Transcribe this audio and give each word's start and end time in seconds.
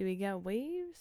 Do 0.00 0.06
we 0.06 0.16
got 0.16 0.42
waves? 0.42 0.98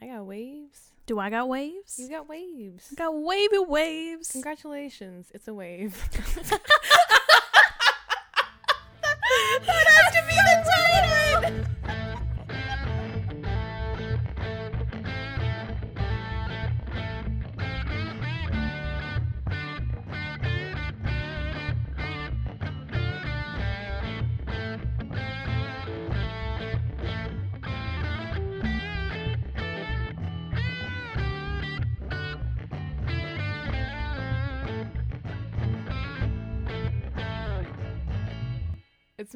I 0.00 0.06
got 0.06 0.24
waves. 0.24 0.92
Do 1.04 1.18
I 1.18 1.28
got 1.28 1.50
waves? 1.50 1.98
You 1.98 2.08
got 2.08 2.30
waves. 2.30 2.88
I 2.90 2.94
got 2.94 3.14
wavy 3.14 3.58
waves. 3.58 4.32
Congratulations. 4.32 5.30
It's 5.34 5.48
a 5.48 5.52
wave. 5.52 6.02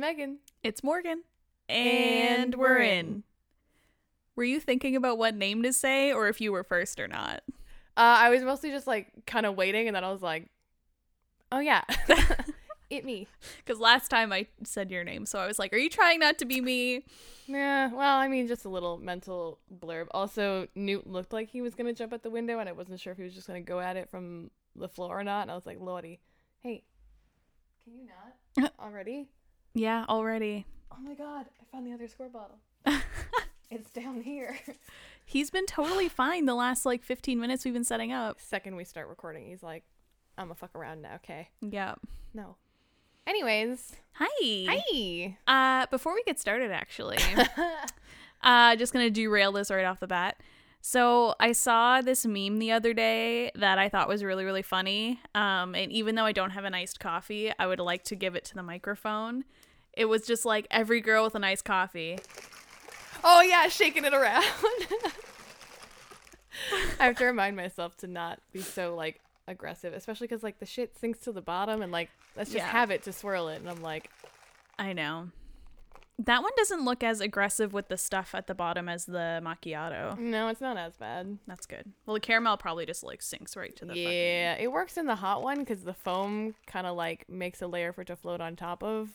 Megan. 0.02 0.38
It's 0.64 0.82
Morgan. 0.82 1.22
And 1.68 2.56
we're 2.56 2.80
in. 2.80 3.22
Were 4.34 4.42
you 4.42 4.58
thinking 4.58 4.96
about 4.96 5.16
what 5.16 5.36
name 5.36 5.62
to 5.62 5.72
say 5.72 6.12
or 6.12 6.26
if 6.26 6.40
you 6.40 6.50
were 6.50 6.64
first 6.64 6.98
or 6.98 7.06
not? 7.06 7.44
Uh, 7.96 8.18
I 8.18 8.28
was 8.30 8.42
mostly 8.42 8.72
just 8.72 8.88
like 8.88 9.12
kind 9.28 9.46
of 9.46 9.54
waiting, 9.54 9.86
and 9.86 9.94
then 9.94 10.02
I 10.02 10.10
was 10.10 10.20
like, 10.20 10.48
"Oh 11.52 11.60
yeah, 11.60 11.84
it 12.90 13.04
me." 13.04 13.28
Because 13.58 13.78
last 13.78 14.08
time 14.08 14.32
I 14.32 14.48
said 14.64 14.90
your 14.90 15.04
name, 15.04 15.24
so 15.24 15.38
I 15.38 15.46
was 15.46 15.60
like, 15.60 15.72
are 15.72 15.76
you 15.78 15.88
trying 15.88 16.18
not 16.18 16.36
to 16.38 16.46
be 16.46 16.60
me? 16.60 17.04
Yeah. 17.46 17.92
Well, 17.92 18.18
I 18.18 18.26
mean, 18.26 18.48
just 18.48 18.64
a 18.64 18.68
little 18.68 18.98
mental 18.98 19.60
blurb. 19.72 20.08
Also, 20.10 20.66
Newt 20.74 21.06
looked 21.06 21.32
like 21.32 21.48
he 21.48 21.62
was 21.62 21.76
gonna 21.76 21.92
jump 21.92 22.12
out 22.12 22.24
the 22.24 22.30
window, 22.30 22.58
and 22.58 22.68
I 22.68 22.72
wasn't 22.72 22.98
sure 22.98 23.12
if 23.12 23.18
he 23.18 23.24
was 23.24 23.34
just 23.34 23.46
gonna 23.46 23.60
go 23.60 23.78
at 23.78 23.96
it 23.96 24.10
from 24.10 24.50
the 24.74 24.88
floor 24.88 25.16
or 25.16 25.22
not. 25.22 25.42
And 25.42 25.50
I 25.52 25.54
was 25.54 25.64
like, 25.64 25.78
"Lordy, 25.78 26.18
hey, 26.58 26.82
can 27.84 27.94
you 27.94 28.08
not 28.58 28.72
already?" 28.80 29.28
Yeah, 29.74 30.04
already. 30.08 30.66
Oh 30.90 31.00
my 31.02 31.14
god, 31.14 31.46
I 31.60 31.64
found 31.72 31.86
the 31.86 31.92
other 31.92 32.08
score 32.08 32.28
bottle. 32.28 32.58
It's 33.74 33.90
down 33.90 34.20
here. 34.20 34.58
He's 35.24 35.50
been 35.50 35.64
totally 35.64 36.10
fine 36.10 36.44
the 36.44 36.54
last 36.54 36.84
like 36.84 37.02
15 37.02 37.40
minutes 37.40 37.64
we've 37.64 37.72
been 37.72 37.84
setting 37.84 38.12
up. 38.12 38.38
Second 38.38 38.76
we 38.76 38.84
start 38.84 39.08
recording, 39.08 39.46
he's 39.46 39.62
like, 39.62 39.82
"I'm 40.36 40.50
a 40.50 40.54
fuck 40.54 40.74
around 40.74 41.00
now." 41.00 41.14
Okay. 41.14 41.48
Yeah. 41.62 41.94
No. 42.34 42.56
Anyways, 43.26 43.96
Hi. 44.16 44.66
hi. 44.68 45.38
Uh, 45.46 45.86
before 45.90 46.12
we 46.14 46.22
get 46.24 46.38
started, 46.38 46.70
actually, 46.70 47.16
uh, 48.42 48.76
just 48.76 48.92
gonna 48.92 49.08
derail 49.08 49.52
this 49.52 49.70
right 49.70 49.86
off 49.86 50.00
the 50.00 50.06
bat. 50.06 50.36
So 50.82 51.34
I 51.40 51.52
saw 51.52 52.02
this 52.02 52.26
meme 52.26 52.58
the 52.58 52.72
other 52.72 52.92
day 52.92 53.52
that 53.54 53.78
I 53.78 53.88
thought 53.88 54.06
was 54.06 54.22
really, 54.22 54.44
really 54.44 54.60
funny. 54.60 55.18
Um, 55.34 55.74
and 55.74 55.90
even 55.90 56.14
though 56.14 56.26
I 56.26 56.32
don't 56.32 56.50
have 56.50 56.64
an 56.64 56.74
iced 56.74 57.00
coffee, 57.00 57.52
I 57.58 57.66
would 57.66 57.80
like 57.80 58.04
to 58.04 58.16
give 58.16 58.34
it 58.34 58.44
to 58.46 58.54
the 58.54 58.62
microphone. 58.62 59.44
It 59.94 60.06
was 60.06 60.26
just 60.26 60.44
like 60.44 60.66
every 60.70 61.00
girl 61.00 61.24
with 61.24 61.34
an 61.34 61.44
iced 61.44 61.64
coffee. 61.64 62.18
Oh 63.24 63.40
yeah, 63.42 63.68
shaking 63.68 64.04
it 64.04 64.14
around. 64.14 64.44
I 67.00 67.06
have 67.06 67.16
to 67.18 67.24
remind 67.24 67.56
myself 67.56 67.96
to 67.98 68.06
not 68.06 68.38
be 68.52 68.60
so 68.60 68.94
like 68.94 69.20
aggressive, 69.48 69.92
especially 69.94 70.26
because 70.28 70.42
like 70.42 70.58
the 70.60 70.66
shit 70.66 70.96
sinks 70.98 71.18
to 71.20 71.32
the 71.32 71.40
bottom, 71.40 71.82
and 71.82 71.90
like 71.92 72.10
let's 72.36 72.50
just 72.50 72.64
Yeah. 72.64 72.70
have 72.70 72.90
it 72.90 73.02
to 73.04 73.12
swirl 73.12 73.48
it, 73.48 73.60
and 73.60 73.68
I'm 73.68 73.82
like, 73.82 74.10
I 74.78 74.92
know. 74.92 75.28
That 76.18 76.42
one 76.42 76.52
doesn't 76.56 76.84
look 76.84 77.02
as 77.02 77.20
aggressive 77.20 77.72
with 77.72 77.88
the 77.88 77.96
stuff 77.96 78.34
at 78.34 78.46
the 78.46 78.54
bottom 78.54 78.88
as 78.88 79.06
the 79.06 79.40
macchiato. 79.42 80.16
no, 80.18 80.48
it's 80.48 80.60
not 80.60 80.76
as 80.76 80.94
bad. 80.96 81.38
That's 81.46 81.66
good. 81.66 81.90
Well, 82.06 82.14
the 82.14 82.20
caramel 82.20 82.58
probably 82.58 82.86
just 82.86 83.02
like 83.02 83.22
sinks 83.22 83.56
right 83.56 83.74
to 83.76 83.84
the 83.86 83.92
fucking- 83.94 84.02
Yeah, 84.04 84.54
it 84.54 84.70
works 84.70 84.96
in 84.98 85.06
the 85.06 85.16
hot 85.16 85.42
one 85.42 85.58
because 85.58 85.82
the 85.84 85.94
foam 85.94 86.54
kind 86.66 86.86
of 86.86 86.96
like 86.96 87.28
makes 87.28 87.60
a 87.62 87.66
layer 87.66 87.92
for 87.92 88.02
it 88.02 88.06
to 88.08 88.16
float 88.16 88.40
on 88.40 88.56
top 88.56 88.82
of. 88.84 89.08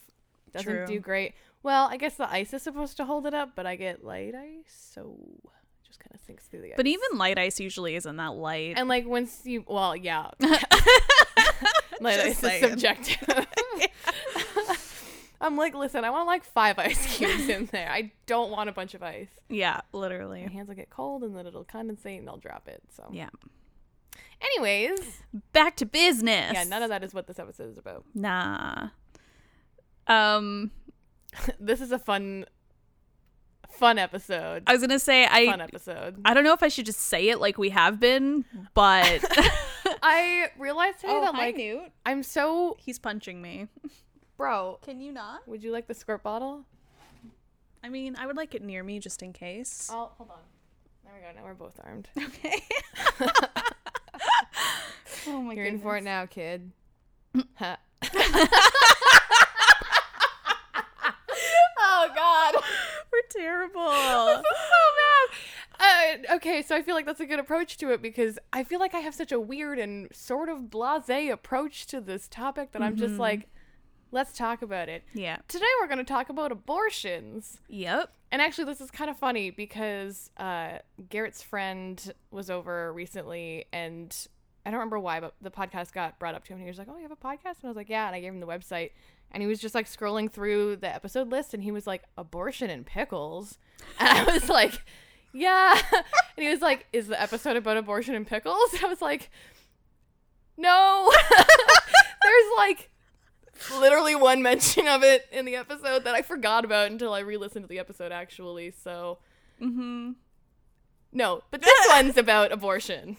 Doesn't 0.52 0.72
True. 0.72 0.86
do 0.86 1.00
great. 1.00 1.34
Well, 1.62 1.88
I 1.90 1.96
guess 1.96 2.14
the 2.16 2.30
ice 2.30 2.52
is 2.54 2.62
supposed 2.62 2.96
to 2.98 3.04
hold 3.04 3.26
it 3.26 3.34
up, 3.34 3.50
but 3.56 3.66
I 3.66 3.76
get 3.76 4.04
light 4.04 4.34
ice, 4.34 4.90
so 4.94 5.16
it 5.44 5.86
just 5.86 5.98
kind 6.00 6.14
of 6.14 6.20
sinks 6.20 6.44
through 6.46 6.60
the 6.62 6.68
ice. 6.68 6.76
But 6.76 6.86
even 6.86 7.18
light 7.18 7.38
ice 7.38 7.58
usually 7.60 7.94
isn't 7.96 8.16
that 8.16 8.34
light. 8.34 8.74
and 8.76 8.88
like 8.88 9.06
once 9.06 9.40
you, 9.44 9.64
well, 9.66 9.96
yeah, 9.96 10.30
light 12.00 12.20
ice 12.20 12.42
is 12.42 12.60
subjective. 12.60 13.16
I'm 15.40 15.56
like, 15.56 15.72
listen, 15.74 16.04
I 16.04 16.10
want 16.10 16.26
like 16.26 16.42
five 16.44 16.78
ice 16.80 17.16
cubes 17.16 17.48
in 17.48 17.66
there. 17.66 17.88
I 17.90 18.10
don't 18.26 18.50
want 18.50 18.68
a 18.68 18.72
bunch 18.72 18.94
of 18.94 19.02
ice. 19.04 19.28
yeah, 19.48 19.80
literally. 19.92 20.42
My 20.44 20.50
hands 20.52 20.66
will 20.68 20.74
get 20.74 20.90
cold, 20.90 21.22
and 21.22 21.36
then 21.36 21.46
it'll 21.46 21.64
condensate, 21.64 22.18
and 22.18 22.28
I'll 22.28 22.38
drop 22.38 22.66
it. 22.66 22.82
So, 22.96 23.08
Yeah. 23.12 23.28
anyways, 24.40 25.22
Back 25.52 25.76
to 25.76 25.86
business. 25.86 26.52
yeah, 26.54 26.64
none 26.64 26.82
of 26.82 26.88
that 26.88 27.04
is 27.04 27.14
what 27.14 27.28
this 27.28 27.38
episode 27.38 27.70
is 27.70 27.78
about. 27.78 28.04
Nah. 28.14 28.88
Um, 30.08 30.70
this 31.60 31.80
is 31.80 31.92
a 31.92 31.98
fun, 31.98 32.46
fun 33.70 33.98
episode. 33.98 34.64
I 34.66 34.72
was 34.72 34.80
gonna 34.80 34.98
say 34.98 35.26
I. 35.26 35.46
fun 35.46 35.60
episode. 35.60 36.20
I 36.24 36.34
don't 36.34 36.44
know 36.44 36.54
if 36.54 36.62
I 36.62 36.68
should 36.68 36.86
just 36.86 37.00
say 37.00 37.28
it 37.28 37.40
like 37.40 37.58
we 37.58 37.70
have 37.70 38.00
been, 38.00 38.44
but 38.74 39.24
I 40.02 40.50
realized 40.58 41.00
today 41.00 41.20
that 41.20 41.34
like 41.34 41.56
Newt. 41.56 41.92
I'm 42.04 42.22
so 42.22 42.76
He's 42.80 42.98
punching 42.98 43.40
me. 43.40 43.68
bro. 44.36 44.78
Can 44.82 45.00
you 45.00 45.12
not? 45.12 45.46
Would 45.46 45.62
you 45.62 45.70
like 45.72 45.86
the 45.86 45.94
squirt 45.94 46.22
bottle? 46.22 46.64
I 47.84 47.88
mean, 47.90 48.16
I 48.18 48.26
would 48.26 48.36
like 48.36 48.54
it 48.54 48.62
near 48.62 48.82
me 48.82 48.98
just 48.98 49.22
in 49.22 49.32
case. 49.32 49.88
Oh, 49.92 50.10
hold 50.16 50.30
on. 50.30 50.38
There 51.04 51.14
we 51.14 51.20
go. 51.20 51.28
Now 51.40 51.44
we're 51.46 51.54
both 51.54 51.78
armed. 51.84 52.08
Okay. 52.18 52.62
oh 55.28 55.42
my 55.42 55.54
You're 55.54 55.64
in 55.64 55.80
for 55.80 55.96
it 55.96 56.02
now, 56.02 56.26
kid. 56.26 56.72
Ha. 57.56 57.78
oh 61.78 62.08
God. 62.14 62.54
Terrible. 63.38 63.80
so 63.90 64.42
bad. 65.80 66.26
Uh, 66.30 66.34
okay, 66.36 66.62
so 66.62 66.74
I 66.74 66.82
feel 66.82 66.94
like 66.94 67.06
that's 67.06 67.20
a 67.20 67.26
good 67.26 67.38
approach 67.38 67.76
to 67.78 67.90
it 67.92 68.02
because 68.02 68.38
I 68.52 68.64
feel 68.64 68.80
like 68.80 68.94
I 68.94 68.98
have 69.00 69.14
such 69.14 69.30
a 69.32 69.38
weird 69.38 69.78
and 69.78 70.08
sort 70.12 70.48
of 70.48 70.58
blasé 70.70 71.30
approach 71.30 71.86
to 71.88 72.00
this 72.00 72.26
topic 72.28 72.72
that 72.72 72.82
I'm 72.82 72.96
just 72.96 73.14
Mhm. 73.14 73.18
like, 73.18 73.48
let's 74.10 74.36
talk 74.36 74.62
about 74.62 74.88
it. 74.88 75.04
yeah. 75.14 75.36
Today 75.46 75.66
we're 75.80 75.86
going 75.86 75.98
to 75.98 76.04
talk 76.04 76.30
about 76.30 76.50
abortions. 76.50 77.60
Yep. 77.68 78.10
And 78.32 78.42
actually, 78.42 78.64
this 78.64 78.80
is 78.80 78.90
kind 78.90 79.08
of 79.10 79.16
funny 79.16 79.50
because 79.50 80.30
uh, 80.36 80.78
Garrett's 81.08 81.42
friend 81.42 82.12
was 82.30 82.50
over 82.50 82.92
recently, 82.92 83.66
and 83.72 84.14
I 84.66 84.70
don't 84.70 84.78
remember 84.80 84.98
why, 84.98 85.20
but 85.20 85.34
the 85.40 85.50
podcast 85.50 85.92
got 85.92 86.18
brought 86.18 86.34
up 86.34 86.44
to 86.44 86.52
him. 86.52 86.58
And 86.58 86.64
he 86.64 86.68
was 86.70 86.76
like, 86.78 86.88
"Oh, 86.90 86.96
you 86.96 87.02
have 87.04 87.10
a 87.12 87.16
podcast?" 87.16 87.60
And 87.62 87.64
I 87.64 87.68
was 87.68 87.76
like, 87.76 87.88
"Yeah." 87.88 88.06
And 88.06 88.14
I 88.14 88.20
gave 88.20 88.32
him 88.32 88.40
the 88.40 88.46
website, 88.46 88.90
and 89.30 89.42
he 89.42 89.46
was 89.46 89.58
just 89.60 89.74
like 89.74 89.86
scrolling 89.86 90.30
through 90.30 90.76
the 90.76 90.92
episode 90.92 91.28
list, 91.28 91.54
and 91.54 91.62
he 91.62 91.70
was 91.70 91.86
like, 91.86 92.02
"Abortion 92.16 92.70
and 92.70 92.84
pickles," 92.86 93.58
and 94.00 94.08
I 94.08 94.24
was 94.32 94.48
like, 94.48 94.82
"Yeah." 95.32 95.80
and 95.92 96.04
he 96.44 96.48
was 96.48 96.60
like, 96.60 96.86
"Is 96.92 97.08
the 97.08 97.20
episode 97.20 97.56
about 97.56 97.76
abortion 97.76 98.14
and 98.14 98.26
pickles?" 98.26 98.74
I 98.82 98.86
was 98.88 99.00
like, 99.02 99.30
"No." 100.56 101.12
There's 102.22 102.52
like 102.56 102.90
literally 103.80 104.14
one 104.14 104.42
mention 104.42 104.86
of 104.86 105.02
it 105.02 105.26
in 105.32 105.44
the 105.44 105.56
episode 105.56 106.04
that 106.04 106.14
I 106.14 106.22
forgot 106.22 106.64
about 106.64 106.90
until 106.90 107.12
I 107.12 107.20
re-listened 107.20 107.64
to 107.64 107.68
the 107.68 107.78
episode 107.78 108.12
actually. 108.12 108.70
So 108.70 109.18
Mm-hmm. 109.60 110.12
no, 111.12 111.42
but 111.50 111.62
this 111.62 111.86
one's 111.88 112.16
about 112.16 112.52
abortion. 112.52 113.16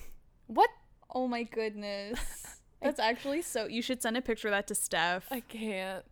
What? 0.47 0.69
Oh 1.13 1.27
my 1.27 1.43
goodness. 1.43 2.58
That's 2.81 2.99
actually 2.99 3.41
so. 3.41 3.65
You 3.65 3.81
should 3.81 4.01
send 4.01 4.15
a 4.17 4.21
picture 4.21 4.47
of 4.47 4.53
that 4.53 4.67
to 4.67 4.75
Steph. 4.75 5.27
I 5.31 5.41
can't 5.41 6.05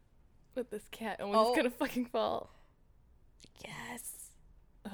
with 0.55 0.69
this 0.69 0.87
cat. 0.91 1.17
Oh, 1.21 1.31
Oh. 1.33 1.55
gonna 1.55 1.69
fucking 1.69 2.05
fall. 2.07 2.49
yes. 3.65 4.31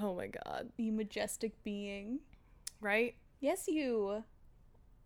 Oh 0.01 0.16
my 0.16 0.28
god. 0.28 0.69
You 0.78 0.91
majestic 0.91 1.52
being. 1.64 2.20
Right? 2.81 3.16
Yes, 3.40 3.66
you. 3.67 4.23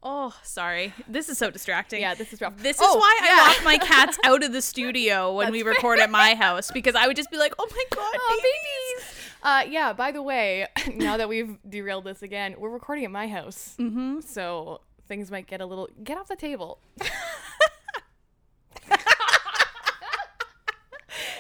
Oh, 0.03 0.33
sorry. 0.43 0.93
This 1.07 1.27
is 1.27 1.37
so 1.37 1.49
distracting. 1.49 2.01
Yeah, 2.01 2.13
this 2.13 2.31
is 2.31 2.39
rough. 2.39 2.55
This 2.57 2.77
is 2.77 2.83
Oh, 2.85 2.97
why 2.97 3.19
yeah. 3.23 3.29
I 3.31 3.47
lock 3.55 3.63
my 3.63 3.77
cats 3.77 4.17
out 4.23 4.43
of 4.43 4.53
the 4.53 4.61
studio 4.73 5.33
when 5.33 5.51
we 5.51 5.63
record 5.63 5.99
at 5.99 6.09
my 6.09 6.35
house 6.35 6.71
because 6.71 6.95
I 6.95 7.07
would 7.07 7.15
just 7.17 7.31
be 7.31 7.37
like, 7.37 7.53
"Oh 7.59 7.67
my 7.69 7.83
god, 7.95 8.15
Oh, 8.15 8.39
babies!" 8.41 9.05
babies. 9.05 9.33
Uh, 9.43 9.63
yeah. 9.73 9.93
By 9.93 10.11
the 10.11 10.21
way, 10.21 10.67
now 10.93 11.17
that 11.17 11.27
we've 11.27 11.57
derailed 11.67 12.03
this 12.05 12.21
again, 12.21 12.55
we're 12.57 12.69
recording 12.69 13.05
at 13.05 13.11
my 13.11 13.27
house, 13.27 13.75
Mm-hmm. 13.79 14.21
so 14.21 14.81
things 15.07 15.31
might 15.31 15.47
get 15.47 15.61
a 15.61 15.65
little. 15.65 15.89
Get 16.03 16.17
off 16.17 16.27
the 16.27 16.35
table. 16.35 16.79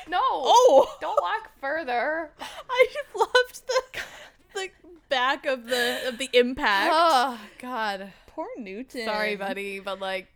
no. 0.07 0.19
Oh, 0.21 0.97
Don't 1.01 1.21
walk 1.21 1.51
further. 1.59 2.31
I 2.39 2.87
just 2.93 3.15
loved 3.15 3.61
the 3.67 4.01
the 4.53 4.69
back 5.09 5.45
of 5.45 5.65
the 5.67 6.07
of 6.07 6.17
the 6.17 6.29
impact. 6.33 6.91
Oh 6.93 7.39
God. 7.59 8.11
Poor 8.27 8.47
Newton. 8.57 9.05
Sorry, 9.05 9.35
buddy, 9.35 9.79
but 9.79 9.99
like. 9.99 10.27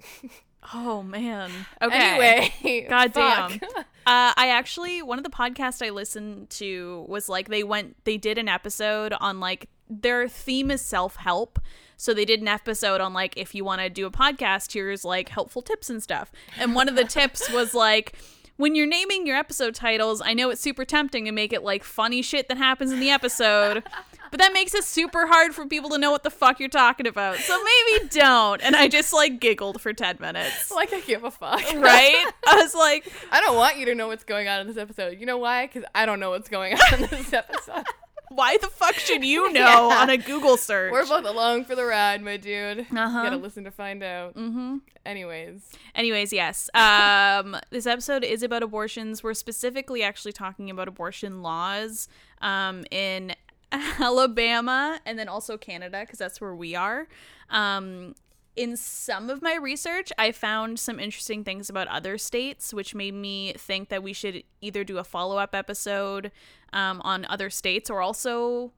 Oh 0.74 1.02
man. 1.04 1.52
Okay. 1.82 1.98
Anyway. 1.98 2.86
God 2.90 3.14
fuck. 3.14 3.54
Uh, 3.64 4.34
I 4.36 4.50
actually 4.50 5.02
one 5.02 5.18
of 5.18 5.24
the 5.24 5.30
podcasts 5.30 5.86
I 5.86 5.90
listened 5.90 6.50
to 6.52 7.06
was 7.08 7.30
like 7.30 7.50
they 7.50 7.64
went 7.64 8.04
they 8.04 8.18
did 8.18 8.38
an 8.38 8.48
episode 8.48 9.14
on 9.20 9.40
like 9.40 9.70
their 9.90 10.28
theme 10.28 10.72
is 10.72 10.82
self 10.82 11.16
help. 11.16 11.60
So 12.02 12.16
they 12.16 12.26
did 12.26 12.42
an 12.42 12.48
episode 12.48 13.00
on 13.00 13.14
like 13.14 13.38
if 13.38 13.54
you 13.54 13.64
want 13.64 13.80
to 13.82 13.88
do 13.88 14.08
a 14.08 14.12
podcast, 14.12 14.74
here's 14.74 15.06
like 15.06 15.30
helpful 15.30 15.62
tips 15.62 15.88
and 15.88 16.02
stuff. 16.02 16.32
And 16.58 16.74
one 16.74 16.90
of 16.90 16.96
the 16.96 17.04
tips 17.04 17.48
was 17.54 17.76
like 17.76 18.18
when 18.58 18.74
you're 18.74 18.88
naming 18.88 19.28
your 19.28 19.38
episode 19.38 19.76
titles, 19.76 20.20
I 20.20 20.34
know 20.34 20.50
it's 20.50 20.62
super 20.62 20.84
tempting 20.84 21.26
to 21.26 21.32
make 21.32 21.54
it 21.54 21.62
like 21.62 21.84
funny 21.84 22.24
shit 22.24 22.48
that 22.48 22.58
happens 22.58 22.92
in 22.92 23.00
the 23.00 23.12
episode, 23.12 23.84
but 24.32 24.40
that 24.40 24.52
makes 24.52 24.74
it 24.74 24.84
super 24.84 25.28
hard 25.28 25.54
for 25.54 25.68
people 25.68 25.92
to 25.92 26.00
know 26.00 26.10
what 26.10 26.24
the 26.24 26.32
fuck 26.32 26.60
you're 26.60 26.70
talking 26.70 27.06
about. 27.06 27.38
So 27.38 27.56
maybe 27.64 28.08
don't. 28.10 28.64
And 28.64 28.76
I 28.76 28.88
just 28.88 29.14
like 29.14 29.40
giggled 29.40 29.80
for 29.80 29.94
10 29.94 30.18
minutes. 30.20 30.72
Like 30.82 30.94
I 30.94 31.02
give 31.02 31.24
a 31.24 31.30
fuck. 31.30 31.62
Right? 31.76 32.32
I 32.48 32.56
was 32.56 32.74
like, 32.74 33.12
I 33.32 33.42
don't 33.42 33.56
want 33.56 33.78
you 33.78 33.86
to 33.86 33.94
know 33.94 34.08
what's 34.08 34.24
going 34.24 34.48
on 34.48 34.62
in 34.62 34.68
this 34.68 34.78
episode. 34.78 35.20
You 35.20 35.28
know 35.28 35.38
why? 35.38 35.68
Because 35.68 35.84
I 35.94 36.08
don't 36.08 36.20
know 36.20 36.32
what's 36.32 36.50
going 36.50 36.74
on 36.74 37.04
in 37.04 37.10
this 37.12 37.32
episode. 37.34 37.84
Why 38.34 38.58
the 38.58 38.68
fuck 38.68 38.96
should 38.96 39.24
you 39.24 39.52
know 39.54 39.90
Yeah. 39.90 40.02
on 40.02 40.10
a 40.10 40.18
Google 40.18 40.58
search? 40.58 40.92
We're 40.92 41.06
both 41.06 41.26
along 41.26 41.66
for 41.66 41.76
the 41.76 41.86
ride, 41.86 42.22
my 42.22 42.38
dude. 42.38 42.80
Uh-huh. 42.82 42.96
You 42.96 43.24
gotta 43.30 43.38
listen 43.38 43.64
to 43.66 43.72
find 43.72 44.02
out. 44.04 44.36
mm-hmm. 44.36 44.78
Anyways, 45.06 45.62
Anyways, 45.96 46.32
yes. 46.32 46.70
Um, 46.76 47.58
this 47.72 47.86
episode 47.88 48.24
is 48.24 48.44
about 48.44 48.62
abortions. 48.64 49.24
We're 49.24 49.34
specifically 49.34 50.04
actually 50.04 50.32
talking 50.32 50.70
about 50.70 50.88
abortion 50.88 51.42
laws 51.42 52.08
um, 52.42 52.86
in 52.92 53.34
Alabama 54.00 55.00
and 55.06 55.18
then 55.18 55.28
also 55.28 55.58
Canada 55.58 56.02
because 56.02 56.20
that's 56.20 56.40
where 56.42 56.56
we 56.56 56.76
are. 56.76 57.08
Um, 57.50 58.16
in 58.56 58.76
some 58.76 59.30
of 59.30 59.42
my 59.42 59.56
research, 59.56 60.12
I 60.18 60.32
found 60.32 60.80
some 60.80 61.00
interesting 61.00 61.44
things 61.44 61.70
about 61.70 61.88
other 61.88 62.18
states, 62.18 62.74
which 62.74 62.94
made 62.94 63.14
me 63.14 63.54
think 63.54 63.90
that 63.90 64.04
we 64.04 64.14
should 64.14 64.44
either 64.60 64.84
do 64.84 64.98
a 64.98 65.04
follow 65.04 65.38
up 65.38 65.56
episode 65.56 66.32
um, 66.74 67.02
on 67.02 67.26
other 67.26 67.50
states 67.50 67.90
or 67.90 68.02
also 68.02 68.74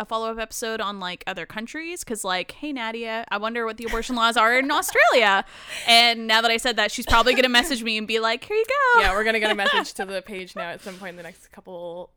a 0.00 0.04
follow 0.04 0.30
up 0.30 0.38
episode 0.38 0.80
on 0.80 1.00
like 1.00 1.24
other 1.26 1.44
countries. 1.44 2.04
Because, 2.04 2.24
like, 2.24 2.52
hey, 2.52 2.72
Nadia, 2.72 3.24
I 3.28 3.36
wonder 3.36 3.66
what 3.66 3.76
the 3.76 3.84
abortion 3.84 4.16
laws 4.16 4.36
are 4.36 4.58
in 4.58 4.70
Australia. 4.70 5.44
And 5.86 6.26
now 6.26 6.40
that 6.40 6.50
I 6.50 6.56
said 6.56 6.76
that, 6.76 6.90
she's 6.90 7.06
probably 7.06 7.32
going 7.32 7.42
to 7.42 7.50
message 7.50 7.82
me 7.82 7.98
and 7.98 8.06
be 8.06 8.20
like, 8.20 8.44
here 8.44 8.56
you 8.56 8.64
go. 8.64 9.00
yeah, 9.02 9.12
we're 9.12 9.24
gonna 9.24 9.40
get 9.40 9.50
a 9.50 9.54
message 9.54 9.92
to 9.94 10.04
the 10.04 10.22
page 10.22 10.56
now 10.56 10.70
at 10.70 10.80
some 10.80 10.94
point 10.94 11.10
in 11.10 11.16
the 11.16 11.22
next 11.22 11.52
couple 11.52 12.10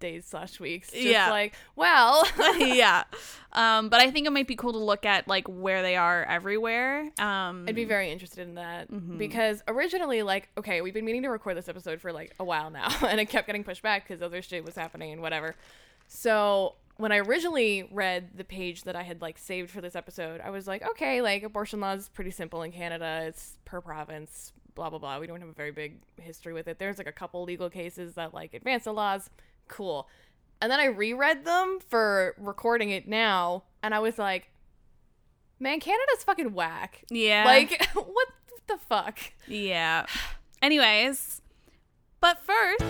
days 0.00 0.26
slash 0.26 0.58
weeks. 0.60 0.90
Just 0.90 1.02
Yeah. 1.04 1.30
like, 1.30 1.54
well, 1.76 2.26
yeah. 2.58 3.04
Um, 3.52 3.88
but 3.88 4.00
I 4.00 4.10
think 4.10 4.26
it 4.26 4.30
might 4.30 4.48
be 4.48 4.56
cool 4.56 4.72
to 4.72 4.78
look 4.78 5.04
at 5.06 5.28
like 5.28 5.46
where 5.48 5.82
they 5.82 5.96
are 5.96 6.24
everywhere. 6.24 7.10
Um, 7.18 7.64
I'd 7.68 7.74
be 7.74 7.84
very 7.84 8.10
interested 8.10 8.46
in 8.46 8.54
that 8.56 8.90
Mhm. 8.90 9.18
because 9.18 9.62
originally, 9.68 10.22
like, 10.22 10.48
okay, 10.58 10.80
we've 10.80 10.94
been 10.94 11.04
meaning 11.04 11.22
to 11.22 11.28
record 11.30 11.56
this 11.56 11.68
episode 11.68 12.00
for 12.00 12.12
like 12.12 12.34
a 12.40 12.44
while 12.44 12.70
now, 12.70 12.88
and 13.08 13.20
it 13.20 13.26
kept 13.26 13.46
getting 13.46 13.64
pushed 13.64 13.82
back 13.82 14.06
because 14.08 14.22
other 14.22 14.42
shit 14.42 14.64
was 14.64 14.74
happening 14.74 15.12
and 15.12 15.22
whatever. 15.22 15.54
So 16.08 16.74
when 16.96 17.10
I 17.12 17.18
originally 17.18 17.88
read 17.90 18.36
the 18.36 18.44
page 18.44 18.84
that 18.84 18.94
I 18.96 19.02
had 19.02 19.20
like 19.20 19.38
saved 19.38 19.70
for 19.70 19.80
this 19.80 19.96
episode, 19.96 20.40
I 20.40 20.50
was 20.50 20.66
like, 20.66 20.86
okay, 20.90 21.22
like 21.22 21.42
abortion 21.42 21.80
laws 21.80 22.02
is 22.02 22.08
pretty 22.08 22.30
simple 22.30 22.62
in 22.62 22.72
Canada. 22.72 23.24
It's 23.26 23.58
per 23.64 23.80
province, 23.80 24.52
blah 24.74 24.90
blah 24.90 24.98
blah. 24.98 25.18
We 25.18 25.26
don't 25.26 25.40
have 25.40 25.48
a 25.48 25.52
very 25.54 25.72
big 25.72 25.98
history 26.20 26.52
with 26.52 26.68
it. 26.68 26.78
There's 26.78 26.98
like 26.98 27.06
a 27.08 27.12
couple 27.12 27.42
legal 27.44 27.68
cases 27.70 28.14
that 28.14 28.32
like 28.34 28.54
advance 28.54 28.84
the 28.84 28.92
laws. 28.92 29.28
Cool. 29.68 30.08
And 30.60 30.70
then 30.70 30.80
I 30.80 30.86
reread 30.86 31.44
them 31.44 31.78
for 31.88 32.34
recording 32.38 32.90
it 32.90 33.06
now, 33.08 33.64
and 33.82 33.94
I 33.94 33.98
was 33.98 34.18
like, 34.18 34.50
man, 35.58 35.80
Canada's 35.80 36.24
fucking 36.24 36.54
whack. 36.54 37.04
yeah. 37.10 37.44
Like, 37.44 37.86
what 37.94 38.28
the 38.66 38.78
fuck? 38.78 39.18
yeah. 39.46 40.06
Anyways, 40.62 41.42
but 42.20 42.38
first. 42.42 42.82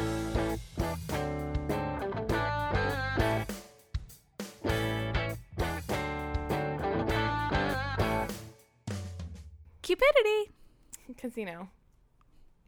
Cupidity. 9.82 10.52
Casino. 11.16 11.68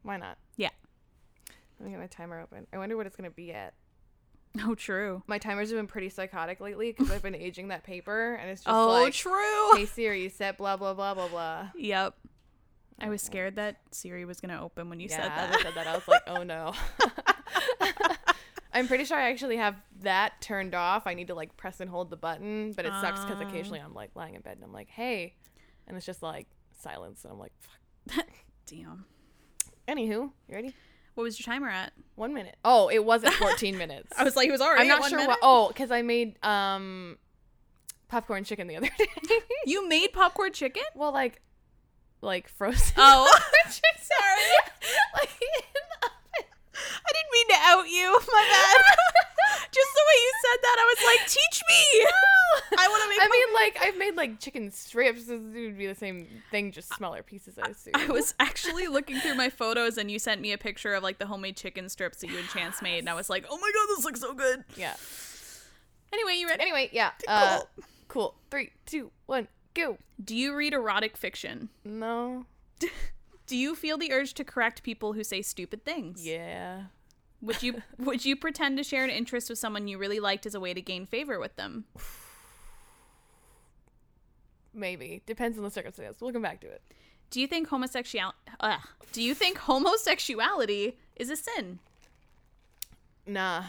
Why 0.03 0.17
not? 0.19 0.39
Yeah. 0.57 0.71
Let 1.79 1.87
me 1.87 1.91
get 1.93 2.01
my 2.01 2.07
timer 2.07 2.41
open. 2.41 2.67
I 2.73 2.79
wonder 2.79 2.97
what 2.97 3.07
it's 3.07 3.17
going 3.17 3.29
to 3.29 3.35
be 3.35 3.53
at. 3.53 3.75
Oh, 4.65 4.75
true. 4.75 5.23
My 5.27 5.39
timers 5.39 5.71
have 5.71 5.79
been 5.79 5.87
pretty 5.87 6.09
psychotic 6.09 6.61
lately 6.61 6.93
because 6.93 7.11
I've 7.11 7.23
been 7.23 7.35
aging 7.47 7.69
that 7.69 7.83
paper, 7.85 8.35
and 8.35 8.51
it's 8.51 8.63
just 8.63 8.75
oh, 8.75 8.89
like, 8.89 9.13
true. 9.13 9.77
hey 9.77 9.87
Siri, 9.87 10.23
you 10.23 10.29
set 10.29 10.57
blah, 10.59 10.77
blah, 10.77 10.95
blah, 10.95 11.15
blah, 11.15 11.29
blah. 11.29 11.69
Yep. 11.77 12.15
I 12.99 13.09
was 13.11 13.21
scared 13.21 13.57
that 13.57 13.77
Siri 13.91 14.25
was 14.25 14.41
going 14.41 14.55
to 14.57 14.61
open 14.61 14.89
when 14.89 15.01
you 15.01 15.09
yeah, 15.11 15.23
said 15.23 15.31
that. 15.31 15.55
I 15.55 15.63
said 15.63 15.75
that, 15.75 15.87
I 15.87 15.95
was 15.95 16.09
like, 16.09 16.23
oh 16.27 16.43
no. 16.43 16.73
I'm 18.73 18.89
pretty 18.89 19.05
sure 19.05 19.17
I 19.19 19.31
actually 19.31 19.57
have 19.57 19.77
that 20.03 20.41
turned 20.41 20.75
off. 20.75 21.07
I 21.07 21.15
need 21.15 21.29
to 21.29 21.35
like 21.35 21.57
press 21.57 21.81
and 21.81 21.91
hold 21.91 22.11
the 22.11 22.17
button, 22.17 22.73
but 22.73 22.85
it 22.87 22.93
sucks 23.01 23.25
because 23.25 23.41
Ah. 23.43 23.49
occasionally 23.49 23.81
I'm 23.81 23.95
like 23.95 24.11
lying 24.15 24.35
in 24.35 24.41
bed 24.43 24.57
and 24.57 24.65
I'm 24.65 24.73
like, 24.73 24.89
hey, 24.89 25.35
and 25.87 25.97
it's 25.97 26.07
just 26.07 26.23
like 26.23 26.47
silence, 26.81 27.25
and 27.25 27.33
I'm 27.33 27.39
like, 27.39 27.53
fuck. 27.61 28.27
Damn. 28.67 29.05
Anywho, 29.89 30.09
you 30.09 30.55
ready? 30.55 30.75
What 31.17 31.23
was 31.25 31.39
your 31.41 31.47
timer 31.47 31.71
at? 31.71 31.95
One 32.15 32.35
minute. 32.35 32.57
Oh, 32.63 32.89
it 32.89 33.03
wasn't 33.03 33.33
14 33.35 33.79
minutes. 33.79 34.13
I 34.19 34.23
was 34.23 34.37
like, 34.37 34.49
it 34.49 34.53
was 34.53 34.61
already 34.61 34.83
I'm 34.83 34.89
not 34.89 35.09
sure 35.09 35.17
minute? 35.17 35.31
what. 35.31 35.39
Oh, 35.43 35.69
because 35.69 35.91
I 35.91 36.03
made 36.03 36.37
um 36.45 37.17
popcorn 38.09 38.45
chicken 38.45 38.67
the 38.67 38.77
other 38.77 38.91
day. 38.99 39.07
You 39.65 39.89
made 39.89 40.13
popcorn 40.13 40.53
chicken? 40.53 40.83
well, 40.95 41.13
like, 41.13 41.41
like 42.21 42.49
frozen. 42.49 42.93
Oh. 42.99 43.27
sorry. 43.71 43.81
like, 45.15 45.31
I 47.07 47.13
didn't 47.13 47.33
mean 47.33 47.49
to 47.49 47.57
out 47.63 47.89
you. 47.89 48.21
My 48.33 48.45
bad. 48.51 48.97
Just 49.73 49.95
the 49.95 50.03
way 50.07 50.19
you 50.23 50.33
said 50.43 50.59
that, 50.63 50.77
I 50.79 50.95
was 50.95 51.07
like, 51.07 51.29
teach 51.29 51.63
me. 51.69 52.07
I 52.79 52.89
want 52.89 53.03
to 53.03 53.09
make 53.09 53.19
I 53.21 53.29
mean, 53.31 53.55
like, 53.55 53.79
I've 53.81 53.99
made 53.99 54.17
like 54.17 54.41
chicken 54.41 54.71
strips. 54.71 55.29
It 55.29 55.41
would 55.41 55.79
be 55.79 55.87
the 55.87 55.95
same 55.95 56.27
thing, 56.51 56.73
just 56.73 56.93
smaller 56.95 57.23
pieces. 57.23 57.59
I 57.59 57.71
assume. 57.71 57.93
I 57.95 58.07
was 58.07 58.35
actually 58.41 58.89
looking 58.89 59.19
through 59.19 59.35
my 59.35 59.51
photos 59.51 59.99
and 59.99 60.11
you 60.11 60.19
sent 60.19 60.41
me 60.41 60.53
a 60.53 60.59
picture 60.59 60.95
of 60.95 61.03
like 61.03 61.19
the 61.19 61.27
homemade 61.27 61.57
chicken 61.57 61.89
strips 61.89 62.19
that 62.19 62.31
you 62.31 62.39
and 62.39 62.49
Chance 62.49 62.83
made 62.83 63.01
and 63.01 63.09
I 63.09 63.15
was 63.15 63.29
like, 63.29 63.45
"Oh 63.51 63.59
my 63.59 63.71
god, 63.75 63.97
this 63.97 64.05
looks 64.05 64.21
so 64.21 64.35
good." 64.35 64.65
yeah. 64.77 64.95
Anyway, 66.13 66.37
you 66.37 66.49
read. 66.49 66.61
Anyway, 66.61 66.89
yeah. 66.93 67.11
Uh, 67.29 67.61
cool. 68.09 68.35
Three, 68.51 68.71
two, 68.87 69.11
one, 69.27 69.49
go. 69.75 69.99
Do 70.23 70.35
you 70.37 70.55
read 70.55 70.73
erotic 70.73 71.17
fiction? 71.17 71.69
No. 71.85 72.47
Do 73.47 73.57
you 73.57 73.75
feel 73.75 73.97
the 73.97 74.13
urge 74.13 74.35
to 74.35 74.45
correct 74.45 74.83
people 74.83 75.13
who 75.13 75.23
say 75.23 75.43
stupid 75.43 75.85
things? 75.85 76.27
Yeah. 76.27 76.85
Would 77.41 77.63
you 77.63 77.83
would 77.99 78.25
you 78.25 78.37
pretend 78.37 78.77
to 78.79 78.85
share 78.85 79.05
an 79.05 79.11
interest 79.11 79.49
with 79.49 79.59
someone 79.59 79.89
you 79.89 79.99
really 79.99 80.21
liked 80.21 80.47
as 80.47 80.55
a 80.55 80.61
way 80.61 80.75
to 80.75 80.81
gain 80.81 81.07
favor 81.07 81.39
with 81.39 81.57
them? 81.57 81.85
Maybe 84.75 85.23
depends 85.27 85.57
on 85.57 85.65
the 85.65 85.71
circumstance. 85.71 86.21
We'll 86.21 86.33
come 86.33 86.43
back 86.43 86.61
to 86.61 86.67
it. 86.67 86.83
Do 87.31 87.41
you 87.41 87.47
think 87.47 87.69
homosexuality 87.69 88.37
uh, 88.61 88.79
Do 89.13 89.23
you 89.23 89.35
think 89.35 89.59
homosexuality 89.59 90.97
is 91.17 91.31
a 91.31 91.37
sin? 91.37 91.79
Nah. 93.27 93.65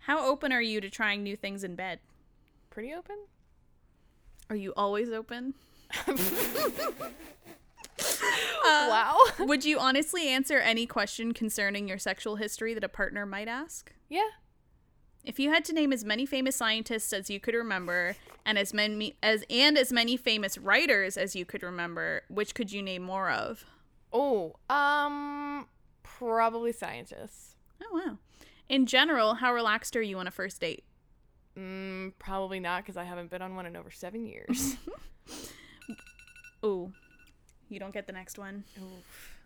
How 0.00 0.26
open 0.26 0.52
are 0.52 0.60
you 0.60 0.80
to 0.80 0.90
trying 0.90 1.22
new 1.22 1.36
things 1.36 1.64
in 1.64 1.76
bed? 1.76 2.00
Pretty 2.70 2.92
open. 2.92 3.16
Are 4.50 4.56
you 4.56 4.72
always 4.76 5.10
open? 5.10 5.54
wow. 8.64 9.18
Would 9.40 9.64
you 9.64 9.78
honestly 9.78 10.28
answer 10.28 10.58
any 10.58 10.86
question 10.86 11.32
concerning 11.32 11.88
your 11.88 11.98
sexual 11.98 12.36
history 12.36 12.74
that 12.74 12.84
a 12.84 12.88
partner 12.88 13.26
might 13.26 13.48
ask? 13.48 13.92
Yeah. 14.08 14.30
If 15.24 15.38
you 15.38 15.50
had 15.50 15.64
to 15.66 15.72
name 15.72 15.92
as 15.92 16.04
many 16.04 16.26
famous 16.26 16.56
scientists 16.56 17.12
as 17.12 17.30
you 17.30 17.40
could 17.40 17.54
remember 17.54 18.16
and 18.44 18.58
as 18.58 18.74
many 18.74 19.16
as 19.22 19.42
and 19.48 19.78
as 19.78 19.90
many 19.90 20.16
famous 20.16 20.58
writers 20.58 21.16
as 21.16 21.34
you 21.34 21.46
could 21.46 21.62
remember, 21.62 22.22
which 22.28 22.54
could 22.54 22.72
you 22.72 22.82
name 22.82 23.02
more 23.02 23.30
of? 23.30 23.64
Oh, 24.12 24.54
um, 24.68 25.66
probably 26.02 26.72
scientists. 26.72 27.56
Oh 27.82 28.04
wow. 28.06 28.18
In 28.68 28.86
general, 28.86 29.34
how 29.34 29.52
relaxed 29.54 29.96
are 29.96 30.02
you 30.02 30.18
on 30.18 30.26
a 30.26 30.30
first 30.30 30.60
date? 30.60 30.84
Mm, 31.58 32.12
probably 32.18 32.60
not 32.60 32.82
because 32.82 32.96
I 32.96 33.04
haven't 33.04 33.30
been 33.30 33.42
on 33.42 33.54
one 33.54 33.66
in 33.66 33.76
over 33.76 33.90
seven 33.90 34.26
years. 34.26 34.76
Ooh. 36.64 36.92
You 37.68 37.78
don't 37.80 37.92
get 37.94 38.06
the 38.06 38.12
next 38.12 38.38
one. 38.38 38.64
Oof. 38.78 39.38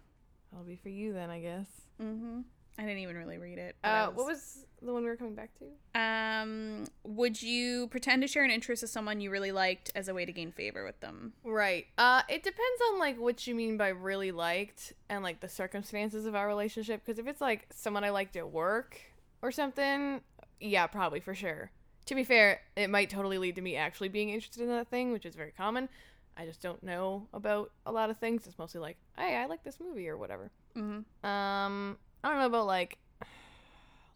That'll 0.50 0.66
be 0.66 0.76
for 0.76 0.88
you 0.88 1.12
then, 1.12 1.30
I 1.30 1.40
guess. 1.40 1.66
Mhm. 2.00 2.44
I 2.78 2.82
didn't 2.82 2.98
even 2.98 3.16
really 3.16 3.38
read 3.38 3.58
it. 3.58 3.74
Uh, 3.82 3.86
I 3.86 4.08
what 4.08 4.24
was 4.26 4.64
the 4.80 4.92
one 4.92 5.02
we 5.02 5.08
were 5.08 5.16
coming 5.16 5.34
back 5.34 5.50
to? 5.58 5.98
Um, 6.00 6.86
would 7.02 7.42
you 7.42 7.88
pretend 7.88 8.22
to 8.22 8.28
share 8.28 8.44
an 8.44 8.52
interest 8.52 8.82
with 8.82 8.90
someone 8.92 9.20
you 9.20 9.30
really 9.32 9.50
liked 9.50 9.90
as 9.96 10.06
a 10.06 10.14
way 10.14 10.24
to 10.24 10.32
gain 10.32 10.52
favor 10.52 10.84
with 10.84 11.00
them? 11.00 11.32
Right. 11.42 11.86
Uh, 11.98 12.22
it 12.28 12.44
depends 12.44 12.80
on 12.92 13.00
like 13.00 13.18
what 13.18 13.46
you 13.48 13.54
mean 13.56 13.76
by 13.76 13.88
really 13.88 14.30
liked 14.30 14.92
and 15.08 15.24
like 15.24 15.40
the 15.40 15.48
circumstances 15.48 16.24
of 16.24 16.36
our 16.36 16.46
relationship. 16.46 17.02
Because 17.04 17.18
if 17.18 17.26
it's 17.26 17.40
like 17.40 17.66
someone 17.74 18.04
I 18.04 18.10
liked 18.10 18.36
at 18.36 18.48
work 18.50 19.00
or 19.42 19.50
something, 19.50 20.20
yeah, 20.60 20.86
probably 20.86 21.18
for 21.18 21.34
sure. 21.34 21.72
To 22.06 22.14
be 22.14 22.22
fair, 22.24 22.60
it 22.76 22.88
might 22.88 23.10
totally 23.10 23.38
lead 23.38 23.56
to 23.56 23.60
me 23.60 23.74
actually 23.76 24.08
being 24.08 24.30
interested 24.30 24.62
in 24.62 24.68
that 24.68 24.86
thing, 24.88 25.10
which 25.12 25.26
is 25.26 25.34
very 25.34 25.50
common. 25.50 25.88
I 26.38 26.46
just 26.46 26.62
don't 26.62 26.82
know 26.84 27.26
about 27.34 27.72
a 27.84 27.90
lot 27.90 28.10
of 28.10 28.18
things. 28.18 28.46
It's 28.46 28.58
mostly 28.58 28.80
like, 28.80 28.96
hey, 29.16 29.36
I 29.36 29.46
like 29.46 29.64
this 29.64 29.78
movie 29.80 30.08
or 30.08 30.16
whatever. 30.16 30.52
Mm-hmm. 30.76 31.26
Um, 31.26 31.98
I 32.22 32.28
don't 32.28 32.38
know 32.38 32.46
about 32.46 32.66
like 32.66 32.98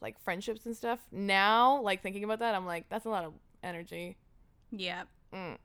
like 0.00 0.20
friendships 0.20 0.64
and 0.64 0.76
stuff. 0.76 1.00
Now, 1.10 1.80
like 1.82 2.00
thinking 2.02 2.22
about 2.22 2.38
that, 2.38 2.54
I'm 2.54 2.64
like, 2.64 2.88
that's 2.88 3.06
a 3.06 3.08
lot 3.08 3.24
of 3.24 3.32
energy. 3.62 4.16
Yeah. 4.70 5.02
Mm. 5.34 5.58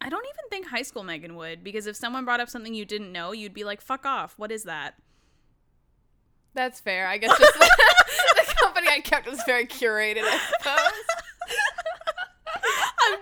I 0.00 0.08
don't 0.08 0.24
even 0.24 0.48
think 0.50 0.68
high 0.68 0.82
school 0.82 1.02
Megan 1.02 1.36
would 1.36 1.62
because 1.62 1.86
if 1.86 1.96
someone 1.96 2.24
brought 2.24 2.40
up 2.40 2.48
something 2.48 2.74
you 2.74 2.86
didn't 2.86 3.12
know, 3.12 3.32
you'd 3.32 3.54
be 3.54 3.64
like, 3.64 3.80
"Fuck 3.80 4.04
off! 4.06 4.34
What 4.38 4.50
is 4.50 4.64
that?" 4.64 4.94
That's 6.54 6.80
fair. 6.80 7.06
I 7.06 7.18
guess 7.18 7.36
just 7.38 7.54
the 7.58 8.54
company 8.58 8.88
I 8.88 9.00
kept 9.00 9.28
was 9.28 9.42
very 9.46 9.66
curated, 9.66 10.22
I 10.24 10.38
suppose. 10.38 11.13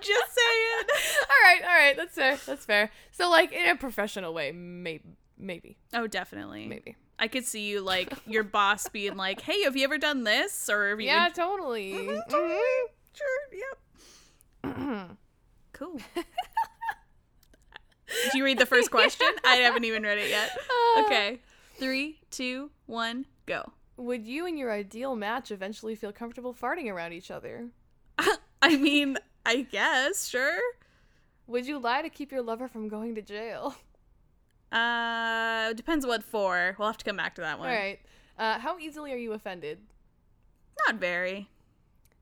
I'm 0.03 0.15
just 0.15 0.33
saying. 0.35 0.83
all 1.29 1.43
right, 1.43 1.61
all 1.63 1.75
right, 1.85 1.97
that's 1.97 2.15
fair. 2.15 2.37
That's 2.45 2.65
fair. 2.65 2.91
So 3.11 3.29
like 3.29 3.51
in 3.51 3.69
a 3.69 3.75
professional 3.75 4.33
way, 4.33 4.51
maybe 4.51 5.03
maybe. 5.37 5.77
Oh, 5.93 6.07
definitely. 6.07 6.67
Maybe. 6.67 6.95
I 7.19 7.27
could 7.27 7.45
see 7.45 7.67
you 7.69 7.81
like 7.81 8.11
your 8.27 8.43
boss 8.43 8.87
being 8.89 9.15
like, 9.17 9.41
"Hey, 9.41 9.63
have 9.63 9.75
you 9.77 9.83
ever 9.83 9.97
done 9.97 10.23
this?" 10.23 10.69
Or 10.69 10.89
have 10.89 10.99
you 10.99 11.07
Yeah, 11.07 11.29
totally. 11.33 11.93
Mhm, 11.93 12.21
Mhm. 12.29 12.59
sure, 13.13 13.57
yep. 14.63 15.17
Cool. 15.73 15.99
Do 18.31 18.37
you 18.37 18.43
read 18.45 18.59
the 18.59 18.65
first 18.65 18.91
question? 18.91 19.27
I 19.43 19.55
haven't 19.57 19.85
even 19.85 20.03
read 20.03 20.17
it 20.19 20.29
yet. 20.29 20.51
Uh, 20.97 21.03
Okay. 21.05 21.39
Three, 21.77 22.19
two, 22.29 22.69
one, 22.85 23.25
go. 23.47 23.71
Would 23.97 24.27
you 24.27 24.45
and 24.45 24.57
your 24.59 24.71
ideal 24.71 25.15
match 25.15 25.49
eventually 25.51 25.95
feel 25.95 26.11
comfortable 26.13 26.53
farting 26.53 26.91
around 26.91 27.13
each 27.13 27.31
other? 27.31 27.69
I 28.61 28.77
mean, 28.77 29.17
I 29.45 29.61
guess, 29.61 30.27
sure. 30.27 30.59
Would 31.47 31.65
you 31.65 31.77
lie 31.77 32.01
to 32.01 32.09
keep 32.09 32.31
your 32.31 32.41
lover 32.41 32.67
from 32.67 32.87
going 32.87 33.15
to 33.15 33.21
jail? 33.21 33.75
Uh, 34.71 35.73
depends 35.73 36.05
what 36.05 36.23
for. 36.23 36.75
We'll 36.79 36.87
have 36.87 36.97
to 36.97 37.05
come 37.05 37.17
back 37.17 37.35
to 37.35 37.41
that 37.41 37.59
one. 37.59 37.69
All 37.69 37.75
right. 37.75 37.99
Uh, 38.39 38.57
how 38.59 38.79
easily 38.79 39.11
are 39.13 39.17
you 39.17 39.33
offended? 39.33 39.79
Not 40.87 40.95
very. 40.95 41.49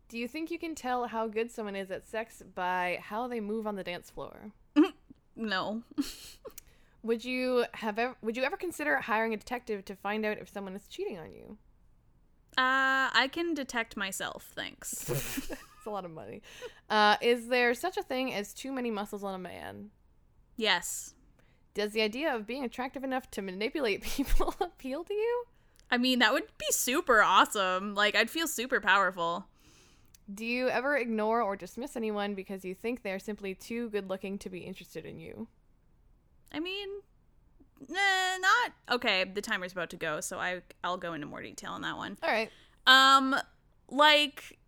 Do 0.10 0.18
you 0.18 0.28
think 0.28 0.52
you 0.52 0.60
can 0.60 0.76
tell 0.76 1.08
how 1.08 1.28
good 1.28 1.50
someone 1.50 1.76
is 1.78 1.90
at 1.92 2.06
sex 2.06 2.44
by 2.54 3.00
how 3.02 3.28
they 3.28 3.40
move 3.40 3.66
on 3.66 3.76
the 3.76 3.84
dance 3.84 4.10
floor? 4.10 4.52
No. 5.36 5.84
Would 7.04 7.26
you 7.26 7.66
have 7.74 7.98
ever, 7.98 8.16
would 8.22 8.38
you 8.38 8.44
ever 8.44 8.58
consider 8.58 8.98
hiring 8.98 9.34
a 9.34 9.38
detective 9.38 9.84
to 9.86 9.96
find 9.96 10.24
out 10.24 10.38
if 10.38 10.50
someone 10.50 10.76
is 10.76 10.88
cheating 10.88 11.18
on 11.18 11.32
you? 11.32 11.58
Uh, 12.58 13.10
I 13.14 13.28
can 13.32 13.56
detect 13.56 13.98
myself, 13.98 14.52
thanks. 14.54 15.50
it's 15.82 15.88
a 15.88 15.90
lot 15.90 16.06
of 16.06 16.12
money. 16.12 16.44
Uh, 16.92 17.18
is 17.22 17.48
there 17.48 17.74
such 17.74 17.98
a 17.98 18.04
thing 18.04 18.32
as 18.32 18.54
too 18.54 18.72
many 18.72 18.92
muscles 18.92 19.24
on 19.24 19.34
a 19.34 19.40
man? 19.40 19.90
yes. 20.56 21.16
Does 21.74 21.94
the 21.94 22.02
idea 22.02 22.36
of 22.36 22.46
being 22.46 22.64
attractive 22.64 23.04
enough 23.04 23.32
to 23.32 23.42
manipulate 23.42 24.04
people 24.04 24.54
appeal 24.62 25.04
to 25.06 25.14
you? 25.14 25.46
I 25.90 25.98
mean, 25.98 26.20
that 26.20 26.34
would 26.34 26.44
be 26.60 26.68
super 26.70 27.24
awesome. 27.24 27.96
Like, 27.96 28.16
I'd 28.16 28.30
feel 28.30 28.48
super 28.48 28.80
powerful. 28.80 29.48
Do 30.32 30.46
you 30.46 30.70
ever 30.70 30.96
ignore 30.98 31.42
or 31.42 31.56
dismiss 31.56 31.96
anyone 31.96 32.36
because 32.36 32.64
you 32.64 32.76
think 32.76 33.02
they're 33.02 33.18
simply 33.18 33.56
too 33.56 33.90
good 33.90 34.08
looking 34.08 34.38
to 34.40 34.50
be 34.50 34.60
interested 34.60 35.04
in 35.04 35.20
you? 35.20 35.48
I 36.54 36.60
mean, 36.60 36.90
nah, 37.90 38.38
not 38.40 38.96
okay. 38.96 39.24
The 39.24 39.42
timer's 39.42 39.72
about 39.72 39.90
to 39.90 39.98
go, 39.98 40.22
so 40.22 40.38
I 40.38 40.62
I'll 40.84 40.98
go 40.98 41.14
into 41.14 41.26
more 41.26 41.42
detail 41.42 41.72
on 41.72 41.82
that 41.82 41.98
one. 41.98 42.18
All 42.22 42.30
right. 42.30 42.52
Um, 42.86 43.36
like, 43.90 44.60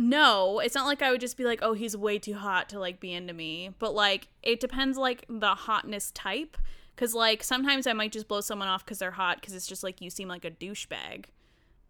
no, 0.00 0.60
it's 0.60 0.74
not 0.74 0.86
like 0.86 1.02
I 1.02 1.10
would 1.10 1.20
just 1.20 1.36
be 1.36 1.44
like, 1.44 1.60
oh, 1.62 1.74
he's 1.74 1.96
way 1.96 2.18
too 2.18 2.34
hot 2.34 2.68
to 2.70 2.80
like 2.80 3.00
be 3.00 3.12
into 3.12 3.32
me. 3.32 3.70
But 3.78 3.94
like, 3.94 4.28
it 4.42 4.60
depends 4.60 4.96
like 4.98 5.24
the 5.28 5.54
hotness 5.54 6.10
type. 6.12 6.56
Cause 6.96 7.14
like 7.14 7.42
sometimes 7.42 7.86
I 7.86 7.92
might 7.94 8.12
just 8.12 8.28
blow 8.28 8.40
someone 8.40 8.68
off 8.68 8.84
because 8.84 8.98
they're 8.98 9.12
hot 9.12 9.40
because 9.40 9.54
it's 9.54 9.66
just 9.66 9.82
like 9.82 10.00
you 10.00 10.10
seem 10.10 10.28
like 10.28 10.44
a 10.44 10.50
douchebag. 10.50 11.26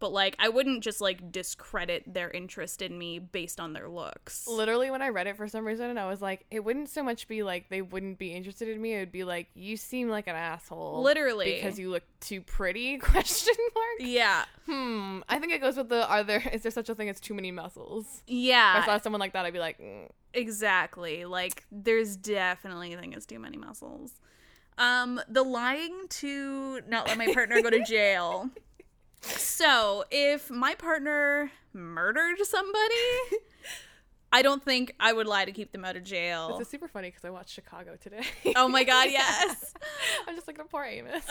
But 0.01 0.11
like 0.11 0.35
I 0.39 0.49
wouldn't 0.49 0.83
just 0.83 0.99
like 0.99 1.31
discredit 1.31 2.11
their 2.13 2.29
interest 2.31 2.81
in 2.81 2.97
me 2.97 3.19
based 3.19 3.59
on 3.59 3.73
their 3.73 3.87
looks. 3.87 4.47
Literally, 4.47 4.89
when 4.91 5.01
I 5.01 5.09
read 5.09 5.27
it 5.27 5.37
for 5.37 5.47
some 5.47 5.63
reason, 5.63 5.97
I 5.97 6.07
was 6.07 6.21
like, 6.21 6.45
it 6.49 6.61
wouldn't 6.65 6.89
so 6.89 7.03
much 7.03 7.27
be 7.27 7.43
like 7.43 7.69
they 7.69 7.83
wouldn't 7.83 8.17
be 8.17 8.33
interested 8.33 8.67
in 8.67 8.81
me. 8.81 8.95
It 8.95 8.99
would 8.99 9.11
be 9.11 9.23
like 9.23 9.47
you 9.53 9.77
seem 9.77 10.09
like 10.09 10.25
an 10.27 10.35
asshole, 10.35 11.03
Literally. 11.03 11.53
because 11.53 11.77
you 11.77 11.91
look 11.91 12.03
too 12.19 12.41
pretty? 12.41 12.97
Question 12.99 13.53
mark. 13.75 14.09
Yeah. 14.09 14.45
Hmm. 14.65 15.19
I 15.29 15.37
think 15.37 15.53
it 15.53 15.61
goes 15.61 15.77
with 15.77 15.89
the 15.89 16.05
are 16.09 16.23
there 16.23 16.43
is 16.51 16.63
there 16.63 16.71
such 16.71 16.89
a 16.89 16.95
thing 16.95 17.07
as 17.07 17.19
too 17.19 17.35
many 17.35 17.51
muscles? 17.51 18.23
Yeah. 18.25 18.79
If 18.79 18.83
I 18.83 18.97
saw 18.97 18.97
someone 19.03 19.19
like 19.19 19.33
that, 19.33 19.45
I'd 19.45 19.53
be 19.53 19.59
like, 19.59 19.79
mm. 19.79 20.09
Exactly. 20.33 21.25
Like 21.25 21.63
there's 21.71 22.17
definitely 22.17 22.93
a 22.93 22.99
thing 22.99 23.13
as 23.13 23.27
too 23.27 23.37
many 23.37 23.57
muscles. 23.57 24.19
Um 24.77 25.21
the 25.29 25.43
lying 25.43 26.07
to 26.09 26.81
not 26.87 27.07
let 27.07 27.17
my 27.19 27.31
partner 27.33 27.61
go 27.61 27.69
to 27.69 27.83
jail. 27.87 28.49
So, 29.21 30.03
if 30.11 30.49
my 30.49 30.73
partner 30.75 31.51
murdered 31.73 32.37
somebody, 32.43 32.95
I 34.33 34.41
don't 34.41 34.63
think 34.63 34.95
I 34.99 35.13
would 35.13 35.27
lie 35.27 35.45
to 35.45 35.51
keep 35.51 35.71
them 35.71 35.85
out 35.85 35.95
of 35.95 36.03
jail. 36.03 36.57
this 36.57 36.67
is 36.67 36.71
super 36.71 36.87
funny 36.87 37.09
because 37.09 37.25
I 37.25 37.29
watched 37.29 37.53
Chicago 37.53 37.95
today. 37.99 38.23
Oh 38.55 38.67
my 38.67 38.83
god, 38.83 39.07
yes. 39.11 39.73
I'm 40.27 40.35
just 40.35 40.47
looking 40.47 40.61
at 40.61 40.69
poor 40.71 40.83
Amos. 40.85 41.23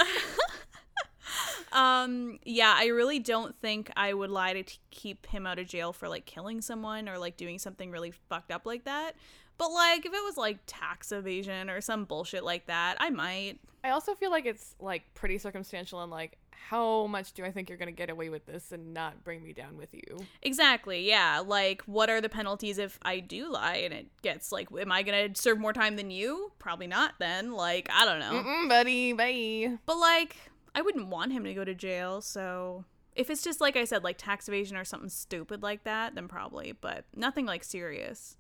um 1.72 2.38
yeah, 2.44 2.74
I 2.76 2.86
really 2.86 3.18
don't 3.18 3.54
think 3.60 3.90
I 3.96 4.12
would 4.12 4.30
lie 4.30 4.52
to 4.52 4.62
t- 4.64 4.78
keep 4.90 5.26
him 5.26 5.46
out 5.46 5.58
of 5.58 5.66
jail 5.66 5.92
for 5.92 6.08
like 6.08 6.26
killing 6.26 6.60
someone 6.60 7.08
or 7.08 7.18
like 7.18 7.36
doing 7.36 7.58
something 7.58 7.90
really 7.90 8.12
fucked 8.28 8.50
up 8.50 8.66
like 8.66 8.84
that. 8.84 9.12
But 9.58 9.70
like 9.72 10.00
if 10.06 10.12
it 10.12 10.24
was 10.24 10.36
like 10.36 10.58
tax 10.66 11.12
evasion 11.12 11.70
or 11.70 11.80
some 11.80 12.04
bullshit 12.04 12.44
like 12.44 12.66
that, 12.66 12.96
I 13.00 13.10
might. 13.10 13.60
I 13.84 13.90
also 13.90 14.14
feel 14.14 14.30
like 14.30 14.46
it's 14.46 14.74
like 14.80 15.02
pretty 15.14 15.38
circumstantial 15.38 16.02
and 16.02 16.10
like 16.10 16.36
how 16.68 17.06
much 17.06 17.32
do 17.32 17.44
I 17.44 17.50
think 17.50 17.68
you're 17.68 17.78
gonna 17.78 17.92
get 17.92 18.10
away 18.10 18.28
with 18.28 18.46
this 18.46 18.72
and 18.72 18.94
not 18.94 19.24
bring 19.24 19.42
me 19.42 19.52
down 19.52 19.76
with 19.76 19.92
you? 19.92 20.18
Exactly. 20.42 21.08
Yeah. 21.08 21.42
Like, 21.44 21.82
what 21.82 22.10
are 22.10 22.20
the 22.20 22.28
penalties 22.28 22.78
if 22.78 22.98
I 23.02 23.20
do 23.20 23.50
lie 23.50 23.76
and 23.76 23.92
it 23.94 24.06
gets 24.22 24.52
like, 24.52 24.68
am 24.78 24.92
I 24.92 25.02
gonna 25.02 25.28
serve 25.34 25.58
more 25.58 25.72
time 25.72 25.96
than 25.96 26.10
you? 26.10 26.52
Probably 26.58 26.86
not. 26.86 27.14
Then, 27.18 27.52
like, 27.52 27.88
I 27.92 28.04
don't 28.04 28.20
know. 28.20 28.42
Mm-mm, 28.42 28.68
buddy, 28.68 29.12
bye. 29.12 29.78
But 29.86 29.96
like, 29.98 30.36
I 30.74 30.82
wouldn't 30.82 31.08
want 31.08 31.32
him 31.32 31.44
to 31.44 31.54
go 31.54 31.64
to 31.64 31.74
jail. 31.74 32.20
So 32.20 32.84
if 33.16 33.30
it's 33.30 33.42
just 33.42 33.60
like 33.60 33.76
I 33.76 33.84
said, 33.84 34.04
like 34.04 34.18
tax 34.18 34.48
evasion 34.48 34.76
or 34.76 34.84
something 34.84 35.08
stupid 35.10 35.62
like 35.62 35.84
that, 35.84 36.14
then 36.14 36.28
probably. 36.28 36.72
But 36.72 37.04
nothing 37.16 37.46
like 37.46 37.64
serious. 37.64 38.36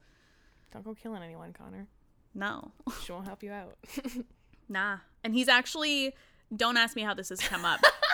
Don't 0.72 0.84
go 0.84 0.94
killing 0.94 1.22
anyone, 1.22 1.52
Connor. 1.52 1.88
No. 2.34 2.70
She 3.02 3.10
won't 3.12 3.26
help 3.26 3.42
you 3.42 3.52
out. 3.52 3.76
Nah. 4.72 4.98
And 5.24 5.34
he's 5.34 5.48
actually. 5.48 6.14
Don't 6.56 6.76
ask 6.76 6.94
me 6.96 7.02
how 7.02 7.12
this 7.12 7.28
has 7.28 7.40
come 7.40 7.64
up. 7.64 7.80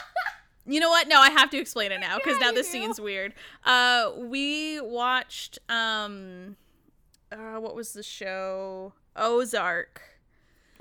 You 0.67 0.81
know 0.81 0.91
what? 0.91 1.07
No, 1.09 1.21
I 1.21 1.31
have 1.31 1.51
to 1.51 1.59
explain 1.59 1.93
it 1.93 2.01
now 2.01 2.17
because 2.17 2.39
Yeah, 2.41 2.47
now 2.49 2.53
this 2.53 2.67
do. 2.67 2.73
scene's 2.73 3.01
weird. 3.01 3.35
Uh, 3.65 4.11
we 4.17 4.81
watched 4.81 5.59
um, 5.69 6.57
uh, 7.31 7.61
what 7.61 7.75
was 7.77 7.93
the 7.93 8.03
show? 8.03 8.93
Ozark. 9.15 10.01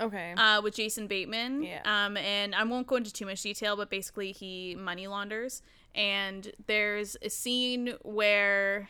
okay. 0.00 0.34
Uh, 0.36 0.60
with 0.62 0.74
Jason 0.74 1.06
Bateman. 1.06 1.62
Yeah. 1.62 1.80
Um, 1.84 2.16
and 2.16 2.54
I 2.54 2.64
won't 2.64 2.86
go 2.86 2.96
into 2.96 3.12
too 3.12 3.26
much 3.26 3.42
detail, 3.42 3.76
but 3.76 3.88
basically 3.90 4.32
he 4.32 4.74
money 4.74 5.06
launders, 5.06 5.62
and 5.94 6.52
there's 6.66 7.16
a 7.22 7.30
scene 7.30 7.94
where 8.02 8.88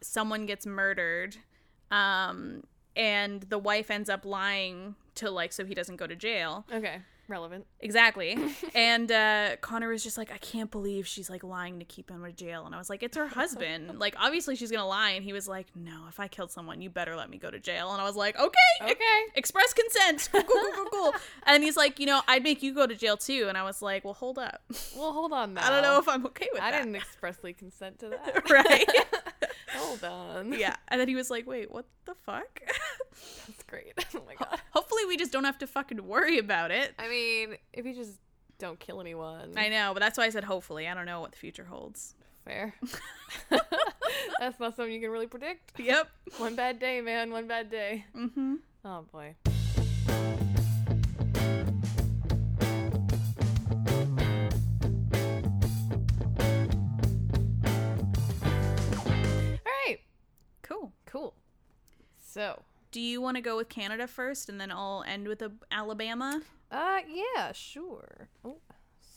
someone 0.00 0.46
gets 0.46 0.64
murdered, 0.64 1.36
um, 1.90 2.62
and 2.96 3.42
the 3.42 3.58
wife 3.58 3.90
ends 3.90 4.08
up 4.08 4.24
lying 4.24 4.94
to 5.16 5.30
like 5.30 5.52
so 5.52 5.64
he 5.66 5.74
doesn't 5.74 5.96
go 5.96 6.06
to 6.06 6.16
jail. 6.16 6.64
okay. 6.72 6.98
Relevant. 7.30 7.66
Exactly. 7.80 8.36
and 8.74 9.10
uh, 9.10 9.56
Connor 9.60 9.88
was 9.88 10.02
just 10.02 10.18
like, 10.18 10.30
I 10.32 10.38
can't 10.38 10.70
believe 10.70 11.06
she's 11.06 11.30
like 11.30 11.44
lying 11.44 11.78
to 11.78 11.84
keep 11.84 12.10
him 12.10 12.24
in 12.24 12.34
jail. 12.34 12.66
And 12.66 12.74
I 12.74 12.78
was 12.78 12.90
like, 12.90 13.02
it's 13.02 13.16
her 13.16 13.28
husband. 13.28 13.98
like, 13.98 14.14
obviously 14.18 14.56
she's 14.56 14.70
gonna 14.70 14.86
lie. 14.86 15.10
And 15.10 15.24
he 15.24 15.32
was 15.32 15.48
like, 15.48 15.68
No, 15.74 16.06
if 16.08 16.18
I 16.20 16.28
killed 16.28 16.50
someone, 16.50 16.82
you 16.82 16.90
better 16.90 17.16
let 17.16 17.30
me 17.30 17.38
go 17.38 17.50
to 17.50 17.58
jail. 17.60 17.92
And 17.92 18.00
I 18.00 18.04
was 18.04 18.16
like, 18.16 18.38
Okay, 18.38 18.58
Okay. 18.92 19.20
express 19.36 19.72
consent. 19.72 20.28
Cool, 20.32 20.42
cool, 20.42 20.60
cool, 20.60 20.72
cool, 20.74 20.86
cool. 20.92 21.12
And 21.46 21.62
he's 21.64 21.76
like, 21.76 21.98
you 21.98 22.06
know, 22.06 22.20
I'd 22.28 22.42
make 22.42 22.62
you 22.62 22.74
go 22.74 22.86
to 22.86 22.94
jail 22.94 23.16
too. 23.16 23.46
And 23.48 23.56
I 23.56 23.62
was 23.62 23.80
like, 23.80 24.04
well, 24.04 24.14
hold 24.14 24.38
up. 24.38 24.60
Well, 24.96 25.12
hold 25.12 25.32
on 25.32 25.54
now. 25.54 25.66
I 25.66 25.70
don't 25.70 25.82
know 25.82 25.98
if 25.98 26.08
I'm 26.08 26.26
okay 26.26 26.48
with 26.52 26.60
I 26.62 26.70
that. 26.70 26.80
I 26.80 26.84
didn't 26.84 26.96
expressly 26.96 27.52
consent 27.52 28.00
to 28.00 28.08
that. 28.10 28.50
right? 28.50 28.84
Hold 29.74 30.04
on. 30.04 30.52
yeah. 30.58 30.76
And 30.88 31.00
then 31.00 31.08
he 31.08 31.14
was 31.14 31.30
like, 31.30 31.46
wait, 31.46 31.70
what 31.70 31.86
the 32.04 32.14
fuck? 32.14 32.60
That's 33.46 33.62
great. 33.64 33.92
Oh 34.14 34.22
my 34.26 34.34
god. 34.34 34.60
Hopefully 34.70 35.04
we 35.06 35.16
just 35.16 35.32
don't 35.32 35.44
have 35.44 35.58
to 35.58 35.66
fucking 35.66 36.06
worry 36.06 36.38
about 36.38 36.70
it. 36.70 36.94
I 36.98 37.08
mean, 37.08 37.56
if 37.72 37.86
you 37.86 37.94
just 37.94 38.18
don't 38.58 38.78
kill 38.78 39.00
anyone. 39.00 39.52
I 39.56 39.68
know, 39.68 39.92
but 39.94 40.00
that's 40.00 40.18
why 40.18 40.24
I 40.24 40.30
said 40.30 40.44
hopefully. 40.44 40.88
I 40.88 40.94
don't 40.94 41.06
know 41.06 41.20
what 41.20 41.32
the 41.32 41.38
future 41.38 41.64
holds. 41.64 42.14
Fair. 42.44 42.74
That's 44.38 44.58
not 44.58 44.76
something 44.76 44.92
you 44.92 45.00
can 45.00 45.10
really 45.10 45.26
predict. 45.26 45.78
Yep. 45.78 46.08
One 46.38 46.56
bad 46.56 46.78
day, 46.78 47.00
man. 47.00 47.30
One 47.30 47.46
bad 47.46 47.70
day. 47.70 48.04
Mm-hmm. 48.16 48.56
Oh 48.84 49.04
boy. 49.12 49.34
Cool. 60.70 60.92
Cool. 61.04 61.34
So, 62.18 62.62
Do 62.92 63.00
you 63.00 63.20
want 63.20 63.36
to 63.36 63.40
go 63.40 63.56
with 63.56 63.68
Canada 63.68 64.06
first 64.06 64.48
and 64.48 64.60
then 64.60 64.70
I'll 64.70 65.04
end 65.06 65.26
with 65.28 65.42
a- 65.42 65.52
Alabama? 65.70 66.40
uh, 66.70 67.00
yeah, 67.08 67.50
sure. 67.52 68.28
Oh, 68.44 68.58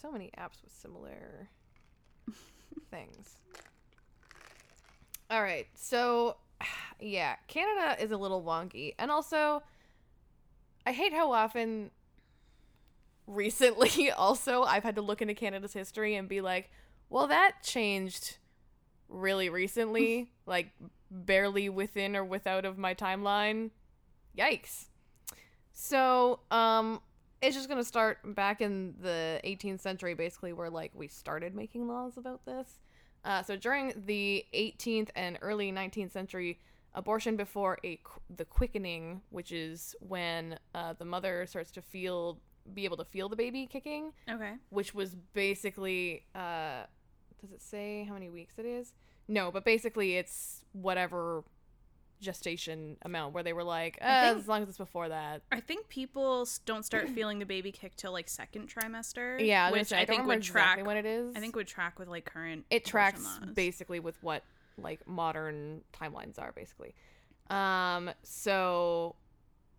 so 0.01 0.11
many 0.11 0.31
apps 0.37 0.61
with 0.63 0.71
similar 0.71 1.47
things. 2.91 3.35
All 5.29 5.41
right, 5.43 5.67
so 5.75 6.37
yeah, 6.99 7.35
Canada 7.47 8.01
is 8.03 8.11
a 8.11 8.17
little 8.17 8.43
wonky, 8.43 8.93
and 8.99 9.09
also, 9.11 9.61
I 10.85 10.91
hate 10.91 11.13
how 11.13 11.31
often 11.31 11.91
recently 13.27 14.11
also 14.17 14.63
I've 14.63 14.83
had 14.83 14.95
to 14.95 15.01
look 15.01 15.21
into 15.21 15.33
Canada's 15.33 15.73
history 15.73 16.15
and 16.15 16.27
be 16.27 16.41
like, 16.41 16.69
well, 17.09 17.27
that 17.27 17.63
changed 17.63 18.37
really 19.09 19.49
recently, 19.49 20.31
like 20.45 20.69
barely 21.13 21.69
within 21.69 22.15
or 22.15 22.23
without 22.25 22.65
of 22.65 22.77
my 22.77 22.93
timeline. 22.93 23.69
Yikes. 24.37 24.85
So, 25.71 26.39
um, 26.51 27.01
it's 27.41 27.55
just 27.55 27.67
gonna 27.69 27.83
start 27.83 28.19
back 28.35 28.61
in 28.61 28.95
the 29.01 29.39
18th 29.43 29.81
century, 29.81 30.13
basically, 30.13 30.53
where 30.53 30.69
like 30.69 30.91
we 30.95 31.07
started 31.07 31.53
making 31.55 31.87
laws 31.87 32.17
about 32.17 32.45
this. 32.45 32.79
Uh, 33.25 33.41
so 33.43 33.55
during 33.55 33.93
the 34.05 34.45
18th 34.53 35.09
and 35.15 35.37
early 35.41 35.71
19th 35.71 36.11
century, 36.11 36.59
abortion 36.93 37.35
before 37.35 37.77
a 37.83 37.97
qu- 37.97 38.19
the 38.35 38.45
quickening, 38.45 39.21
which 39.29 39.51
is 39.51 39.95
when 39.99 40.57
uh, 40.75 40.93
the 40.93 41.05
mother 41.05 41.45
starts 41.45 41.71
to 41.71 41.81
feel 41.81 42.39
be 42.73 42.85
able 42.85 42.95
to 42.95 43.03
feel 43.03 43.27
the 43.27 43.35
baby 43.35 43.65
kicking, 43.67 44.13
Okay. 44.29 44.53
which 44.69 44.93
was 44.93 45.15
basically 45.33 46.23
uh, 46.33 46.83
does 47.41 47.51
it 47.51 47.61
say 47.61 48.05
how 48.07 48.13
many 48.13 48.29
weeks 48.29 48.53
it 48.57 48.65
is? 48.65 48.93
No, 49.27 49.51
but 49.51 49.65
basically 49.65 50.15
it's 50.15 50.62
whatever 50.73 51.43
gestation 52.21 52.97
amount 53.01 53.33
where 53.33 53.43
they 53.43 53.53
were 53.53 53.63
like, 53.63 53.97
uh, 54.01 54.29
think- 54.29 54.39
as 54.39 54.47
long 54.47 54.63
as 54.63 54.69
it's 54.69 54.77
before 54.77 55.09
that. 55.09 55.41
I 55.51 55.59
think 55.59 55.89
people 55.89 56.47
don't 56.65 56.85
start 56.85 57.09
feeling 57.09 57.39
the 57.39 57.45
baby 57.45 57.71
kick 57.71 57.95
till 57.95 58.11
like 58.11 58.29
second 58.29 58.69
trimester. 58.73 59.45
Yeah, 59.45 59.65
I 59.65 59.71
was 59.71 59.71
gonna 59.71 59.81
which 59.81 59.93
I, 59.93 60.01
I, 60.01 60.05
think 60.05 60.25
would 60.27 60.41
track. 60.41 60.65
exactly 60.77 60.83
when 60.83 60.97
it 60.97 61.05
is. 61.05 61.35
I 61.35 61.39
think 61.39 61.55
would 61.55 61.67
track 61.67 61.99
with 61.99 62.07
like 62.07 62.25
current. 62.25 62.65
it 62.69 62.85
tracks 62.85 63.23
laws. 63.23 63.53
basically 63.53 63.99
with 63.99 64.21
what 64.23 64.43
like 64.81 65.07
modern 65.07 65.81
timelines 65.93 66.39
are 66.39 66.51
basically 66.51 66.95
um 67.51 68.09
so 68.23 69.15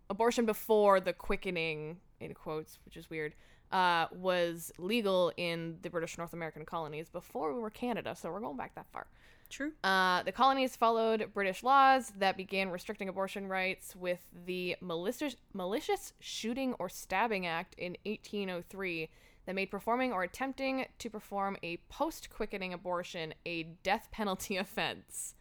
abortion 0.09 0.45
before 0.45 0.99
the 0.99 1.11
quickening 1.11 1.97
in 2.19 2.33
quotes 2.33 2.79
which 2.85 2.95
is 2.95 3.09
weird 3.09 3.35
uh 3.71 4.05
was 4.13 4.71
legal 4.77 5.33
in 5.35 5.77
the 5.81 5.89
british 5.89 6.17
north 6.17 6.31
american 6.31 6.63
colonies 6.63 7.09
before 7.09 7.53
we 7.53 7.59
were 7.59 7.69
canada 7.69 8.15
so 8.15 8.31
we're 8.31 8.39
going 8.39 8.55
back 8.55 8.73
that 8.75 8.85
far 8.93 9.07
True. 9.49 9.71
uh, 9.83 10.23
the 10.23 10.31
colonies 10.31 10.75
followed 10.75 11.31
British 11.33 11.63
laws 11.63 12.11
that 12.17 12.35
began 12.37 12.69
restricting 12.69 13.07
abortion 13.09 13.47
rights 13.47 13.95
with 13.95 14.19
the 14.45 14.75
Malicious, 14.81 15.35
Malicious 15.53 16.13
Shooting 16.19 16.73
or 16.79 16.89
Stabbing 16.89 17.45
Act 17.45 17.73
in 17.77 17.95
1803 18.05 19.09
that 19.45 19.55
made 19.55 19.69
performing 19.69 20.11
or 20.11 20.23
attempting 20.23 20.85
to 20.97 21.09
perform 21.09 21.55
a 21.63 21.77
post 21.89 22.29
quickening 22.29 22.73
abortion 22.73 23.33
a 23.45 23.63
death 23.83 24.09
penalty 24.11 24.57
offense. 24.65 25.35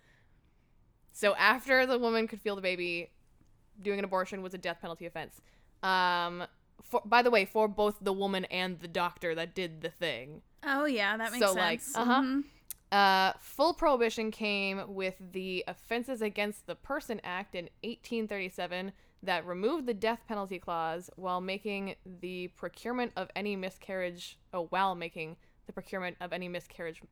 So 1.12 1.34
after 1.36 1.86
the 1.86 1.98
woman 1.98 2.26
could 2.28 2.40
feel 2.40 2.56
the 2.56 2.62
baby, 2.62 3.10
doing 3.80 3.98
an 3.98 4.04
abortion 4.04 4.42
was 4.42 4.52
a 4.54 4.58
death 4.58 4.78
penalty 4.80 5.06
offense. 5.06 5.40
Um, 5.82 6.44
for, 6.82 7.00
by 7.04 7.22
the 7.22 7.30
way, 7.30 7.44
for 7.44 7.68
both 7.68 7.96
the 8.00 8.12
woman 8.12 8.44
and 8.46 8.80
the 8.80 8.88
doctor 8.88 9.34
that 9.34 9.54
did 9.54 9.80
the 9.80 9.88
thing. 9.90 10.42
Oh 10.64 10.84
yeah, 10.86 11.16
that 11.16 11.32
makes 11.32 11.44
So, 11.44 11.52
like, 11.52 11.80
sense. 11.80 11.96
uh-huh. 11.96 12.20
Mhm. 12.22 12.44
Uh, 12.92 13.32
full 13.40 13.74
prohibition 13.74 14.30
came 14.30 14.82
with 14.94 15.14
the 15.32 15.64
Offenses 15.66 16.22
Against 16.22 16.66
the 16.66 16.74
Person 16.74 17.20
Act 17.24 17.54
in 17.54 17.64
1837 17.82 18.92
that 19.22 19.46
removed 19.46 19.86
the 19.86 19.94
death 19.94 20.20
penalty 20.28 20.58
clause 20.58 21.10
while 21.16 21.40
making 21.40 21.96
the 22.20 22.48
procurement 22.56 23.12
of 23.16 23.28
any 23.34 23.56
miscarriage, 23.56 24.38
oh, 24.52 24.66
while 24.70 24.94
making 24.94 25.36
the 25.66 25.72
procurement 25.72 26.16
of 26.20 26.32
any 26.32 26.46
miscarriage 26.46 27.02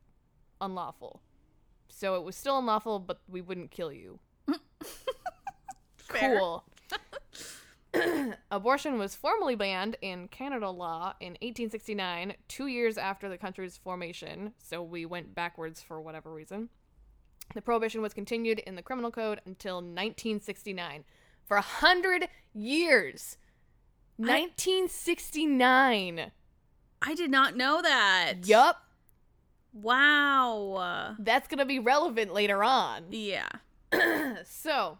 unlawful. 0.60 1.22
So 1.88 2.14
it 2.14 2.22
was 2.22 2.36
still 2.36 2.58
unlawful, 2.58 2.98
but 2.98 3.20
we 3.28 3.40
wouldn't 3.40 3.70
kill 3.70 3.92
you. 3.92 4.20
Cool. 6.08 6.64
Abortion 8.50 8.98
was 8.98 9.14
formally 9.14 9.54
banned 9.54 9.96
in 10.00 10.28
Canada 10.28 10.70
law 10.70 11.14
in 11.20 11.32
1869, 11.32 12.34
two 12.48 12.66
years 12.66 12.96
after 12.96 13.28
the 13.28 13.38
country's 13.38 13.76
formation, 13.76 14.54
so 14.58 14.82
we 14.82 15.04
went 15.04 15.34
backwards 15.34 15.82
for 15.82 16.00
whatever 16.00 16.32
reason. 16.32 16.70
The 17.54 17.62
prohibition 17.62 18.00
was 18.00 18.14
continued 18.14 18.60
in 18.60 18.76
the 18.76 18.82
criminal 18.82 19.10
code 19.10 19.40
until 19.44 19.76
1969. 19.76 21.04
For 21.44 21.56
a 21.56 21.62
hundred 21.62 22.28
years! 22.54 23.36
1969! 24.16 26.30
I 27.02 27.14
did 27.14 27.30
not 27.30 27.56
know 27.56 27.82
that. 27.82 28.34
Yup! 28.44 28.82
Wow. 29.72 31.16
That's 31.18 31.48
gonna 31.48 31.66
be 31.66 31.78
relevant 31.78 32.32
later 32.32 32.62
on. 32.62 33.06
Yeah. 33.10 33.48
so, 34.44 34.98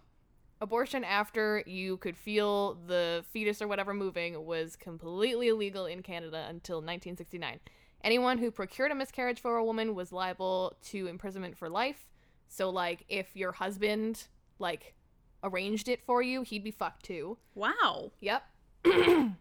abortion 0.63 1.03
after 1.03 1.63
you 1.67 1.97
could 1.99 2.17
feel 2.17 2.79
the 2.87 3.25
fetus 3.33 3.61
or 3.61 3.67
whatever 3.67 3.93
moving 3.93 4.47
was 4.47 4.77
completely 4.77 5.49
illegal 5.49 5.87
in 5.87 6.03
Canada 6.03 6.47
until 6.49 6.77
1969. 6.77 7.59
Anyone 8.05 8.39
who 8.39 8.51
procured 8.51 8.93
a 8.93 8.95
miscarriage 8.95 9.41
for 9.41 9.57
a 9.57 9.65
woman 9.65 9.95
was 9.95 10.13
liable 10.13 10.75
to 10.85 11.09
imprisonment 11.09 11.59
for 11.59 11.69
life. 11.69 12.09
So, 12.49 12.71
like, 12.71 13.05
if 13.09 13.37
your 13.37 13.53
husband, 13.53 14.29
like, 14.59 14.95
arranged 15.43 15.89
it 15.89 16.01
for 16.07 16.23
you, 16.23 16.43
he'd 16.43 16.65
be 16.65 16.71
fucked 16.71 17.05
too. 17.05 17.39
Wow. 17.55 18.13
Yep. 18.21 18.45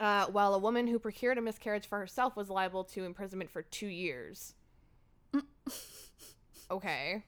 uh, 0.00 0.26
while 0.26 0.54
a 0.54 0.58
woman 0.58 0.88
who 0.88 0.98
procured 0.98 1.38
a 1.38 1.42
miscarriage 1.42 1.86
for 1.86 1.98
herself 1.98 2.36
was 2.36 2.50
liable 2.50 2.84
to 2.84 3.04
imprisonment 3.04 3.50
for 3.50 3.62
two 3.62 3.86
years. 3.86 4.54
okay. 6.70 7.24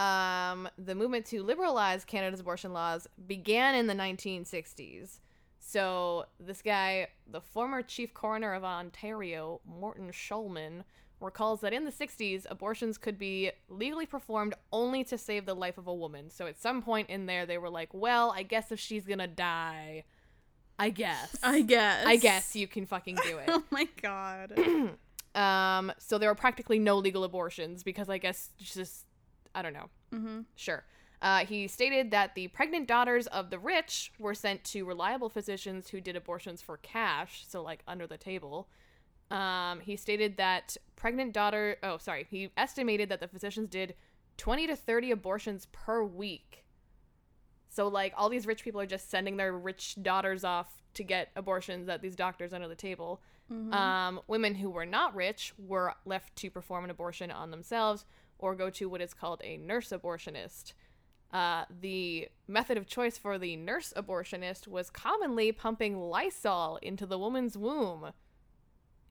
Um, 0.00 0.66
the 0.78 0.94
movement 0.94 1.26
to 1.26 1.42
liberalize 1.42 2.06
Canada's 2.06 2.40
abortion 2.40 2.72
laws 2.72 3.06
began 3.26 3.74
in 3.74 3.86
the 3.86 3.94
1960s. 3.94 5.18
So 5.58 6.24
this 6.40 6.62
guy, 6.62 7.08
the 7.30 7.42
former 7.42 7.82
chief 7.82 8.14
coroner 8.14 8.54
of 8.54 8.64
Ontario, 8.64 9.60
Morton 9.66 10.10
Shulman, 10.10 10.84
recalls 11.20 11.60
that 11.60 11.74
in 11.74 11.84
the 11.84 11.92
60s, 11.92 12.46
abortions 12.48 12.96
could 12.96 13.18
be 13.18 13.50
legally 13.68 14.06
performed 14.06 14.54
only 14.72 15.04
to 15.04 15.18
save 15.18 15.44
the 15.44 15.54
life 15.54 15.76
of 15.76 15.86
a 15.86 15.94
woman. 15.94 16.30
So 16.30 16.46
at 16.46 16.58
some 16.58 16.80
point 16.80 17.10
in 17.10 17.26
there, 17.26 17.44
they 17.44 17.58
were 17.58 17.68
like, 17.68 17.90
well, 17.92 18.32
I 18.34 18.42
guess 18.42 18.72
if 18.72 18.80
she's 18.80 19.04
gonna 19.04 19.28
die, 19.28 20.04
I 20.78 20.88
guess. 20.88 21.36
I 21.42 21.60
guess. 21.60 22.06
I 22.06 22.16
guess 22.16 22.56
you 22.56 22.66
can 22.66 22.86
fucking 22.86 23.16
do 23.16 23.36
it. 23.36 23.44
Oh 23.50 23.62
my 23.70 23.86
god. 24.00 24.58
um, 25.38 25.92
so 25.98 26.16
there 26.16 26.30
were 26.30 26.34
practically 26.34 26.78
no 26.78 26.96
legal 26.96 27.22
abortions 27.22 27.82
because 27.82 28.08
I 28.08 28.16
guess 28.16 28.48
just, 28.56 29.04
I 29.54 29.62
don't 29.62 29.72
know. 29.72 29.88
mm-hmm. 30.14 30.40
Sure. 30.56 30.84
Uh, 31.22 31.44
he 31.44 31.68
stated 31.68 32.10
that 32.12 32.34
the 32.34 32.48
pregnant 32.48 32.88
daughters 32.88 33.26
of 33.26 33.50
the 33.50 33.58
rich 33.58 34.10
were 34.18 34.34
sent 34.34 34.64
to 34.64 34.86
reliable 34.86 35.28
physicians 35.28 35.90
who 35.90 36.00
did 36.00 36.16
abortions 36.16 36.62
for 36.62 36.78
cash, 36.78 37.44
so 37.46 37.62
like 37.62 37.82
under 37.86 38.06
the 38.06 38.16
table. 38.16 38.68
Um, 39.30 39.80
he 39.80 39.96
stated 39.96 40.38
that 40.38 40.76
pregnant 40.96 41.34
daughter, 41.34 41.76
oh, 41.82 41.98
sorry, 41.98 42.26
he 42.30 42.50
estimated 42.56 43.10
that 43.10 43.20
the 43.20 43.28
physicians 43.28 43.68
did 43.68 43.94
20 44.38 44.66
to 44.68 44.76
30 44.76 45.10
abortions 45.10 45.66
per 45.72 46.02
week. 46.02 46.64
So, 47.68 47.86
like, 47.86 48.12
all 48.16 48.28
these 48.28 48.46
rich 48.46 48.64
people 48.64 48.80
are 48.80 48.86
just 48.86 49.10
sending 49.10 49.36
their 49.36 49.52
rich 49.52 49.96
daughters 50.02 50.42
off 50.42 50.82
to 50.94 51.04
get 51.04 51.28
abortions 51.36 51.88
at 51.88 52.02
these 52.02 52.16
doctors 52.16 52.52
under 52.52 52.66
the 52.66 52.74
table. 52.74 53.22
Um, 53.72 54.20
women 54.28 54.54
who 54.54 54.70
were 54.70 54.86
not 54.86 55.14
rich 55.14 55.52
were 55.58 55.94
left 56.04 56.34
to 56.36 56.50
perform 56.50 56.84
an 56.84 56.90
abortion 56.90 57.30
on 57.32 57.50
themselves 57.50 58.04
or 58.40 58.54
go 58.54 58.70
to 58.70 58.88
what 58.88 59.00
is 59.00 59.14
called 59.14 59.40
a 59.44 59.56
nurse 59.56 59.90
abortionist. 59.90 60.72
Uh, 61.32 61.64
the 61.80 62.28
method 62.48 62.76
of 62.76 62.86
choice 62.86 63.16
for 63.16 63.38
the 63.38 63.54
nurse 63.56 63.92
abortionist 63.96 64.66
was 64.66 64.90
commonly 64.90 65.52
pumping 65.52 65.96
Lysol 65.96 66.78
into 66.82 67.06
the 67.06 67.18
woman's 67.18 67.56
womb. 67.56 68.12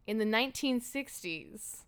In 0.06 0.18
the 0.18 0.26
1960s, 0.26 1.84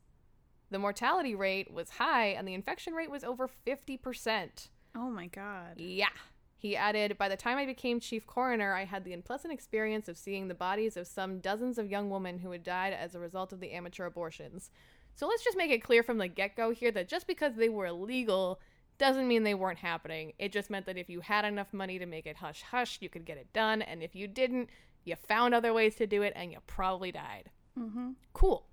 the 0.69 0.79
mortality 0.79 1.35
rate 1.35 1.73
was 1.73 1.89
high 1.91 2.27
and 2.27 2.47
the 2.47 2.53
infection 2.53 2.93
rate 2.93 3.11
was 3.11 3.25
over 3.25 3.49
50%. 3.67 4.69
Oh 4.95 5.09
my 5.09 5.27
god. 5.27 5.79
Yeah. 5.79 6.07
He 6.55 6.77
added, 6.77 7.17
By 7.17 7.27
the 7.27 7.35
time 7.35 7.57
I 7.57 7.65
became 7.65 7.99
chief 7.99 8.27
coroner, 8.27 8.73
I 8.73 8.85
had 8.85 9.03
the 9.03 9.13
unpleasant 9.13 9.51
experience 9.51 10.07
of 10.07 10.17
seeing 10.17 10.47
the 10.47 10.53
bodies 10.53 10.95
of 10.95 11.07
some 11.07 11.39
dozens 11.39 11.79
of 11.79 11.89
young 11.89 12.09
women 12.11 12.37
who 12.37 12.51
had 12.51 12.63
died 12.63 12.93
as 12.93 13.15
a 13.15 13.19
result 13.19 13.51
of 13.51 13.59
the 13.59 13.71
amateur 13.71 14.05
abortions. 14.05 14.69
So 15.15 15.27
let's 15.27 15.43
just 15.43 15.57
make 15.57 15.71
it 15.71 15.83
clear 15.83 16.03
from 16.03 16.17
the 16.17 16.27
get 16.27 16.55
go 16.55 16.71
here 16.71 16.91
that 16.91 17.07
just 17.07 17.27
because 17.27 17.55
they 17.55 17.69
were 17.69 17.85
illegal 17.85 18.59
doesn't 18.97 19.27
mean 19.27 19.43
they 19.43 19.55
weren't 19.55 19.79
happening. 19.79 20.33
It 20.37 20.51
just 20.51 20.69
meant 20.69 20.85
that 20.85 20.97
if 20.97 21.09
you 21.09 21.21
had 21.21 21.45
enough 21.45 21.73
money 21.73 21.97
to 21.99 22.05
make 22.05 22.25
it 22.25 22.37
hush 22.37 22.61
hush, 22.61 22.99
you 23.01 23.09
could 23.09 23.25
get 23.25 23.37
it 23.37 23.51
done. 23.53 23.81
And 23.81 24.03
if 24.03 24.15
you 24.15 24.27
didn't, 24.27 24.69
you 25.03 25.15
found 25.27 25.53
other 25.53 25.73
ways 25.73 25.95
to 25.95 26.07
do 26.07 26.21
it 26.21 26.33
and 26.35 26.51
you 26.51 26.59
probably 26.67 27.11
died. 27.11 27.49
Mm-hmm. 27.77 28.11
Cool. 28.33 28.67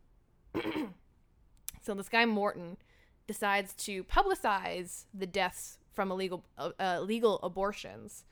so 1.82 1.94
this 1.94 2.08
guy 2.08 2.26
Morton 2.26 2.76
decides 3.26 3.74
to 3.74 4.04
publicize 4.04 5.04
the 5.14 5.26
deaths 5.26 5.78
from 5.92 6.10
illegal 6.10 6.44
uh, 6.56 6.70
uh, 6.78 7.00
legal 7.00 7.38
abortions. 7.42 8.24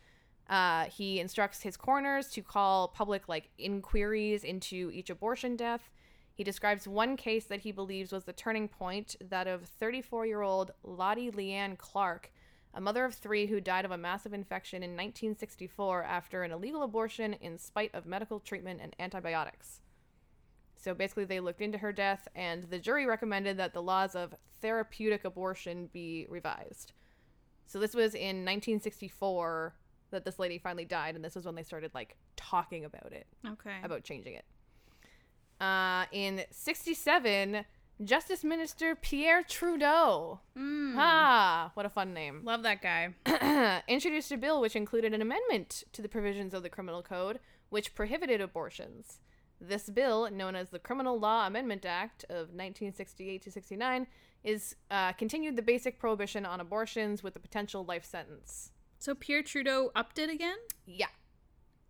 Uh, 0.49 0.85
he 0.85 1.19
instructs 1.19 1.63
his 1.63 1.77
coroners 1.77 2.29
to 2.29 2.43
call 2.43 2.89
public 2.89 3.29
like 3.29 3.51
inquiries 3.59 4.45
into 4.45 4.91
each 4.93 5.11
abortion 5.11 5.57
death. 5.57 5.91
He 6.37 6.45
describes 6.45 6.87
one 6.87 7.17
case 7.17 7.47
that 7.47 7.61
he 7.61 7.73
believes 7.73 8.13
was 8.13 8.25
the 8.25 8.33
turning 8.35 8.69
point 8.69 9.17
that 9.31 9.47
of 9.47 9.65
34 9.65 10.27
year 10.27 10.43
old 10.43 10.71
Lottie 10.85 11.31
Leanne 11.31 11.79
Clark, 11.79 12.31
a 12.75 12.81
mother 12.81 13.07
of 13.07 13.15
three 13.15 13.47
who 13.47 13.59
died 13.59 13.87
of 13.87 13.91
a 13.91 13.97
massive 13.97 14.35
infection 14.35 14.83
in 14.83 14.91
1964 14.91 16.05
after 16.05 16.43
an 16.43 16.53
illegal 16.53 16.83
abortion 16.83 17.33
in 17.33 17.57
spite 17.57 17.95
of 17.95 18.05
medical 18.05 18.39
treatment 18.39 18.81
and 18.83 18.95
antibiotics. 19.01 19.81
So 20.77 20.93
basically, 20.93 21.25
they 21.25 21.41
looked 21.41 21.63
into 21.63 21.79
her 21.79 21.91
death, 21.91 22.29
and 22.35 22.65
the 22.65 22.79
jury 22.79 23.07
recommended 23.07 23.57
that 23.57 23.73
the 23.73 23.83
laws 23.83 24.15
of 24.15 24.35
therapeutic 24.61 25.25
abortion 25.25 25.89
be 25.91 26.27
revised. 26.29 26.93
So 27.67 27.79
this 27.79 27.95
was 27.95 28.15
in 28.15 28.45
1964 28.45 29.75
that 30.11 30.27
this 30.27 30.39
lady 30.39 30.59
finally 30.59 30.85
died, 30.85 31.15
and 31.17 31.25
this 31.25 31.35
was 31.35 31.47
when 31.47 31.55
they 31.55 31.63
started 31.63 31.93
like 31.95 32.15
talking 32.37 32.85
about 32.85 33.11
it, 33.13 33.27
Okay. 33.45 33.79
about 33.83 34.05
changing 34.05 34.35
it. 34.35 34.45
Uh, 35.61 36.05
in 36.13 36.43
67, 36.51 37.65
Justice 38.05 38.45
Minister 38.45 38.95
Pierre 38.95 39.43
Trudeau, 39.43 40.41
Mm. 40.57 40.95
ah, 40.99 41.71
what 41.75 41.87
a 41.87 41.89
fun 41.91 42.13
name, 42.13 42.43
Love 42.45 42.63
that 42.63 42.83
guy. 42.83 43.15
introduced 43.89 44.31
a 44.33 44.37
bill 44.37 44.61
which 44.61 44.77
included 44.77 45.15
an 45.15 45.23
amendment 45.23 45.85
to 45.93 46.03
the 46.03 46.09
provisions 46.09 46.53
of 46.53 46.63
the 46.63 46.69
criminal 46.69 47.03
code 47.03 47.39
which 47.71 47.95
prohibited 47.95 48.41
abortions. 48.41 49.19
This 49.59 49.89
bill, 49.89 50.31
known 50.31 50.55
as 50.55 50.69
the 50.69 50.79
Criminal 50.79 51.19
Law 51.19 51.47
Amendment 51.47 51.87
Act 51.87 52.25
of 52.25 52.49
1968 52.53 53.41
to 53.43 53.51
69, 53.51 54.07
is 54.45 54.77
uh, 54.91 55.13
continued 55.15 55.57
the 55.57 55.63
basic 55.63 55.99
prohibition 55.99 56.45
on 56.45 56.61
abortions 56.61 57.23
with 57.23 57.35
a 57.35 57.41
potential 57.41 57.83
life 57.83 58.05
sentence. 58.05 58.73
So 58.99 59.15
Pierre 59.15 59.43
Trudeau 59.43 59.91
upped 59.97 60.19
it 60.19 60.29
again? 60.29 60.59
Yeah, 60.85 61.07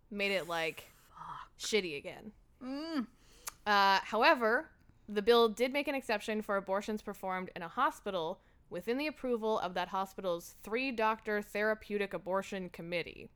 made 0.09 0.31
it 0.31 0.47
like 0.47 0.85
Fuck. 1.09 1.49
shitty 1.59 1.97
again. 1.97 2.31
Mm. 2.63 3.07
Uh, 3.67 3.99
however, 4.01 4.69
the 5.09 5.21
bill 5.21 5.49
did 5.49 5.73
make 5.73 5.89
an 5.89 5.95
exception 5.95 6.41
for 6.41 6.55
abortions 6.55 7.01
performed 7.01 7.51
in 7.53 7.61
a 7.61 7.67
hospital 7.67 8.39
within 8.69 8.97
the 8.97 9.07
approval 9.07 9.59
of 9.59 9.73
that 9.73 9.89
hospital's 9.89 10.55
three 10.63 10.89
doctor 10.89 11.41
therapeutic 11.41 12.13
abortion 12.13 12.69
committee. 12.69 13.29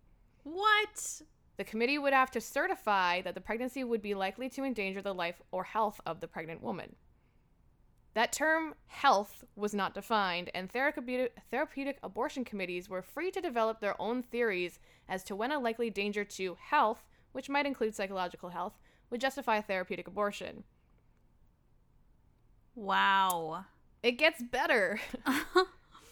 What? 0.44 1.22
The 1.58 1.66
committee 1.66 1.98
would 1.98 2.14
have 2.14 2.32
to 2.32 2.40
certify 2.40 3.22
that 3.24 3.36
the 3.36 3.42
pregnancy 3.42 3.84
would 3.84 4.02
be 4.02 4.14
likely 4.14 4.48
to 4.52 4.64
endanger 4.64 5.02
the 5.02 5.14
life 5.14 5.42
or 5.52 5.66
health 5.66 6.00
of 6.06 6.22
the 6.22 6.30
pregnant 6.30 6.64
woman. 6.64 6.96
That 8.14 8.32
term, 8.32 8.76
health, 8.88 9.44
was 9.58 9.74
not 9.74 9.94
defined, 9.94 10.50
and 10.54 10.72
therapeutic, 10.72 11.38
therapeutic 11.50 11.98
abortion 12.04 12.46
committees 12.46 12.90
were 12.90 13.02
free 13.02 13.32
to 13.32 13.42
develop 13.42 13.82
their 13.82 14.02
own 14.02 14.24
theories 14.24 14.80
as 15.10 15.24
to 15.26 15.36
when 15.36 15.52
a 15.52 15.60
likely 15.60 15.90
danger 15.90 16.24
to 16.24 16.58
health, 16.60 17.06
which 17.34 17.50
might 17.50 17.66
include 17.66 17.96
psychological 17.96 18.50
health, 18.50 18.80
would 19.12 19.22
justify 19.22 19.58
a 19.58 19.62
therapeutic 19.62 20.08
abortion. 20.08 20.64
Wow. 22.74 23.66
It 24.02 24.14
gets 24.14 24.42
better. 24.42 25.00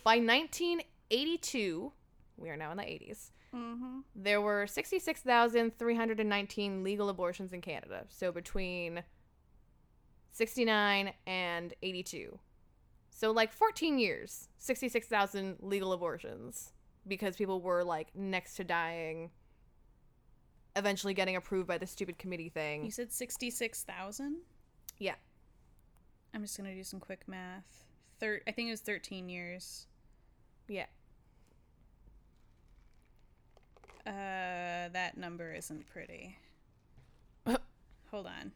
By 0.03 0.17
1982, 0.17 1.91
we 2.37 2.49
are 2.49 2.57
now 2.57 2.71
in 2.71 2.77
the 2.77 2.83
80s, 2.83 3.31
mm-hmm. 3.53 3.99
there 4.15 4.41
were 4.41 4.65
66,319 4.67 6.83
legal 6.83 7.09
abortions 7.09 7.53
in 7.53 7.61
Canada. 7.61 8.05
So 8.09 8.31
between 8.31 9.03
69 10.31 11.11
and 11.25 11.73
82. 11.81 12.37
So 13.09 13.31
like 13.31 13.51
14 13.51 13.97
years, 13.99 14.47
66,000 14.59 15.57
legal 15.61 15.91
abortions 15.91 16.71
because 17.07 17.35
people 17.35 17.61
were 17.61 17.83
like 17.83 18.15
next 18.15 18.53
to 18.55 18.63
dying, 18.63 19.31
eventually 20.75 21.13
getting 21.13 21.35
approved 21.35 21.67
by 21.67 21.77
the 21.77 21.87
stupid 21.87 22.17
committee 22.17 22.49
thing. 22.49 22.85
You 22.85 22.91
said 22.91 23.11
66,000? 23.11 24.37
Yeah. 24.97 25.15
I'm 26.33 26.41
just 26.41 26.57
going 26.57 26.69
to 26.69 26.75
do 26.75 26.83
some 26.83 26.99
quick 26.99 27.27
math. 27.27 27.85
Thir- 28.19 28.41
I 28.47 28.51
think 28.51 28.67
it 28.67 28.71
was 28.71 28.81
13 28.81 29.29
years. 29.29 29.87
Yeah. 30.67 30.85
Uh, 34.05 34.89
that 34.91 35.17
number 35.17 35.53
isn't 35.53 35.87
pretty. 35.89 36.37
Hold 37.45 38.25
on. 38.27 38.51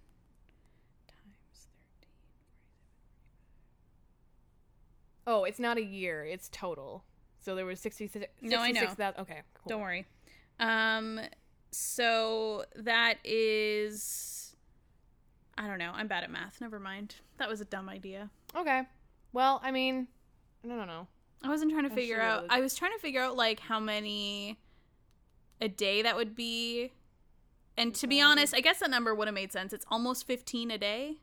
Times 1.08 1.68
13. 2.00 2.10
Oh, 5.28 5.44
it's 5.44 5.60
not 5.60 5.78
a 5.78 5.84
year, 5.84 6.24
it's 6.24 6.50
total. 6.52 7.04
So 7.40 7.56
there 7.56 7.66
was 7.66 7.80
66 7.80 8.26
No, 8.42 8.60
I 8.60 8.72
know. 8.72 8.82
66,000 8.82 9.22
Okay, 9.22 9.42
cool. 9.54 9.70
Don't 9.70 9.82
worry. 9.82 10.06
Um, 10.60 11.20
so 11.74 12.66
that 12.76 13.16
is. 13.24 14.56
I 15.58 15.68
don't 15.68 15.78
know. 15.78 15.92
I'm 15.94 16.08
bad 16.08 16.24
at 16.24 16.32
math. 16.32 16.60
Never 16.62 16.80
mind. 16.80 17.16
That 17.38 17.48
was 17.50 17.62
a 17.62 17.66
dumb 17.66 17.88
idea. 17.90 18.30
Okay. 18.56 18.84
Well, 19.34 19.60
I 19.64 19.72
mean, 19.72 20.08
no, 20.64 20.76
no, 20.76 20.86
no. 20.86 21.08
I 21.44 21.50
wasn't 21.50 21.72
trying 21.72 21.84
to 21.84 21.90
I'm 21.90 21.96
figure 21.96 22.22
out. 22.22 22.46
I 22.50 22.62
was 22.62 22.76
trying 22.76 22.94
to 22.94 23.00
figure 23.00 23.22
out 23.22 23.36
like 23.36 23.60
how 23.60 23.80
many 23.80 24.60
a 25.62 25.68
day 25.68 26.02
that 26.02 26.16
would 26.16 26.36
be. 26.36 26.92
And 27.78 27.94
to 27.96 28.08
be 28.08 28.22
honest, 28.22 28.54
I 28.56 28.62
guess 28.62 28.80
that 28.80 28.90
number 28.92 29.14
would 29.16 29.28
have 29.28 29.34
made 29.36 29.52
sense. 29.52 29.74
It's 29.74 29.86
almost 29.90 30.28
15 30.28 30.72
a 30.72 30.78
day. 30.78 31.18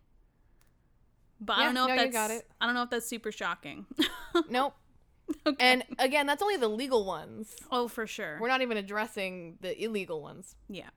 But 1.41 1.55
I 1.57 1.61
Yeah, 1.61 1.65
don't 1.67 1.75
know 1.75 1.87
no, 1.87 1.93
if 1.95 1.99
you 1.99 2.05
that's 2.07 2.13
got 2.13 2.31
it. 2.31 2.47
I 2.61 2.67
don't 2.67 2.75
know 2.75 2.83
if 2.83 2.91
that's 2.91 3.07
super 3.07 3.33
shocking. 3.33 3.87
Nope. 4.49 4.75
okay. 5.47 5.57
And 5.65 5.85
again, 5.99 6.27
that's 6.27 6.43
only 6.43 6.57
the 6.57 6.69
legal 6.69 7.05
ones. 7.05 7.55
oh, 7.71 7.89
for 7.89 8.07
sure. 8.07 8.39
We're 8.41 8.49
not 8.49 8.63
even 8.63 8.77
addressing 8.77 9.59
the 9.61 9.83
illegal 9.83 10.23
ones. 10.23 10.57
yeah. 10.69 10.91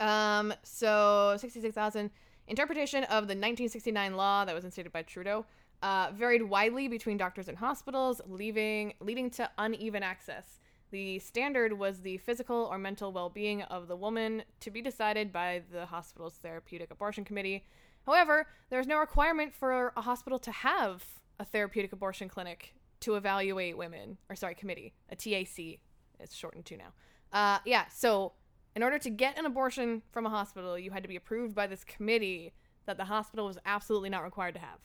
Um, 0.00 0.52
so 0.64 1.36
66,000 1.38 2.10
interpretation 2.48 3.04
of 3.04 3.28
the 3.28 3.36
1969 3.36 4.16
law 4.16 4.44
that 4.44 4.52
was 4.54 4.64
instated 4.64 4.92
by 4.92 5.02
Trudeau 5.02 5.46
uh, 5.82 6.10
varied 6.14 6.42
widely 6.42 6.88
between 6.88 7.16
doctors 7.16 7.48
and 7.48 7.58
hospitals, 7.58 8.20
leaving 8.26 8.94
leading 9.00 9.30
to 9.30 9.50
uneven 9.58 10.02
access. 10.02 10.60
The 10.90 11.18
standard 11.18 11.72
was 11.78 12.00
the 12.00 12.18
physical 12.18 12.68
or 12.70 12.78
mental 12.78 13.12
well-being 13.12 13.62
of 13.62 13.88
the 13.88 13.96
woman 13.96 14.42
to 14.60 14.70
be 14.70 14.82
decided 14.82 15.32
by 15.32 15.62
the 15.72 15.86
hospital's 15.86 16.34
therapeutic 16.34 16.90
abortion 16.90 17.24
committee. 17.24 17.64
However, 18.04 18.46
there's 18.68 18.86
no 18.86 18.98
requirement 18.98 19.54
for 19.54 19.92
a 19.96 20.02
hospital 20.02 20.38
to 20.40 20.52
have 20.52 21.04
a 21.38 21.44
therapeutic 21.44 21.92
abortion 21.92 22.28
clinic 22.28 22.74
to 23.02 23.14
evaluate 23.14 23.76
women, 23.76 24.18
or 24.28 24.36
sorry, 24.36 24.54
committee, 24.54 24.94
a 25.10 25.16
TAC. 25.16 25.80
It's 26.18 26.34
shortened 26.34 26.64
to 26.66 26.76
now. 26.76 26.92
Uh, 27.32 27.58
yeah, 27.64 27.84
so 27.88 28.32
in 28.74 28.82
order 28.82 28.98
to 28.98 29.10
get 29.10 29.38
an 29.38 29.46
abortion 29.46 30.02
from 30.12 30.26
a 30.26 30.30
hospital, 30.30 30.78
you 30.78 30.90
had 30.90 31.02
to 31.02 31.08
be 31.08 31.16
approved 31.16 31.54
by 31.54 31.66
this 31.66 31.84
committee 31.84 32.52
that 32.86 32.96
the 32.96 33.04
hospital 33.04 33.46
was 33.46 33.58
absolutely 33.64 34.10
not 34.10 34.22
required 34.22 34.54
to 34.54 34.60
have. 34.60 34.78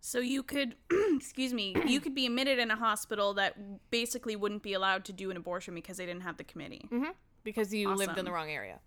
So 0.00 0.18
you 0.18 0.42
could, 0.42 0.74
excuse 1.14 1.54
me, 1.54 1.76
you 1.86 2.00
could 2.00 2.14
be 2.14 2.26
admitted 2.26 2.58
in 2.58 2.70
a 2.70 2.76
hospital 2.76 3.34
that 3.34 3.90
basically 3.90 4.34
wouldn't 4.34 4.62
be 4.62 4.72
allowed 4.72 5.04
to 5.06 5.12
do 5.12 5.30
an 5.30 5.36
abortion 5.36 5.74
because 5.74 5.96
they 5.96 6.06
didn't 6.06 6.22
have 6.22 6.36
the 6.36 6.44
committee. 6.44 6.88
Mm-hmm. 6.90 7.10
Because 7.44 7.72
you 7.72 7.88
lived 7.94 8.18
in 8.18 8.24
the 8.24 8.32
wrong 8.32 8.50
area. 8.50 8.80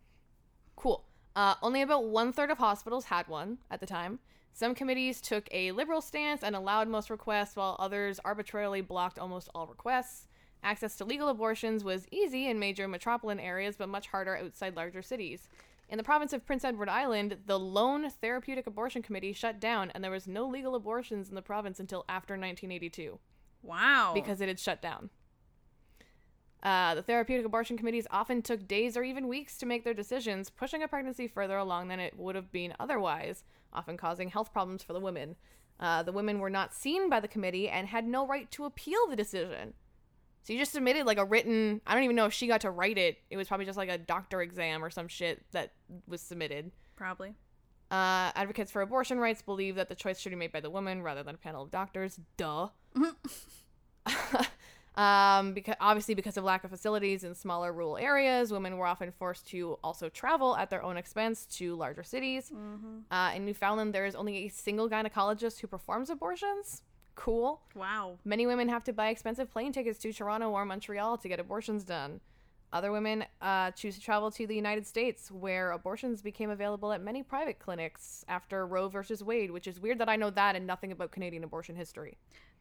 Cool. 0.76 1.06
Uh, 1.36 1.56
only 1.62 1.82
about 1.82 2.06
one 2.06 2.32
third 2.32 2.52
of 2.52 2.58
hospitals 2.58 3.06
had 3.06 3.28
one 3.28 3.58
at 3.72 3.80
the 3.80 3.86
time. 3.86 4.20
Some 4.56 4.74
committees 4.74 5.20
took 5.20 5.50
a 5.52 5.74
liberal 5.74 6.00
stance 6.00 6.42
and 6.42 6.56
allowed 6.56 6.88
most 6.88 7.10
requests, 7.10 7.58
while 7.58 7.76
others 7.78 8.22
arbitrarily 8.24 8.80
blocked 8.80 9.20
almost 9.20 9.50
all 9.54 9.68
requests. 9.68 10.30
Access 10.64 10.96
to 10.96 11.04
legal 11.04 11.28
abortions 11.28 11.84
was 11.84 12.08
easy 12.10 12.48
in 12.48 12.58
major 12.58 12.88
metropolitan 12.88 13.44
areas, 13.44 13.76
but 13.76 13.90
much 13.90 14.08
harder 14.08 14.38
outside 14.38 14.78
larger 14.78 15.02
cities. 15.02 15.50
In 15.90 15.98
the 15.98 16.06
province 16.06 16.32
of 16.32 16.46
Prince 16.46 16.64
Edward 16.64 16.88
Island, 16.88 17.36
the 17.48 17.60
lone 17.60 18.10
therapeutic 18.10 18.66
abortion 18.66 19.02
committee 19.02 19.34
shut 19.34 19.60
down, 19.60 19.92
and 19.92 20.02
there 20.02 20.10
was 20.10 20.26
no 20.26 20.48
legal 20.48 20.74
abortions 20.76 21.28
in 21.28 21.36
the 21.36 21.42
province 21.42 21.82
until 21.82 22.06
after 22.08 22.36
1982 22.36 23.20
Wow. 23.62 24.14
because 24.14 24.40
it 24.40 24.48
had 24.48 24.60
shut 24.62 24.82
down. 24.82 25.10
Uh, 26.64 26.96
the 26.96 27.04
therapeutic 27.04 27.46
abortion 27.46 27.78
committees 27.78 28.08
often 28.10 28.42
took 28.42 28.70
days 28.70 28.96
or 28.96 29.04
even 29.04 29.28
weeks 29.28 29.58
to 29.58 29.66
make 29.66 29.84
their 29.84 29.94
decisions, 29.94 30.50
pushing 30.50 30.82
a 30.82 30.88
pregnancy 30.88 31.28
further 31.28 31.58
along 31.58 31.90
than 31.90 32.00
it 32.00 32.18
would 32.18 32.36
have 32.36 32.54
been 32.54 32.74
otherwise, 32.80 33.44
often 33.76 33.98
causing 33.98 34.30
health 34.30 34.52
problems 34.52 34.84
for 34.84 34.94
the 34.94 35.00
women. 35.00 35.36
Uh, 35.80 36.04
the 36.04 36.12
women 36.12 36.40
were 36.40 36.50
not 36.50 36.74
seen 36.74 37.10
by 37.10 37.20
the 37.20 37.28
committee 37.28 37.70
and 37.70 37.88
had 37.88 38.08
no 38.08 38.26
right 38.26 38.50
to 38.52 38.66
appeal 38.66 39.08
the 39.10 39.16
decision. 39.16 39.74
So 40.44 40.54
you 40.54 40.60
just 40.60 40.72
submitted 40.72 41.06
like 41.06 41.18
a 41.18 41.26
written. 41.26 41.82
I 41.88 41.96
don't 41.96 42.04
even 42.04 42.16
know 42.16 42.26
if 42.26 42.34
she 42.34 42.48
got 42.48 42.62
to 42.62 42.72
write 42.72 42.98
it. 42.98 43.18
It 43.30 43.38
was 43.38 43.48
probably 43.48 43.66
just 43.66 43.78
like 43.78 43.90
a 43.90 43.98
doctor 43.98 44.42
exam 44.42 44.84
or 44.84 44.90
some 44.90 45.08
shit 45.08 45.44
that 45.52 45.74
was 46.08 46.22
submitted. 46.22 46.72
Probably. 46.96 47.34
Uh, 47.92 48.32
advocates 48.36 48.72
for 48.72 48.82
abortion 48.82 49.20
rights 49.20 49.42
believe 49.42 49.76
that 49.76 49.90
the 49.90 49.96
choice 49.96 50.20
should 50.20 50.30
be 50.30 50.36
made 50.36 50.52
by 50.52 50.60
the 50.60 50.70
woman 50.70 51.02
rather 51.02 51.24
than 51.24 51.36
a 51.36 51.38
panel 51.38 51.64
of 51.64 51.72
doctors. 51.72 52.20
Duh. 52.38 52.70
um, 54.98 55.54
because 55.54 55.76
obviously 55.80 56.16
because 56.16 56.38
of 56.38 56.44
lack 56.44 56.64
of 56.64 56.70
facilities 56.70 57.24
in 57.24 57.36
smaller 57.36 57.74
rural 57.74 57.98
areas, 57.98 58.52
women 58.52 58.78
were 58.78 58.86
often 58.86 59.12
forced 59.12 59.46
to 59.48 59.78
also 59.84 60.10
travel 60.10 60.56
at 60.56 60.70
their 60.70 60.82
own 60.84 60.98
expense 60.98 61.46
to 61.58 61.76
larger 61.76 62.04
cities. 62.04 62.52
Uh, 63.12 63.32
in 63.36 63.46
Newfoundland, 63.46 63.94
there 63.94 64.06
is 64.06 64.16
only 64.16 64.46
a 64.46 64.48
single 64.50 64.90
gynecologist 64.90 65.60
who 65.60 65.68
performs 65.68 66.10
abortions. 66.10 66.82
Cool. 67.16 67.62
Wow. 67.76 68.18
Many 68.26 68.46
women 68.46 68.68
have 68.70 68.84
to 68.86 68.94
buy 68.94 69.10
expensive 69.10 69.50
plane 69.50 69.72
tickets 69.72 70.00
to 70.00 70.12
Toronto 70.12 70.50
or 70.50 70.66
Montreal 70.66 71.18
to 71.20 71.28
get 71.30 71.40
abortions 71.40 71.84
done. 71.84 72.20
other 72.74 72.92
women 72.92 73.24
uh, 73.42 73.72
choose 73.72 73.96
to 73.96 74.02
travel 74.02 74.30
to 74.32 74.46
the 74.46 74.56
United 74.56 74.86
States, 74.86 75.32
where 75.32 75.72
abortions 75.72 76.22
became 76.22 76.50
available 76.50 76.92
at 76.92 77.02
many 77.02 77.24
private 77.24 77.58
clinics 77.58 78.26
after 78.28 78.68
Roe 78.68 78.90
versus 78.90 79.24
Wade, 79.24 79.52
which 79.52 79.66
is 79.66 79.80
weird 79.80 79.98
that 80.00 80.10
I 80.10 80.18
know 80.18 80.30
that 80.32 80.58
and 80.58 80.68
nothing 80.68 80.92
about 80.92 81.12
Canadian 81.12 81.46
abortion 81.46 81.76
history. 81.78 82.18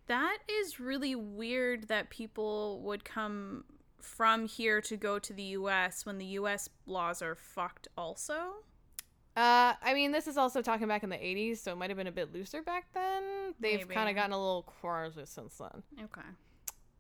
That 0.07 0.39
is 0.49 0.79
really 0.79 1.15
weird 1.15 1.89
that 1.89 2.11
people 2.11 2.81
would 2.83 3.05
come 3.05 3.65
from 4.01 4.47
here 4.47 4.81
to 4.83 4.97
go 4.97 5.19
to 5.19 5.33
the 5.33 5.43
US 5.43 6.05
when 6.05 6.19
the 6.19 6.27
US 6.27 6.69
laws 6.87 7.23
are 7.23 7.35
fucked 7.35 7.89
also. 7.97 8.35
Uh, 9.37 9.75
I 9.83 9.95
mean, 9.95 10.13
this 10.13 10.29
is 10.29 10.37
also 10.37 10.63
talking 10.63 10.87
back 10.87 11.03
in 11.03 11.11
the 11.11 11.17
80s, 11.17 11.59
so 11.59 11.73
it 11.73 11.77
might 11.77 11.91
have 11.91 11.97
been 11.97 12.07
a 12.07 12.13
bit 12.13 12.33
looser 12.33 12.63
back 12.63 12.87
then. 12.93 13.55
They've 13.59 13.89
kind 13.89 14.09
of 14.09 14.15
gotten 14.15 14.33
a 14.33 14.39
little 14.39 14.63
crazy 14.63 15.23
since 15.25 15.59
then. 15.59 15.83
Okay. 16.05 16.29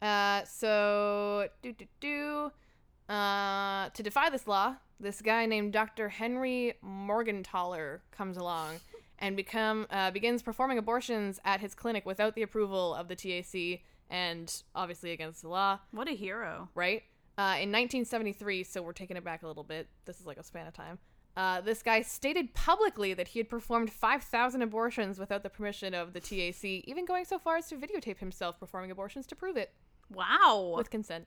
Uh, 0.03 0.45
so 0.45 1.49
do 1.62 1.73
do 1.73 1.85
do. 2.01 3.12
Uh, 3.12 3.90
to 3.90 4.03
defy 4.03 4.31
this 4.31 4.49
law, 4.49 4.75
this 4.99 5.21
guy 5.21 5.47
named 5.47 5.73
Dr. 5.73 6.09
Henry 6.09 6.75
Morgentaler 6.85 8.01
comes 8.11 8.37
along 8.37 8.81
and 9.18 9.37
become 9.37 9.87
uh, 9.90 10.11
begins 10.11 10.42
performing 10.42 10.79
abortions 10.79 11.40
at 11.44 11.61
his 11.61 11.74
clinic 11.74 12.05
without 12.07 12.35
the 12.35 12.42
approval 12.42 12.94
of 12.94 13.09
the 13.09 13.16
TAC 13.16 13.81
and 14.11 14.62
obviously 14.74 15.12
against 15.12 15.42
the 15.42 15.48
law. 15.48 15.79
What 15.92 16.09
a 16.09 16.12
hero. 16.12 16.68
Right? 16.74 17.03
Uh, 17.37 17.59
in 17.59 17.72
1973, 17.72 18.62
so 18.64 18.81
we're 18.83 18.92
taking 18.92 19.16
it 19.16 19.24
back 19.24 19.42
a 19.42 19.46
little 19.46 19.64
bit. 19.64 19.88
This 20.05 20.20
is 20.20 20.27
like 20.27 20.37
a 20.37 20.44
span 20.44 20.66
of 20.68 20.74
time. 20.74 20.98
Uh, 21.37 21.61
this 21.61 21.83
guy 21.83 22.00
stated 22.00 22.55
publicly 22.55 23.12
that 23.12 23.27
he 23.27 23.40
had 23.40 23.48
performed 23.48 23.90
5,000 23.92 24.62
abortions 24.62 25.18
without 25.18 25.42
the 25.42 25.50
permission 25.50 25.92
of 25.92 26.12
the 26.12 26.20
TAC, 26.20 26.62
even 26.64 27.05
going 27.05 27.24
so 27.24 27.40
far 27.40 27.57
as 27.57 27.66
to 27.68 27.74
videotape 27.77 28.18
himself 28.18 28.61
performing 28.61 28.92
abortions 28.92 29.27
to 29.27 29.35
prove 29.35 29.57
it 29.57 29.72
Wow. 30.11 30.74
with 30.77 30.90
consent. 30.90 31.27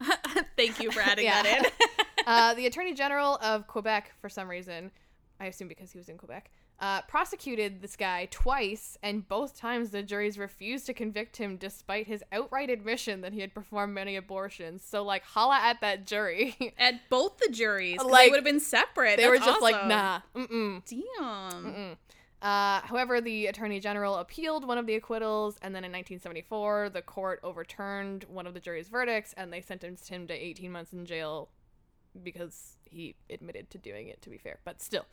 Thank 0.56 0.80
you 0.80 0.90
for 0.90 1.00
adding 1.04 1.24
Yeah. 1.24 1.42
that 1.42 1.64
in. 1.64 1.86
uh, 2.26 2.54
the 2.54 2.66
Attorney 2.66 2.92
General 2.92 3.36
of 3.42 3.66
Quebec, 3.66 4.12
for 4.20 4.28
some 4.28 4.48
reason, 4.50 4.90
I 5.40 5.46
assume 5.46 5.68
because 5.68 5.90
he 5.92 5.98
was 5.98 6.08
in 6.10 6.18
Quebec, 6.18 6.50
uh, 6.82 7.00
prosecuted 7.02 7.80
this 7.80 7.94
guy 7.94 8.26
twice, 8.32 8.98
and 9.04 9.28
both 9.28 9.56
times 9.56 9.90
the 9.90 10.02
juries 10.02 10.36
refused 10.36 10.84
to 10.86 10.92
convict 10.92 11.36
him 11.36 11.56
despite 11.56 12.08
his 12.08 12.24
outright 12.32 12.70
admission 12.70 13.20
that 13.20 13.32
he 13.32 13.40
had 13.40 13.54
performed 13.54 13.94
many 13.94 14.16
abortions. 14.16 14.82
So, 14.84 15.04
like, 15.04 15.22
holla 15.22 15.60
at 15.62 15.80
that 15.80 16.08
jury. 16.08 16.56
At 16.78 17.08
both 17.08 17.38
the 17.38 17.48
juries. 17.52 18.02
Like, 18.02 18.24
they 18.24 18.30
would 18.30 18.36
have 18.36 18.44
been 18.44 18.58
separate. 18.58 19.16
they 19.16 19.28
were 19.28 19.36
That's 19.36 19.46
just 19.46 19.62
like, 19.62 19.86
nah, 19.86 20.20
mm-mm. 20.34 20.82
Damn. 20.84 21.64
Mm-mm. 21.64 21.96
Uh, 22.42 22.80
however, 22.80 23.20
the 23.20 23.46
Attorney 23.46 23.78
General 23.78 24.16
appealed 24.16 24.66
one 24.66 24.76
of 24.76 24.86
the 24.86 24.96
acquittals, 24.96 25.58
and 25.62 25.72
then 25.72 25.84
in 25.84 25.92
1974, 25.92 26.90
the 26.90 27.02
court 27.02 27.38
overturned 27.44 28.24
one 28.24 28.48
of 28.48 28.54
the 28.54 28.60
jury's 28.60 28.88
verdicts, 28.88 29.32
and 29.36 29.52
they 29.52 29.60
sentenced 29.60 30.08
him 30.08 30.26
to 30.26 30.34
18 30.34 30.72
months 30.72 30.92
in 30.92 31.06
jail 31.06 31.50
because 32.24 32.76
he 32.90 33.14
admitted 33.30 33.70
to 33.70 33.78
doing 33.78 34.08
it, 34.08 34.20
to 34.22 34.30
be 34.30 34.38
fair. 34.38 34.58
But 34.64 34.82
still. 34.82 35.06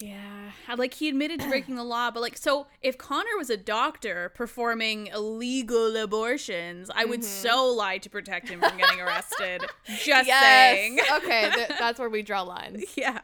Yeah. 0.00 0.52
Like 0.76 0.94
he 0.94 1.08
admitted 1.08 1.40
to 1.40 1.48
breaking 1.48 1.74
the 1.74 1.84
law, 1.84 2.10
but 2.10 2.20
like 2.20 2.36
so 2.36 2.68
if 2.82 2.96
Connor 2.96 3.36
was 3.36 3.50
a 3.50 3.56
doctor 3.56 4.30
performing 4.34 5.08
illegal 5.08 5.96
abortions, 5.96 6.88
I 6.94 7.04
would 7.04 7.24
so 7.24 7.66
lie 7.66 7.98
to 7.98 8.10
protect 8.10 8.48
him 8.48 8.60
from 8.60 8.76
getting 8.76 9.00
arrested. 9.00 9.64
Just 9.86 10.28
saying. 10.28 11.00
okay, 11.16 11.50
th- 11.52 11.68
that's 11.78 11.98
where 11.98 12.08
we 12.08 12.22
draw 12.22 12.42
lines. 12.42 12.84
Yeah. 12.96 13.20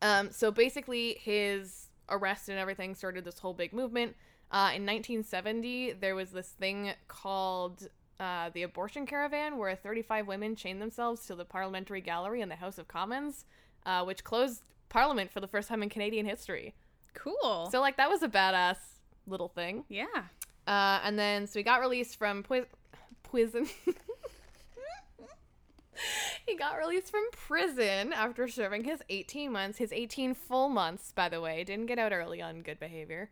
Um, 0.00 0.30
so 0.30 0.50
basically, 0.50 1.18
his 1.20 1.88
arrest 2.08 2.48
and 2.48 2.58
everything 2.58 2.94
started 2.94 3.24
this 3.24 3.38
whole 3.38 3.54
big 3.54 3.72
movement. 3.72 4.16
Uh, 4.50 4.72
in 4.74 4.86
1970, 4.86 5.94
there 5.94 6.14
was 6.14 6.30
this 6.30 6.48
thing 6.48 6.92
called 7.08 7.88
uh, 8.18 8.50
the 8.54 8.62
Abortion 8.62 9.06
Caravan, 9.06 9.58
where 9.58 9.74
35 9.74 10.26
women 10.26 10.56
chained 10.56 10.80
themselves 10.80 11.26
to 11.26 11.34
the 11.34 11.44
Parliamentary 11.44 12.00
Gallery 12.00 12.40
in 12.40 12.48
the 12.48 12.56
House 12.56 12.78
of 12.78 12.88
Commons, 12.88 13.44
uh, 13.84 14.04
which 14.04 14.24
closed 14.24 14.62
Parliament 14.88 15.30
for 15.30 15.40
the 15.40 15.48
first 15.48 15.68
time 15.68 15.82
in 15.82 15.88
Canadian 15.88 16.26
history. 16.26 16.74
Cool. 17.14 17.68
So, 17.70 17.80
like, 17.80 17.96
that 17.96 18.08
was 18.08 18.22
a 18.22 18.28
badass 18.28 18.76
little 19.26 19.48
thing. 19.48 19.84
yeah. 19.88 20.06
Uh, 20.66 21.00
and 21.04 21.16
then, 21.18 21.46
so 21.46 21.60
he 21.60 21.62
got 21.62 21.80
released 21.80 22.18
from 22.18 22.44
prison. 23.22 23.68
he 26.46 26.56
got 26.56 26.76
released 26.76 27.10
from 27.10 27.24
prison 27.30 28.12
after 28.12 28.48
serving 28.48 28.82
his 28.84 29.00
18 29.08 29.52
months. 29.52 29.78
His 29.78 29.92
18 29.92 30.34
full 30.34 30.68
months, 30.68 31.12
by 31.12 31.28
the 31.28 31.40
way. 31.40 31.62
Didn't 31.62 31.86
get 31.86 32.00
out 32.00 32.12
early 32.12 32.42
on 32.42 32.62
good 32.62 32.80
behavior. 32.80 33.30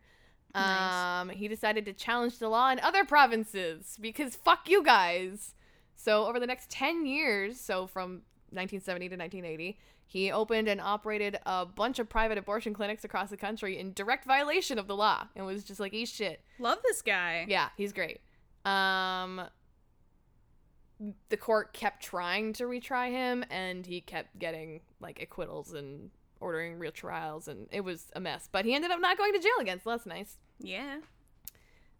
Nice. 0.55 1.21
Um, 1.21 1.29
he 1.29 1.47
decided 1.47 1.85
to 1.85 1.93
challenge 1.93 2.39
the 2.39 2.47
law 2.47 2.71
in 2.71 2.79
other 2.79 3.03
provinces 3.03 3.97
because 3.99 4.35
fuck 4.35 4.69
you 4.69 4.83
guys. 4.83 5.53
So 5.95 6.25
over 6.25 6.39
the 6.39 6.47
next 6.47 6.69
10 6.69 7.05
years, 7.05 7.59
so 7.59 7.87
from 7.87 8.21
1970 8.51 9.09
to 9.09 9.15
1980, 9.17 9.77
he 10.07 10.31
opened 10.31 10.67
and 10.67 10.79
operated 10.79 11.39
a 11.45 11.65
bunch 11.65 11.99
of 11.99 12.07
private 12.07 12.37
abortion 12.37 12.73
clinics 12.73 13.03
across 13.03 13.29
the 13.29 13.37
country 13.37 13.79
in 13.79 13.91
direct 13.93 14.25
violation 14.25 14.79
of 14.79 14.87
the 14.87 14.95
law 14.95 15.27
and 15.35 15.45
was 15.45 15.63
just 15.63 15.79
like, 15.79 15.93
eat 15.93 16.07
shit. 16.07 16.41
Love 16.59 16.77
this 16.83 17.01
guy. 17.01 17.45
Yeah, 17.49 17.69
he's 17.75 17.91
great. 17.91 18.21
Um 18.65 19.41
the 21.27 21.35
court 21.37 21.73
kept 21.73 22.01
trying 22.01 22.53
to 22.53 22.63
retry 22.63 23.11
him 23.11 23.43
and 23.49 23.85
he 23.85 23.99
kept 23.99 24.39
getting 24.39 24.79
like 25.01 25.21
acquittals 25.21 25.73
and 25.73 26.09
ordering 26.39 26.77
real 26.79 26.91
trials 26.91 27.47
and 27.47 27.67
it 27.71 27.81
was 27.81 28.11
a 28.15 28.19
mess. 28.19 28.47
But 28.51 28.65
he 28.65 28.73
ended 28.73 28.91
up 28.91 29.01
not 29.01 29.17
going 29.17 29.33
to 29.33 29.39
jail 29.39 29.57
again, 29.59 29.81
so 29.83 29.89
that's 29.89 30.05
nice. 30.05 30.37
Yeah. 30.59 30.97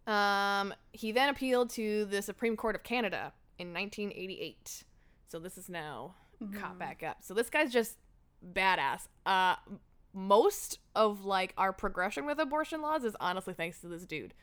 Um 0.08 0.74
he 0.91 1.12
then 1.12 1.30
appealed 1.30 1.70
to 1.72 2.06
the 2.06 2.22
Supreme 2.22 2.56
Court 2.56 2.76
of 2.76 2.84
Canada 2.84 3.34
in 3.58 3.74
1988. 3.74 4.84
So 5.28 5.39
this 5.39 5.58
is 5.58 5.70
now 5.70 6.15
caught 6.60 6.78
back 6.78 7.02
up. 7.04 7.18
So 7.22 7.34
this 7.34 7.50
guy's 7.50 7.72
just 7.74 7.98
badass. 8.54 9.08
Uh 9.26 9.56
most 10.13 10.80
of 10.96 11.26
like 11.26 11.54
our 11.58 11.74
progression 11.74 12.26
with 12.26 12.39
abortion 12.39 12.82
laws 12.82 13.04
is 13.04 13.15
honestly 13.20 13.54
thanks 13.54 13.82
to 13.82 13.88
this 13.88 14.06
dude. 14.06 14.34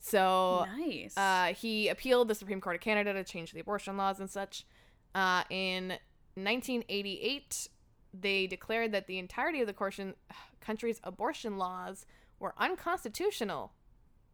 So 0.00 0.66
Nice. 0.76 1.16
uh, 1.16 1.54
he 1.56 1.88
appealed 1.88 2.28
the 2.28 2.34
Supreme 2.34 2.60
Court 2.60 2.76
of 2.76 2.82
Canada 2.82 3.12
to 3.14 3.24
change 3.24 3.52
the 3.52 3.60
abortion 3.60 3.96
laws 3.96 4.20
and 4.20 4.28
such. 4.28 4.66
Uh, 5.14 5.44
in 5.48 5.94
1988, 6.34 7.68
they 8.12 8.46
declared 8.46 8.92
that 8.92 9.06
the 9.06 9.18
entirety 9.18 9.60
of 9.60 9.66
the 9.66 9.72
cortion- 9.72 10.14
country's 10.60 11.00
abortion 11.04 11.56
laws 11.58 12.04
were 12.44 12.54
unconstitutional. 12.58 13.72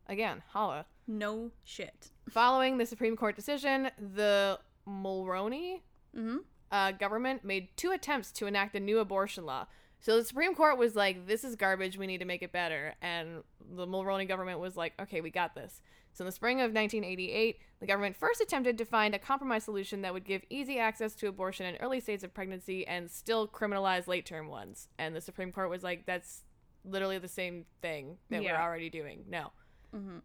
Again, 0.09 0.43
holla. 0.49 0.87
no 1.07 1.53
shit. 1.65 2.11
Following 2.29 2.77
the 2.79 2.85
Supreme 2.87 3.17
Court 3.17 3.37
decision, 3.37 3.91
the 3.99 4.59
Mulroney 4.87 5.81
Mm-hmm. 6.17 6.39
uh, 6.73 6.91
government 6.91 7.45
made 7.45 7.69
two 7.77 7.93
attempts 7.93 8.33
to 8.33 8.47
enact 8.49 8.75
a 8.75 8.81
new 8.81 8.99
abortion 8.99 9.47
law. 9.47 9.67
So 10.01 10.17
the 10.17 10.25
Supreme 10.25 10.57
Court 10.57 10.77
was 10.77 10.97
like, 10.97 11.29
"This 11.29 11.45
is 11.45 11.55
garbage. 11.55 11.97
We 11.97 12.09
need 12.09 12.19
to 12.19 12.25
make 12.25 12.43
it 12.43 12.51
better." 12.51 12.95
And 13.01 13.45
the 13.77 13.87
Mulroney 13.87 14.27
government 14.27 14.59
was 14.59 14.77
like, 14.77 14.95
"Okay, 15.01 15.21
we 15.21 15.31
got 15.31 15.55
this." 15.55 15.81
So 16.13 16.23
in 16.25 16.27
the 16.27 16.33
spring 16.33 16.57
of 16.61 16.73
1988, 16.73 17.61
the 17.79 17.87
government 17.87 18.17
first 18.17 18.41
attempted 18.41 18.77
to 18.79 18.85
find 18.85 19.15
a 19.15 19.21
compromise 19.21 19.63
solution 19.63 20.03
that 20.03 20.13
would 20.13 20.25
give 20.25 20.43
easy 20.51 20.81
access 20.81 21.15
to 21.17 21.29
abortion 21.29 21.65
in 21.67 21.77
early 21.77 22.01
stages 22.01 22.25
of 22.25 22.35
pregnancy 22.35 22.85
and 22.89 23.09
still 23.09 23.47
criminalize 23.47 24.09
late-term 24.09 24.49
ones. 24.49 24.89
And 24.99 25.15
the 25.15 25.21
Supreme 25.21 25.53
Court 25.53 25.71
was 25.71 25.85
like, 25.85 26.07
"That's 26.07 26.43
literally 26.85 27.19
the 27.19 27.29
same 27.29 27.67
thing 27.83 28.19
that 28.31 28.43
we're 28.43 28.57
already 28.57 28.91
doing." 28.91 29.25
No. 29.29 29.53
Mm-hmm. 29.95 30.19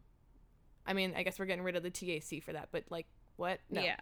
I 0.85 0.93
mean, 0.93 1.13
I 1.15 1.23
guess 1.23 1.39
we're 1.39 1.45
getting 1.45 1.63
rid 1.63 1.75
of 1.75 1.83
the 1.83 1.89
TAC 1.89 2.43
for 2.43 2.53
that, 2.53 2.69
but 2.71 2.83
like, 2.89 3.07
what? 3.37 3.59
No. 3.69 3.81
Yeah. 3.81 3.97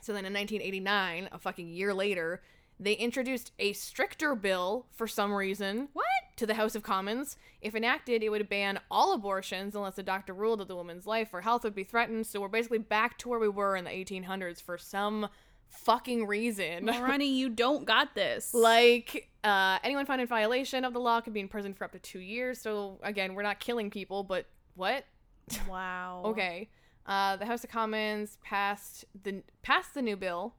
So 0.00 0.12
then 0.12 0.24
in 0.24 0.32
1989, 0.32 1.28
a 1.32 1.38
fucking 1.38 1.68
year 1.68 1.92
later, 1.94 2.42
they 2.78 2.94
introduced 2.94 3.52
a 3.58 3.72
stricter 3.72 4.34
bill 4.34 4.86
for 4.92 5.06
some 5.06 5.32
reason 5.32 5.88
What? 5.92 6.06
to 6.36 6.46
the 6.46 6.54
House 6.54 6.74
of 6.74 6.82
Commons. 6.82 7.36
If 7.60 7.74
enacted, 7.74 8.22
it 8.22 8.28
would 8.28 8.48
ban 8.48 8.80
all 8.90 9.12
abortions 9.12 9.76
unless 9.76 9.98
a 9.98 10.02
doctor 10.02 10.34
ruled 10.34 10.60
that 10.60 10.68
the 10.68 10.74
woman's 10.74 11.06
life 11.06 11.28
or 11.32 11.42
health 11.42 11.62
would 11.62 11.74
be 11.74 11.84
threatened. 11.84 12.26
So 12.26 12.40
we're 12.40 12.48
basically 12.48 12.78
back 12.78 13.18
to 13.18 13.28
where 13.28 13.38
we 13.38 13.48
were 13.48 13.76
in 13.76 13.84
the 13.84 13.90
1800s 13.90 14.60
for 14.60 14.78
some 14.78 15.28
fucking 15.72 16.26
reason. 16.26 16.86
Ronnie, 17.00 17.32
you 17.36 17.48
don't 17.48 17.84
got 17.84 18.14
this. 18.14 18.54
like 18.54 19.28
uh, 19.44 19.78
anyone 19.82 20.06
found 20.06 20.20
in 20.20 20.26
violation 20.26 20.84
of 20.84 20.92
the 20.92 21.00
law 21.00 21.20
could 21.20 21.32
be 21.32 21.40
in 21.40 21.48
prison 21.48 21.74
for 21.74 21.84
up 21.84 21.92
to 21.92 21.98
two 21.98 22.20
years. 22.20 22.60
So 22.60 22.98
again, 23.02 23.34
we're 23.34 23.42
not 23.42 23.58
killing 23.60 23.90
people, 23.90 24.22
but 24.22 24.46
what? 24.76 25.04
wow. 25.68 26.22
Okay. 26.26 26.68
Uh, 27.04 27.34
the 27.36 27.46
House 27.46 27.64
of 27.64 27.70
Commons 27.70 28.38
passed 28.44 29.04
the 29.24 29.42
passed 29.62 29.94
the 29.94 30.02
new 30.02 30.16
bill. 30.16 30.54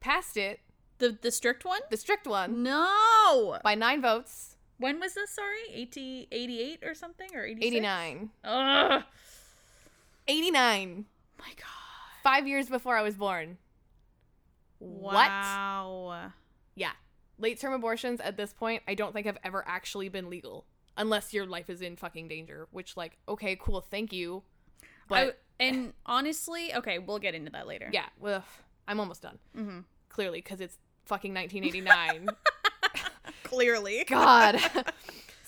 Passed 0.00 0.36
it, 0.36 0.60
The 0.98 1.18
the 1.20 1.30
strict 1.30 1.64
one? 1.64 1.80
the 1.90 1.96
strict 1.96 2.26
one, 2.26 2.62
No. 2.62 3.58
by 3.64 3.74
nine 3.74 4.00
votes. 4.00 4.56
When 4.78 5.00
was 5.00 5.14
this? 5.14 5.30
Sorry, 5.30 5.58
80, 5.72 6.28
88 6.30 6.78
or 6.84 6.94
something 6.94 7.28
or 7.34 7.44
86? 7.44 7.66
89. 7.66 8.30
Ugh. 8.44 9.02
89. 10.28 11.04
My 11.38 11.44
God. 11.56 11.66
Five 12.26 12.48
years 12.48 12.68
before 12.68 12.96
I 12.96 13.02
was 13.02 13.14
born. 13.14 13.56
What? 14.80 15.28
Wow. 15.28 16.32
Yeah. 16.74 16.90
Late 17.38 17.60
term 17.60 17.72
abortions 17.72 18.20
at 18.20 18.36
this 18.36 18.52
point, 18.52 18.82
I 18.88 18.94
don't 18.94 19.12
think 19.12 19.26
have 19.26 19.38
ever 19.44 19.62
actually 19.64 20.08
been 20.08 20.28
legal. 20.28 20.66
Unless 20.96 21.32
your 21.32 21.46
life 21.46 21.70
is 21.70 21.82
in 21.82 21.94
fucking 21.94 22.26
danger. 22.26 22.66
Which, 22.72 22.96
like, 22.96 23.16
okay, 23.28 23.54
cool, 23.54 23.80
thank 23.80 24.12
you. 24.12 24.42
But 25.06 25.38
I, 25.60 25.64
And 25.64 25.92
honestly, 26.04 26.74
okay, 26.74 26.98
we'll 26.98 27.20
get 27.20 27.36
into 27.36 27.52
that 27.52 27.68
later. 27.68 27.90
Yeah, 27.92 28.06
well, 28.18 28.42
I'm 28.88 28.98
almost 28.98 29.22
done. 29.22 29.38
Mm-hmm. 29.56 29.78
Clearly, 30.08 30.40
because 30.40 30.60
it's 30.60 30.78
fucking 31.04 31.32
1989. 31.32 32.28
Clearly. 33.44 34.04
God. 34.08 34.58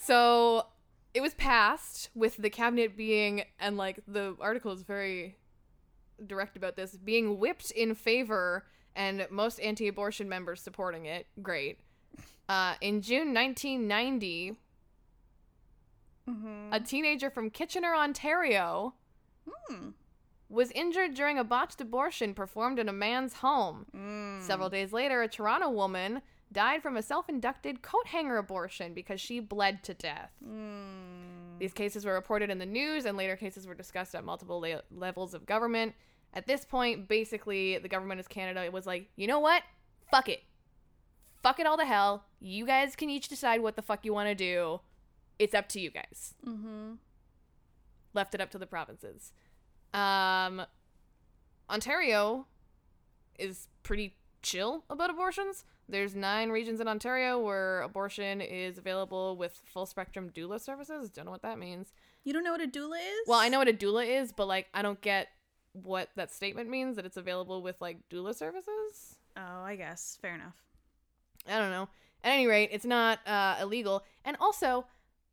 so 0.01 0.67
it 1.13 1.23
was 1.23 1.35
passed 1.35 2.11
with 2.15 2.37
the 2.37 2.51
cabinet 2.51 2.97
being, 2.97 3.43
and 3.59 3.77
like 3.77 3.99
the 4.07 4.37
article 4.39 4.71
is 4.71 4.83
very 4.83 5.39
direct 6.27 6.57
about 6.57 6.77
this, 6.77 6.97
being 6.97 7.39
whipped 7.39 7.71
in 7.71 7.95
favor 7.95 8.65
and 8.97 9.27
most 9.31 9.61
anti 9.61 9.89
abortion 9.89 10.29
members 10.29 10.61
supporting 10.61 11.07
it. 11.07 11.27
Great. 11.43 11.79
Uh, 12.49 12.75
in 12.81 13.03
June 13.03 13.33
1990, 13.35 14.57
Mm-hmm. 16.29 16.73
a 16.75 16.81
teenager 16.81 17.31
from 17.31 17.49
Kitchener, 17.49 17.95
Ontario, 17.95 18.93
Hmm. 19.49 19.91
was 20.51 20.71
injured 20.73 21.15
during 21.15 21.39
a 21.39 21.45
botched 21.45 21.81
abortion 21.81 22.35
performed 22.35 22.79
in 22.79 22.87
a 22.89 22.93
man's 22.93 23.35
home. 23.35 23.87
Mm. 23.97 24.43
Several 24.43 24.69
days 24.69 24.93
later, 24.93 25.23
a 25.23 25.29
Toronto 25.29 25.71
woman 25.71 26.21
died 26.53 26.83
from 26.83 26.97
a 26.97 27.03
self 27.03 27.29
inducted 27.29 27.83
coat 27.83 28.07
hanger 28.07 28.37
abortion 28.37 28.95
because 28.95 29.21
she 29.21 29.41
bled 29.41 29.83
to 29.85 29.95
death. 29.95 30.31
Mm. 30.47 31.59
These 31.59 31.73
cases 31.73 32.05
were 32.05 32.15
reported 32.15 32.51
in 32.51 32.59
the 32.59 32.67
news, 32.67 33.05
and 33.05 33.17
later 33.17 33.37
cases 33.37 33.67
were 33.67 33.75
discussed 33.75 34.15
at 34.15 34.25
multiple 34.25 34.61
la- 34.61 34.81
levels 34.97 35.35
of 35.35 35.47
government. 35.47 35.95
At 36.35 36.47
this 36.47 36.65
point, 36.65 37.09
basically, 37.09 37.79
the 37.79 37.89
government 37.89 38.21
of 38.21 38.29
Canada 38.29 38.71
was 38.71 38.87
like, 38.87 39.09
you 39.17 39.27
know 39.27 39.41
what? 39.41 39.63
Fuck 40.11 40.29
it. 40.29 40.43
Fuck 41.43 41.59
it 41.59 41.67
all 41.67 41.77
to 41.77 41.85
hell. 41.85 42.25
You 42.41 42.67
guys 42.67 42.95
can 42.97 43.11
each 43.11 43.29
decide 43.29 43.61
what 43.61 43.77
the 43.77 43.83
fuck 43.83 44.05
you 44.05 44.13
want 44.13 44.29
to 44.29 44.35
do. 44.35 44.81
It's 45.39 45.55
up 45.55 45.69
to 45.71 45.81
you 45.81 45.91
guys. 45.91 46.35
Mm-hmm. 46.47 46.95
Left 48.15 48.35
it 48.35 48.41
up 48.41 48.51
to 48.51 48.59
the 48.59 48.67
provinces. 48.67 49.33
Um, 49.95 50.63
Ontario 51.71 52.47
is 53.39 53.69
pretty 53.83 54.17
chill 54.43 54.85
about 54.91 55.11
abortions. 55.11 55.65
There's 55.89 56.15
nine 56.15 56.51
regions 56.51 56.81
in 56.81 56.89
Ontario 56.89 57.39
where 57.39 57.81
abortion 57.81 58.43
is 58.43 58.77
available 58.77 59.37
with 59.37 59.61
full 59.65 59.87
spectrum 59.87 60.31
doula 60.31 60.61
services. 60.61 61.09
Don't 61.09 61.25
know 61.25 61.31
what 61.31 61.43
that 61.43 61.59
means. 61.59 61.93
You 62.25 62.35
don't 62.35 62.45
know 62.45 62.53
what 62.53 62.61
a 62.61 62.67
doula 62.67 62.99
is? 62.99 63.27
Well, 63.27 63.39
I 63.39 63.49
know 63.49 63.59
what 63.59 63.69
a 63.69 63.73
doula 63.73 64.07
is, 64.07 64.31
but 64.33 64.47
like 64.47 64.67
I 64.75 64.83
don't 64.83 65.01
get 65.01 65.29
what 65.73 66.11
that 66.17 66.33
statement 66.33 66.69
means 66.69 66.97
that 66.97 67.07
it's 67.07 67.17
available 67.17 67.63
with 67.63 67.81
like 67.81 67.99
doula 68.11 68.35
services. 68.35 69.17
Oh, 69.37 69.63
I 69.63 69.77
guess. 69.77 70.19
Fair 70.21 70.35
enough. 70.35 70.57
I 71.49 71.59
don't 71.59 71.71
know. 71.71 71.89
At 72.23 72.33
any 72.33 72.47
rate, 72.47 72.71
it's 72.73 72.85
not 72.85 73.27
uh, 73.27 73.57
illegal. 73.63 74.03
And 74.25 74.37
also, 74.41 74.87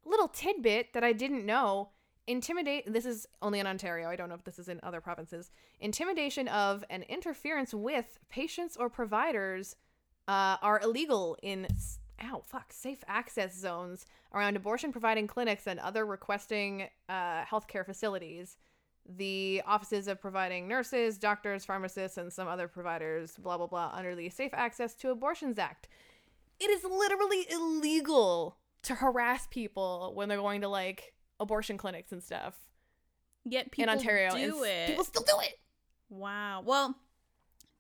little 0.06 0.28
tidbit 0.28 0.94
that 0.94 1.04
I 1.04 1.12
didn't 1.12 1.46
know: 1.46 1.90
intimidate. 2.28 2.94
This 2.94 3.06
is 3.06 3.28
only 3.42 3.60
in 3.60 3.68
Ontario. 3.68 4.08
I 4.08 4.16
don't 4.16 4.30
know 4.30 4.36
if 4.36 4.46
this 4.46 4.60
is 4.60 4.70
in 4.70 4.80
other 4.84 5.02
provinces. 5.02 5.52
Intimidation 5.82 6.48
of 6.48 6.86
and 6.90 7.04
interference 7.04 7.74
with 7.74 8.20
patients 8.30 8.78
or 8.78 8.90
providers 8.90 9.76
uh, 10.28 10.58
are 10.62 10.80
illegal 10.82 11.38
in. 11.42 11.68
Ow, 12.24 12.42
fuck, 12.46 12.72
safe 12.72 13.04
access 13.08 13.54
zones 13.58 14.06
around 14.34 14.56
abortion 14.56 14.94
providing 14.94 15.28
clinics 15.28 15.68
and 15.68 15.82
other 15.82 16.06
requesting 16.06 16.88
uh, 17.10 17.44
healthcare 17.44 17.86
facilities. 17.86 18.56
The 19.06 19.62
offices 19.68 20.08
of 20.08 20.22
providing 20.22 20.68
nurses, 20.68 21.18
doctors, 21.18 21.66
pharmacists, 21.66 22.18
and 22.18 22.32
some 22.32 22.48
other 22.48 22.70
providers, 22.70 23.36
blah, 23.38 23.58
blah, 23.58 23.68
blah, 23.68 23.92
under 23.94 24.16
the 24.16 24.30
Safe 24.30 24.54
Access 24.54 24.96
to 24.96 25.12
Abortions 25.12 25.60
Act 25.60 25.90
it 26.60 26.70
is 26.70 26.84
literally 26.84 27.46
illegal 27.52 28.58
to 28.84 28.96
harass 28.96 29.48
people 29.48 30.12
when 30.16 30.30
they're 30.30 30.38
going 30.38 30.62
to 30.62 30.68
like 30.68 31.14
abortion 31.40 31.78
clinics 31.78 32.12
and 32.12 32.24
stuff 32.24 32.56
Yet 33.44 33.72
people 33.72 33.92
in 33.92 34.00
Ontario. 34.00 34.36
do 34.36 34.64
it. 34.64 34.88
People 34.88 35.04
still 35.04 35.24
do 35.24 35.40
it. 35.42 35.60
Wow. 36.10 36.64
Well, 36.66 36.96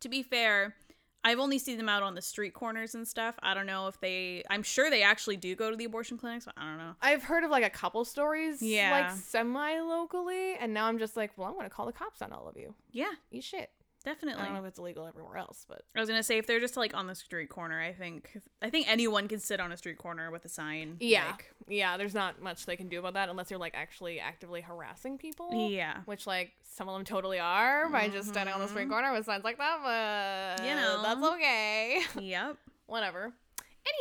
to 0.01 0.09
be 0.09 0.21
fair, 0.21 0.75
I've 1.25 1.39
only 1.39 1.57
seen 1.59 1.77
them 1.77 1.89
out 1.89 2.03
on 2.03 2.13
the 2.15 2.21
street 2.21 2.53
corners 2.53 2.93
and 2.95 3.05
stuff. 3.05 3.35
I 3.41 3.53
don't 3.53 3.65
know 3.65 3.87
if 3.87 3.99
they. 3.99 4.43
I'm 4.49 4.63
sure 4.63 4.89
they 4.89 5.01
actually 5.01 5.35
do 5.37 5.55
go 5.55 5.71
to 5.71 5.75
the 5.75 5.85
abortion 5.85 6.17
clinics. 6.17 6.45
But 6.45 6.53
I 6.55 6.69
don't 6.69 6.77
know. 6.77 6.93
I've 7.01 7.23
heard 7.23 7.43
of 7.43 7.49
like 7.51 7.63
a 7.65 7.69
couple 7.69 8.05
stories, 8.05 8.61
Yeah. 8.61 8.91
like 8.91 9.11
semi 9.11 9.79
locally, 9.81 10.53
and 10.55 10.73
now 10.73 10.85
I'm 10.85 10.99
just 10.99 11.17
like, 11.17 11.31
well, 11.35 11.47
I'm 11.47 11.55
going 11.55 11.65
to 11.65 11.69
call 11.69 11.87
the 11.87 11.93
cops 11.93 12.21
on 12.21 12.31
all 12.31 12.47
of 12.47 12.55
you. 12.55 12.75
Yeah, 12.91 13.11
Eat 13.31 13.43
shit. 13.43 13.71
I 14.05 14.09
definitely. 14.11 14.43
don't 14.43 14.53
know 14.53 14.59
if 14.59 14.65
it's 14.65 14.79
illegal 14.79 15.07
everywhere 15.07 15.37
else, 15.37 15.65
but 15.67 15.81
I 15.95 15.99
was 15.99 16.07
gonna 16.09 16.21
say 16.23 16.37
if 16.37 16.45
they're 16.47 16.59
just 16.59 16.77
like 16.77 16.93
on 16.95 17.07
the 17.07 17.15
street 17.15 17.49
corner, 17.49 17.81
I 17.81 17.91
think 17.93 18.37
I 18.61 18.69
think 18.69 18.87
anyone 18.89 19.27
can 19.27 19.39
sit 19.39 19.59
on 19.59 19.71
a 19.71 19.77
street 19.77 19.97
corner 19.97 20.29
with 20.31 20.45
a 20.45 20.49
sign. 20.49 20.97
yeah, 20.99 21.31
like- 21.31 21.51
yeah. 21.67 21.97
There's 21.97 22.13
not 22.13 22.41
much 22.41 22.65
they 22.65 22.75
can 22.75 22.87
do 22.89 22.99
about 22.99 23.13
that 23.15 23.29
unless 23.29 23.49
you're 23.49 23.59
like 23.59 23.73
actually 23.75 24.19
actively 24.19 24.61
harassing 24.61 25.17
people. 25.17 25.69
yeah. 25.69 26.01
Which 26.05 26.27
like 26.27 26.53
some 26.63 26.87
of 26.89 26.95
them 26.95 27.05
totally 27.05 27.39
are 27.39 27.89
by 27.89 28.07
just 28.09 28.29
standing 28.29 28.53
on 28.53 28.59
the 28.61 28.67
street 28.67 28.87
Mhm. 28.87 28.91
corner 28.91 29.11
with 29.13 29.25
signs 29.25 29.43
like 29.43 29.57
that, 29.57 29.79
but 30.57 30.65
You 30.67 30.75
know. 30.75 31.01
that's 31.01 31.23
okay. 31.23 32.01
Yep. 32.19 32.57
whatever. 32.85 33.33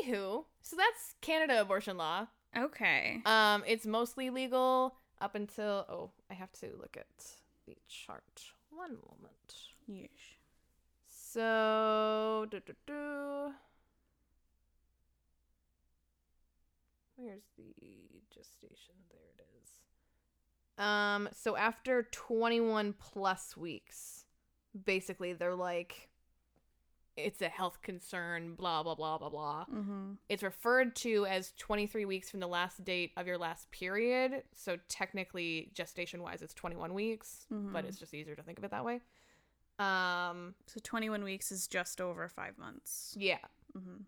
Anywho, 0.07 0.45
so 0.63 0.77
that's 0.77 1.15
Canada 1.21 1.61
abortion 1.61 1.97
law. 1.97 2.27
Okay. 2.57 3.21
Um, 3.27 3.65
it's 3.67 3.85
mostly 3.87 4.31
legal 4.31 4.97
up 5.21 5.35
until 5.35 5.85
oh, 5.89 6.11
I 6.31 6.35
have 6.35 6.53
to 6.61 6.67
look 6.81 6.97
at 6.97 7.07
the 7.67 7.77
chart. 7.89 8.45
One 8.71 8.91
moment. 8.93 9.55
Yeesh. 9.91 10.39
So, 11.09 12.47
do, 12.51 12.61
do, 12.65 12.73
do. 12.87 13.53
where's 17.17 17.43
the 17.57 17.75
gestation? 18.33 18.95
There 19.11 19.21
it 19.39 19.47
is. 19.63 19.71
Um, 20.85 21.29
so 21.33 21.57
after 21.57 22.03
21 22.11 22.95
plus 22.99 23.57
weeks, 23.57 24.25
basically 24.85 25.33
they're 25.33 25.55
like, 25.55 26.09
it's 27.17 27.41
a 27.43 27.49
health 27.49 27.79
concern, 27.83 28.55
blah, 28.57 28.83
blah, 28.83 28.97
blah, 28.97 29.19
blah, 29.19 29.29
blah. 29.29 29.65
Mm-hmm. 29.73 30.13
It's 30.29 30.43
referred 30.43 30.97
to 30.97 31.27
as 31.27 31.53
23 31.59 32.05
weeks 32.05 32.29
from 32.29 32.41
the 32.41 32.49
last 32.49 32.85
date 32.85 33.13
of 33.17 33.27
your 33.29 33.39
last 33.39 33.71
period. 33.71 34.43
So 34.57 34.77
technically, 34.89 35.71
gestation 35.75 36.23
wise, 36.23 36.43
it's 36.43 36.55
21 36.55 36.93
weeks, 36.93 37.47
but 37.51 37.85
Mhm. 37.85 37.89
it's 37.89 37.99
just 37.99 38.15
easier 38.15 38.35
to 38.35 38.43
think 38.43 38.59
of 38.59 38.65
it 38.65 38.73
that 38.73 38.85
way. 38.85 39.01
Um, 39.79 40.55
So 40.67 40.81
21 40.83 41.25
weeks 41.25 41.51
is 41.51 41.67
just 41.67 42.01
over 42.01 42.29
five 42.29 42.57
months. 42.59 43.15
yeah. 43.19 43.39
Mm-hmm. 43.77 44.03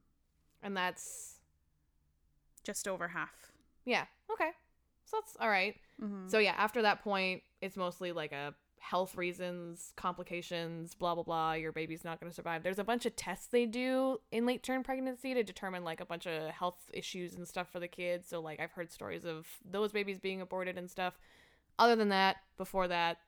And 0.63 0.77
that's, 0.77 1.35
Just 2.65 2.87
over 2.89 3.09
half. 3.09 3.53
yeah, 3.85 4.05
okay. 4.31 4.51
So 5.05 5.19
that's 5.21 5.37
all 5.41 5.49
right. 5.49 5.77
Mm-hmm. 6.03 6.29
So 6.29 6.39
yeah, 6.39 6.55
after 6.57 6.83
that 6.83 7.03
point, 7.03 7.43
it's 7.61 7.77
mostly 7.77 8.11
like 8.13 8.33
a 8.33 8.55
health 8.79 9.17
reasons, 9.17 9.93
complications, 9.97 10.95
blah 10.95 11.15
blah 11.15 11.23
blah. 11.25 11.53
Your 11.53 11.71
baby's 11.73 12.05
not 12.05 12.19
going 12.21 12.31
to 12.31 12.35
survive. 12.35 12.63
There's 12.65 12.79
a 12.81 12.85
bunch 12.85 13.07
of 13.07 13.15
tests 13.17 13.47
they 13.47 13.67
do 13.67 14.19
in 14.33 14.47
late 14.47 14.63
term 14.65 14.83
pregnancy 14.83 15.33
to 15.35 15.43
determine 15.45 15.85
like 15.85 16.01
a 16.01 16.05
bunch 16.07 16.27
of 16.27 16.51
health 16.51 16.91
issues 16.93 17.35
and 17.35 17.47
stuff 17.47 17.69
for 17.71 17.79
the 17.81 17.89
kids. 17.89 18.29
So 18.29 18.41
like 18.41 18.59
I've 18.61 18.73
heard 18.73 18.91
stories 18.93 19.25
of 19.25 19.47
those 19.69 19.93
babies 19.93 20.19
being 20.19 20.41
aborted 20.41 20.77
and 20.79 20.91
stuff. 20.91 21.19
Other 21.79 21.95
than 21.97 22.09
that, 22.09 22.37
before 22.57 22.89
that, 22.89 23.19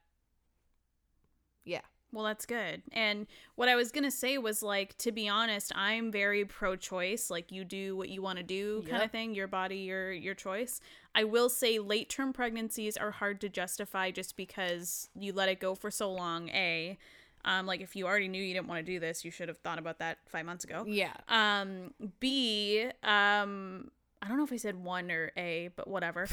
yeah, 1.65 1.83
Well, 2.13 2.25
that's 2.25 2.47
good. 2.47 2.83
And 2.93 3.27
what 3.57 3.69
I 3.69 3.75
was 3.77 3.93
going 3.93 4.05
to 4.05 4.11
say 4.11 4.39
was 4.39 4.63
like, 4.63 4.97
to 4.99 5.13
be 5.13 5.29
honest, 5.29 5.73
I'm 5.77 6.11
very 6.11 6.45
pro 6.47 6.75
choice. 6.75 7.29
Like, 7.31 7.53
you 7.53 7.65
do 7.65 7.97
what 7.97 8.09
you 8.09 8.23
want 8.23 8.39
to 8.39 8.43
do 8.43 8.81
kind 8.83 8.97
Yep. 8.97 9.05
of 9.05 9.11
thing, 9.11 9.35
your 9.35 9.47
body, 9.47 9.77
your, 9.81 10.11
your 10.13 10.35
choice. 10.35 10.81
I 11.15 11.25
will 11.25 11.49
say 11.51 11.79
late 11.79 12.09
term 12.09 12.33
pregnancies 12.33 12.97
are 12.97 13.11
hard 13.11 13.41
to 13.43 13.49
justify 13.51 14.11
just 14.11 14.37
because 14.37 15.11
you 15.19 15.33
let 15.35 15.51
it 15.51 15.61
go 15.61 15.75
for 15.75 15.91
so 15.91 16.11
long. 16.11 16.49
A, 16.49 16.97
um, 17.45 17.67
like, 17.67 17.83
if 17.83 17.95
you 17.95 18.07
already 18.07 18.29
knew 18.29 18.43
you 18.43 18.55
didn't 18.55 18.69
want 18.69 18.79
to 18.85 18.91
do 18.93 18.99
this, 18.99 19.23
you 19.25 19.31
should 19.31 19.49
have 19.49 19.59
thought 19.59 19.79
about 19.79 19.99
that 19.99 20.19
five 20.27 20.47
months 20.47 20.65
ago. 20.65 20.85
yeah, 20.89 21.13
Um, 21.29 21.93
B, 22.21 22.85
um, 23.03 23.91
I 24.23 24.29
don't 24.29 24.39
know 24.39 24.45
if 24.45 24.53
I 24.53 24.57
said 24.57 24.77
one 24.83 25.11
or 25.11 25.31
A, 25.37 25.69
but 25.77 25.87
whatever. 25.89 26.27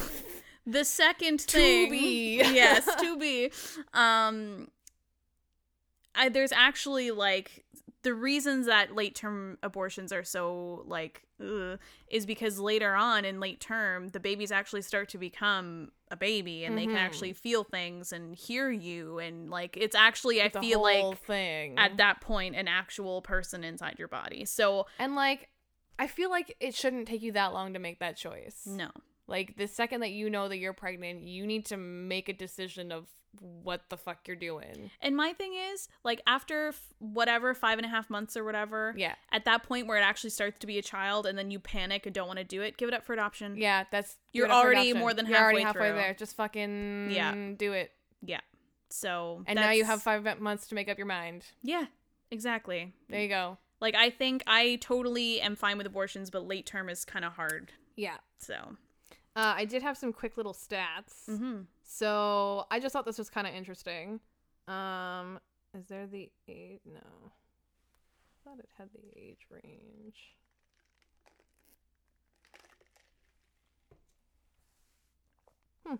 the 0.66 0.84
second 0.84 1.40
thing, 1.40 1.86
to 1.86 1.90
be 1.90 2.36
yes, 2.38 2.84
to 3.00 3.16
be. 3.16 3.50
Um, 3.94 4.68
I 6.16 6.28
there's 6.28 6.52
actually 6.52 7.10
like 7.10 7.64
the 8.02 8.14
reasons 8.14 8.66
that 8.66 8.94
late 8.94 9.14
term 9.14 9.58
abortions 9.62 10.12
are 10.12 10.22
so 10.22 10.84
like 10.86 11.22
ugh, 11.40 11.78
is 12.08 12.24
because 12.24 12.58
later 12.58 12.94
on 12.94 13.24
in 13.24 13.40
late 13.40 13.60
term 13.60 14.08
the 14.08 14.20
babies 14.20 14.52
actually 14.52 14.82
start 14.82 15.08
to 15.08 15.18
become 15.18 15.90
a 16.10 16.16
baby 16.16 16.64
and 16.64 16.78
they 16.78 16.86
can 16.86 16.96
actually 16.96 17.30
mm-hmm. 17.30 17.38
feel 17.38 17.64
things 17.64 18.12
and 18.12 18.36
hear 18.36 18.70
you 18.70 19.18
and 19.18 19.50
like 19.50 19.76
it's 19.76 19.96
actually 19.96 20.38
It's 20.38 20.56
I 20.56 20.60
feel 20.60 20.80
like 20.80 21.18
thing 21.24 21.76
at 21.78 21.96
that 21.96 22.20
point 22.20 22.54
an 22.54 22.68
actual 22.68 23.22
person 23.22 23.64
inside 23.64 23.96
your 23.98 24.08
body. 24.08 24.44
So 24.44 24.86
and 25.00 25.16
like 25.16 25.48
I 25.98 26.06
feel 26.06 26.30
like 26.30 26.54
it 26.60 26.74
shouldn't 26.74 27.08
take 27.08 27.22
you 27.22 27.32
that 27.32 27.52
long 27.52 27.72
to 27.72 27.78
make 27.78 27.98
that 28.00 28.16
choice. 28.16 28.62
no. 28.66 28.90
Like 29.28 29.56
the 29.56 29.66
second 29.66 30.02
that 30.02 30.12
you 30.12 30.30
know 30.30 30.48
that 30.48 30.58
you're 30.58 30.72
pregnant, 30.72 31.22
you 31.22 31.46
need 31.46 31.66
to 31.66 31.76
make 31.76 32.28
a 32.28 32.32
decision 32.32 32.92
of 32.92 33.08
what 33.40 33.88
the 33.90 33.96
fuck 33.96 34.26
you're 34.26 34.36
doing. 34.36 34.90
And 35.00 35.16
my 35.16 35.32
thing 35.34 35.52
is, 35.72 35.88
like, 36.04 36.20
after 36.26 36.68
f- 36.68 36.92
whatever, 36.98 37.52
five 37.54 37.78
and 37.78 37.84
a 37.84 37.88
half 37.88 38.08
months 38.08 38.36
or 38.36 38.44
whatever, 38.44 38.94
Yeah. 38.96 39.14
at 39.30 39.44
that 39.44 39.62
point 39.62 39.86
where 39.86 39.98
it 39.98 40.02
actually 40.02 40.30
starts 40.30 40.58
to 40.60 40.66
be 40.66 40.78
a 40.78 40.82
child 40.82 41.26
and 41.26 41.36
then 41.36 41.50
you 41.50 41.58
panic 41.60 42.06
and 42.06 42.14
don't 42.14 42.26
want 42.26 42.38
to 42.38 42.44
do 42.44 42.62
it, 42.62 42.76
give 42.78 42.88
it 42.88 42.94
up 42.94 43.04
for 43.04 43.12
adoption. 43.12 43.56
Yeah, 43.56 43.84
that's 43.90 44.16
You're 44.32 44.46
give 44.46 44.50
it 44.50 44.54
up 44.54 44.62
for 44.62 44.66
already 44.68 44.92
more 44.94 45.12
than 45.14 45.26
You're 45.26 45.38
already 45.38 45.62
halfway 45.62 45.88
halfway 45.88 46.02
there. 46.02 46.14
Just 46.14 46.34
fucking 46.36 47.10
Yeah. 47.10 47.34
do 47.56 47.72
it. 47.72 47.92
Yeah. 48.22 48.40
So 48.88 49.42
And 49.46 49.58
now 49.58 49.70
you 49.72 49.84
have 49.84 50.02
five 50.02 50.40
months 50.40 50.68
to 50.68 50.74
make 50.74 50.88
up 50.88 50.96
your 50.96 51.06
mind. 51.06 51.44
Yeah, 51.62 51.86
exactly. 52.30 52.94
There 53.08 53.20
you 53.20 53.28
go. 53.28 53.58
Like 53.80 53.94
I 53.94 54.08
think 54.10 54.42
I 54.46 54.76
totally 54.80 55.40
am 55.42 55.56
fine 55.56 55.76
with 55.76 55.86
abortions, 55.86 56.30
but 56.30 56.46
late 56.46 56.64
term 56.66 56.88
is 56.88 57.04
kind 57.04 57.24
of 57.24 57.34
hard. 57.34 57.72
Yeah. 57.96 58.16
So. 58.38 58.76
Uh, 59.36 59.52
I 59.54 59.66
did 59.66 59.82
have 59.82 59.98
some 59.98 60.14
quick 60.14 60.38
little 60.38 60.54
stats. 60.54 61.28
Mm-hmm. 61.28 61.60
So 61.84 62.64
I 62.70 62.80
just 62.80 62.94
thought 62.94 63.04
this 63.04 63.18
was 63.18 63.28
kind 63.28 63.46
of 63.46 63.54
interesting. 63.54 64.20
Um, 64.66 65.38
is 65.78 65.86
there 65.88 66.06
the 66.06 66.30
age? 66.48 66.80
No. 66.86 67.00
I 67.02 68.48
thought 68.48 68.58
it 68.58 68.68
had 68.78 68.88
the 68.94 69.20
age 69.20 69.46
range. 69.50 70.34
Hmm. 75.86 75.96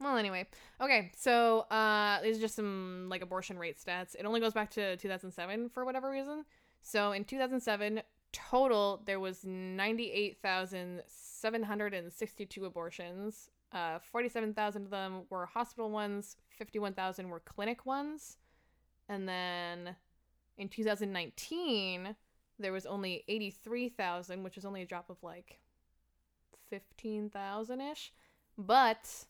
Well, 0.00 0.16
anyway, 0.16 0.46
okay. 0.80 1.10
So 1.16 1.60
uh, 1.72 2.22
these 2.22 2.38
are 2.38 2.40
just 2.40 2.54
some 2.54 3.08
like 3.08 3.22
abortion 3.22 3.58
rate 3.58 3.78
stats. 3.84 4.14
It 4.16 4.26
only 4.26 4.38
goes 4.38 4.52
back 4.52 4.70
to 4.72 4.96
2007 4.96 5.70
for 5.70 5.84
whatever 5.84 6.08
reason. 6.08 6.44
So 6.82 7.10
in 7.10 7.24
2007, 7.24 8.00
total 8.32 9.02
there 9.06 9.18
was 9.18 9.44
98,762 11.44 12.64
abortions. 12.64 13.50
Uh, 13.72 13.98
47,000 14.10 14.84
of 14.84 14.90
them 14.90 15.22
were 15.30 15.46
hospital 15.46 15.90
ones, 15.90 16.36
51,000 16.58 17.28
were 17.28 17.40
clinic 17.40 17.84
ones. 17.84 18.38
And 19.08 19.28
then 19.28 19.96
in 20.56 20.68
2019, 20.68 22.16
there 22.58 22.72
was 22.72 22.86
only 22.86 23.24
83,000, 23.28 24.42
which 24.42 24.56
is 24.56 24.64
only 24.64 24.82
a 24.82 24.86
drop 24.86 25.10
of 25.10 25.22
like 25.22 25.58
15,000 26.70 27.80
ish. 27.80 28.12
But 28.56 29.26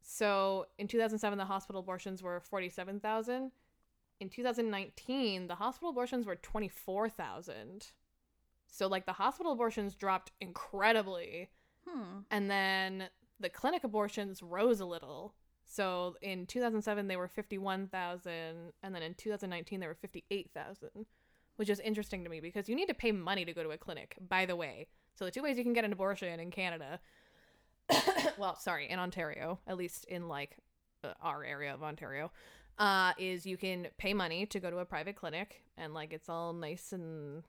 so 0.00 0.66
in 0.78 0.88
2007, 0.88 1.36
the 1.38 1.44
hospital 1.44 1.80
abortions 1.80 2.22
were 2.22 2.40
47,000. 2.40 3.50
In 4.20 4.28
2019, 4.28 5.48
the 5.48 5.56
hospital 5.56 5.90
abortions 5.90 6.26
were 6.26 6.36
24,000. 6.36 7.88
So 8.72 8.88
like 8.88 9.04
the 9.04 9.12
hospital 9.12 9.52
abortions 9.52 9.94
dropped 9.94 10.32
incredibly. 10.40 11.50
Hmm. 11.86 12.20
And 12.30 12.50
then 12.50 13.08
the 13.38 13.50
clinic 13.50 13.84
abortions 13.84 14.42
rose 14.42 14.80
a 14.80 14.86
little. 14.86 15.34
So 15.64 16.16
in 16.22 16.46
2007 16.46 17.06
they 17.06 17.16
were 17.16 17.28
51,000 17.28 18.32
and 18.82 18.94
then 18.94 19.02
in 19.02 19.14
2019 19.14 19.78
they 19.78 19.86
were 19.86 19.94
58,000, 19.94 20.88
which 21.56 21.68
is 21.68 21.80
interesting 21.80 22.24
to 22.24 22.30
me 22.30 22.40
because 22.40 22.68
you 22.68 22.74
need 22.74 22.88
to 22.88 22.94
pay 22.94 23.12
money 23.12 23.44
to 23.44 23.52
go 23.52 23.62
to 23.62 23.70
a 23.70 23.78
clinic, 23.78 24.16
by 24.26 24.46
the 24.46 24.56
way. 24.56 24.86
So 25.14 25.26
the 25.26 25.30
two 25.30 25.42
ways 25.42 25.58
you 25.58 25.64
can 25.64 25.74
get 25.74 25.84
an 25.84 25.92
abortion 25.92 26.40
in 26.40 26.50
Canada 26.50 26.98
well, 28.38 28.56
sorry, 28.56 28.88
in 28.88 28.98
Ontario, 28.98 29.58
at 29.66 29.76
least 29.76 30.06
in 30.06 30.28
like 30.28 30.56
uh, 31.04 31.12
our 31.20 31.44
area 31.44 31.74
of 31.74 31.82
Ontario, 31.82 32.32
uh 32.78 33.12
is 33.18 33.44
you 33.44 33.58
can 33.58 33.86
pay 33.98 34.14
money 34.14 34.46
to 34.46 34.58
go 34.58 34.70
to 34.70 34.78
a 34.78 34.84
private 34.86 35.14
clinic 35.14 35.60
and 35.76 35.92
like 35.92 36.10
it's 36.10 36.30
all 36.30 36.54
nice 36.54 36.92
and 36.94 37.42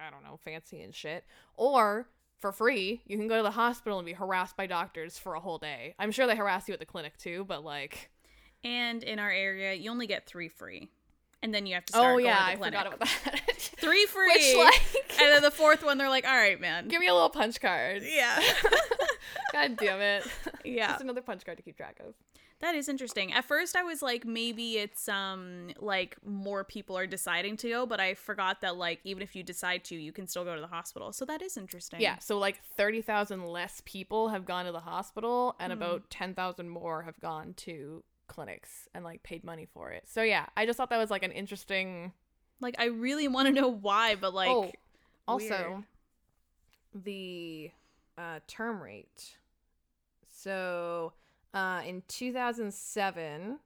I 0.00 0.10
don't 0.10 0.22
know, 0.24 0.38
fancy 0.44 0.82
and 0.82 0.94
shit. 0.94 1.24
Or 1.56 2.08
for 2.40 2.52
free, 2.52 3.02
you 3.06 3.16
can 3.16 3.28
go 3.28 3.36
to 3.36 3.42
the 3.42 3.50
hospital 3.52 3.98
and 3.98 4.06
be 4.06 4.12
harassed 4.12 4.56
by 4.56 4.66
doctors 4.66 5.18
for 5.18 5.34
a 5.34 5.40
whole 5.40 5.58
day. 5.58 5.94
I'm 5.98 6.10
sure 6.10 6.26
they 6.26 6.36
harass 6.36 6.68
you 6.68 6.74
at 6.74 6.80
the 6.80 6.86
clinic 6.86 7.16
too, 7.16 7.44
but 7.48 7.64
like, 7.64 8.10
And 8.62 9.02
in 9.02 9.18
our 9.18 9.30
area, 9.30 9.74
you 9.74 9.90
only 9.90 10.06
get 10.06 10.26
three 10.26 10.48
free, 10.48 10.90
and 11.42 11.54
then 11.54 11.66
you 11.66 11.74
have 11.74 11.84
to 11.86 11.96
oh, 11.96 12.00
start 12.00 12.14
oh 12.14 12.18
yeah, 12.18 12.42
I 12.42 12.56
forgot 12.56 12.86
about 12.86 13.00
that. 13.00 13.40
Three 13.76 14.06
free. 14.06 14.30
Which 14.32 14.56
like, 14.56 15.20
and 15.20 15.30
then 15.30 15.42
the 15.42 15.50
fourth 15.50 15.84
one, 15.84 15.98
they're 15.98 16.08
like, 16.08 16.26
"All 16.26 16.34
right, 16.34 16.58
man." 16.58 16.88
give 16.88 17.00
me 17.00 17.06
a 17.06 17.12
little 17.12 17.28
punch 17.28 17.60
card. 17.60 18.02
yeah. 18.02 18.40
God 19.52 19.76
damn 19.76 20.00
it. 20.00 20.26
yeah. 20.64 20.88
Just 20.88 21.02
another 21.02 21.20
punch 21.20 21.44
card 21.44 21.58
to 21.58 21.62
keep 21.62 21.76
track 21.76 22.00
of. 22.00 22.14
That 22.64 22.76
is 22.76 22.88
interesting. 22.88 23.30
At 23.30 23.44
first 23.44 23.76
I 23.76 23.82
was 23.82 24.00
like 24.00 24.24
maybe 24.24 24.78
it's 24.78 25.06
um 25.06 25.68
like 25.80 26.16
more 26.24 26.64
people 26.64 26.96
are 26.96 27.06
deciding 27.06 27.58
to 27.58 27.68
go, 27.68 27.84
but 27.84 28.00
I 28.00 28.14
forgot 28.14 28.62
that 28.62 28.78
like 28.78 29.00
even 29.04 29.22
if 29.22 29.36
you 29.36 29.42
decide 29.42 29.84
to, 29.84 29.94
you 29.94 30.12
can 30.12 30.26
still 30.26 30.44
go 30.44 30.54
to 30.54 30.62
the 30.62 30.66
hospital. 30.66 31.12
So 31.12 31.26
that 31.26 31.42
is 31.42 31.58
interesting. 31.58 32.00
Yeah, 32.00 32.20
so 32.20 32.38
like 32.38 32.62
30,000 32.78 33.44
less 33.44 33.82
people 33.84 34.30
have 34.30 34.46
gone 34.46 34.64
to 34.64 34.72
the 34.72 34.80
hospital 34.80 35.56
and 35.60 35.74
about 35.74 36.08
10,000 36.08 36.70
more 36.70 37.02
have 37.02 37.20
gone 37.20 37.52
to 37.58 38.02
clinics 38.28 38.88
and 38.94 39.04
like 39.04 39.22
paid 39.22 39.44
money 39.44 39.66
for 39.66 39.90
it. 39.90 40.04
So 40.06 40.22
yeah, 40.22 40.46
I 40.56 40.64
just 40.64 40.78
thought 40.78 40.88
that 40.88 40.96
was 40.96 41.10
like 41.10 41.22
an 41.22 41.32
interesting 41.32 42.14
Like 42.60 42.76
I 42.78 42.86
really 42.86 43.28
want 43.28 43.46
to 43.46 43.52
know 43.52 43.68
why, 43.68 44.14
but 44.14 44.32
like 44.32 44.48
oh, 44.48 44.72
also 45.28 45.84
weird. 46.94 47.04
the 47.04 47.70
uh, 48.16 48.40
term 48.46 48.82
rate. 48.82 49.36
So 50.32 51.12
uh, 51.54 51.82
in 51.86 52.02
2007, 52.08 53.58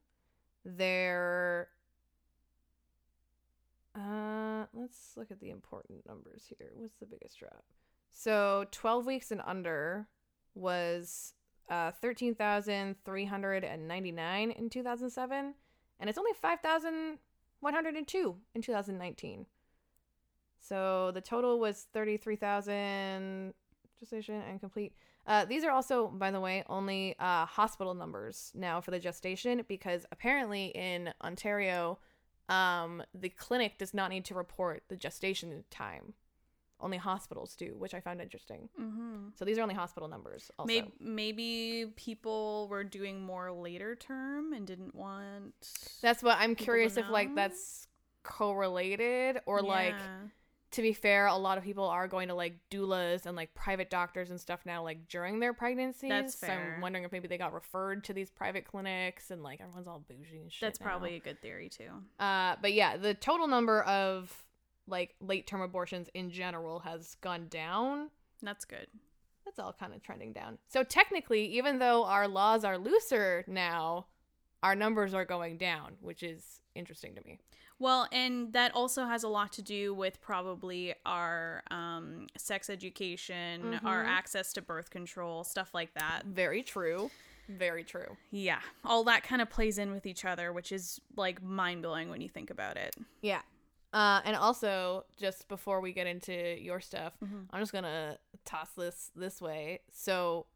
there. 0.65 1.69
Uh, 3.97 4.67
let's 4.75 5.13
look 5.17 5.31
at 5.31 5.41
the 5.41 5.51
important 5.51 6.05
numbers 6.07 6.43
here. 6.47 6.71
What's 6.75 6.99
the 7.01 7.07
biggest 7.07 7.39
drop? 7.39 7.65
So 8.13 8.67
12 8.71 9.07
weeks 9.07 9.31
and 9.31 9.41
under 9.45 10.09
was 10.55 11.33
uh, 11.71 11.93
13,399 11.93 14.51
in 14.51 14.71
2007, 14.71 15.55
and 16.01 16.09
it's 16.09 16.19
only 16.19 16.33
5,102 16.41 18.37
in 18.55 18.63
2019. 18.63 19.45
So 20.61 21.11
the 21.13 21.21
total 21.21 21.59
was 21.59 21.89
33,000 21.93 23.53
gestation 23.99 24.43
and 24.49 24.61
complete. 24.61 24.93
Uh, 25.29 25.45
these 25.45 25.63
are 25.63 25.71
also, 25.71 26.09
by 26.09 26.31
the 26.31 26.41
way, 26.41 26.65
only 26.69 27.15
uh, 27.19 27.45
hospital 27.45 27.93
numbers 27.93 28.51
now 28.55 28.81
for 28.81 28.91
the 28.91 28.99
gestation 28.99 29.63
because 29.69 30.07
apparently 30.11 30.69
in 30.69 31.13
Ontario, 31.23 31.99
um, 32.49 33.03
the 33.15 33.29
clinic 33.29 33.77
does 33.77 33.93
not 33.93 34.09
need 34.11 34.25
to 34.25 34.35
report 34.35 34.83
the 34.89 34.97
gestation 34.97 35.65
time. 35.71 36.15
Only 36.81 36.97
hospitals 36.97 37.57
do, 37.57 37.75
which 37.77 37.93
I 37.93 38.01
found 38.01 38.23
interesting. 38.23 38.71
Mhm. 38.81 39.37
So 39.37 39.45
these 39.45 39.59
are 39.59 39.63
only 39.63 39.75
hospital 39.75 40.09
numbers. 40.09 40.51
Also, 40.59 40.69
Maybe, 40.69 40.93
maybe 40.99 41.93
people 41.97 42.69
were 42.69 42.85
doing 42.85 43.21
more 43.21 43.53
later 43.53 43.97
term 43.97 44.53
and 44.55 44.67
didn't 44.67 44.95
want 44.95 45.55
that's 46.01 46.23
what 46.23 46.39
I'm 46.39 46.55
curious 46.55 46.97
if 46.97 47.09
like 47.11 47.35
that's 47.35 47.89
correlated 48.23 49.41
or 49.45 49.61
like 49.61 49.95
Yeah. 49.99 50.29
To 50.73 50.83
be 50.83 50.93
fair, 50.93 51.27
a 51.27 51.37
lot 51.37 51.57
of 51.57 51.65
people 51.65 51.85
are 51.85 52.07
going 52.07 52.29
to 52.29 52.35
like 52.35 52.59
doulas 52.71 53.27
and 53.27 53.37
like 53.37 53.55
private 53.55 53.89
doctors 53.91 54.31
and 54.31 54.41
stuff 54.41 54.61
now, 54.67 54.83
like 54.83 55.09
during 55.09 55.41
their 55.41 55.55
pregnancies. 55.55 56.11
That's 56.11 56.35
fair. 56.35 56.49
So. 56.51 56.75
I'm 56.77 56.81
wondering 56.81 57.05
if 57.05 57.13
maybe 57.13 57.29
they 57.29 57.39
got 57.39 57.55
referred 57.55 58.05
to 58.05 58.13
these 58.13 58.31
private 58.31 58.65
clinics 58.65 59.31
and 59.31 59.43
like 59.43 59.61
everyone's 59.61 59.89
all 59.89 60.05
bougie 60.09 60.41
and 60.41 60.53
shit. 60.53 60.61
that's 60.61 60.81
now. 60.81 60.87
probably 60.87 61.17
a 61.17 61.21
good 61.21 61.41
theory 61.41 61.69
too. 61.69 61.91
Uh, 62.19 62.57
but 62.61 62.75
yeah, 62.75 62.97
the 62.97 63.15
total 63.15 63.47
number 63.47 63.83
of 63.83 64.45
like 64.87 65.15
late 65.21 65.47
term 65.47 65.61
abortions 65.61 66.09
in 66.15 66.31
general 66.31 66.81
has 66.81 67.17
gone 67.21 67.47
down. 67.49 68.11
That's 68.43 68.65
good. 68.65 68.87
That's 69.45 69.59
all 69.59 69.73
kind 69.73 69.95
of 69.95 70.03
trending 70.03 70.33
down. 70.33 70.59
So 70.69 70.85
technically, 70.85 71.47
even 71.57 71.79
though 71.79 72.05
our 72.05 72.29
laws 72.29 72.65
are 72.65 72.77
looser 72.77 73.45
now, 73.47 74.07
our 74.63 74.75
numbers 74.75 75.15
are 75.15 75.25
going 75.25 75.57
down, 75.59 75.97
which 76.01 76.23
is 76.23 76.61
interesting 76.75 77.15
to 77.15 77.23
me. 77.25 77.39
Well, 77.81 78.09
and 78.11 78.53
that 78.55 78.75
also 78.75 79.05
has 79.05 79.23
a 79.23 79.29
lot 79.29 79.53
to 79.53 79.63
do 79.63 79.95
with 79.95 80.21
probably 80.21 80.95
our 81.07 81.63
um, 81.71 82.27
sex 82.37 82.69
education, 82.69 83.79
our 83.85 84.05
Mhm. 84.05 84.09
access 84.09 84.53
to 84.55 84.63
birth 84.63 84.91
control, 84.91 85.45
stuff 85.45 85.73
like 85.75 85.95
that. 85.95 86.23
Very 86.27 86.63
true. 86.65 87.11
Very 87.49 87.85
true. 87.85 88.17
Yeah, 88.31 88.61
all 88.85 89.05
that 89.05 89.23
kind 89.23 89.41
of 89.41 89.49
plays 89.49 89.79
in 89.79 89.91
with 89.93 90.07
each 90.07 90.25
other, 90.25 90.53
which 90.53 90.71
is 90.73 91.01
like 91.17 91.41
mind 91.43 91.83
blowing 91.83 92.11
when 92.11 92.21
you 92.21 92.29
think 92.29 92.51
about 92.51 92.77
it. 92.77 92.95
Yeah. 93.23 93.43
Uh, 93.93 94.21
and 94.25 94.37
also, 94.37 95.07
just 95.17 95.49
before 95.49 95.81
we 95.81 95.93
get 95.95 96.07
into 96.07 96.61
your 96.61 96.79
stuff, 96.81 97.15
Mhm. 97.25 97.47
I'm 97.51 97.61
just 97.61 97.73
gonna 97.73 98.19
toss 98.45 98.73
this 98.73 99.11
this 99.15 99.41
way. 99.41 99.81
So, 99.93 100.47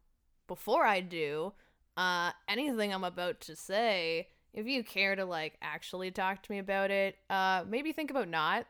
before 0.45 0.85
I 0.85 0.99
do, 0.99 1.53
uh, 1.97 2.31
anything 2.47 2.93
I'm 2.93 3.03
about 3.03 3.39
to 3.41 3.55
say, 3.55 4.29
if 4.53 4.67
you 4.67 4.83
care 4.83 5.15
to 5.15 5.25
like 5.25 5.57
actually 5.61 6.11
talk 6.11 6.43
to 6.43 6.51
me 6.51 6.59
about 6.59 6.91
it, 6.91 7.17
uh, 7.29 7.63
maybe 7.67 7.91
think 7.91 8.11
about 8.11 8.27
not. 8.29 8.65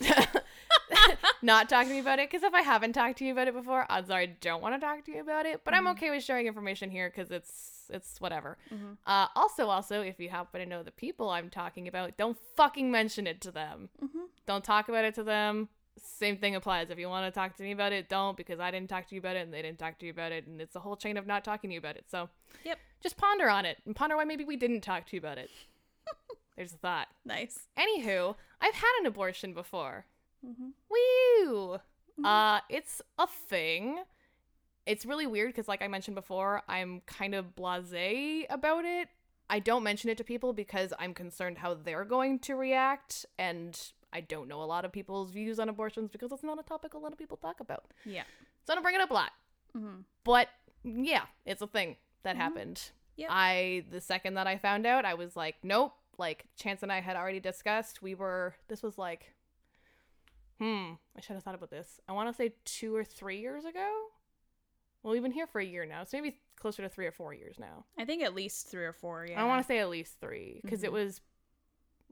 not 1.42 1.68
talking 1.68 1.88
to 1.88 1.94
me 1.94 2.00
about 2.00 2.18
it 2.18 2.30
because 2.30 2.42
if 2.44 2.54
I 2.54 2.60
haven't 2.60 2.92
talked 2.92 3.18
to 3.18 3.24
you 3.24 3.32
about 3.32 3.48
it 3.48 3.54
before, 3.54 3.86
odds 3.90 4.10
are 4.10 4.18
I 4.20 4.26
don't 4.26 4.62
want 4.62 4.74
to 4.74 4.80
talk 4.80 5.04
to 5.06 5.12
you 5.12 5.20
about 5.20 5.46
it. 5.46 5.62
But 5.64 5.74
I'm 5.74 5.84
Mhm. 5.86 5.92
okay 5.92 6.10
with 6.10 6.22
sharing 6.22 6.46
information 6.46 6.90
here 6.90 7.08
because 7.10 7.30
it's 7.30 7.70
it's 7.90 8.20
whatever. 8.20 8.56
Mhm. 8.72 8.96
Uh, 9.06 9.26
also, 9.36 9.68
also, 9.68 10.00
if 10.02 10.18
you 10.18 10.28
happen 10.30 10.60
to 10.60 10.66
know 10.66 10.82
the 10.82 10.92
people 10.92 11.28
I'm 11.30 11.50
talking 11.50 11.86
about, 11.88 12.16
don't 12.16 12.38
fucking 12.56 12.90
mention 12.90 13.26
it 13.26 13.40
to 13.42 13.50
them. 13.50 13.90
Mhm. 14.00 14.28
Don't 14.46 14.64
talk 14.64 14.88
about 14.88 15.04
it 15.04 15.14
to 15.16 15.22
them. 15.24 15.68
Same 15.98 16.38
thing 16.38 16.54
applies. 16.56 16.90
If 16.90 16.98
you 16.98 17.08
want 17.08 17.26
to 17.32 17.38
talk 17.38 17.56
to 17.56 17.62
me 17.62 17.72
about 17.72 17.92
it, 17.92 18.08
don't 18.08 18.36
because 18.36 18.60
I 18.60 18.70
didn't 18.70 18.88
talk 18.88 19.08
to 19.08 19.14
you 19.14 19.20
about 19.20 19.36
it 19.36 19.40
and 19.40 19.52
they 19.52 19.62
didn't 19.62 19.78
talk 19.78 19.98
to 19.98 20.06
you 20.06 20.10
about 20.12 20.32
it, 20.32 20.46
and 20.46 20.60
it's 20.60 20.74
a 20.76 20.80
whole 20.80 20.96
chain 20.96 21.16
of 21.16 21.26
not 21.26 21.44
talking 21.44 21.70
to 21.70 21.74
you 21.74 21.78
about 21.78 21.96
it. 21.96 22.06
So, 22.10 22.28
Yep. 22.64 22.78
just 23.02 23.16
ponder 23.16 23.48
on 23.50 23.64
it 23.66 23.78
and 23.84 23.94
ponder 23.94 24.16
why 24.16 24.24
maybe 24.24 24.44
we 24.44 24.56
didn't 24.56 24.80
talk 24.80 25.06
to 25.06 25.16
you 25.16 25.20
about 25.20 25.38
it. 25.38 25.50
There's 26.56 26.72
a 26.72 26.76
thought. 26.78 27.08
Nice. 27.24 27.68
Anywho, 27.78 28.36
I've 28.60 28.74
had 28.74 28.92
an 29.00 29.06
abortion 29.06 29.52
before. 29.54 30.06
Mm-hmm. 30.46 30.70
Woo! 30.90 31.78
Uh, 32.24 32.60
it's 32.68 33.00
a 33.18 33.26
thing. 33.26 34.02
It's 34.86 35.06
really 35.06 35.26
weird 35.26 35.50
because, 35.50 35.68
like 35.68 35.82
I 35.82 35.88
mentioned 35.88 36.14
before, 36.14 36.62
I'm 36.68 37.00
kind 37.06 37.34
of 37.34 37.54
blasé 37.54 38.44
about 38.50 38.84
it. 38.84 39.08
I 39.48 39.58
don't 39.60 39.82
mention 39.82 40.10
it 40.10 40.18
to 40.18 40.24
people 40.24 40.52
because 40.52 40.92
I'm 40.98 41.14
concerned 41.14 41.58
how 41.58 41.74
they're 41.74 42.04
going 42.04 42.38
to 42.40 42.54
react 42.54 43.24
and 43.38 43.78
I 44.12 44.20
don't 44.20 44.48
know 44.48 44.62
a 44.62 44.64
lot 44.64 44.84
of 44.84 44.92
people's 44.92 45.30
views 45.30 45.58
on 45.58 45.68
abortions 45.68 46.10
because 46.10 46.32
it's 46.32 46.42
not 46.42 46.58
a 46.58 46.62
topic 46.62 46.94
a 46.94 46.98
lot 46.98 47.12
of 47.12 47.18
people 47.18 47.36
talk 47.36 47.60
about. 47.60 47.84
Yeah. 48.04 48.24
So 48.64 48.72
I 48.72 48.76
don't 48.76 48.82
bring 48.82 48.94
it 48.94 49.00
up 49.00 49.10
a 49.10 49.14
lot. 49.14 49.30
Mm-hmm. 49.76 50.00
But 50.24 50.48
yeah, 50.84 51.22
it's 51.46 51.62
a 51.62 51.66
thing 51.66 51.96
that 52.22 52.34
Mhm. 52.36 52.38
happened. 52.40 52.90
Yeah. 53.16 53.28
I 53.30 53.84
the 53.90 54.00
second 54.00 54.34
that 54.34 54.46
I 54.46 54.56
found 54.58 54.86
out, 54.86 55.04
I 55.04 55.14
was 55.14 55.36
like, 55.36 55.56
nope. 55.62 55.94
Like 56.18 56.46
Chance 56.56 56.82
and 56.82 56.92
I 56.92 57.00
had 57.00 57.16
already 57.16 57.40
discussed. 57.40 58.02
We 58.02 58.14
were 58.14 58.54
this 58.68 58.82
was 58.82 58.98
like 58.98 59.32
hmm, 60.58 60.92
I 61.16 61.20
should 61.20 61.34
have 61.34 61.42
thought 61.42 61.56
about 61.56 61.70
this. 61.70 62.00
I 62.08 62.12
want 62.12 62.28
to 62.28 62.34
say 62.34 62.54
2 62.64 62.94
or 62.94 63.02
3 63.04 63.40
years 63.40 63.64
ago. 63.64 63.90
Well, 65.02 65.12
we've 65.12 65.22
been 65.22 65.32
here 65.32 65.48
for 65.48 65.60
a 65.60 65.64
year 65.64 65.84
now. 65.84 66.04
So 66.04 66.16
maybe 66.20 66.38
closer 66.56 66.82
to 66.82 66.88
3 66.88 67.06
or 67.06 67.10
4 67.10 67.34
years 67.34 67.56
now. 67.58 67.84
I 67.98 68.04
think 68.04 68.22
at 68.22 68.32
least 68.34 68.68
three 68.68 68.84
or 68.84 68.92
four. 68.92 69.26
Yeah. 69.28 69.42
I 69.42 69.46
want 69.48 69.60
to 69.60 69.66
say 69.66 69.78
at 69.80 69.88
least 69.88 70.20
3 70.20 70.60
because 70.62 70.84
it 70.84 70.90
Mhm. 70.90 70.92
was 70.92 71.20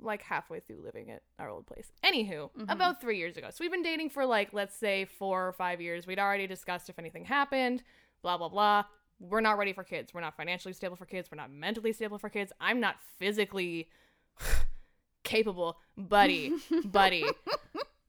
like 0.02 0.22
halfway 0.22 0.60
through 0.60 0.80
living 0.82 1.10
at 1.10 1.22
our 1.38 1.48
old 1.48 1.66
place. 1.66 1.92
Anywho, 2.04 2.50
Mhm. 2.54 2.70
about 2.72 3.00
3 3.00 3.18
years 3.18 3.36
ago. 3.36 3.48
So 3.50 3.62
we've 3.64 3.70
been 3.70 3.82
dating 3.82 4.10
for 4.10 4.24
like 4.26 4.52
let's 4.52 4.76
say 4.76 5.04
4 5.04 5.48
or 5.48 5.52
5 5.52 5.80
years. 5.80 6.06
We'd 6.06 6.18
already 6.18 6.46
discussed 6.46 6.88
if 6.88 6.98
anything 6.98 7.24
happened, 7.26 7.82
blah 8.22 8.36
blah 8.38 8.48
blah. 8.48 8.84
We're 9.18 9.40
not 9.42 9.58
ready 9.58 9.72
for 9.74 9.84
kids. 9.84 10.14
We're 10.14 10.22
not 10.22 10.34
financially 10.36 10.72
stable 10.72 10.96
for 10.96 11.04
kids. 11.06 11.30
We're 11.30 11.36
not 11.36 11.50
mentally 11.50 11.92
stable 11.92 12.18
for 12.18 12.30
kids. 12.30 12.52
I'm 12.60 12.80
not 12.80 12.96
physically 13.18 13.90
capable, 15.24 15.78
buddy, 15.96 16.52
buddy. 16.84 17.24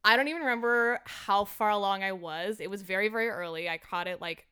I 0.03 0.15
don't 0.15 0.27
even 0.27 0.41
remember 0.41 0.99
how 1.05 1.45
far 1.45 1.69
along 1.69 2.03
I 2.03 2.11
was. 2.13 2.59
It 2.59 2.69
was 2.69 2.81
very, 2.81 3.07
very 3.09 3.29
early. 3.29 3.69
I 3.69 3.77
caught 3.77 4.07
it 4.07 4.19
like 4.21 4.47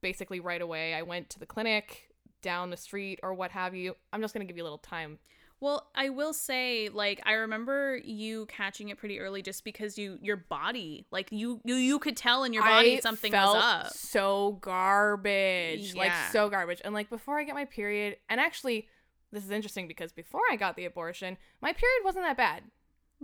basically 0.00 0.40
right 0.40 0.62
away. 0.62 0.94
I 0.94 1.02
went 1.02 1.30
to 1.30 1.38
the 1.38 1.46
clinic 1.46 2.08
down 2.40 2.70
the 2.70 2.76
street 2.76 3.20
or 3.22 3.34
what 3.34 3.50
have 3.50 3.74
you. 3.74 3.96
I'm 4.12 4.20
just 4.20 4.32
going 4.34 4.46
to 4.46 4.50
give 4.50 4.56
you 4.56 4.62
a 4.62 4.64
little 4.64 4.78
time. 4.78 5.18
Well, 5.64 5.88
I 5.94 6.10
will 6.10 6.34
say, 6.34 6.90
like, 6.90 7.22
I 7.24 7.32
remember 7.32 7.98
you 8.04 8.44
catching 8.50 8.90
it 8.90 8.98
pretty 8.98 9.18
early, 9.18 9.40
just 9.40 9.64
because 9.64 9.96
you, 9.96 10.18
your 10.20 10.36
body, 10.36 11.06
like, 11.10 11.28
you, 11.30 11.62
you, 11.64 11.76
you 11.76 11.98
could 11.98 12.18
tell 12.18 12.44
in 12.44 12.52
your 12.52 12.64
body 12.64 12.98
I 12.98 13.00
something 13.00 13.32
was 13.32 13.56
up. 13.56 13.88
So 13.94 14.58
garbage. 14.60 15.94
Like, 15.94 16.12
so 16.32 16.50
garbage. 16.50 16.82
And 16.84 16.92
like, 16.92 17.08
before 17.08 17.38
I 17.38 17.44
get 17.44 17.54
my 17.54 17.64
period, 17.64 18.18
and 18.28 18.42
actually, 18.42 18.88
this 19.32 19.42
is 19.42 19.50
interesting 19.50 19.88
because 19.88 20.12
before 20.12 20.42
I 20.50 20.56
got 20.56 20.76
the 20.76 20.84
abortion, 20.84 21.38
my 21.62 21.72
period 21.72 22.04
wasn't 22.04 22.26
that 22.26 22.36
bad. 22.36 22.64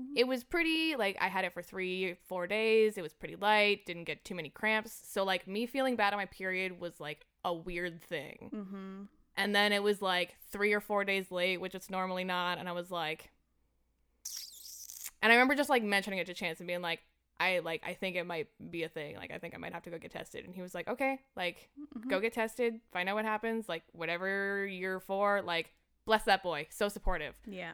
Mhm. 0.01 0.12
It 0.16 0.26
was 0.26 0.43
pretty, 0.43 0.97
like, 0.97 1.18
I 1.20 1.28
had 1.28 1.45
it 1.45 1.53
for 1.53 1.61
three, 1.61 2.16
four 2.26 2.47
days. 2.47 2.97
It 2.97 3.03
was 3.03 3.12
pretty 3.12 3.36
light, 3.36 3.84
didn't 3.84 4.05
get 4.05 4.24
too 4.24 4.34
many 4.34 4.49
cramps. 4.49 4.99
So, 5.05 5.24
like, 5.24 5.47
me 5.47 5.66
feeling 5.66 5.95
bad 5.95 6.14
on 6.14 6.18
my 6.18 6.24
period 6.24 6.80
was 6.80 7.01
like 7.01 7.26
a 7.45 7.53
weird 7.53 8.03
thing. 8.03 8.51
Mm-hmm. 8.55 9.03
And 9.37 9.55
then 9.55 9.72
it 9.72 9.83
was 9.83 10.03
like 10.03 10.37
three 10.51 10.72
or 10.72 10.81
four 10.81 11.05
days 11.05 11.31
late, 11.31 11.61
which 11.61 11.74
it's 11.74 11.89
normally 11.91 12.24
not. 12.24 12.59
And 12.59 12.68
I 12.68 12.72
was 12.72 12.91
like, 12.91 13.31
and 15.22 15.31
I 15.33 15.35
remember 15.37 15.55
just 15.55 15.70
like 15.70 15.83
mentioning 15.83 16.18
it 16.18 16.26
to 16.26 16.35
Chance 16.35 16.61
and 16.61 16.66
being 16.66 16.83
like, 16.83 17.01
I 17.39 17.61
like, 17.61 17.83
I 17.87 17.95
think 17.95 18.16
it 18.16 18.26
might 18.26 18.49
be 18.70 18.83
a 18.83 18.89
thing. 18.89 19.16
Like, 19.16 19.31
I 19.33 19.39
think 19.39 19.55
I 19.55 19.59
might 19.59 19.72
have 19.72 19.83
to 19.85 19.91
go 19.91 19.99
get 19.99 20.11
tested. 20.11 20.45
And 20.45 20.55
he 20.55 20.61
was 20.61 20.74
like, 20.74 20.89
okay, 20.89 21.20
like, 21.37 21.70
Mm-hmm. 21.97 22.09
go 22.11 22.20
get 22.20 22.33
tested, 22.35 22.81
find 22.93 23.09
out 23.09 23.14
what 23.14 23.24
happens, 23.24 23.68
like, 23.68 23.83
whatever 23.93 24.66
you're 24.66 25.01
for. 25.01 25.41
Like, 25.43 25.72
bless 26.05 26.24
that 26.24 26.43
boy. 26.43 26.66
So 26.70 26.89
supportive. 26.89 27.35
Yeah. 27.47 27.72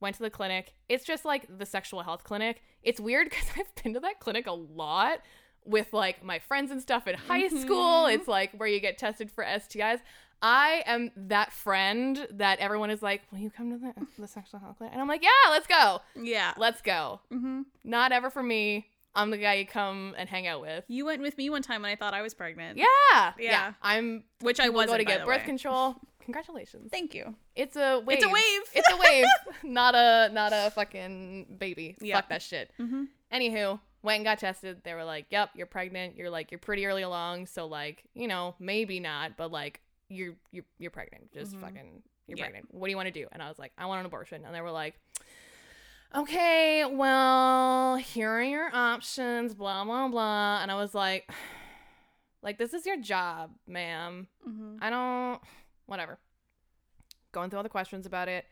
Went 0.00 0.16
to 0.16 0.22
the 0.22 0.30
clinic. 0.30 0.74
It's 0.88 1.04
just 1.04 1.24
like 1.24 1.46
the 1.58 1.66
sexual 1.66 2.02
health 2.02 2.22
clinic. 2.24 2.62
It's 2.82 3.00
weird 3.00 3.28
because 3.30 3.46
I've 3.58 3.74
been 3.82 3.94
to 3.94 4.00
that 4.00 4.20
clinic 4.20 4.46
a 4.46 4.52
lot 4.52 5.18
with 5.64 5.92
like 5.92 6.24
my 6.24 6.38
friends 6.38 6.70
and 6.70 6.80
stuff 6.80 7.06
in 7.08 7.16
high 7.16 7.48
school. 7.48 8.04
Mhm. 8.04 8.14
It's 8.14 8.28
like 8.28 8.52
where 8.52 8.68
you 8.68 8.80
get 8.80 8.96
tested 8.96 9.30
for 9.30 9.44
STIs. 9.44 10.00
I 10.42 10.82
am 10.86 11.10
that 11.16 11.52
friend 11.52 12.26
that 12.32 12.58
everyone 12.60 12.90
is 12.90 13.02
like, 13.02 13.22
"Will 13.30 13.38
you 13.40 13.50
come 13.50 13.70
to 13.70 13.78
the, 13.78 14.06
the 14.18 14.26
sexual 14.28 14.60
health 14.60 14.78
clinic?" 14.78 14.92
And 14.94 15.02
I'm 15.02 15.08
like, 15.08 15.22
"Yeah, 15.22 15.50
let's 15.50 15.66
go, 15.66 16.00
Yeah. 16.16 16.54
let's 16.56 16.80
go." 16.82 17.20
Mm-hmm. 17.32 17.62
Not 17.84 18.12
ever 18.12 18.30
for 18.30 18.42
me. 18.42 18.86
I'm 19.14 19.30
the 19.30 19.38
guy 19.38 19.54
you 19.54 19.66
come 19.66 20.14
and 20.16 20.28
hang 20.28 20.46
out 20.46 20.60
with. 20.60 20.84
You 20.88 21.04
went 21.04 21.20
with 21.20 21.36
me 21.36 21.50
one 21.50 21.62
time 21.62 21.82
when 21.82 21.90
I 21.90 21.96
thought 21.96 22.14
I 22.14 22.22
was 22.22 22.32
pregnant. 22.32 22.78
Yeah, 22.78 22.86
yeah. 23.14 23.32
Yeah. 23.38 23.72
I'm. 23.82 24.24
Which 24.40 24.60
I 24.60 24.68
wasn't. 24.68 24.92
go 24.92 24.98
to 24.98 25.04
get 25.04 25.26
birth 25.26 25.40
way. 25.40 25.44
control. 25.44 25.96
Congratulations. 26.20 26.90
Thank 26.92 27.14
you. 27.14 27.34
It's 27.56 27.76
a 27.76 27.98
wave. 28.06 28.18
It's 28.18 28.24
a 28.24 28.28
wave. 28.28 28.62
It's 28.72 28.88
a 28.92 28.96
wave. 28.96 29.24
not 29.64 29.94
a 29.94 30.30
not 30.32 30.52
a 30.54 30.70
fucking 30.70 31.56
baby. 31.58 31.96
Yeah. 32.00 32.16
Fuck 32.16 32.28
that 32.28 32.42
shit. 32.42 32.70
Mm-hmm. 32.78 33.04
Anywho, 33.32 33.80
went 34.02 34.16
and 34.16 34.24
got 34.24 34.38
tested. 34.38 34.82
They 34.84 34.94
were 34.94 35.04
like, 35.04 35.26
"Yep, 35.30 35.50
you're 35.54 35.66
pregnant. 35.66 36.16
You're 36.16 36.30
like 36.30 36.50
you're 36.52 36.58
pretty 36.58 36.86
early 36.86 37.02
along, 37.02 37.46
so 37.46 37.66
like, 37.66 38.04
you 38.14 38.28
know, 38.28 38.54
maybe 38.60 39.00
not, 39.00 39.36
but 39.36 39.50
like 39.50 39.80
you're 40.10 40.34
you're 40.50 40.64
you're 40.78 40.90
pregnant. 40.90 41.32
Just 41.32 41.54
Mhm. 41.56 41.60
fucking 41.60 42.02
you're 42.26 42.36
Yeah. 42.38 42.44
pregnant. 42.44 42.74
What 42.74 42.86
do 42.88 42.90
you 42.90 42.96
want 42.96 43.06
to 43.06 43.12
do?" 43.12 43.26
And 43.32 43.42
I 43.42 43.48
was 43.48 43.58
like, 43.58 43.72
"I 43.78 43.86
want 43.86 44.00
an 44.00 44.06
abortion." 44.06 44.44
And 44.44 44.54
they 44.54 44.60
were 44.60 44.70
like, 44.70 44.98
"Okay, 46.14 46.84
well, 46.84 47.96
here 47.96 48.30
are 48.30 48.42
your 48.42 48.74
options, 48.74 49.54
blah 49.54 49.84
blah 49.84 50.08
blah." 50.08 50.60
And 50.62 50.70
I 50.70 50.74
was 50.74 50.94
like, 50.94 51.30
"Like 52.42 52.58
this 52.58 52.74
is 52.74 52.86
your 52.86 52.96
job, 52.96 53.54
ma'am. 53.66 54.28
Mm-hmm. 54.46 54.76
I 54.82 54.90
don't 54.90 55.40
whatever." 55.86 56.18
Going 57.32 57.48
through 57.50 57.58
all 57.58 57.62
the 57.62 57.68
questions 57.68 58.06
about 58.06 58.28
it. 58.28 58.46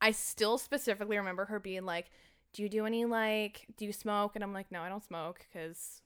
I 0.00 0.10
still 0.10 0.56
specifically 0.58 1.16
remember 1.18 1.44
her 1.44 1.60
being 1.60 1.84
like, 1.84 2.10
"Do 2.52 2.62
you 2.62 2.68
do 2.68 2.86
any 2.86 3.04
like 3.04 3.66
do 3.76 3.84
you 3.84 3.92
smoke?" 3.92 4.32
And 4.34 4.42
I'm 4.42 4.52
like, 4.54 4.70
"No, 4.72 4.82
I 4.82 4.88
don't 4.88 5.04
smoke 5.04 5.46
cuz 5.52 6.00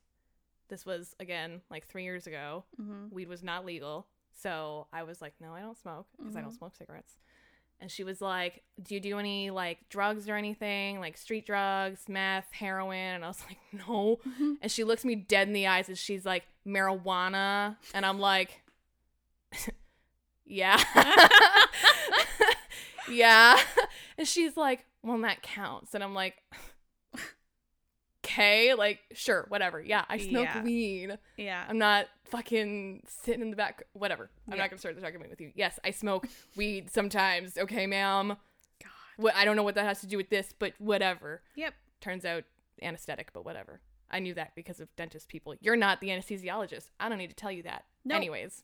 this 0.68 0.84
was 0.84 1.14
again 1.20 1.62
like 1.70 1.86
3 1.86 2.02
years 2.02 2.26
ago. 2.26 2.64
Mm-hmm. 2.80 3.14
Weed 3.14 3.28
was 3.28 3.42
not 3.44 3.64
legal." 3.64 4.08
So, 4.36 4.86
I 4.92 5.02
was 5.02 5.20
like, 5.22 5.34
"No, 5.40 5.52
I 5.54 5.60
don't 5.60 5.78
smoke 5.78 6.06
because 6.18 6.36
I 6.36 6.40
don't 6.40 6.50
Mhm. 6.52 6.58
smoke 6.58 6.74
cigarettes." 6.76 7.16
And 7.80 7.90
she 7.90 8.04
was 8.04 8.20
like, 8.22 8.62
"Do 8.82 8.94
you 8.94 9.00
do 9.00 9.18
any 9.18 9.50
like 9.50 9.88
drugs 9.88 10.28
or 10.28 10.36
anything? 10.36 11.00
Like 11.00 11.16
street 11.18 11.46
drugs, 11.46 12.08
meth, 12.08 12.50
heroin?" 12.52 13.16
And 13.16 13.24
I 13.24 13.28
was 13.28 13.42
like, 13.48 13.58
"No." 13.72 14.18
Mm-hmm. 14.26 14.54
And 14.62 14.70
she 14.72 14.84
looks 14.84 15.04
me 15.04 15.14
dead 15.14 15.48
in 15.48 15.54
the 15.54 15.66
eyes 15.66 15.88
and 15.88 15.98
she's 15.98 16.24
like, 16.24 16.44
marijuana. 16.66 17.76
And 17.94 18.04
I'm 18.04 18.18
like, 18.18 18.62
yeah. 20.44 20.82
yeah. 23.10 23.58
And 24.18 24.26
she's 24.26 24.56
like, 24.56 24.84
well, 25.02 25.18
that 25.18 25.42
counts. 25.42 25.94
And 25.94 26.02
I'm 26.02 26.14
like, 26.14 26.34
okay, 28.24 28.74
like, 28.74 29.00
sure, 29.12 29.44
whatever. 29.48 29.80
Yeah, 29.80 30.04
I 30.08 30.18
smoke 30.18 30.44
Yeah. 30.46 30.62
weed. 30.62 31.18
Yeah. 31.36 31.64
I'm 31.68 31.78
not 31.78 32.06
fucking 32.30 33.02
sitting 33.08 33.42
in 33.42 33.50
the 33.50 33.56
back. 33.56 33.82
Whatever. 33.92 34.30
I'm 34.46 34.54
Yeah. 34.56 34.64
not 34.64 34.70
to 34.70 34.78
start 34.78 34.94
this 34.94 35.04
argument 35.04 35.30
with 35.30 35.40
you. 35.40 35.52
Yes, 35.54 35.78
I 35.84 35.90
smoke 35.90 36.26
weed 36.56 36.90
sometimes. 36.90 37.56
Okay, 37.58 37.86
ma'am. 37.86 38.28
God. 38.82 38.90
What, 39.16 39.34
I 39.34 39.44
don't 39.44 39.56
know 39.56 39.62
what 39.62 39.74
that 39.76 39.84
has 39.86 40.00
to 40.00 40.06
do 40.06 40.16
with 40.16 40.28
this, 40.30 40.52
but 40.58 40.72
whatever 40.78 41.42
Yep. 41.56 41.74
turns 42.00 42.24
out 42.24 42.44
anesthetic, 42.82 43.32
but 43.32 43.44
whatever. 43.44 43.80
I 44.10 44.20
knew 44.20 44.34
that 44.34 44.54
because 44.54 44.78
of 44.80 44.94
dentist 44.96 45.28
people. 45.28 45.54
You're 45.60 45.76
not 45.76 46.00
the 46.00 46.08
anesthesiologist. 46.08 46.90
I 47.00 47.08
don't 47.08 47.18
need 47.18 47.30
to 47.30 47.36
tell 47.36 47.50
you 47.50 47.62
that. 47.64 47.84
Nope. 48.04 48.16
Anyways, 48.16 48.62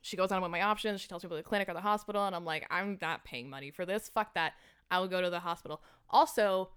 she 0.00 0.16
goes 0.16 0.32
on 0.32 0.42
with 0.42 0.50
my 0.50 0.62
options. 0.62 1.00
She 1.00 1.08
tells 1.08 1.22
me 1.22 1.28
people 1.28 1.36
the 1.36 1.42
clinic 1.44 1.68
or 1.68 1.74
the 1.74 1.80
hospital, 1.80 2.26
and 2.26 2.34
I'm 2.34 2.44
like, 2.44 2.66
I'm 2.70 2.98
not 3.00 3.24
paying 3.24 3.48
money 3.48 3.70
for 3.70 3.86
this. 3.86 4.08
Fuck 4.08 4.34
that. 4.34 4.54
I 4.90 4.98
will 5.00 5.06
go 5.08 5.20
to 5.20 5.30
the 5.30 5.40
hospital. 5.40 5.82
Also, 6.10 6.70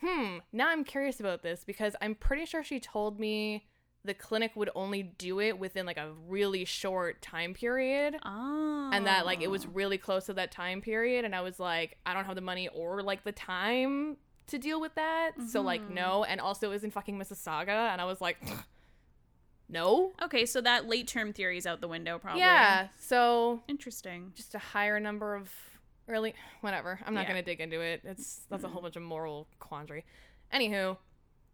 hmm, 0.00 0.38
now 0.52 0.68
I'm 0.68 0.84
curious 0.84 1.20
about 1.20 1.42
this 1.42 1.64
because 1.64 1.96
I'm 2.00 2.14
pretty 2.14 2.44
sure 2.46 2.62
she 2.62 2.78
told 2.80 3.18
me 3.18 3.66
the 4.06 4.14
clinic 4.14 4.52
would 4.56 4.70
only 4.74 5.02
do 5.02 5.40
it 5.40 5.58
within 5.58 5.84
like 5.86 5.96
a 5.98 6.10
really 6.28 6.64
short 6.64 7.20
time 7.20 7.52
period 7.54 8.16
Oh. 8.24 8.90
and 8.92 9.06
that 9.06 9.26
like 9.26 9.40
it 9.42 9.50
was 9.50 9.66
really 9.66 9.98
close 9.98 10.26
to 10.26 10.32
that 10.34 10.50
time 10.52 10.80
period 10.80 11.24
and 11.24 11.34
i 11.34 11.40
was 11.42 11.58
like 11.60 11.98
i 12.06 12.14
don't 12.14 12.24
have 12.24 12.34
the 12.36 12.40
money 12.40 12.68
or 12.68 13.02
like 13.02 13.24
the 13.24 13.32
time 13.32 14.16
to 14.46 14.58
deal 14.58 14.80
with 14.80 14.94
that 14.94 15.32
so 15.48 15.60
like 15.60 15.82
Mhm. 15.82 15.94
no 15.94 16.24
and 16.24 16.40
also 16.40 16.68
it 16.68 16.70
was 16.70 16.84
in 16.84 16.90
fucking 16.90 17.18
mississauga 17.18 17.90
and 17.92 18.00
i 18.00 18.04
was 18.04 18.20
like 18.20 18.38
no 19.68 20.12
Okay, 20.22 20.46
so 20.46 20.60
that 20.60 20.88
late 20.88 21.08
term 21.08 21.32
theory 21.32 21.58
is 21.58 21.66
out 21.66 21.80
the 21.80 21.88
window, 21.88 22.18
probably. 22.18 22.40
yeah 22.40 22.88
so 22.98 23.62
Interesting. 23.68 24.32
just 24.36 24.54
a 24.54 24.58
higher 24.58 25.00
number 25.00 25.34
of 25.34 25.50
early 26.08 26.34
whatever 26.60 27.00
i'm 27.04 27.14
not 27.14 27.22
Yeah. 27.22 27.28
gonna 27.28 27.42
dig 27.42 27.60
into 27.60 27.80
it 27.80 28.02
it's 28.04 28.42
that's 28.48 28.62
a 28.62 28.68
whole 28.68 28.80
bunch 28.82 28.94
of 28.94 29.02
moral 29.02 29.48
quandary 29.58 30.04
anywho 30.54 30.96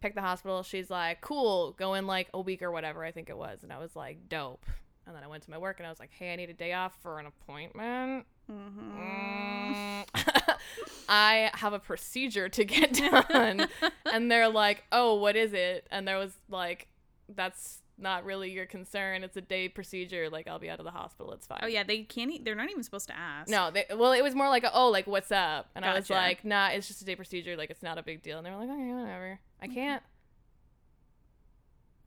pick 0.03 0.15
the 0.15 0.21
hospital 0.21 0.63
she's 0.63 0.91
like 0.91 1.21
cool 1.23 1.73
go 1.79 1.95
in 1.95 2.07
like 2.07 2.29
a 2.35 2.41
week 2.41 2.61
or 2.61 2.71
whatever 2.71 3.05
i 3.05 3.11
think 3.13 3.31
it 3.31 3.37
was 3.37 3.63
and 3.63 3.73
i 3.73 3.79
was 3.79 3.95
like 3.97 4.29
dope 4.29 4.67
and 5.07 5.15
then 5.17 5.23
i 5.23 5.27
went 5.27 5.43
to 5.43 5.51
my 5.51 5.57
work 5.59 5.79
and 5.79 5.87
i 5.87 5.91
was 5.91 5.99
like 6.01 6.11
hey 6.19 6.33
i 6.33 6.37
need 6.37 6.51
a 6.51 6.55
day 6.55 6.73
off 6.73 6.93
for 7.03 7.19
an 7.19 7.27
appointment 7.27 8.27
Mm-hmm. 8.51 9.01
Mm. 9.01 10.05
I 11.09 11.51
have 11.55 11.73
a 11.73 11.79
procedure 11.79 12.49
to 12.51 12.65
get 12.65 12.93
done. 13.31 13.69
and 14.13 14.31
they're 14.31 14.49
like, 14.49 14.85
oh, 14.93 15.15
what 15.15 15.37
is 15.37 15.53
it? 15.53 15.87
And 15.91 16.07
there 16.07 16.19
was 16.19 16.33
like, 16.51 16.89
that's 17.29 17.79
not 17.99 18.25
really 18.25 18.51
your 18.51 18.67
concern. 18.67 19.23
It's 19.23 19.37
a 19.37 19.41
day 19.41 19.69
procedure. 19.69 20.29
Like, 20.29 20.49
I'll 20.49 20.59
be 20.59 20.69
out 20.69 20.81
of 20.81 20.85
the 20.85 20.91
hospital. 20.91 21.33
It's 21.33 21.47
fine. 21.47 21.61
Oh 21.63 21.67
yeah, 21.67 21.85
they 21.85 22.03
can't. 22.03 22.31
e- 22.33 22.43
They're 22.45 22.55
not 22.57 22.69
even 22.71 22.83
supposed 22.83 23.07
to 23.09 23.17
ask. 23.17 23.49
No, 23.49 23.71
they, 23.71 23.85
well, 23.95 24.13
it 24.13 24.23
was 24.23 24.35
more 24.35 24.49
like, 24.49 24.65
a, 24.65 24.75
oh, 24.75 24.89
like, 24.89 25.07
what's 25.07 25.31
up? 25.33 25.71
And 25.75 25.85
I 25.85 25.95
was 25.95 26.11
like, 26.11 26.45
nah, 26.45 26.69
it's 26.69 26.89
just 26.89 27.01
a 27.01 27.05
day 27.05 27.17
procedure. 27.17 27.57
Like, 27.57 27.71
it's 27.71 27.83
not 27.83 27.97
a 27.99 28.03
big 28.03 28.23
deal. 28.23 28.39
And 28.39 28.47
they 28.47 28.51
were 28.51 28.57
like, 28.57 28.71
okay, 28.71 28.93
whatever. 28.93 29.41
I 29.63 29.69
can't. 29.69 30.03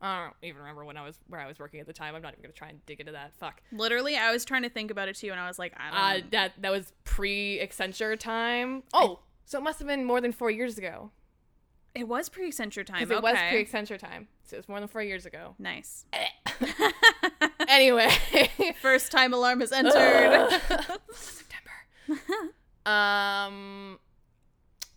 I 0.00 0.24
don't 0.24 0.34
even 0.42 0.58
remember 0.60 0.84
when 0.84 0.96
I 0.98 1.04
was 1.04 1.18
where 1.26 1.40
I 1.40 1.46
was 1.46 1.58
working 1.58 1.80
at 1.80 1.86
the 1.86 1.92
time. 1.92 2.14
I'm 2.14 2.20
not 2.22 2.32
even 2.34 2.42
gonna 2.42 2.52
try 2.52 2.68
and 2.68 2.84
dig 2.84 3.00
into 3.00 3.12
that. 3.12 3.32
Fuck. 3.40 3.62
Literally, 3.72 4.16
I 4.16 4.30
was 4.30 4.44
trying 4.44 4.62
to 4.62 4.68
think 4.68 4.90
about 4.90 5.08
it 5.08 5.16
too, 5.16 5.30
and 5.30 5.40
I 5.40 5.48
was 5.48 5.58
like, 5.58 5.72
I 5.78 5.88
Uh, 5.88 6.12
don't. 6.20 6.30
that 6.32 6.52
that 6.62 6.70
was 6.70 6.92
pre 7.04 7.58
Accenture 7.66 8.18
time. 8.18 8.82
Oh, 8.92 9.20
so 9.46 9.58
it 9.58 9.62
must 9.62 9.78
have 9.78 9.88
been 9.88 10.04
more 10.04 10.20
than 10.20 10.32
four 10.32 10.50
years 10.50 10.76
ago. 10.78 11.10
it 11.94 12.06
was 12.06 12.28
pre 12.28 12.50
Accenture 12.52 12.84
time. 12.84 12.98
Because 13.08 13.10
Okay. 13.10 13.16
it 13.16 13.22
was 13.22 13.38
pre 13.50 13.64
Accenture 13.64 13.98
time. 13.98 14.28
So 14.44 14.56
it 14.56 14.58
was 14.58 14.68
more 14.68 14.80
than 14.80 14.88
four 14.88 15.02
years 15.02 15.24
ago. 15.26 15.54
nice. 15.58 16.04
Anyway. 17.68 18.08
First 18.80 19.10
time 19.10 19.34
alarm 19.34 19.58
has 19.60 19.72
entered. 19.72 20.48
September. 21.12 22.52
um. 22.86 23.98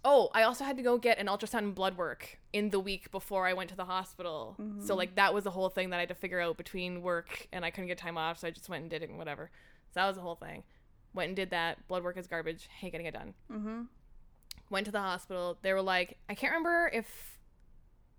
Oh, 0.06 0.30
I 0.34 0.44
also 0.44 0.64
had 0.64 0.78
to 0.78 0.84
go 0.84 0.98
get 0.98 1.18
an 1.20 1.26
ultrasound 1.28 1.60
and 1.60 1.76
blood 1.76 1.98
work 1.98 2.39
in 2.52 2.70
the 2.72 2.80
week 2.80 3.12
before 3.12 3.46
I 3.46 3.54
went 3.54 3.70
to 3.70 3.76
the 3.76 3.86
hospital. 3.86 4.58
So 4.80 4.96
like 4.96 5.16
that 5.16 5.34
was 5.34 5.44
the 5.44 5.52
whole 5.52 5.70
thing 5.70 5.92
that 5.92 5.98
I 5.98 6.00
had 6.02 6.10
to 6.10 6.16
figure 6.16 6.40
out 6.40 6.58
between 6.58 7.02
work 7.02 7.48
and 7.52 7.64
I 7.64 7.70
couldn't 7.70 7.88
get 7.88 7.98
time 7.98 8.18
off, 8.18 8.40
so 8.40 8.48
I 8.48 8.52
just 8.52 8.70
went 8.70 8.82
and 8.82 8.90
did 8.90 9.04
it 9.04 9.10
and 9.10 9.18
whatever. 9.18 9.52
So 9.94 10.00
that 10.00 10.08
was 10.08 10.16
the 10.16 10.22
whole 10.22 10.36
thing. 10.36 10.64
Went 11.14 11.28
and 11.28 11.36
did 11.36 11.52
that. 11.52 11.88
Blood 11.88 12.04
work 12.04 12.18
is 12.18 12.28
garbage. 12.28 12.68
Hate 12.80 12.92
getting 12.92 13.08
it 13.08 13.14
done. 13.14 13.34
mm-hmm. 13.52 13.82
Went 14.70 14.86
to 14.86 14.92
the 14.92 15.00
hospital. 15.00 15.58
They 15.62 15.74
were 15.74 15.82
like, 15.82 16.18
I 16.30 16.36
can't 16.36 16.52
remember 16.52 16.90
if 16.94 17.29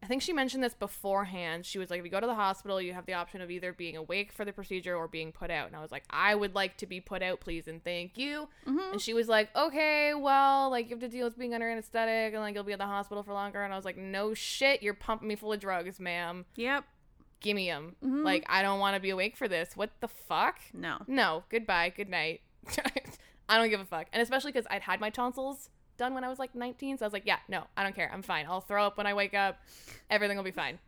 I 0.03 0.07
think 0.07 0.23
she 0.23 0.33
mentioned 0.33 0.65
this 0.65 0.73
beforehand. 0.73 1.67
She 1.67 1.79
was 1.79 1.91
like, 1.91 1.99
if 1.99 2.05
you 2.07 2.11
go 2.11 2.21
to 2.21 2.27
the 2.27 2.35
hospital, 2.35 2.81
you 2.81 2.95
have 2.95 3.05
the 3.05 3.13
option 3.13 3.43
of 3.43 3.51
either 3.51 3.73
being 3.73 3.97
awake 3.97 4.33
for 4.33 4.47
the 4.47 4.53
procedure 4.53 4.97
or 4.97 5.07
being 5.09 5.31
put 5.31 5.51
out. 5.51 5.67
And 5.67 5.77
I 5.77 5.83
was 5.83 5.93
like, 5.93 6.05
I 6.09 6.35
would 6.35 6.55
like 6.55 6.79
to 6.79 6.87
be 6.87 7.01
put 7.01 7.23
out, 7.23 7.41
please, 7.41 7.69
and 7.69 7.85
thank 7.85 8.17
you. 8.17 8.49
Mm-hmm. 8.67 8.93
And 8.93 9.01
she 9.01 9.13
was 9.13 9.29
like, 9.29 9.55
okay, 9.55 10.15
well, 10.15 10.71
like 10.71 10.87
you 10.89 10.97
have 10.97 11.01
to 11.01 11.09
deal 11.09 11.27
with 11.27 11.39
being 11.39 11.53
under 11.53 11.69
anesthetic 11.69 12.33
and 12.33 12.41
like 12.43 12.55
you'll 12.55 12.65
be 12.65 12.73
at 12.73 12.79
the 12.79 12.87
hospital 12.87 13.23
for 13.23 13.35
longer. 13.35 13.63
And 13.63 13.75
I 13.75 13.77
was 13.77 13.85
like, 13.85 13.99
no 13.99 14.33
shit, 14.33 14.83
you're 14.83 14.95
pumping 14.95 15.29
me 15.29 15.37
full 15.37 15.53
of 15.53 15.61
drugs, 15.61 16.01
ma'am. 16.01 16.47
Yep. 16.57 16.85
Give 17.41 17.57
me 17.57 17.69
them. 17.69 17.97
Mhm. 18.03 18.25
Like, 18.25 18.45
I 18.49 18.63
don't 18.63 18.81
want 18.81 18.97
to 18.97 19.01
be 19.01 19.11
awake 19.11 19.37
for 19.37 19.49
this. 19.49 19.77
What 19.77 19.91
the 20.01 20.09
fuck? 20.09 20.61
No. 20.73 20.99
No, 21.07 21.45
goodbye, 21.51 21.91
good 21.95 22.09
night. 22.09 22.41
I 23.49 23.59
don't 23.59 23.69
give 23.69 23.81
a 23.81 23.85
fuck. 23.85 24.07
And 24.13 24.23
especially 24.23 24.53
because 24.53 24.67
I'd 24.71 24.83
had 24.83 25.01
my 25.01 25.11
tonsils 25.11 25.69
done 26.01 26.15
when 26.15 26.25
I 26.25 26.29
was 26.29 26.39
like 26.41 26.55
19. 26.55 26.99
So 26.99 27.05
I 27.05 27.07
was 27.07 27.13
like, 27.13 27.27
yeah, 27.27 27.39
no, 27.49 27.65
I 27.77 27.85
don't 27.85 27.95
care. 27.95 28.11
I'm 28.13 28.23
fine. 28.23 28.47
I'll 28.49 28.61
throw 28.61 28.85
up 28.85 28.97
when 28.97 29.07
I 29.07 29.15
wake 29.15 29.35
up. 29.35 29.59
Everything 30.09 30.37
will 30.37 30.45
be 30.45 30.51
fine. 30.51 30.79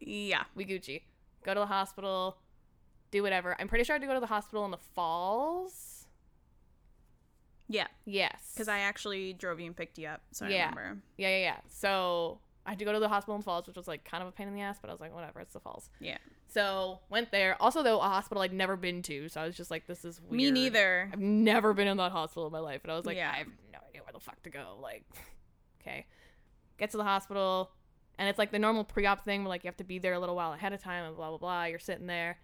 Yeah. 0.00 0.44
We 0.54 0.64
Gucci. 0.64 1.02
Go 1.44 1.52
to 1.52 1.60
the 1.60 1.66
hospital, 1.66 2.38
do 3.10 3.22
whatever. 3.22 3.56
I'm 3.58 3.66
pretty 3.66 3.84
sure 3.84 3.94
I 3.94 3.96
had 3.96 4.02
to 4.02 4.06
go 4.06 4.14
to 4.14 4.20
the 4.20 4.26
hospital 4.26 4.64
in 4.64 4.70
the 4.70 4.78
falls. 4.94 6.06
Yeah. 7.68 7.88
Yes. 8.04 8.52
Because 8.54 8.68
I 8.68 8.78
actually 8.78 9.32
drove 9.32 9.58
you 9.58 9.66
and 9.66 9.76
picked 9.76 9.98
you 9.98 10.06
up, 10.06 10.22
so 10.30 10.46
I 10.46 10.50
remember. 10.50 10.98
Yeah, 11.18 11.28
yeah, 11.28 11.38
yeah. 11.38 11.56
So 11.68 12.38
I 12.64 12.70
had 12.70 12.78
to 12.78 12.84
go 12.84 12.92
to 12.92 13.00
the 13.00 13.08
hospital 13.08 13.34
in 13.34 13.42
falls, 13.42 13.66
which 13.66 13.76
was 13.76 13.88
like 13.88 14.04
kind 14.04 14.22
of 14.22 14.28
a 14.28 14.32
pain 14.32 14.46
in 14.46 14.54
the 14.54 14.60
ass, 14.60 14.78
but 14.80 14.88
I 14.88 14.92
was 14.92 15.00
like, 15.00 15.12
whatever, 15.14 15.40
it's 15.40 15.52
the 15.52 15.60
falls. 15.60 15.90
Yeah. 16.00 16.18
So 16.48 17.00
went 17.10 17.32
there. 17.32 17.56
Also, 17.60 17.82
though, 17.82 17.98
a 17.98 18.02
hospital 18.04 18.42
I'd 18.42 18.52
never 18.52 18.76
been 18.76 19.02
to, 19.02 19.28
so 19.28 19.40
I 19.40 19.46
was 19.46 19.56
just 19.56 19.70
like, 19.70 19.86
this 19.86 20.04
is 20.04 20.20
weird. 20.20 20.32
Me 20.32 20.50
neither. 20.50 21.10
I've 21.12 21.18
never 21.18 21.72
been 21.74 21.88
in 21.88 21.96
that 21.96 22.12
hospital 22.12 22.46
in 22.46 22.52
my 22.52 22.60
life, 22.60 22.82
and 22.84 22.92
I 22.92 22.96
was 22.96 23.04
like, 23.06 23.16
Yeah. 23.16 23.32
I 23.34 23.38
have 23.38 23.48
no 23.72 23.78
idea 23.88 24.02
where 24.02 24.12
the 24.12 24.20
fuck 24.20 24.40
to 24.44 24.50
go. 24.50 24.76
Like, 24.80 25.04
okay, 25.82 26.06
get 26.78 26.90
to 26.92 26.98
the 26.98 27.04
hospital, 27.04 27.70
and 28.18 28.28
it's 28.28 28.38
like 28.38 28.52
the 28.52 28.58
normal 28.58 28.84
pre-op 28.84 29.24
thing 29.24 29.42
where 29.42 29.48
like 29.48 29.64
you 29.64 29.68
have 29.68 29.76
to 29.78 29.84
be 29.84 29.98
there 29.98 30.12
a 30.12 30.20
little 30.20 30.36
while 30.36 30.52
ahead 30.52 30.72
of 30.72 30.80
time, 30.80 31.04
and 31.04 31.16
blah 31.16 31.30
blah 31.30 31.38
blah. 31.38 31.64
You're 31.64 31.78
sitting 31.80 32.06
there, 32.06 32.38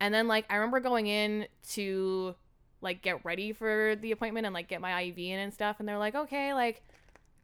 and 0.00 0.12
then 0.12 0.26
like 0.26 0.44
I 0.50 0.56
remember 0.56 0.80
going 0.80 1.06
in 1.06 1.46
to 1.70 2.34
like 2.80 3.00
get 3.00 3.24
ready 3.24 3.52
for 3.52 3.94
the 4.00 4.10
appointment 4.10 4.44
and 4.44 4.52
like 4.52 4.66
get 4.66 4.80
my 4.80 5.00
IV 5.02 5.18
in 5.18 5.38
and 5.38 5.54
stuff, 5.54 5.76
and 5.78 5.88
they're 5.88 5.98
like, 5.98 6.16
okay, 6.16 6.52
like, 6.52 6.82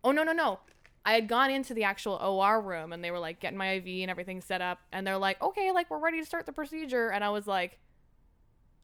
oh 0.02 0.10
no 0.10 0.24
no 0.24 0.32
no. 0.32 0.58
I 1.04 1.12
had 1.14 1.28
gone 1.28 1.50
into 1.50 1.74
the 1.74 1.84
actual 1.84 2.14
OR 2.14 2.60
room 2.60 2.92
and 2.92 3.02
they 3.02 3.10
were 3.10 3.18
like 3.18 3.40
getting 3.40 3.58
my 3.58 3.72
IV 3.74 3.86
and 4.02 4.10
everything 4.10 4.40
set 4.40 4.60
up 4.60 4.80
and 4.92 5.06
they're 5.06 5.18
like, 5.18 5.40
"Okay, 5.42 5.72
like 5.72 5.90
we're 5.90 5.98
ready 5.98 6.20
to 6.20 6.26
start 6.26 6.46
the 6.46 6.52
procedure." 6.52 7.08
And 7.10 7.24
I 7.24 7.30
was 7.30 7.46
like, 7.46 7.78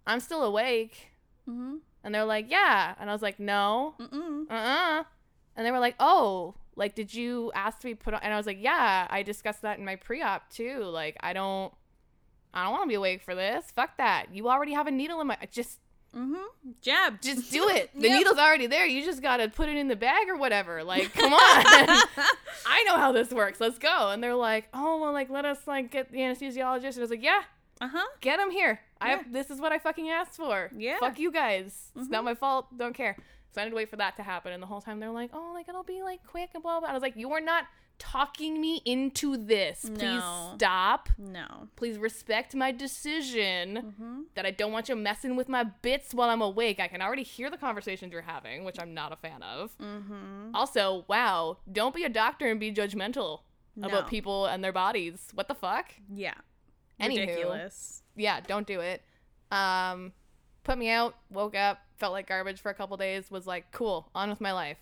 "I'm 0.07 0.21
still 0.21 0.43
awake." 0.43 1.11
Mm-hmm. 1.49 1.77
And 2.03 2.15
they're 2.15 2.25
like, 2.25 2.51
"Yeah." 2.51 2.95
And 2.99 3.11
I 3.11 3.13
was 3.13 3.23
like, 3.23 3.39
"No." 3.39 3.95
Mm-mm. 4.01 4.51
Uh-uh. 4.51 5.05
And 5.57 5.67
they 5.67 5.71
were 5.71 5.79
like, 5.79 5.97
"Oh, 6.01 6.55
like 6.77 6.95
did 6.95 7.13
you 7.13 7.53
ask 7.55 7.81
to 7.81 7.87
be 7.87 7.95
put 7.95 8.15
on?" 8.15 8.21
And 8.23 8.33
I 8.33 8.37
was 8.37 8.47
like, 8.47 8.59
"Yeah, 8.61 9.07
I 9.11 9.23
discussed 9.23 9.63
that 9.63 9.79
in 9.79 9.85
my 9.85 9.97
pre-op 9.97 10.51
too. 10.51 10.85
Like 10.85 11.17
I 11.21 11.33
don't 11.33 11.73
I 12.55 12.65
don't 12.65 12.73
want 12.73 12.85
to 12.85 12.89
be 12.89 12.95
awake 12.95 13.23
for 13.23 13.35
this. 13.35 13.71
Fuck 13.73 13.97
that. 13.99 14.27
You 14.33 14.49
already 14.49 14.73
have 14.73 14.87
a 14.87 14.91
needle 14.91 15.21
in 15.21 15.27
my 15.27 15.37
just 15.51 15.81
Mm-hmm. 16.17 16.71
Jab. 16.81 17.21
just 17.21 17.51
do 17.53 17.69
it. 17.69 17.91
The 17.95 18.09
Yep. 18.09 18.19
needle's 18.19 18.39
already 18.39 18.67
there. 18.67 18.87
You 18.87 19.05
just 19.05 19.21
got 19.23 19.39
to 19.39 19.49
put 19.49 19.69
it 19.69 19.77
in 19.77 19.89
the 19.89 19.97
bag 19.97 20.29
or 20.29 20.37
whatever. 20.37 20.85
Like, 20.85 21.13
come 21.15 21.33
on. 21.33 21.39
I 22.67 22.85
know 22.87 22.97
how 22.97 23.13
this 23.13 23.31
works. 23.31 23.61
Let's 23.61 23.79
go. 23.79 24.11
And 24.11 24.23
they're 24.23 24.35
like, 24.35 24.69
"Oh, 24.73 25.01
well 25.01 25.13
like 25.13 25.31
let 25.31 25.45
us 25.45 25.59
like 25.67 25.91
get 25.91 26.11
the 26.13 26.19
anesthesiologist." 26.19 26.85
And 26.95 26.99
I 26.99 27.01
was 27.01 27.11
like, 27.11 27.23
"Yeah, 27.23 27.43
Uh-huh. 27.81 28.05
get 28.21 28.39
him 28.41 28.51
here. 28.51 28.81
I 29.01 29.11
have, 29.11 29.33
this 29.33 29.51
is 29.51 29.61
what 29.61 29.73
I 29.73 29.79
fucking 29.79 30.09
asked 30.09 30.37
for. 30.37 30.71
Yeah. 30.77 30.99
Fuck 30.99 31.19
you 31.19 31.31
guys. 31.31 31.91
It's 31.97 32.09
not 32.09 32.23
Mhm. 32.23 32.27
my 32.27 32.35
fault. 32.35 32.67
Don't 32.79 32.95
care. 32.95 33.17
So 33.53 33.61
I 33.61 33.65
had 33.65 33.71
to 33.71 33.77
wait 33.77 33.91
for 33.91 33.97
that 33.97 34.17
to 34.17 34.23
happen. 34.23 34.53
And 34.53 34.63
the 34.63 34.67
whole 34.67 34.81
time 34.81 34.99
they're 34.99 35.11
like, 35.11 35.31
oh, 35.35 35.51
like 35.53 35.69
it'll 35.69 35.83
be 35.83 36.03
like 36.03 36.21
quick 36.27 36.51
and 36.55 36.63
blah, 36.63 36.79
blah. 36.81 36.89
And 36.89 36.93
I 36.93 36.97
was 36.97 37.03
like, 37.03 37.17
you 37.17 37.31
are 37.33 37.41
not 37.41 37.65
talking 37.99 38.61
me 38.61 38.83
into 38.85 39.37
this. 39.37 39.81
Please 39.83 39.99
No. 40.03 40.53
stop. 40.57 41.09
No. 41.19 41.69
Please 41.77 41.97
respect 41.99 42.55
my 42.55 42.73
decision 42.73 43.95
Mm-hmm. 43.99 44.21
that 44.35 44.45
I 44.47 44.51
don't 44.51 44.73
want 44.73 44.89
you 44.89 44.97
messing 44.97 45.37
with 45.37 45.49
my 45.49 45.65
bits 45.65 46.13
while 46.15 46.29
I'm 46.31 46.43
awake. 46.43 46.81
I 46.81 46.89
can 46.89 47.01
already 47.03 47.23
hear 47.23 47.51
the 47.51 47.57
conversations 47.57 48.13
you're 48.13 48.23
having, 48.23 48.65
which 48.65 48.77
I'm 48.81 48.95
not 48.95 49.13
a 49.13 49.17
fan 49.17 49.43
of. 49.43 49.77
Mm-hmm. 49.79 50.55
Also, 50.55 51.05
wow, 51.09 51.59
don't 51.71 51.95
be 51.95 52.05
a 52.05 52.09
doctor 52.09 52.47
and 52.51 52.59
be 52.61 52.73
judgmental 52.73 53.41
No. 53.77 53.89
about 53.89 54.09
people 54.09 54.47
and 54.47 54.63
their 54.63 54.73
bodies. 54.73 55.29
What 55.35 55.49
the 55.49 55.55
fuck? 55.55 55.93
Yeah. 56.13 56.35
Anywho. 57.01 57.21
Ridiculous. 57.27 58.03
yeah, 58.17 58.41
don't 58.41 58.67
do 58.67 58.81
it. 58.81 59.03
Um, 59.51 60.13
put 60.63 60.79
me 60.79 60.89
out, 60.91 61.17
woke 61.31 61.57
up, 61.57 61.79
felt 61.97 62.13
like 62.13 62.27
garbage 62.29 62.61
for 62.61 62.71
a 62.71 62.75
couple 62.75 62.97
days, 62.97 63.31
was 63.31 63.47
like, 63.47 63.71
cool, 63.73 64.11
on 64.15 64.31
with 64.31 64.41
my 64.41 64.53
life. 64.53 64.79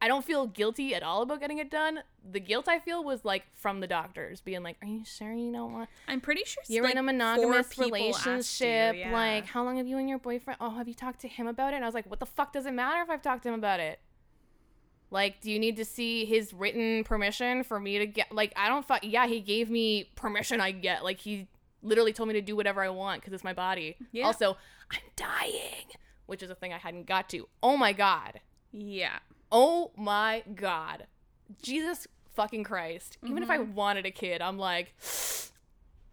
I 0.00 0.06
don't 0.08 0.24
feel 0.24 0.46
guilty 0.46 0.94
at 0.94 1.02
all 1.02 1.22
about 1.22 1.40
getting 1.40 1.58
it 1.58 1.70
done. 1.70 2.00
The 2.30 2.38
guilt 2.40 2.68
I 2.68 2.78
feel 2.78 3.02
was 3.02 3.24
like 3.24 3.44
from 3.54 3.80
the 3.80 3.86
doctors 3.86 4.40
being 4.40 4.62
like, 4.62 4.76
"Are 4.80 4.86
you 4.86 5.04
sure 5.04 5.32
you 5.32 5.52
don't 5.52 5.72
want? 5.72 5.88
I'm 6.06 6.20
pretty 6.20 6.44
sure 6.44 6.62
You're 6.68 6.84
like, 6.84 6.92
in 6.92 6.98
a 6.98 7.02
monogamous 7.02 7.66
asked 7.66 7.78
you, 7.78 7.84
relationship. 7.84 8.96
yeah. 8.96 9.12
Like, 9.12 9.46
how 9.46 9.64
long 9.64 9.76
have 9.78 9.86
you 9.88 9.98
and 9.98 10.08
your 10.08 10.18
boyfriend? 10.18 10.58
Oh, 10.60 10.70
have 10.70 10.86
you 10.86 10.94
talked 10.94 11.20
to 11.22 11.28
him 11.28 11.46
about 11.46 11.72
it?" 11.72 11.76
And 11.76 11.84
I 11.84 11.88
was 11.88 11.94
like, 11.94 12.08
"What 12.08 12.20
the 12.20 12.26
fuck 12.26 12.52
does 12.52 12.66
it 12.66 12.72
matter 12.74 13.02
if 13.02 13.10
I've 13.10 13.22
talked 13.22 13.42
to 13.42 13.48
him 13.48 13.54
about 13.56 13.80
it? 13.80 13.98
Like, 15.10 15.40
do 15.40 15.50
you 15.50 15.58
need 15.58 15.76
to 15.76 15.84
see 15.84 16.26
his 16.26 16.52
written 16.52 17.02
permission 17.02 17.64
for 17.64 17.80
me 17.80 17.98
to 17.98 18.06
get? 18.06 18.30
Like, 18.30 18.52
I 18.56 18.68
don't. 18.68 18.86
Fu- 18.86 19.06
yeah, 19.06 19.26
he 19.26 19.40
gave 19.40 19.70
me 19.70 20.10
permission. 20.16 20.60
I 20.60 20.70
get. 20.70 21.02
Like, 21.02 21.18
he 21.18 21.48
literally 21.82 22.12
told 22.12 22.28
me 22.28 22.34
to 22.34 22.42
do 22.42 22.54
whatever 22.54 22.82
I 22.82 22.90
want 22.90 23.20
because 23.22 23.32
it's 23.32 23.44
my 23.44 23.54
body. 23.54 23.96
Yeah. 24.12 24.26
Also, 24.26 24.58
I'm 24.90 25.00
dying, 25.16 25.86
which 26.26 26.42
is 26.42 26.50
a 26.50 26.54
thing 26.54 26.72
I 26.72 26.78
hadn't 26.78 27.06
got 27.06 27.28
to. 27.30 27.48
Oh 27.62 27.76
my 27.76 27.92
god. 27.92 28.40
yeah. 28.70 29.18
Oh 29.50 29.90
my 29.96 30.42
god. 30.54 31.06
Jesus 31.62 32.06
fucking 32.34 32.64
Christ. 32.64 33.18
Even 33.24 33.42
if 33.42 33.50
I 33.50 33.58
Mm-hmm. 33.58 33.74
wanted 33.74 34.06
a 34.06 34.10
kid, 34.10 34.40
I'm 34.42 34.58
like, 34.58 34.94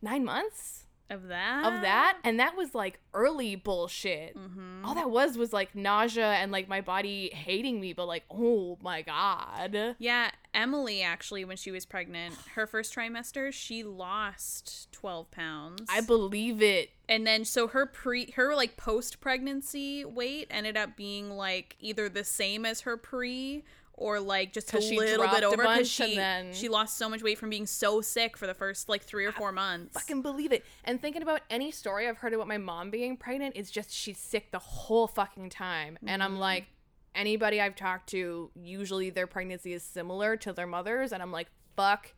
nine 0.01 0.23
months 0.25 0.84
Of 1.09 1.27
that. 1.27 1.65
of 1.65 1.81
that? 1.81 2.17
And 2.23 2.39
that 2.39 2.57
was 2.57 2.73
like 2.73 2.99
early 3.13 3.55
bullshit. 3.55 4.35
Mm-hmm. 4.35 4.83
All 4.85 4.95
that 4.95 5.11
was 5.11 5.37
was 5.37 5.53
like 5.53 5.75
nausea 5.75 6.33
and 6.33 6.51
like 6.51 6.67
my 6.67 6.81
body 6.81 7.29
hating 7.33 7.79
me, 7.79 7.93
but 7.93 8.07
like, 8.07 8.23
oh 8.31 8.77
my 8.81 9.01
god. 9.03 9.95
Yeah, 9.99 10.31
Emily 10.53 11.03
actually, 11.03 11.45
when 11.45 11.57
she 11.57 11.69
was 11.69 11.85
pregnant, 11.85 12.35
her 12.55 12.65
first 12.65 12.95
trimester, 12.95 13.53
she 13.53 13.83
lost 13.83 14.91
twelve 14.91 15.29
pounds. 15.31 15.83
I 15.89 16.01
believe 16.01 16.61
it. 16.61 16.89
and 17.07 17.25
then 17.27 17.45
so 17.45 17.67
her 17.67 17.85
pre 17.85 18.31
her 18.31 18.55
like 18.55 18.77
post 18.77 19.21
pregnancy 19.21 20.03
weight 20.05 20.47
ended 20.49 20.75
up 20.75 20.95
being 20.95 21.29
like 21.29 21.75
either 21.79 22.09
the 22.09 22.23
same 22.23 22.65
as 22.65 22.81
her 22.81 22.97
pre 22.97 23.63
or 23.97 24.19
like 24.19 24.53
just 24.53 24.73
a 24.73 24.79
little 24.79 25.27
bit 25.27 25.43
over 25.43 25.57
because 25.57 25.89
she 25.89 26.15
then- 26.15 26.53
she 26.53 26.69
lost 26.69 26.97
so 26.97 27.09
much 27.09 27.23
weight 27.23 27.37
from 27.37 27.49
being 27.49 27.65
so 27.65 28.01
sick 28.01 28.37
for 28.37 28.47
the 28.47 28.53
first 28.53 28.89
like 28.89 29.03
three 29.03 29.25
or 29.25 29.31
four 29.31 29.51
months. 29.51 29.93
Fucking 29.93 30.21
believe 30.21 30.51
it. 30.51 30.65
And 30.83 31.01
thinking 31.01 31.21
about 31.21 31.41
any 31.49 31.71
story 31.71 32.07
I've 32.07 32.17
heard 32.17 32.33
about 32.33 32.47
my 32.47 32.57
mom 32.57 32.89
being 32.89 33.17
pregnant, 33.17 33.55
it's 33.55 33.71
just 33.71 33.91
she's 33.91 34.17
sick 34.17 34.51
the 34.51 34.59
whole 34.59 35.07
fucking 35.07 35.49
time. 35.49 35.97
And 36.05 36.21
I'm 36.21 36.31
mm-hmm. 36.31 36.41
like, 36.41 36.67
anybody 37.13 37.61
I've 37.61 37.75
talked 37.75 38.09
to, 38.09 38.51
usually 38.55 39.09
their 39.09 39.27
pregnancy 39.27 39.73
is 39.73 39.83
similar 39.83 40.35
to 40.37 40.53
their 40.53 40.67
mother's. 40.67 41.13
And 41.13 41.23
I'm 41.23 41.31
like, 41.31 41.47
fuck 41.75 42.13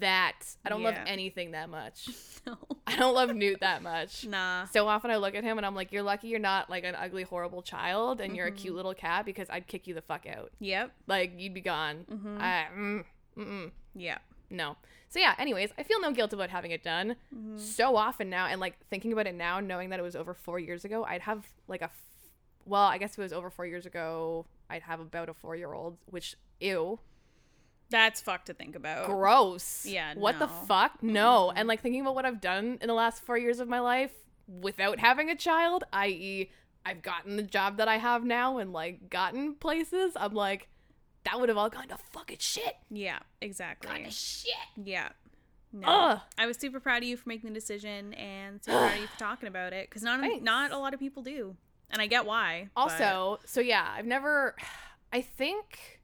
that. 0.00 0.34
I 0.64 0.68
don't 0.68 0.82
love 0.82 0.96
anything 1.06 1.52
that 1.52 1.68
much. 1.68 2.08
No. 2.46 2.56
I 2.86 2.96
don't 2.96 3.14
love 3.14 3.34
Newt 3.34 3.60
that 3.60 3.82
much. 3.82 4.24
nah. 4.28 4.64
So 4.66 4.88
often 4.88 5.10
I 5.10 5.16
look 5.16 5.34
at 5.34 5.44
him 5.44 5.58
and 5.58 5.66
I'm 5.66 5.74
like, 5.74 5.92
you're 5.92 6.02
lucky 6.02 6.28
you're 6.28 6.38
not 6.38 6.70
like 6.70 6.82
an 6.82 6.94
ugly, 6.94 7.24
horrible 7.24 7.60
child 7.60 8.22
and 8.22 8.34
you're 8.34 8.46
a 8.46 8.50
cute 8.50 8.74
little 8.74 8.94
cat 8.94 9.26
because 9.26 9.50
I'd 9.50 9.66
kick 9.66 9.86
you 9.86 9.92
the 9.92 10.00
fuck 10.00 10.24
out. 10.26 10.50
Yep. 10.58 10.92
Like, 11.06 11.32
you'd 11.36 11.52
be 11.52 11.60
gone. 11.60 12.06
Mm-hmm. 12.10 12.38
I, 12.40 12.66
mm, 12.74 13.04
mm-mm. 13.36 13.70
Yeah. 13.94 14.16
No. 14.48 14.76
So 15.10 15.18
yeah, 15.18 15.34
anyways, 15.38 15.72
I 15.76 15.82
feel 15.82 16.00
no 16.00 16.12
guilt 16.12 16.32
about 16.32 16.48
having 16.48 16.70
it 16.70 16.82
done. 16.82 17.16
Mm-hmm. 17.34 17.58
So 17.58 17.96
often 17.96 18.30
now 18.30 18.46
and 18.46 18.60
like 18.60 18.78
thinking 18.88 19.12
about 19.12 19.26
it 19.26 19.34
now, 19.34 19.60
knowing 19.60 19.90
that 19.90 19.98
it 19.98 20.02
was 20.02 20.16
over 20.16 20.32
4 20.32 20.58
years 20.58 20.86
ago, 20.86 21.04
I'd 21.04 21.22
have 21.22 21.44
like 21.66 21.82
a 21.82 21.84
f- 21.84 22.02
well, 22.64 22.84
I 22.84 22.96
guess 22.96 23.12
if 23.12 23.18
it 23.18 23.22
was 23.22 23.32
over 23.34 23.50
4 23.50 23.66
years 23.66 23.84
ago, 23.84 24.46
I'd 24.70 24.82
have 24.82 25.00
about 25.00 25.28
a 25.28 25.34
4-year-old, 25.34 25.98
which 26.06 26.36
ew. 26.60 26.98
That's 27.90 28.20
fucked 28.20 28.46
to 28.46 28.54
think 28.54 28.76
about. 28.76 29.06
gross. 29.06 29.86
Yeah, 29.86 30.14
What 30.14 30.38
the 30.38 30.46
no. 30.46 30.52
fuck? 30.66 31.02
No. 31.02 31.50
And 31.50 31.66
like 31.68 31.80
thinking 31.80 32.02
about 32.02 32.14
what 32.14 32.26
I've 32.26 32.40
done 32.40 32.78
in 32.80 32.88
the 32.88 32.94
last 32.94 33.22
four 33.22 33.38
years 33.38 33.60
of 33.60 33.68
my 33.68 33.80
life 33.80 34.12
without 34.46 34.98
having 34.98 35.30
a 35.30 35.34
child, 35.36 35.84
i.e., 35.92 36.50
I've 36.86 37.02
gotten 37.02 37.36
the 37.36 37.42
job 37.42 37.78
that 37.78 37.88
I 37.88 37.96
have 37.98 38.24
now 38.24 38.58
and 38.58 38.72
like 38.72 39.10
gotten 39.10 39.54
places, 39.54 40.12
I'm 40.16 40.32
like, 40.34 40.68
that 41.24 41.38
would 41.38 41.48
have 41.50 41.58
all 41.58 41.68
gone 41.68 41.88
to 41.88 41.96
fucking 42.12 42.38
shit. 42.40 42.76
Yeah, 42.90 43.18
exactly. 43.42 43.90
Gone 43.90 44.04
to 44.04 44.10
shit. 44.10 44.54
Yeah. 44.82 45.08
No. 45.72 45.86
Ugh. 45.88 46.20
I 46.38 46.46
was 46.46 46.56
super 46.56 46.80
proud 46.80 47.02
of 47.02 47.08
you 47.08 47.16
for 47.18 47.28
making 47.28 47.50
the 47.50 47.54
decision 47.54 48.14
and 48.14 48.62
super 48.64 48.78
proud 48.78 48.94
of 48.94 49.00
you 49.00 49.06
for 49.12 49.18
talking 49.18 49.48
about 49.48 49.72
it 49.74 49.90
because 49.90 50.02
not 50.02 50.20
Thanks. 50.20 50.42
not 50.42 50.72
a 50.72 50.78
lot 50.78 50.94
of 50.94 51.00
people 51.00 51.22
do, 51.22 51.56
and 51.90 52.00
I 52.00 52.06
get 52.06 52.24
why. 52.24 52.68
but- 52.74 52.80
Also, 52.82 53.40
so 53.44 53.60
yeah, 53.60 53.86
I've 53.94 54.06
never. 54.06 54.54
I 55.12 55.20
think 55.22 55.97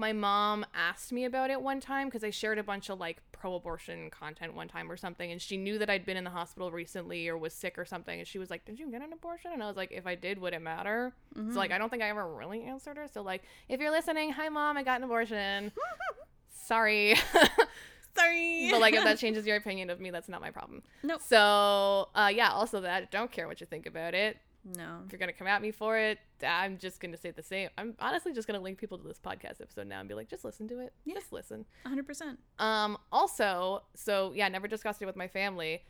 my 0.00 0.12
mom 0.12 0.64
asked 0.74 1.12
me 1.12 1.24
about 1.24 1.50
it 1.50 1.60
one 1.62 1.78
time 1.78 2.08
because 2.08 2.24
I 2.24 2.30
shared 2.30 2.58
a 2.58 2.62
bunch 2.62 2.88
of 2.88 2.98
like 2.98 3.18
pro-abortion 3.32 4.10
content 4.10 4.54
one 4.54 4.66
time 4.66 4.90
or 4.90 4.96
something, 4.96 5.30
and 5.30 5.40
she 5.40 5.56
knew 5.56 5.78
that 5.78 5.88
I'd 5.90 6.04
been 6.04 6.16
in 6.16 6.24
the 6.24 6.30
hospital 6.30 6.72
recently 6.72 7.28
or 7.28 7.36
was 7.38 7.52
sick 7.52 7.78
or 7.78 7.84
something, 7.84 8.18
and 8.18 8.26
she 8.26 8.38
was 8.38 8.50
like, 8.50 8.64
"Did 8.64 8.80
you 8.80 8.90
get 8.90 9.02
an 9.02 9.12
abortion?" 9.12 9.52
And 9.52 9.62
I 9.62 9.66
was 9.68 9.76
like, 9.76 9.92
"If 9.92 10.06
I 10.06 10.14
did, 10.14 10.38
would 10.40 10.54
it 10.54 10.62
matter?" 10.62 11.12
Mhm. 11.36 11.52
So 11.52 11.58
like, 11.58 11.70
I 11.70 11.78
don't 11.78 11.90
think 11.90 12.02
I 12.02 12.08
ever 12.08 12.26
really 12.26 12.62
answered 12.64 12.96
her. 12.96 13.06
So 13.12 13.22
like, 13.22 13.42
if 13.68 13.78
you're 13.80 13.90
listening, 13.92 14.32
hi 14.32 14.48
mom, 14.48 14.76
I 14.76 14.82
got 14.82 14.98
an 14.98 15.04
abortion. 15.04 15.70
Sorry, 16.52 17.14
sorry, 18.16 18.68
but 18.70 18.80
like 18.80 18.94
if 18.94 19.02
that 19.04 19.18
changes 19.18 19.44
your 19.46 19.56
opinion 19.56 19.90
of 19.90 20.00
me, 20.00 20.10
that's 20.10 20.28
not 20.28 20.40
my 20.40 20.50
problem. 20.50 20.82
Nope. 21.02 21.20
So 21.26 22.08
uh, 22.14 22.30
yeah, 22.34 22.50
also 22.52 22.80
that 22.82 23.10
don't 23.10 23.30
care 23.30 23.46
what 23.48 23.60
you 23.60 23.66
think 23.66 23.86
about 23.86 24.14
it 24.14 24.36
no, 24.64 24.98
if 25.06 25.12
you're 25.12 25.18
gonna 25.18 25.32
come 25.32 25.46
at 25.46 25.62
me 25.62 25.70
for 25.70 25.96
it, 25.98 26.18
I'm 26.46 26.76
just 26.78 27.00
gonna 27.00 27.16
say 27.16 27.30
the 27.30 27.42
same. 27.42 27.70
I'm 27.78 27.94
honestly 27.98 28.32
just 28.32 28.46
gonna 28.46 28.60
link 28.60 28.78
people 28.78 28.98
to 28.98 29.06
this 29.08 29.18
podcast 29.18 29.60
episode 29.60 29.86
now 29.86 30.00
and 30.00 30.08
be 30.08 30.14
like, 30.14 30.28
just 30.28 30.44
listen 30.44 30.68
to 30.68 30.80
it. 30.80 30.92
Yeah. 31.04 31.14
Just 31.14 31.32
listen. 31.32 31.64
hundred 31.86 32.06
percent. 32.06 32.38
Um. 32.58 32.98
Also, 33.10 33.82
so 33.94 34.32
yeah, 34.34 34.48
never 34.48 34.68
discussed 34.68 35.00
it 35.02 35.06
with 35.06 35.16
my 35.16 35.28
family. 35.28 35.82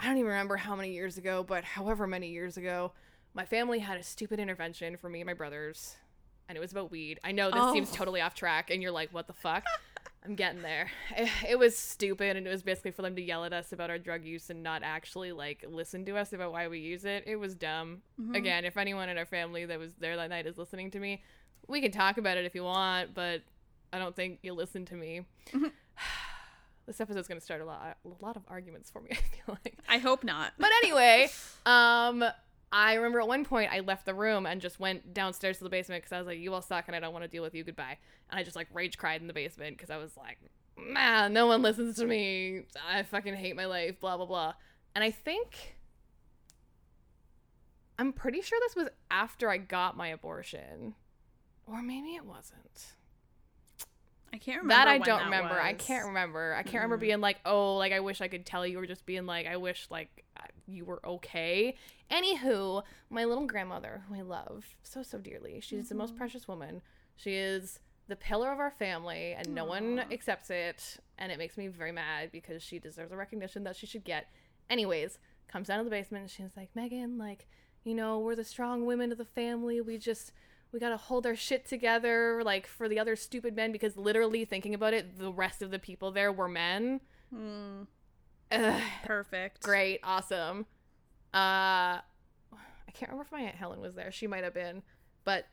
I 0.00 0.06
don't 0.06 0.16
even 0.18 0.30
remember 0.30 0.56
how 0.56 0.74
many 0.76 0.92
years 0.92 1.16
ago, 1.18 1.44
but 1.46 1.64
however 1.64 2.06
many 2.06 2.28
years 2.30 2.56
ago, 2.56 2.92
my 3.34 3.44
family 3.44 3.78
had 3.78 3.98
a 3.98 4.02
stupid 4.02 4.40
intervention 4.40 4.96
for 4.96 5.08
me 5.08 5.20
and 5.20 5.26
my 5.26 5.34
brothers, 5.34 5.94
and 6.48 6.56
it 6.58 6.60
was 6.60 6.72
about 6.72 6.90
weed. 6.90 7.20
I 7.22 7.32
know 7.32 7.50
this 7.50 7.60
Oh. 7.62 7.72
seems 7.72 7.90
totally 7.92 8.20
off 8.20 8.34
track, 8.34 8.70
and 8.70 8.82
you're 8.82 8.90
like, 8.92 9.10
what 9.14 9.26
the 9.26 9.32
fuck? 9.32 9.64
I'm 10.24 10.34
getting 10.36 10.62
there. 10.62 10.90
It, 11.16 11.28
it 11.50 11.58
was 11.58 11.76
stupid, 11.76 12.36
and 12.36 12.46
it 12.46 12.50
was 12.50 12.62
basically 12.62 12.92
for 12.92 13.02
them 13.02 13.16
to 13.16 13.22
yell 13.22 13.44
at 13.44 13.52
us 13.52 13.72
about 13.72 13.90
our 13.90 13.98
drug 13.98 14.24
use 14.24 14.50
and 14.50 14.62
not 14.62 14.82
actually 14.84 15.32
like 15.32 15.64
listen 15.68 16.04
to 16.06 16.16
us 16.16 16.32
about 16.32 16.52
why 16.52 16.68
we 16.68 16.78
use 16.78 17.04
it. 17.04 17.24
It 17.26 17.36
was 17.36 17.54
dumb. 17.54 18.02
Mhm. 18.20 18.36
Again, 18.36 18.64
if 18.64 18.76
anyone 18.76 19.08
in 19.08 19.18
our 19.18 19.26
family 19.26 19.64
that 19.66 19.78
was 19.78 19.92
there 19.98 20.16
that 20.16 20.30
night 20.30 20.46
is 20.46 20.56
listening 20.58 20.90
to 20.92 21.00
me, 21.00 21.22
we 21.68 21.80
can 21.80 21.90
talk 21.92 22.18
about 22.18 22.36
it 22.36 22.44
if 22.44 22.54
you 22.54 22.64
want, 22.64 23.14
but 23.14 23.42
I 23.92 23.98
don't 23.98 24.14
think 24.16 24.38
you'll 24.42 24.56
listen 24.56 24.84
to 24.86 24.94
me. 24.94 25.22
Mhm. 25.50 25.72
this 26.86 27.00
episode's 27.00 27.28
gonna 27.28 27.40
start 27.40 27.60
a 27.60 27.64
lot, 27.64 27.96
a 28.04 28.24
lot 28.24 28.36
of 28.36 28.42
arguments 28.48 28.90
for 28.90 29.00
me. 29.00 29.10
I 29.12 29.14
feel 29.16 29.58
like. 29.64 29.76
I 29.88 29.98
hope 29.98 30.24
not. 30.24 30.52
But 30.58 30.70
anyway, 30.82 31.28
um, 31.66 32.24
I 32.72 32.94
remember 32.94 33.20
at 33.20 33.28
one 33.28 33.44
point 33.44 33.70
I 33.70 33.80
left 33.80 34.06
the 34.06 34.14
room 34.14 34.46
and 34.46 34.60
just 34.60 34.80
went 34.80 35.12
downstairs 35.12 35.58
to 35.58 35.64
the 35.64 35.70
basement 35.70 36.02
because 36.02 36.12
I 36.12 36.18
was 36.18 36.26
like, 36.26 36.38
"You 36.38 36.54
all 36.54 36.62
suck, 36.62 36.84
and 36.86 36.96
I 36.96 37.00
don't 37.00 37.12
want 37.12 37.22
to 37.24 37.28
deal 37.28 37.42
with 37.42 37.54
you. 37.54 37.62
Goodbye." 37.64 37.98
And 38.30 38.40
I 38.40 38.42
just 38.42 38.56
like 38.56 38.68
rage 38.72 38.96
cried 38.96 39.20
in 39.20 39.26
the 39.26 39.34
basement 39.34 39.76
because 39.76 39.90
I 39.90 39.98
was 39.98 40.16
like, 40.16 40.38
"Man, 40.78 41.32
no 41.34 41.46
one 41.46 41.60
listens 41.60 41.96
to 41.96 42.06
me. 42.06 42.62
I 42.88 43.02
fucking 43.02 43.34
hate 43.34 43.56
my 43.56 43.66
life." 43.66 44.00
Blah 44.00 44.16
blah 44.16 44.26
blah. 44.26 44.54
And 44.94 45.04
I 45.04 45.10
think 45.10 45.76
I'm 47.98 48.12
pretty 48.12 48.40
sure 48.40 48.58
this 48.60 48.74
was 48.74 48.88
after 49.10 49.50
I 49.50 49.58
got 49.58 49.96
my 49.96 50.08
abortion, 50.08 50.94
or 51.66 51.82
maybe 51.82 52.14
it 52.16 52.24
wasn't. 52.24 52.94
I 54.32 54.38
can't 54.38 54.62
remember 54.62 54.74
That 54.74 54.88
I 54.88 54.96
don't 54.98 55.18
that 55.18 55.24
remember. 55.26 55.60
I 55.60 55.74
can't 55.74 56.06
remember. 56.06 56.54
I 56.54 56.62
can't 56.62 56.76
remember 56.82 56.96
Mhm. 56.96 57.00
being 57.00 57.20
like, 57.20 57.38
"Oh, 57.44 57.76
like 57.76 57.92
I 57.92 58.00
wish 58.00 58.22
I 58.22 58.28
could 58.28 58.46
tell 58.46 58.66
you," 58.66 58.78
or 58.80 58.86
just 58.86 59.04
being 59.04 59.26
like, 59.26 59.46
"I 59.46 59.58
wish 59.58 59.86
like 59.90 60.21
you 60.66 60.84
were 60.84 61.04
okay." 61.06 61.76
Anywho, 62.10 62.82
my 63.10 63.24
little 63.24 63.46
grandmother, 63.46 64.02
who 64.08 64.14
I 64.14 64.20
love 64.22 64.76
so 64.82 65.02
so 65.02 65.18
dearly, 65.18 65.60
she's 65.60 65.88
the 65.88 65.94
most 65.94 66.14
Mhm. 66.14 66.18
precious 66.18 66.46
woman. 66.48 66.82
She 67.16 67.34
is 67.34 67.80
the 68.08 68.16
pillar 68.16 68.52
of 68.52 68.58
our 68.58 68.70
family, 68.70 69.32
and 69.32 69.54
no 69.54 69.64
one 69.64 70.00
accepts 70.10 70.50
it, 70.50 70.98
and 71.18 71.30
it 71.32 71.38
makes 71.38 71.56
me 71.56 71.68
very 71.68 71.92
mad 71.92 72.30
because 72.32 72.62
she 72.62 72.78
deserves 72.78 73.12
a 73.12 73.16
recognition 73.16 73.64
that 73.64 73.76
she 73.76 73.86
should 73.86 74.04
get. 74.04 74.28
Anyways, 74.68 75.18
comes 75.48 75.68
down 75.68 75.78
to 75.78 75.84
the 75.84 75.90
basement, 75.90 76.22
and 76.22 76.30
she's 76.30 76.56
like, 76.56 76.74
"Megan, 76.74 77.16
like, 77.18 77.46
you 77.84 77.94
know, 77.94 78.18
we're 78.18 78.34
the 78.34 78.44
strong 78.44 78.84
women 78.86 79.12
of 79.12 79.18
the 79.18 79.24
family. 79.24 79.80
We 79.80 79.98
just." 79.98 80.32
we 80.72 80.80
gotta 80.80 80.96
hold 80.96 81.26
our 81.26 81.36
shit 81.36 81.66
together 81.66 82.42
like 82.42 82.66
for 82.66 82.88
the 82.88 82.98
other 82.98 83.14
stupid 83.14 83.54
men 83.54 83.72
because 83.72 83.94
literally 83.98 84.42
thinking 84.46 84.72
about 84.72 84.94
it 84.94 85.18
the 85.18 85.30
rest 85.30 85.60
of 85.60 85.70
the 85.70 85.78
people 85.78 86.10
there 86.10 86.32
were 86.32 86.48
men 86.48 86.98
Mm, 87.30 87.86
Ugh, 88.52 88.82
perfect. 89.04 89.62
great. 89.62 90.00
Awesome. 90.04 90.66
Uh 91.34 92.00
i 92.54 92.90
can't 92.94 93.10
remember 93.10 93.24
if 93.24 93.32
my 93.32 93.40
aunt 93.40 93.56
helen 93.56 93.80
was 93.80 93.94
there. 93.94 94.12
She 94.12 94.26
might 94.26 94.44
have 94.44 94.54
been 94.54 94.82
but 95.24 95.46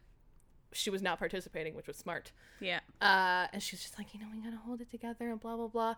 she 0.71 0.89
was 0.89 1.01
not 1.01 1.17
participating 1.19 1.73
which 1.75 1.87
was 1.87 1.97
smart. 1.97 2.31
Yeah. 2.59 2.79
uh 3.01 3.47
and 3.53 3.63
she 3.63 3.75
was 3.75 3.81
just 3.81 3.97
like 3.97 4.13
you 4.13 4.19
know 4.19 4.27
we 4.31 4.39
gotta 4.41 4.57
hold 4.57 4.81
it 4.81 4.89
together 4.91 5.29
and 5.29 5.39
blah 5.39 5.55
blah 5.55 5.67
blah. 5.67 5.95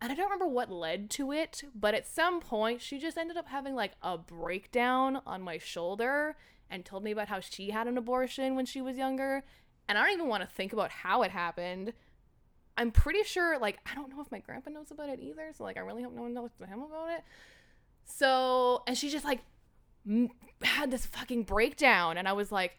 And 0.00 0.12
i 0.12 0.14
don't 0.14 0.26
remember 0.26 0.46
what 0.48 0.70
led 0.70 1.08
to 1.10 1.32
it 1.32 1.62
but 1.74 1.94
at 1.94 2.06
some 2.06 2.40
point 2.40 2.82
she 2.82 2.98
just 2.98 3.16
ended 3.16 3.36
up 3.36 3.46
having 3.48 3.74
like 3.74 3.92
a 4.02 4.18
breakdown 4.18 5.20
on 5.26 5.40
my 5.42 5.56
shoulder 5.58 6.36
and 6.68 6.84
told 6.84 7.04
me 7.04 7.12
about 7.12 7.28
how 7.28 7.38
she 7.40 7.70
had 7.70 7.86
an 7.86 7.96
abortion 7.96 8.56
when 8.56 8.66
she 8.66 8.82
was 8.82 8.96
younger. 8.96 9.44
And 9.88 9.96
i 9.96 10.02
don't 10.02 10.12
even 10.12 10.26
want 10.28 10.42
to 10.42 10.48
think 10.48 10.72
about 10.72 10.90
how 10.90 11.22
it 11.22 11.30
happened 11.30 11.92
i'm 12.78 12.90
pretty 12.90 13.22
sure 13.22 13.58
like 13.58 13.78
i 13.90 13.94
don't 13.94 14.10
know 14.10 14.20
if 14.20 14.30
my 14.30 14.38
grandpa 14.38 14.70
knows 14.70 14.90
about 14.90 15.08
it 15.08 15.18
either 15.20 15.50
so 15.56 15.64
like 15.64 15.76
i 15.76 15.80
really 15.80 16.02
hope 16.02 16.12
no 16.14 16.22
one 16.22 16.34
knows 16.34 16.50
to 16.58 16.66
him 16.66 16.80
about 16.82 17.10
it. 17.10 17.22
So 18.04 18.82
and 18.86 18.96
she 18.96 19.08
just 19.10 19.24
like 19.24 19.40
m- 20.08 20.30
had 20.62 20.90
this 20.90 21.06
fucking 21.06 21.42
breakdown 21.44 22.16
and 22.18 22.28
i 22.28 22.32
was 22.32 22.52
like 22.52 22.78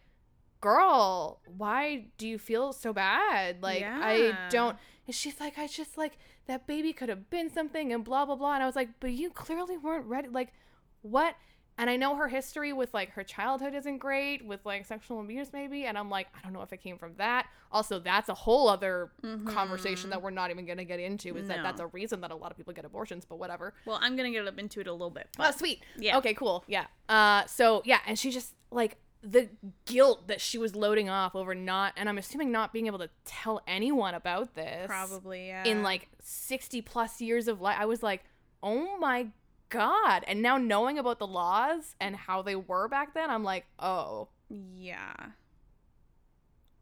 girl 0.61 1.41
why 1.45 2.07
do 2.17 2.27
you 2.27 2.37
feel 2.39 2.73
so 2.73 2.93
bad? 2.93 3.61
Like 3.61 3.81
i 4.01 4.47
don't 4.49 4.77
and 5.05 5.15
she's 5.15 5.39
like 5.39 5.57
i 5.57 5.67
just 5.67 5.97
like 5.97 6.17
that 6.47 6.65
baby 6.65 6.93
could 6.93 7.09
have 7.09 7.29
been 7.29 7.49
something 7.49 7.91
and 7.93 8.03
blah 8.03 8.25
blah 8.25 8.35
blah. 8.35 8.53
And 8.55 8.63
i 8.63 8.65
was 8.65 8.75
like 8.75 8.89
but 8.99 9.11
you 9.11 9.29
clearly 9.29 9.77
weren't 9.77 10.05
ready 10.05 10.29
like 10.29 10.53
what 11.01 11.35
and 11.78 11.89
i 11.89 11.95
know 11.95 12.15
her 12.15 12.28
history 12.28 12.73
with 12.73 12.93
like 12.93 13.11
her 13.11 13.23
childhood 13.23 13.73
isn't 13.73 13.97
great 13.97 14.45
with 14.45 14.65
like 14.65 14.86
sexual 14.86 15.19
abuse 15.19 15.51
maybe 15.53 15.86
and 15.86 15.97
i'm 15.97 16.09
like 16.09 16.28
i 16.36 16.39
don't 16.43 16.53
know 16.53 16.61
if 16.61 16.71
it 16.73 16.82
came 16.82 16.97
from 16.97 17.13
that 17.17 17.47
also 17.71 17.99
that's 17.99 18.30
a 18.30 18.34
whole 18.34 18.67
other 18.69 19.09
conversation 19.45 20.07
Mhm. 20.07 20.11
that 20.11 20.21
we're 20.21 20.30
not 20.32 20.51
even 20.51 20.65
going 20.65 20.78
to 20.78 20.86
get 20.86 20.99
into 20.99 21.36
is 21.38 21.47
that 21.47 21.63
that's 21.63 21.80
a 21.82 21.88
reason 21.88 22.21
that 22.21 22.32
a 22.32 22.36
lot 22.36 22.51
of 22.51 22.57
people 22.57 22.73
get 22.73 22.86
abortions 22.86 23.25
but 23.25 23.38
whatever 23.38 23.73
Well, 23.86 23.99
I'm 24.01 24.15
gonna 24.15 24.32
get 24.32 24.47
up 24.47 24.57
into 24.57 24.80
it 24.80 24.88
a 24.88 24.91
little 24.91 25.09
bit. 25.09 25.28
Oh, 25.39 25.51
sweet. 25.51 25.84
Yeah. 25.97 26.17
Okay, 26.17 26.34
cool. 26.34 26.63
Yeah. 26.67 26.86
Uh, 27.09 27.45
so 27.45 27.82
yeah, 27.86 27.99
and 28.07 28.17
she 28.17 28.32
just 28.32 28.53
like 28.71 28.97
the 29.21 29.49
guilt 29.86 30.28
that 30.28 30.39
she 30.39 30.57
was 30.57 30.75
loading 30.75 31.09
off 31.09 31.36
over 31.36 31.53
not, 31.55 31.93
and 31.97 32.07
I'm 32.07 32.17
assuming 32.17 32.51
not 32.51 32.71
being 32.71 32.88
able 32.88 32.99
to 32.99 33.09
tell 33.25 33.61
anyone 33.67 34.13
about 34.13 34.55
this. 34.55 34.88
probably 34.88 35.47
yeah. 35.47 35.63
in 35.65 35.84
like 35.84 36.07
60 36.21 36.82
plus 36.84 37.19
years 37.19 37.47
of 37.47 37.59
life. 37.61 37.78
I 37.80 37.86
was 37.86 38.01
like, 38.03 38.23
oh 38.63 38.97
my 38.99 39.28
god. 39.70 40.24
And 40.28 40.41
now 40.41 40.57
knowing 40.57 40.97
about 40.97 41.20
the 41.20 41.28
laws 41.28 41.95
and 41.99 42.15
how 42.15 42.41
they 42.41 42.55
were 42.55 42.88
back 42.88 43.13
then, 43.13 43.30
I'm 43.30 43.43
like, 43.43 43.65
oh, 43.80 44.30
yeah. 44.49 45.13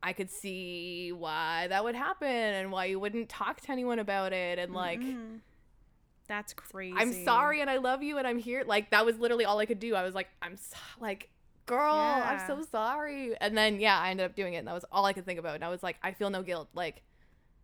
I 0.04 0.14
could 0.14 0.30
see 0.30 1.12
why 1.12 1.68
that 1.70 1.84
would 1.84 1.96
happen 1.96 2.28
and 2.28 2.72
why 2.72 2.86
you 2.86 3.00
wouldn't 3.00 3.28
talk 3.28 3.62
to 3.62 3.72
anyone 3.72 4.00
about 4.00 4.34
it 4.34 4.60
and 4.60 4.72
like. 4.74 5.00
Mm-mm. 5.00 5.40
that's 6.28 6.54
crazy. 6.54 6.96
I'm 6.96 7.12
sorry 7.26 7.62
and 7.62 7.70
I 7.70 7.78
love 7.78 8.04
you 8.04 8.18
and 8.20 8.28
I'm 8.28 8.38
here. 8.38 8.64
Like 8.66 8.92
that 8.92 9.06
was 9.06 9.18
literally 9.18 9.46
all 9.46 9.58
I 9.60 9.66
could 9.66 9.80
do. 9.80 9.96
I 9.96 10.04
was 10.04 10.14
like, 10.14 10.28
I'm 10.44 10.58
so, 10.58 10.78
like, 11.00 11.30
girl, 11.66 11.96
I'm 11.96 12.40
so 12.46 12.62
sorry. 12.62 13.36
And 13.42 13.58
then 13.58 13.80
yeah, 13.80 13.98
I 14.00 14.12
ended 14.12 14.28
up 14.28 14.36
doing 14.36 14.54
it 14.54 14.58
and 14.58 14.68
that 14.68 14.74
was 14.76 14.86
all 14.92 15.06
I 15.06 15.14
could 15.14 15.26
think 15.26 15.40
about. 15.40 15.56
And 15.56 15.64
I 15.64 15.70
was 15.70 15.82
like, 15.82 15.98
I 16.04 16.12
feel 16.12 16.30
no 16.30 16.44
guilt. 16.44 16.70
Like, 16.76 17.02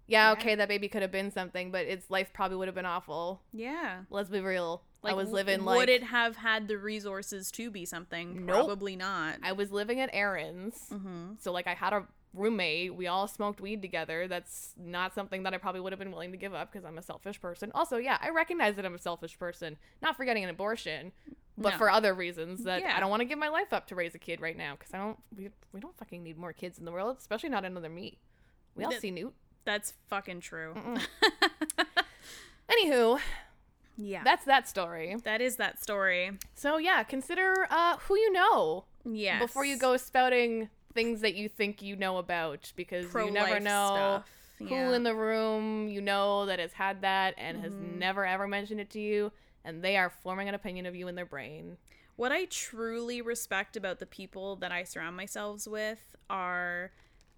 yeah, 0.08 0.28
Yeah. 0.28 0.32
okay, 0.34 0.56
that 0.56 0.68
baby 0.68 0.88
could 0.88 1.04
have 1.04 1.12
been 1.12 1.32
something, 1.32 1.70
but 1.70 1.86
its 1.86 2.10
life 2.10 2.34
probably 2.34 2.58
would 2.58 2.68
have 2.68 2.76
been 2.76 2.88
awful. 2.88 3.42
Yeah. 3.54 4.00
Let's 4.10 4.30
be 4.30 4.40
real. 4.42 4.82
Like 5.04 5.14
I 5.14 5.16
was 5.16 5.32
living 5.32 5.66
like 5.66 5.78
Would 5.78 5.90
it 5.90 6.04
have 6.04 6.36
had 6.36 6.68
the 6.68 6.78
resources 6.78 7.50
to 7.54 7.72
be 7.72 7.86
something? 7.86 8.46
Nope. 8.46 8.66
Probably 8.68 8.96
not. 8.96 9.38
I 9.42 9.52
was 9.54 9.72
living 9.72 10.00
at 10.00 10.10
Aaron's. 10.14 10.76
mm-hmm. 10.92 11.34
So 11.40 11.52
like 11.52 11.66
I 11.68 11.74
had 11.74 11.92
a 11.94 12.04
roommate. 12.34 12.96
We 12.96 13.08
all 13.08 13.28
smoked 13.28 13.60
weed 13.60 13.82
together. 13.82 14.28
That's 14.28 14.74
not 14.78 15.14
something 15.16 15.44
that 15.44 15.54
I 15.54 15.58
probably 15.58 15.82
would 15.82 15.92
have 15.92 16.00
been 16.00 16.12
willing 16.12 16.32
to 16.32 16.38
give 16.38 16.54
up 16.54 16.72
because 16.72 16.86
I'm 16.86 16.98
a 16.98 17.02
selfish 17.02 17.42
person. 17.42 17.72
Also, 17.74 17.98
yeah, 17.98 18.18
I 18.22 18.30
recognize 18.30 18.76
that 18.76 18.86
I'm 18.86 18.94
a 18.96 19.00
selfish 19.00 19.38
person, 19.40 19.78
not 20.02 20.16
for 20.16 20.24
getting 20.24 20.44
an 20.44 20.50
abortion, 20.52 21.12
but 21.58 21.72
No. 21.72 21.78
for 21.78 21.90
other 21.90 22.14
reasons 22.14 22.64
that 22.66 22.82
Yeah. 22.82 22.94
I 22.96 23.00
don't 23.00 23.10
want 23.10 23.22
to 23.22 23.26
give 23.26 23.40
my 23.40 23.50
life 23.50 23.74
up 23.74 23.88
to 23.88 23.96
raise 23.96 24.14
a 24.16 24.20
kid 24.20 24.40
right 24.40 24.56
now 24.56 24.76
because 24.78 24.94
I 24.94 24.98
don't. 25.00 25.18
We, 25.36 25.50
we 25.74 25.80
don't 25.80 25.98
fucking 25.98 26.24
need 26.24 26.38
more 26.38 26.54
kids 26.54 26.78
in 26.80 26.86
the 26.86 26.92
world, 26.92 27.18
especially 27.20 27.50
not 27.50 27.66
another 27.66 27.90
me. 27.90 28.20
We 28.76 28.84
all 28.86 28.92
Th- 28.92 29.02
see 29.02 29.12
Newt. 29.12 29.34
That's 29.66 29.94
fucking 30.10 30.40
true. 30.42 30.74
Anywho, 32.70 33.20
yeah. 34.02 34.24
that's 34.24 34.46
that 34.46 34.68
story. 34.68 35.16
that 35.24 35.42
is 35.42 35.58
that 35.58 35.82
story. 35.82 36.32
So 36.56 36.78
yeah, 36.78 37.04
consider 37.04 37.68
uh, 37.70 37.98
who 37.98 38.18
you 38.18 38.32
know 38.32 38.86
Yeah. 39.06 39.40
before 39.40 39.66
you 39.66 39.78
go 39.78 39.98
spouting 39.98 40.70
things 40.94 41.22
that 41.22 41.36
you 41.36 41.48
think 41.48 41.82
you 41.82 41.96
know 41.96 42.18
about 42.18 42.72
because 42.76 43.14
you 43.14 43.32
never 43.32 43.60
know. 43.60 44.24
who 44.60 44.92
in 44.94 45.04
the 45.04 45.16
room 45.16 45.88
you 45.88 46.02
know 46.02 46.46
that 46.46 46.60
has 46.60 46.74
had 46.74 47.02
that 47.02 47.34
and 47.38 47.60
has 47.62 47.74
Mhm. 47.74 47.98
never 47.98 48.26
ever 48.26 48.48
mentioned 48.48 48.80
it 48.80 48.90
to 48.92 49.00
you, 49.00 49.32
and 49.64 49.84
they 49.84 49.98
are 49.98 50.10
forming 50.10 50.48
an 50.50 50.54
opinion 50.56 50.86
of 50.86 50.96
you 50.96 51.08
in 51.08 51.16
their 51.16 51.26
brain. 51.26 51.78
What 52.18 52.32
I 52.32 52.46
truly 52.46 53.22
respect 53.22 53.76
about 53.76 53.98
the 54.00 54.06
people 54.06 54.56
that 54.58 54.72
I 54.72 54.84
surround 54.84 55.16
myself 55.18 55.66
with 55.66 56.16
are 56.30 56.92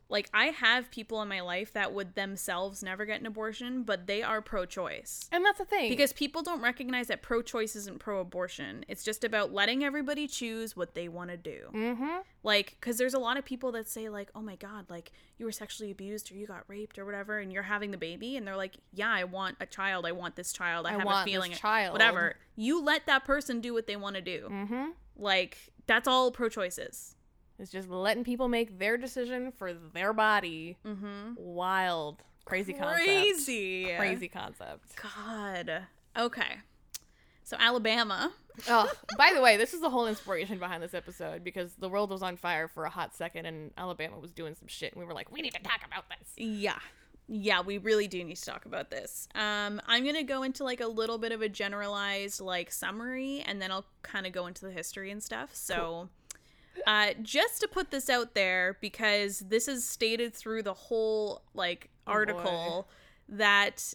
like 0.10 0.30
I 0.34 0.45
have 0.45 0.91
people 0.91 1.22
in 1.22 1.28
my 1.28 1.41
life 1.41 1.74
that 1.74 1.93
would 1.93 2.16
themselves 2.16 2.84
never 2.84 3.06
get 3.06 3.20
an 3.20 3.26
abortion, 3.26 3.84
but 3.84 4.06
they 4.08 4.22
are 4.22 4.41
pro-choice. 4.41 5.30
And 5.32 5.45
that's 5.45 5.58
the 5.58 5.66
thing. 5.66 5.89
Because 5.89 6.14
people 6.14 6.43
don't 6.43 6.62
recognize 6.62 7.08
that 7.08 7.22
pro-choice 7.22 7.76
isn't 7.76 7.99
pro-abortion. 7.99 8.86
It's 8.88 9.04
just 9.04 9.24
about 9.24 9.54
letting 9.54 9.84
everybody 9.84 10.28
choose 10.28 10.76
what 10.76 10.93
they 10.93 11.08
want 11.08 11.32
to 11.32 11.38
do. 11.38 11.70
mm-hmm. 11.74 12.18
Like 12.43 12.78
cuz 12.82 12.97
there's 12.97 13.14
a 13.14 13.20
lot 13.20 13.38
of 13.38 13.45
people 13.45 13.72
that 13.72 13.88
say 13.88 14.10
like, 14.10 14.30
"Oh 14.36 14.41
my 14.41 14.56
god, 14.56 14.89
like 14.89 15.12
you 15.38 15.45
were 15.45 15.51
sexually 15.51 15.91
abused 15.91 16.32
or 16.32 16.36
you 16.36 16.45
got 16.45 16.64
raped 16.68 16.99
or 16.99 17.06
whatever 17.06 17.39
and 17.39 17.51
you're 17.54 17.64
having 17.64 17.91
the 17.91 17.97
baby." 17.97 18.36
And 18.36 18.45
they're 18.45 18.58
like, 18.58 18.76
"Yeah, 18.91 19.12
I 19.12 19.24
want 19.24 19.58
a 19.62 19.66
child. 19.66 20.06
I 20.06 20.12
want 20.12 20.36
this 20.36 20.51
child. 20.51 20.86
I, 20.86 20.89
I 20.89 20.93
have 20.93 21.06
want 21.06 21.22
a 21.22 21.24
this 21.26 21.34
feeling 21.34 21.51
child." 21.54 21.93
whatever." 21.93 22.36
You 22.56 22.84
let 22.84 23.06
that 23.08 23.24
person 23.26 23.62
do 23.62 23.74
what 23.74 23.88
they 23.88 23.95
want 23.95 24.16
to 24.18 24.22
do. 24.22 24.47
Mm-hmm. 24.51 24.86
Like 25.16 25.58
that's 25.88 26.08
all 26.08 26.32
pro-choice 26.32 26.78
is. 26.78 27.16
It's 27.60 27.72
just 27.72 27.89
letting 27.89 28.24
people 28.24 28.47
make 28.47 28.80
their 28.80 28.97
decision 28.97 29.51
for 29.51 29.74
their 29.74 30.14
body. 30.14 30.78
Mm-hmm. 30.86 31.34
Wild, 31.38 32.24
crazy 32.45 32.74
concept. 32.74 33.06
Crazy. 33.06 33.93
crazy 33.95 34.28
concept. 34.28 34.95
God. 34.95 35.84
Okay. 36.18 36.58
So 37.43 37.58
Alabama. 37.60 38.32
oh, 38.70 38.91
by 39.18 39.32
the 39.34 39.41
way, 39.41 39.58
this 39.58 39.74
is 39.74 39.82
the 39.82 39.89
whole 39.89 40.08
inspiration 40.08 40.60
behind 40.60 40.84
this 40.84 40.93
episode 40.93 41.43
because 41.43 41.74
the 41.76 41.89
world 41.89 42.12
was 42.12 42.22
on 42.22 42.38
fire 42.38 42.68
for 42.68 42.86
a 42.86 42.89
hot 42.89 43.16
second 43.16 43.45
and 43.45 43.72
Alabama 43.78 44.20
was 44.20 44.32
doing 44.32 44.56
some 44.56 44.68
shit, 44.68 44.93
and 44.93 45.01
we 45.01 45.06
were 45.06 45.14
like, 45.14 45.32
we 45.32 45.41
need 45.41 45.54
to 45.54 45.64
talk 45.64 45.82
about 45.86 46.06
this. 46.10 46.30
Yeah. 46.38 46.80
Yeah, 47.28 47.62
we 47.62 47.78
really 47.78 48.08
do 48.08 48.24
need 48.24 48.36
to 48.36 48.45
talk 48.45 48.66
about 48.66 48.91
this. 48.91 49.28
Um, 49.34 49.82
I'm 49.88 50.06
gonna 50.06 50.24
go 50.24 50.43
into 50.43 50.64
like 50.64 50.82
a 50.82 50.88
little 50.88 51.18
bit 51.18 51.32
of 51.32 51.41
a 51.41 51.47
generalized 51.47 52.41
like 52.41 52.72
summary, 52.72 53.43
and 53.47 53.62
then 53.62 53.72
I'll 53.72 53.86
kind 54.01 54.28
of 54.28 54.34
go 54.34 54.45
into 54.47 54.66
the 54.66 54.72
history 54.72 55.10
and 55.10 55.24
stuff. 55.24 55.49
So, 55.54 56.10
uh, 56.88 57.12
just 57.22 57.62
to 57.62 57.68
put 57.68 57.92
this 57.92 58.10
out 58.10 58.34
there, 58.34 58.78
because 58.82 59.40
this 59.40 59.68
is 59.68 59.88
stated 59.88 60.34
through 60.34 60.64
the 60.64 60.74
whole 60.74 61.44
like 61.54 61.90
boy. 62.06 62.14
article 62.14 62.88
that 63.30 63.94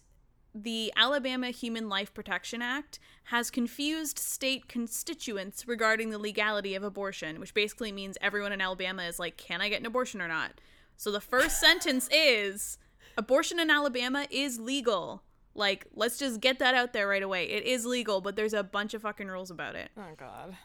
the 0.55 0.93
Alabama 0.97 1.51
Human 1.51 1.89
Life 1.89 2.13
Protection 2.15 2.63
Act 2.63 2.99
has 3.25 3.51
confused 3.51 4.19
state 4.19 4.69
constituents 4.69 5.69
regarding 5.69 6.11
the 6.11 6.19
legality 6.19 6.75
of 6.75 6.83
abortion, 6.83 7.39
which 7.41 7.55
basically 7.55 7.93
means 7.93 8.17
everyone 8.21 8.53
in 8.53 8.61
Alabama 8.61 9.03
is 9.05 9.19
like, 9.19 9.37
can 9.37 9.61
I 9.61 9.69
get 9.69 9.81
an 9.81 9.87
abortion 9.87 10.21
or 10.21 10.29
not? 10.29 10.53
So 10.97 11.13
the 11.13 11.21
first 11.21 11.61
sentence 11.61 12.09
is 12.11 12.79
abortion 13.17 13.61
in 13.61 13.71
Alabama 13.71 14.27
is 14.31 14.59
legal. 14.59 15.23
Like, 15.55 15.87
let's 15.95 16.19
just 16.19 16.41
get 16.41 16.59
that 16.61 16.75
out 16.75 16.93
there 16.93 17.09
right 17.09 17.23
away. 17.23 17.49
It 17.49 17.65
is 17.65 17.85
legal, 17.85 18.21
but 18.21 18.37
there's 18.37 18.55
a 18.55 18.63
bunch 18.63 18.95
of 18.95 19.03
fucking 19.03 19.29
rules 19.29 19.51
about 19.51 19.75
it. 19.75 19.91
Oh 19.97 20.15
God. 20.17 20.57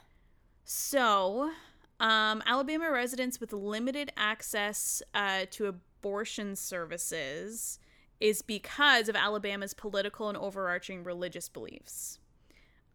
So, 0.63 1.51
um, 1.99 2.43
Alabama 2.45 2.91
residents 2.91 3.39
with 3.39 3.53
limited 3.53 4.11
access 4.17 5.01
uh, 5.13 5.45
to 5.51 5.67
abortion 5.67 6.55
services 6.55 7.79
is 8.19 8.41
because 8.41 9.09
of 9.09 9.15
Alabama's 9.15 9.73
political 9.73 10.29
and 10.29 10.37
overarching 10.37 11.03
religious 11.03 11.49
beliefs. 11.49 12.19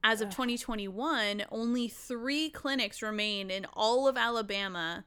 As 0.03 0.20
of 0.20 0.28
Ugh. 0.28 0.32
2021, 0.32 1.44
only 1.51 1.88
three 1.88 2.51
clinics 2.51 3.03
remain 3.03 3.51
in 3.51 3.66
all 3.74 4.07
of 4.07 4.16
Alabama, 4.16 5.05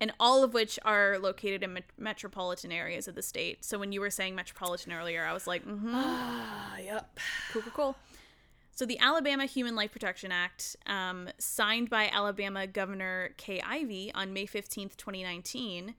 and 0.00 0.12
all 0.18 0.42
of 0.42 0.54
which 0.54 0.78
are 0.84 1.18
located 1.18 1.62
in 1.62 1.74
met- 1.74 1.84
metropolitan 1.98 2.72
areas 2.72 3.06
of 3.06 3.14
the 3.14 3.22
state. 3.22 3.64
So 3.64 3.78
when 3.78 3.92
you 3.92 4.00
were 4.00 4.10
saying 4.10 4.34
metropolitan 4.34 4.92
earlier, 4.92 5.24
I 5.24 5.32
was 5.32 5.46
like, 5.46 5.64
mm-hmm. 5.64 5.90
Ah, 5.94 6.78
yep. 6.78 7.18
Cool, 7.52 7.62
cool, 7.62 7.72
cool. 7.74 7.96
So 8.74 8.84
the 8.84 8.98
Alabama 8.98 9.46
Human 9.46 9.76
Life 9.76 9.92
Protection 9.92 10.32
Act, 10.32 10.74
um, 10.86 11.28
signed 11.38 11.88
by 11.88 12.08
Alabama 12.08 12.66
Governor 12.66 13.30
Kay 13.36 13.60
Ivey 13.60 14.10
on 14.16 14.32
May 14.32 14.46
15th, 14.46 14.96
2019, 14.96 15.94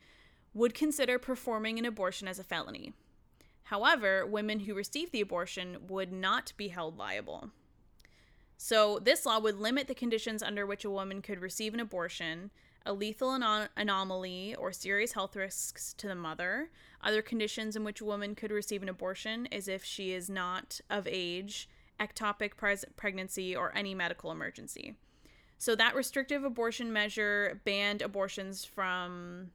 would 0.53 0.73
consider 0.73 1.17
performing 1.17 1.79
an 1.79 1.85
abortion 1.85 2.27
as 2.27 2.37
a 2.37 2.43
felony. 2.43 2.91
However, 3.63 4.25
women 4.25 4.61
who 4.61 4.75
received 4.75 5.13
the 5.13 5.21
abortion 5.21 5.87
would 5.87 6.11
not 6.11 6.51
be 6.57 6.67
held 6.67 6.97
liable. 6.97 7.49
So 8.57 8.99
this 8.99 9.25
law 9.25 9.39
would 9.39 9.57
limit 9.57 9.87
the 9.87 9.95
conditions 9.95 10.43
under 10.43 10.65
which 10.65 10.83
a 10.83 10.89
woman 10.89 11.21
could 11.21 11.39
receive 11.39 11.73
an 11.73 11.79
abortion, 11.79 12.51
a 12.85 12.91
lethal 12.91 13.29
anom- 13.29 13.69
anomaly 13.77 14.53
or 14.55 14.73
serious 14.73 15.13
health 15.13 15.37
risks 15.37 15.93
to 15.93 16.09
the 16.09 16.15
mother. 16.15 16.71
Other 17.01 17.21
conditions 17.21 17.77
in 17.77 17.85
which 17.85 18.01
a 18.01 18.05
woman 18.05 18.35
could 18.35 18.51
receive 18.51 18.83
an 18.83 18.89
abortion 18.89 19.45
is 19.45 19.69
if 19.69 19.85
she 19.85 20.11
is 20.11 20.29
not 20.29 20.81
of 20.89 21.07
age, 21.09 21.69
ectopic 21.99 22.57
pres- 22.57 22.85
pregnancy, 22.95 23.55
or 23.55 23.75
any 23.75 23.93
medical 23.95 24.31
emergency. 24.31 24.95
So 25.57 25.75
that 25.75 25.95
restrictive 25.95 26.43
abortion 26.43 26.91
measure 26.91 27.61
banned 27.63 28.01
abortions 28.01 28.65
from 28.65 29.51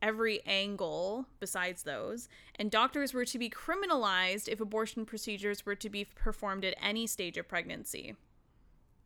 every 0.00 0.40
angle 0.46 1.26
besides 1.38 1.84
those, 1.84 2.28
and 2.56 2.70
doctors 2.70 3.14
were 3.14 3.24
to 3.26 3.38
be 3.38 3.48
criminalized 3.48 4.48
if 4.48 4.60
abortion 4.60 5.04
procedures 5.06 5.64
were 5.64 5.76
to 5.76 5.88
be 5.88 6.04
performed 6.04 6.64
at 6.64 6.74
any 6.82 7.06
stage 7.06 7.36
of 7.36 7.46
pregnancy. 7.48 8.16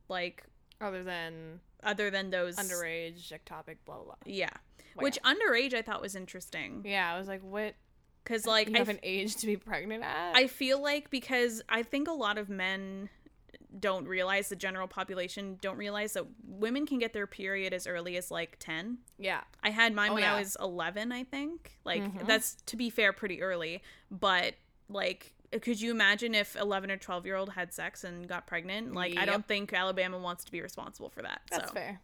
Like 0.09 0.45
Other 0.81 1.03
than 1.03 1.61
other 1.83 2.11
than 2.11 2.31
those 2.31 2.57
underage, 2.57 3.33
ectopic, 3.33 3.77
blah 3.85 3.97
blah 3.97 4.05
blah. 4.05 4.15
Yeah. 4.25 4.49
Wow. 4.95 5.03
Which 5.03 5.19
underage 5.23 5.75
I 5.75 5.83
thought 5.83 6.01
was 6.01 6.17
interesting 6.17 6.83
Yeah, 6.87 7.13
I 7.13 7.19
was 7.19 7.29
like, 7.29 7.43
what? 7.43 7.75
Cuz 8.27 8.47
like 8.47 8.69
you 8.69 8.75
I, 8.75 8.79
have 8.79 8.89
f- 8.91 8.95
an 8.97 9.01
age 9.03 9.37
to 9.37 9.47
be 9.47 9.57
pregnant 9.57 10.03
at? 10.05 10.37
I 10.37 10.47
feel 10.49 10.83
like 10.83 11.09
because 11.11 11.63
I 11.69 11.83
think 11.83 12.09
a 12.09 12.13
lot 12.13 12.37
of 12.37 12.51
men 12.51 13.09
don't 13.79 14.07
realize 14.09 14.49
the 14.49 14.57
general 14.57 14.89
population 14.89 15.59
don't 15.61 15.77
realize 15.77 16.15
that 16.15 16.25
women 16.47 16.87
can 16.87 16.99
get 16.99 17.13
their 17.13 17.27
period 17.27 17.73
as 17.75 17.87
early 17.87 18.17
as 18.17 18.31
like 18.31 18.57
10. 18.59 18.99
yeah. 19.19 19.43
I 19.63 19.71
had 19.71 19.95
mine 19.95 20.11
Oh, 20.11 20.15
when 20.15 20.23
yeah. 20.23 20.35
I 20.35 20.39
was 20.39 20.57
11, 20.61 21.13
I 21.13 21.25
think. 21.25 21.79
Like 21.85 22.03
Mhm. 22.03 22.27
that's 22.27 22.55
to 22.67 22.77
be 22.77 22.91
fair 22.91 23.13
pretty 23.13 23.41
early, 23.43 23.83
but 24.11 24.55
like 24.89 25.33
could 25.63 25.81
you 25.81 25.91
imagine 25.93 26.35
if 26.35 26.57
11 26.57 26.91
or 26.91 26.97
12 26.97 27.25
year 27.27 27.37
old 27.37 27.51
had 27.51 27.73
sex 27.73 28.03
and 28.03 28.27
got 28.27 28.47
pregnant? 28.47 28.95
Like 28.95 29.17
I 29.17 29.25
don't 29.25 29.47
think 29.47 29.73
Alabama 29.73 30.19
wants 30.19 30.45
to 30.45 30.53
be 30.53 30.61
responsible 30.61 31.09
for 31.11 31.23
that. 31.23 31.43
That's 31.51 31.69
so. 31.69 31.75
fair. 31.75 32.01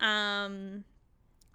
Um, 0.00 0.84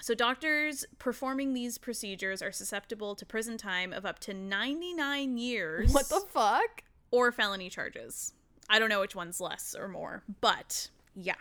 so 0.02 0.14
doctors 0.14 0.86
performing 0.98 1.54
these 1.54 1.78
procedures 1.78 2.42
are 2.42 2.52
susceptible 2.52 3.16
to 3.16 3.26
prison 3.26 3.58
time 3.58 3.92
of 3.94 4.06
up 4.06 4.20
to 4.20 4.34
99 4.34 5.38
years 5.38 5.92
What 5.94 6.10
the 6.10 6.22
fuck? 6.30 6.84
or 7.12 7.32
felony 7.32 7.70
charges. 7.70 8.34
I 8.70 8.78
don't 8.80 8.90
know 8.90 9.00
which 9.02 9.16
one's 9.16 9.42
less 9.42 9.76
or 9.78 9.88
more, 9.88 10.24
but 10.42 10.90
yeah. 11.16 11.36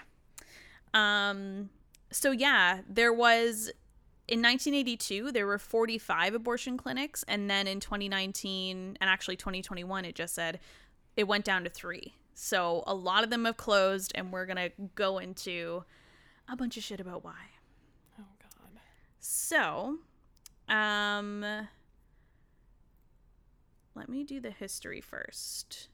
Um 0.94 1.70
so 2.10 2.30
yeah, 2.30 2.80
there 2.88 3.12
was 3.12 3.70
in 4.26 4.40
1982 4.42 5.32
there 5.32 5.46
were 5.46 5.58
45 5.58 6.34
abortion 6.34 6.76
clinics 6.76 7.24
and 7.28 7.48
then 7.50 7.66
in 7.66 7.80
2019 7.80 8.96
and 9.00 9.10
actually 9.10 9.36
2021 9.36 10.04
it 10.04 10.14
just 10.14 10.34
said 10.34 10.58
it 11.16 11.26
went 11.28 11.44
down 11.44 11.64
to 11.64 11.70
3. 11.70 12.14
So 12.34 12.84
a 12.86 12.94
lot 12.94 13.24
of 13.24 13.30
them 13.30 13.44
have 13.44 13.56
closed 13.56 14.12
and 14.14 14.32
we're 14.32 14.46
going 14.46 14.56
to 14.56 14.70
go 14.94 15.18
into 15.18 15.84
a 16.48 16.56
bunch 16.56 16.76
of 16.76 16.84
shit 16.84 17.00
about 17.00 17.24
why. 17.24 17.34
So, 19.20 19.98
um, 20.68 21.44
let 23.94 24.08
me 24.08 24.24
do 24.24 24.40
the 24.40 24.50
history 24.50 25.00
first. 25.00 25.88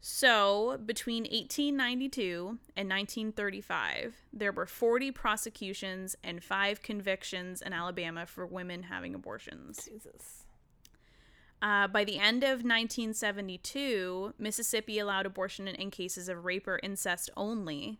So, 0.00 0.78
between 0.84 1.22
1892 1.22 2.58
and 2.76 2.90
1935, 2.90 4.14
there 4.34 4.52
were 4.52 4.66
40 4.66 5.10
prosecutions 5.12 6.14
and 6.22 6.44
five 6.44 6.82
convictions 6.82 7.62
in 7.62 7.72
Alabama 7.72 8.26
for 8.26 8.44
women 8.44 8.82
having 8.82 9.14
abortions. 9.14 9.88
Jesus. 9.90 10.44
Uh, 11.62 11.88
by 11.88 12.04
the 12.04 12.18
end 12.18 12.44
of 12.44 12.62
1972, 12.62 14.34
Mississippi 14.38 14.98
allowed 14.98 15.24
abortion 15.24 15.66
in, 15.66 15.74
in 15.76 15.90
cases 15.90 16.28
of 16.28 16.44
rape 16.44 16.68
or 16.68 16.78
incest 16.82 17.30
only, 17.34 17.98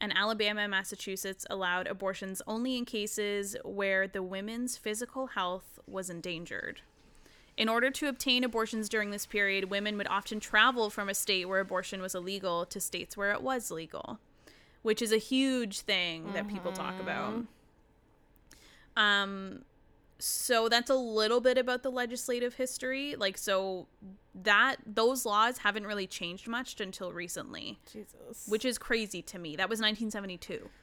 and 0.00 0.16
Alabama 0.16 0.62
and 0.62 0.70
Massachusetts 0.70 1.46
allowed 1.48 1.86
abortions 1.86 2.42
only 2.46 2.76
in 2.76 2.84
cases 2.84 3.56
where 3.64 4.06
the 4.06 4.22
women's 4.22 4.76
physical 4.76 5.28
health 5.28 5.78
was 5.86 6.10
endangered. 6.10 6.82
In 7.56 7.68
order 7.70 7.90
to 7.90 8.08
obtain 8.08 8.44
abortions 8.44 8.88
during 8.88 9.10
this 9.10 9.24
period, 9.24 9.70
women 9.70 9.96
would 9.96 10.08
often 10.08 10.40
travel 10.40 10.90
from 10.90 11.08
a 11.08 11.14
state 11.14 11.48
where 11.48 11.60
abortion 11.60 12.02
was 12.02 12.14
illegal 12.14 12.66
to 12.66 12.80
states 12.80 13.16
where 13.16 13.32
it 13.32 13.40
was 13.40 13.70
legal, 13.70 14.18
which 14.82 15.00
is 15.00 15.10
a 15.10 15.16
huge 15.16 15.80
thing 15.80 16.32
that 16.34 16.48
people 16.48 16.72
talk 16.72 17.00
about. 17.00 17.44
Um, 18.94 19.62
so 20.18 20.68
that's 20.68 20.90
a 20.90 20.94
little 20.94 21.40
bit 21.40 21.58
about 21.58 21.82
the 21.82 21.90
legislative 21.90 22.54
history. 22.54 23.16
Like, 23.16 23.36
so 23.38 23.86
that 24.34 24.76
those 24.86 25.24
laws 25.24 25.58
haven't 25.58 25.86
really 25.86 26.06
changed 26.06 26.46
much 26.46 26.80
until 26.80 27.12
recently 27.12 27.78
Jesus. 27.90 28.46
which 28.46 28.64
is 28.64 28.78
crazy 28.78 29.22
to 29.22 29.38
me. 29.38 29.56
That 29.56 29.68
was 29.68 29.80
1972. 29.80 30.68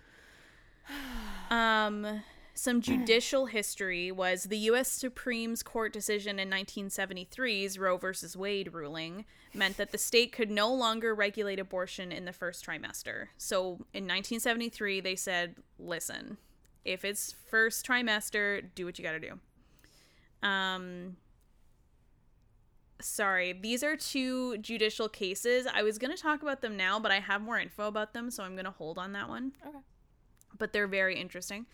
Um 1.50 2.24
some 2.56 2.82
judicial 2.82 3.48
history 3.48 4.12
was 4.12 4.46
the 4.46 4.58
U.S. 4.58 4.88
Supreme 4.88 5.56
Court 5.58 5.92
decision 5.92 6.40
in 6.40 6.50
1973's 6.50 7.78
Roe 7.78 7.98
versus 7.98 8.38
Wade 8.38 8.74
ruling 8.74 9.26
meant 9.54 9.78
that 9.78 9.92
the 9.92 9.98
state 9.98 10.32
could 10.32 10.50
no 10.50 10.74
longer 10.74 11.14
regulate 11.14 11.60
abortion 11.60 12.12
in 12.12 12.26
the 12.26 12.34
first 12.34 12.66
trimester. 12.66 13.28
So 13.38 13.80
in 13.94 14.06
1973, 14.06 15.02
they 15.02 15.16
said, 15.16 15.56
listen, 15.78 16.38
if 16.86 17.06
it's 17.06 17.36
first 17.50 17.86
trimester, 17.86 18.64
do 18.76 18.86
what 18.86 18.98
you 18.98 19.04
got 19.04 19.14
to 19.14 19.20
do. 19.20 20.48
Um, 20.48 21.18
sorry, 23.00 23.54
these 23.54 23.84
are 23.84 23.96
two 23.96 24.58
judicial 24.58 25.10
cases. 25.10 25.68
I 25.72 25.84
was 25.84 25.98
going 25.98 26.16
to 26.16 26.22
talk 26.22 26.42
about 26.42 26.62
them 26.62 26.76
now, 26.76 27.00
but 27.00 27.12
I 27.12 27.20
have 27.20 27.42
more 27.42 27.60
info 27.60 27.88
about 27.88 28.14
them, 28.14 28.30
so 28.30 28.44
I'm 28.44 28.54
going 28.54 28.66
to 28.66 28.72
hold 28.72 28.98
on 28.98 29.14
that 29.14 29.30
one. 29.30 29.54
Okay. 29.66 29.78
But 30.58 30.74
they're 30.74 30.88
very 30.88 31.20
interesting. 31.20 31.66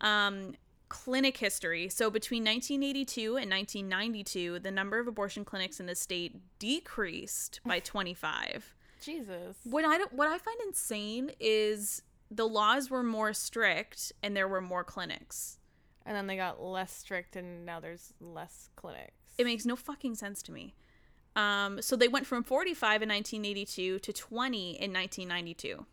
Um, 0.00 0.54
clinic 0.88 1.38
history. 1.38 1.88
So 1.88 2.10
between 2.10 2.42
1982 2.42 3.36
and 3.36 3.50
1992, 3.50 4.58
the 4.58 4.70
number 4.70 4.98
of 4.98 5.08
abortion 5.08 5.44
clinics 5.44 5.80
in 5.80 5.86
the 5.86 5.94
state 5.94 6.36
decreased 6.58 7.60
by 7.64 7.80
25. 7.80 8.74
Jesus. 9.02 9.56
What 9.64 9.84
I 9.84 9.98
don't, 9.98 10.12
what 10.12 10.28
I 10.28 10.38
find 10.38 10.56
insane 10.66 11.30
is 11.40 12.02
the 12.34 12.48
laws 12.48 12.90
were 12.90 13.02
more 13.02 13.32
strict 13.32 14.12
and 14.22 14.36
there 14.36 14.48
were 14.48 14.60
more 14.60 14.84
clinics. 14.84 15.58
And 16.04 16.16
then 16.16 16.26
they 16.26 16.36
got 16.36 16.60
less 16.60 16.92
strict, 16.92 17.36
and 17.36 17.64
now 17.64 17.78
there's 17.78 18.12
less 18.20 18.70
clinics. 18.74 19.12
It 19.38 19.44
makes 19.44 19.64
no 19.64 19.76
fucking 19.76 20.16
sense 20.16 20.42
to 20.42 20.52
me. 20.52 20.74
Um, 21.36 21.80
so 21.80 21.94
they 21.94 22.08
went 22.08 22.26
from 22.26 22.42
45 22.42 23.02
in 23.02 23.08
1982 23.08 24.00
to 24.00 24.12
20 24.12 24.58
in 24.70 24.92
1992. 24.92 25.86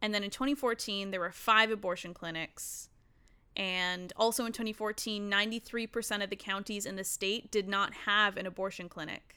And 0.00 0.14
then 0.14 0.24
in 0.24 0.30
2014, 0.30 1.10
there 1.10 1.20
were 1.20 1.32
five 1.32 1.70
abortion 1.70 2.14
clinics. 2.14 2.88
And 3.56 4.12
also 4.16 4.46
in 4.46 4.52
2014, 4.52 5.30
93% 5.30 6.24
of 6.24 6.30
the 6.30 6.36
counties 6.36 6.86
in 6.86 6.96
the 6.96 7.04
state 7.04 7.50
did 7.50 7.68
not 7.68 7.92
have 8.06 8.38
an 8.38 8.46
abortion 8.46 8.88
clinic. 8.88 9.36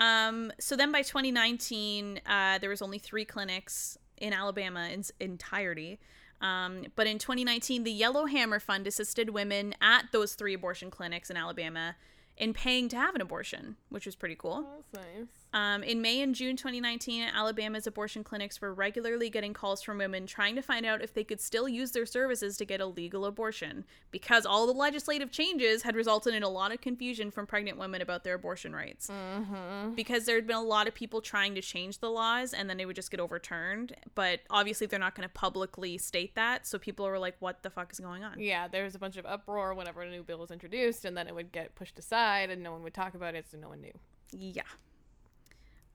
Um, 0.00 0.50
so 0.58 0.76
then 0.76 0.92
by 0.92 1.02
2019, 1.02 2.22
uh, 2.24 2.56
there 2.56 2.70
was 2.70 2.80
only 2.80 2.98
three 2.98 3.26
clinics 3.26 3.98
in 4.16 4.32
Alabama 4.32 4.88
in 4.90 5.04
entirety. 5.20 6.00
Um, 6.40 6.86
but 6.96 7.06
in 7.06 7.18
2019, 7.18 7.84
the 7.84 7.92
Yellowhammer 7.92 8.60
Fund 8.60 8.86
assisted 8.86 9.30
women 9.30 9.74
at 9.82 10.06
those 10.10 10.32
three 10.34 10.54
abortion 10.54 10.90
clinics 10.90 11.28
in 11.28 11.36
Alabama 11.36 11.96
in 12.38 12.54
paying 12.54 12.88
to 12.88 12.96
have 12.96 13.14
an 13.14 13.20
abortion, 13.20 13.76
which 13.90 14.06
was 14.06 14.16
pretty 14.16 14.36
cool. 14.36 14.66
That's 14.92 15.06
nice. 15.06 15.39
Um, 15.52 15.82
in 15.82 16.00
May 16.00 16.20
and 16.20 16.34
June 16.34 16.56
2019, 16.56 17.28
Alabama's 17.34 17.86
abortion 17.86 18.22
clinics 18.22 18.60
were 18.60 18.72
regularly 18.72 19.30
getting 19.30 19.52
calls 19.52 19.82
from 19.82 19.98
women 19.98 20.26
trying 20.26 20.54
to 20.54 20.62
find 20.62 20.86
out 20.86 21.02
if 21.02 21.12
they 21.12 21.24
could 21.24 21.40
still 21.40 21.68
use 21.68 21.90
their 21.90 22.06
services 22.06 22.56
to 22.58 22.64
get 22.64 22.80
a 22.80 22.86
legal 22.86 23.24
abortion 23.24 23.84
because 24.10 24.46
all 24.46 24.66
the 24.66 24.72
legislative 24.72 25.30
changes 25.30 25.82
had 25.82 25.96
resulted 25.96 26.34
in 26.34 26.42
a 26.42 26.48
lot 26.48 26.72
of 26.72 26.80
confusion 26.80 27.30
from 27.30 27.46
pregnant 27.46 27.78
women 27.78 28.00
about 28.00 28.22
their 28.22 28.34
abortion 28.34 28.74
rights. 28.74 29.08
Mm-hmm. 29.08 29.94
Because 29.94 30.24
there 30.24 30.36
had 30.36 30.46
been 30.46 30.56
a 30.56 30.62
lot 30.62 30.86
of 30.86 30.94
people 30.94 31.20
trying 31.20 31.54
to 31.56 31.60
change 31.60 31.98
the 31.98 32.10
laws 32.10 32.52
and 32.52 32.70
then 32.70 32.76
they 32.76 32.86
would 32.86 32.96
just 32.96 33.10
get 33.10 33.20
overturned. 33.20 33.94
But 34.14 34.40
obviously, 34.50 34.86
they're 34.86 35.00
not 35.00 35.14
going 35.14 35.28
to 35.28 35.32
publicly 35.32 35.98
state 35.98 36.34
that. 36.36 36.66
So 36.66 36.78
people 36.78 37.06
were 37.06 37.18
like, 37.18 37.36
what 37.40 37.62
the 37.62 37.70
fuck 37.70 37.92
is 37.92 37.98
going 37.98 38.22
on? 38.22 38.38
Yeah, 38.38 38.68
there 38.68 38.84
was 38.84 38.94
a 38.94 38.98
bunch 38.98 39.16
of 39.16 39.26
uproar 39.26 39.74
whenever 39.74 40.02
a 40.02 40.10
new 40.10 40.22
bill 40.22 40.38
was 40.38 40.50
introduced, 40.50 41.04
and 41.04 41.16
then 41.16 41.26
it 41.26 41.34
would 41.34 41.52
get 41.52 41.74
pushed 41.74 41.98
aside, 41.98 42.50
and 42.50 42.62
no 42.62 42.72
one 42.72 42.82
would 42.82 42.94
talk 42.94 43.14
about 43.14 43.34
it, 43.34 43.46
so 43.50 43.58
no 43.58 43.68
one 43.68 43.80
knew. 43.80 43.92
Yeah. 44.32 44.62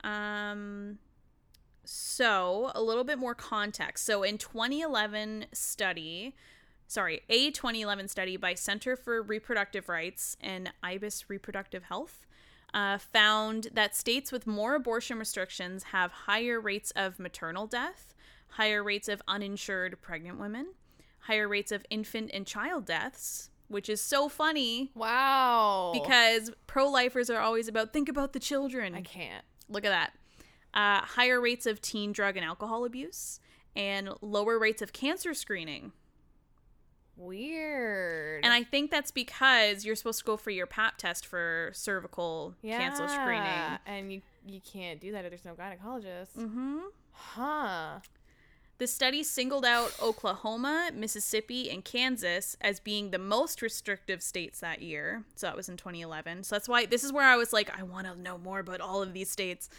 Um 0.06 1.00
so 1.84 2.72
a 2.74 2.82
little 2.82 3.04
bit 3.04 3.20
more 3.20 3.36
context. 3.36 4.06
So 4.06 4.24
in 4.24 4.38
2011 4.38 5.46
study, 5.54 6.36
sorry, 6.88 7.22
a 7.30 7.52
2011 7.52 8.08
study 8.08 8.38
by 8.38 8.54
Center 8.56 8.96
for 8.96 9.22
Reproductive 9.22 9.88
Rights 9.90 10.36
and 10.42 10.72
IBIS 10.84 11.26
Reproductive 11.30 11.84
Health 11.84 12.26
uh, 12.74 12.98
found 12.98 13.68
that 13.74 13.96
states 13.96 14.32
with 14.32 14.48
more 14.48 14.76
abortion 14.76 15.20
restrictions 15.20 15.84
have 15.84 16.12
higher 16.12 16.60
rates 16.60 16.92
of 16.96 17.20
maternal 17.20 17.68
death, 17.68 18.14
higher 18.50 18.84
rates 18.84 19.08
of 19.08 19.22
uninsured 19.28 20.02
pregnant 20.02 20.40
women, 20.40 20.74
higher 21.20 21.48
rates 21.48 21.72
of 21.72 21.86
infant 21.92 22.32
and 22.34 22.48
child 22.48 22.86
deaths, 22.86 23.52
which 23.68 23.90
is 23.90 24.02
so 24.02 24.28
funny 24.28 24.92
Wow. 24.96 25.92
because 25.94 26.50
pro-lifers 26.68 27.30
are 27.30 27.40
always 27.42 27.68
about 27.68 27.94
think 27.94 28.10
about 28.10 28.34
the 28.34 28.40
children 28.40 28.96
I 28.96 29.02
can't. 29.02 29.46
Look 29.70 29.86
at 29.86 29.90
that 29.90 30.14
uh, 30.74 31.06
higher 31.06 31.40
rates 31.40 31.66
of 31.66 31.82
teen 31.82 32.12
drug 32.12 32.36
and 32.38 32.46
alcohol 32.46 32.86
abuse 32.86 33.40
and 33.76 34.10
lower 34.22 34.58
rates 34.60 34.82
of 34.82 34.92
cancer 34.94 35.34
screening 35.34 35.92
Weird. 37.18 38.44
and 38.44 38.54
i 38.54 38.62
think 38.64 38.92
that's 38.92 39.12
because 39.12 39.86
you're 39.86 39.96
supposed 39.96 40.20
to 40.20 40.26
go 40.26 40.36
for 40.36 40.50
your 40.50 40.66
pap 40.68 40.98
test 40.98 41.26
for 41.26 41.72
cervical 41.74 42.54
cancer 42.62 43.08
screening 43.08 43.80
And 43.86 44.12
you 44.12 44.22
you 44.46 44.60
can't 44.62 45.00
do 45.00 45.12
that 45.14 45.24
if 45.26 45.32
there's 45.32 45.46
no 45.46 45.54
gynecologist. 45.56 46.36
mm-hmm. 46.38 46.80
Huh. 47.14 48.00
The 48.78 48.88
study 48.88 49.24
singled 49.24 49.66
out 49.66 49.94
oklahoma 50.02 50.90
mississippi 50.94 51.70
and 51.70 51.86
kansas 51.86 52.58
as 52.62 52.80
being 52.80 53.12
the 53.12 53.20
most 53.20 53.62
restrictive 53.62 54.22
states 54.22 54.60
that 54.60 54.82
year. 54.82 55.24
So 55.36 55.48
that 55.48 55.56
was 55.56 55.70
in 55.70 55.78
2011 55.78 56.44
so 56.44 56.56
that's 56.56 56.70
why 56.70 56.86
this 56.86 57.04
is 57.04 57.12
where 57.12 57.28
i 57.28 57.36
was 57.36 57.54
like 57.54 57.70
i 57.78 57.84
want 57.84 58.08
to 58.08 58.20
know 58.20 58.38
more 58.38 58.60
about 58.60 58.82
all 58.82 59.02
of 59.02 59.14
these 59.14 59.30
states. 59.30 59.70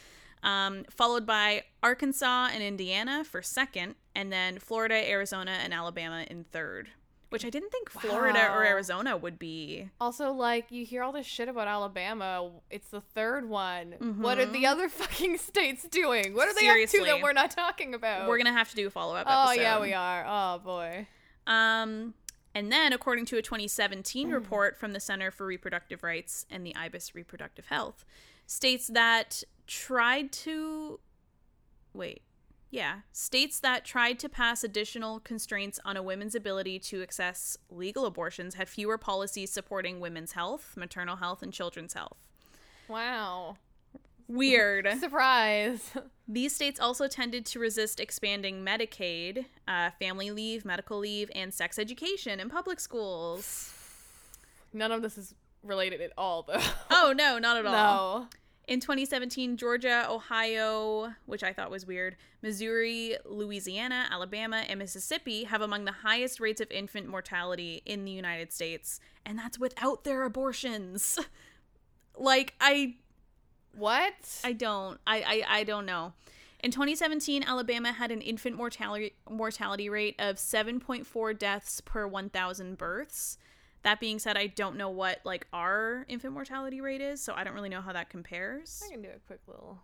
Um, 0.43 0.85
followed 0.91 1.27
by 1.27 1.65
Arkansas 1.83 2.51
and 2.53 2.63
Indiana 2.63 3.25
for 3.25 3.43
second, 3.43 3.97
and 4.15 4.33
then 4.33 4.59
Florida, 4.59 4.95
Arizona, 4.95 5.59
and 5.63 5.75
Alabama 5.75 6.25
in 6.31 6.45
third. 6.45 6.91
Which 7.29 7.45
I 7.45 7.51
didn't 7.51 7.71
think 7.71 7.91
Florida 7.91 8.49
or 8.53 8.65
Arizona 8.65 9.17
would 9.17 9.37
be. 9.39 9.91
Also, 10.01 10.31
like 10.33 10.71
you 10.71 10.85
hear 10.87 11.03
all 11.03 11.11
this 11.11 11.27
shit 11.27 11.49
about 11.49 11.67
Alabama. 11.67 12.51
It's 12.71 12.89
the 12.89 13.01
third 13.01 13.49
one. 13.49 13.93
What 14.21 14.39
are 14.39 14.47
the 14.47 14.63
Mhm. 14.63 14.71
other 14.71 14.89
fucking 15.01 15.39
states 15.39 15.89
doing? 15.89 16.35
What 16.35 16.47
are 16.49 16.55
they 16.55 16.69
up 16.69 16.89
to 16.89 17.05
that 17.05 17.21
we're 17.23 17.33
not 17.33 17.51
talking 17.51 17.95
about? 17.95 18.29
We're 18.29 18.39
gonna 18.39 18.53
have 18.53 18.71
to 18.71 18.77
do 18.77 18.87
a 18.87 18.91
follow 18.91 19.17
up. 19.17 19.27
Oh 19.29 19.49
episode. 19.51 19.61
yeah, 19.61 19.81
we 19.81 19.93
are. 19.93 20.25
Oh 20.27 20.59
boy. 20.61 21.09
Um, 21.49 22.15
and 22.55 22.71
then, 22.73 22.93
according 22.93 23.27
to 23.27 23.37
a 23.39 23.43
2017 23.43 24.31
report 24.31 24.79
from 24.79 24.93
the 24.93 25.01
Center 25.01 25.31
for 25.33 25.45
Reproductive 25.47 26.03
Rights 26.03 26.47
and 26.51 26.65
the 26.65 26.75
IBIS 26.77 27.15
Reproductive 27.15 27.67
Health, 27.67 28.05
states 28.47 28.87
that 28.87 29.43
tried 29.67 30.31
to 30.33 31.01
wait, 31.93 32.23
yeah, 32.77 33.01
states 33.13 33.59
that 33.61 33.85
tried 33.85 34.19
to 34.19 34.29
pass 34.29 34.63
additional 34.63 35.21
constraints 35.21 35.81
on 35.85 35.97
a 35.97 36.03
woman's 36.03 36.35
ability 36.35 36.79
to 36.81 37.03
access 37.03 37.57
legal 37.71 38.05
abortions 38.05 38.55
had 38.55 38.69
fewer 38.69 38.99
policies 38.99 39.51
supporting 39.51 39.99
women's 39.99 40.33
health, 40.33 40.75
maternal 40.77 41.17
health, 41.17 41.43
and 41.43 41.53
children's 41.53 41.95
health. 41.95 42.19
Wow. 42.89 43.57
Weird. 44.29 44.89
Surprise. 45.01 45.91
These 46.29 46.55
states 46.55 46.79
also 46.79 47.09
tended 47.09 47.47
to 47.47 47.59
resist 47.59 48.01
expanding 48.01 48.65
Medicaid, 48.65 49.47
uh, 49.67 49.91
family 49.99 50.31
leave, 50.31 50.65
medical 50.65 50.99
leave, 50.99 51.31
and 51.35 51.55
sex 51.55 51.79
education 51.79 52.41
in 52.41 52.51
public 52.51 52.81
schools. 52.81 53.73
None 54.73 54.93
of 54.93 55.01
this 55.01 55.17
is 55.17 55.35
related 55.63 56.01
at 56.01 56.13
all, 56.19 56.43
though. 56.43 56.61
Oh, 56.91 57.15
no, 57.17 57.39
not 57.39 57.57
at 57.57 57.67
all. 57.75 58.21
no. 58.21 58.27
In 58.67 58.81
2017, 58.81 59.57
Georgia, 59.57 60.07
Ohio, 60.11 61.15
which 61.27 61.45
I 61.45 61.53
thought 61.53 61.71
was 61.71 61.87
weird, 61.87 62.17
Missouri, 62.43 63.17
Louisiana, 63.25 64.09
Alabama, 64.11 64.65
and 64.69 64.81
Mississippi 64.81 65.45
have 65.45 65.63
among 65.63 65.85
the 65.85 65.93
highest 65.93 66.41
rates 66.41 66.61
of 66.61 66.69
infant 66.73 67.07
mortality 67.07 67.83
in 67.87 68.05
the 68.05 68.11
United 68.11 68.53
States, 68.53 68.99
and 69.25 69.39
that's 69.39 69.57
without 69.57 70.03
their 70.03 70.25
abortions. 70.25 71.17
like 72.19 72.55
I 72.61 72.97
What? 73.73 74.41
I 74.43 74.53
don't 74.53 74.99
I 75.07 75.45
I, 75.49 75.59
I 75.61 75.65
don't 75.65 75.87
know. 75.87 76.15
In 76.59 76.73
2017, 76.73 77.45
Alabama 77.45 77.93
had 77.93 78.11
an 78.11 78.21
infant 78.21 78.57
mortality 78.57 79.15
mortality 79.31 79.89
rate 79.89 80.17
of 80.19 80.37
7.4 80.37 81.39
deaths 81.39 81.81
per 81.83 82.09
1,000 82.09 82.77
births. 82.77 83.39
That 83.87 84.01
being 84.01 84.19
said, 84.19 84.37
I 84.37 84.49
don't 84.49 84.77
know 84.77 84.91
what 84.91 85.21
like 85.23 85.47
our 85.53 86.05
infant 86.09 86.35
mortality 86.35 86.81
rate 86.81 87.01
is, 87.01 87.21
so 87.23 87.35
I 87.37 87.45
don't 87.45 87.55
really 87.55 87.69
know 87.69 87.81
how 87.81 87.93
that 87.93 88.11
compares. 88.11 88.83
I 88.85 88.91
can 88.91 89.01
do 89.01 89.11
a 89.15 89.21
quick 89.29 89.39
little 89.47 89.79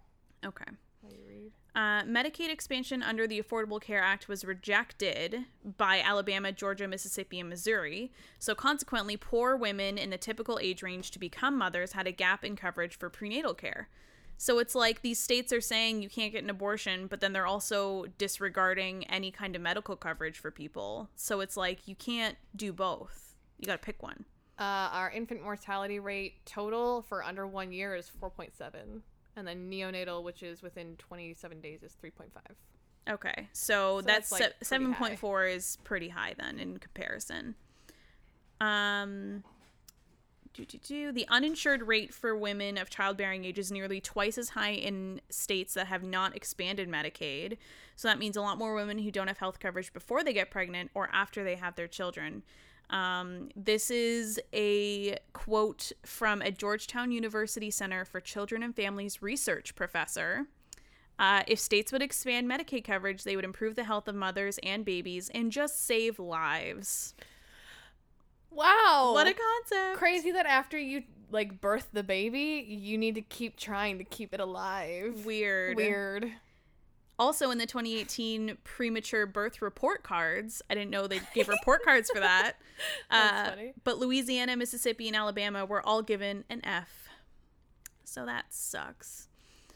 Okay. 0.44 0.64
while 1.03 1.12
you 1.12 1.20
read. 1.24 1.53
Uh, 1.76 2.03
Medicaid 2.03 2.50
expansion 2.50 3.00
under 3.00 3.28
the 3.28 3.40
Affordable 3.40 3.80
Care 3.80 4.03
Act 4.03 4.26
was 4.26 4.44
rejected 4.44 5.44
by 5.76 6.00
Alabama, 6.00 6.50
Georgia, 6.50 6.88
Mississippi, 6.88 7.38
and 7.38 7.48
Missouri. 7.48 8.11
So, 8.40 8.57
consequently, 8.57 9.16
poor 9.16 9.55
women 9.55 9.98
in 9.98 10.11
the 10.11 10.18
typical 10.18 10.59
age 10.61 10.82
range 10.82 11.12
to 11.12 11.20
become 11.20 11.57
mothers 11.57 11.92
had 11.92 12.09
a 12.09 12.12
gap 12.12 12.44
in 12.44 12.57
coverage 12.57 12.98
for 12.98 13.09
prenatal 13.09 13.55
care. 13.55 13.88
So, 14.36 14.59
it's 14.59 14.74
like 14.74 15.03
these 15.03 15.20
states 15.20 15.53
are 15.53 15.61
saying 15.61 16.03
you 16.03 16.09
can't 16.09 16.32
get 16.32 16.42
an 16.42 16.50
abortion, 16.50 17.07
but 17.07 17.20
then 17.20 17.32
they're 17.32 17.46
also 17.46 18.07
disregarding 18.18 19.05
any 19.05 19.30
kind 19.30 19.55
of 19.55 19.62
medical 19.62 19.94
coverage 19.94 20.40
for 20.40 20.50
people. 20.50 21.09
So, 21.14 21.38
it's 21.38 21.57
like 21.57 21.86
you 21.86 21.94
can't 21.94 22.36
do 22.57 22.72
both. 22.72 23.31
You 23.62 23.66
got 23.66 23.80
to 23.80 23.86
pick 23.86 24.02
one. 24.02 24.24
Uh, 24.58 24.90
our 24.92 25.10
infant 25.10 25.42
mortality 25.42 26.00
rate 26.00 26.44
total 26.44 27.02
for 27.02 27.22
under 27.24 27.46
one 27.46 27.72
year 27.72 27.94
is 27.94 28.10
4.7. 28.20 28.50
And 29.36 29.48
then 29.48 29.70
neonatal, 29.70 30.24
which 30.24 30.42
is 30.42 30.62
within 30.62 30.96
27 30.96 31.60
days, 31.60 31.82
is 31.82 31.96
3.5. 32.04 32.28
Okay, 33.10 33.48
so, 33.52 34.00
that's, 34.00 34.30
that's, 34.30 34.32
like, 34.32 34.40
pretty 34.40 34.64
seven 34.64 34.94
point 34.94 35.18
four 35.18 35.44
is 35.46 35.76
pretty 35.82 36.08
high 36.08 36.34
then 36.38 36.60
in 36.60 36.78
comparison. 36.78 37.56
Um, 38.60 39.42
do, 40.54 40.64
do, 40.64 40.78
do. 40.78 41.12
the 41.12 41.26
uninsured 41.28 41.82
rate 41.82 42.12
for 42.12 42.36
women 42.36 42.78
of 42.78 42.90
childbearing 42.90 43.44
age 43.44 43.58
is 43.58 43.72
nearly 43.72 44.00
twice 44.00 44.38
as 44.38 44.50
high 44.50 44.72
in 44.72 45.20
states 45.30 45.74
that 45.74 45.86
have 45.88 46.04
not 46.04 46.36
expanded 46.36 46.88
Medicaid. 46.88 47.56
So 47.96 48.06
that 48.06 48.18
means 48.18 48.36
a 48.36 48.42
lot 48.42 48.58
more 48.58 48.74
women 48.74 48.98
who 48.98 49.10
don't 49.10 49.28
have 49.28 49.38
health 49.38 49.58
coverage 49.58 49.92
before 49.92 50.22
they 50.22 50.32
get 50.32 50.50
pregnant 50.50 50.90
or 50.94 51.08
after 51.12 51.42
they 51.42 51.56
have 51.56 51.74
their 51.74 51.88
children. 51.88 52.42
Um, 52.90 53.48
this 53.56 53.90
is 53.90 54.38
a 54.52 55.18
quote 55.32 55.92
from 56.04 56.42
a 56.42 56.50
Georgetown 56.50 57.10
University 57.10 57.70
Center 57.70 58.04
for 58.04 58.20
Children 58.20 58.62
and 58.62 58.76
Families 58.76 59.22
research 59.22 59.74
professor. 59.74 60.46
Uh, 61.18 61.42
if 61.46 61.58
states 61.58 61.92
would 61.92 62.02
expand 62.02 62.50
Medicaid 62.50 62.84
coverage, 62.84 63.24
they 63.24 63.36
would 63.36 63.44
improve 63.44 63.76
the 63.76 63.84
health 63.84 64.08
of 64.08 64.14
mothers 64.14 64.58
and 64.62 64.84
babies 64.84 65.30
and 65.34 65.52
just 65.52 65.86
save 65.86 66.18
lives. 66.18 67.14
Wow. 68.50 69.12
What 69.14 69.26
a 69.26 69.34
concept! 69.34 69.98
crazy 69.98 70.30
that 70.32 70.46
after 70.46 70.78
you 70.78 71.04
like 71.30 71.60
birth 71.60 71.88
the 71.92 72.02
baby, 72.02 72.64
you 72.68 72.98
need 72.98 73.14
to 73.14 73.22
keep 73.22 73.56
trying 73.56 73.98
to 73.98 74.04
keep 74.04 74.34
it 74.34 74.40
alive. 74.40 75.24
Weird. 75.24 75.76
Weird. 75.76 76.32
Also, 77.22 77.50
in 77.52 77.58
the 77.58 77.66
2018 77.66 78.58
premature 78.64 79.26
birth 79.26 79.62
report 79.62 80.02
cards, 80.02 80.60
I 80.68 80.74
didn't 80.74 80.90
know 80.90 81.06
they 81.06 81.20
gave 81.34 81.48
report 81.48 81.84
cards 81.84 82.10
for 82.12 82.18
that. 82.20 82.54
That's 83.10 83.48
Uh, 83.48 83.50
funny. 83.50 83.72
But 83.84 83.98
Louisiana, 83.98 84.56
Mississippi, 84.56 85.06
and 85.06 85.16
Alabama 85.16 85.64
were 85.64 85.80
all 85.86 86.02
given 86.02 86.44
an 86.50 86.60
F. 86.64 87.08
So 88.04 88.26
that 88.26 88.46
sucks. 88.52 89.28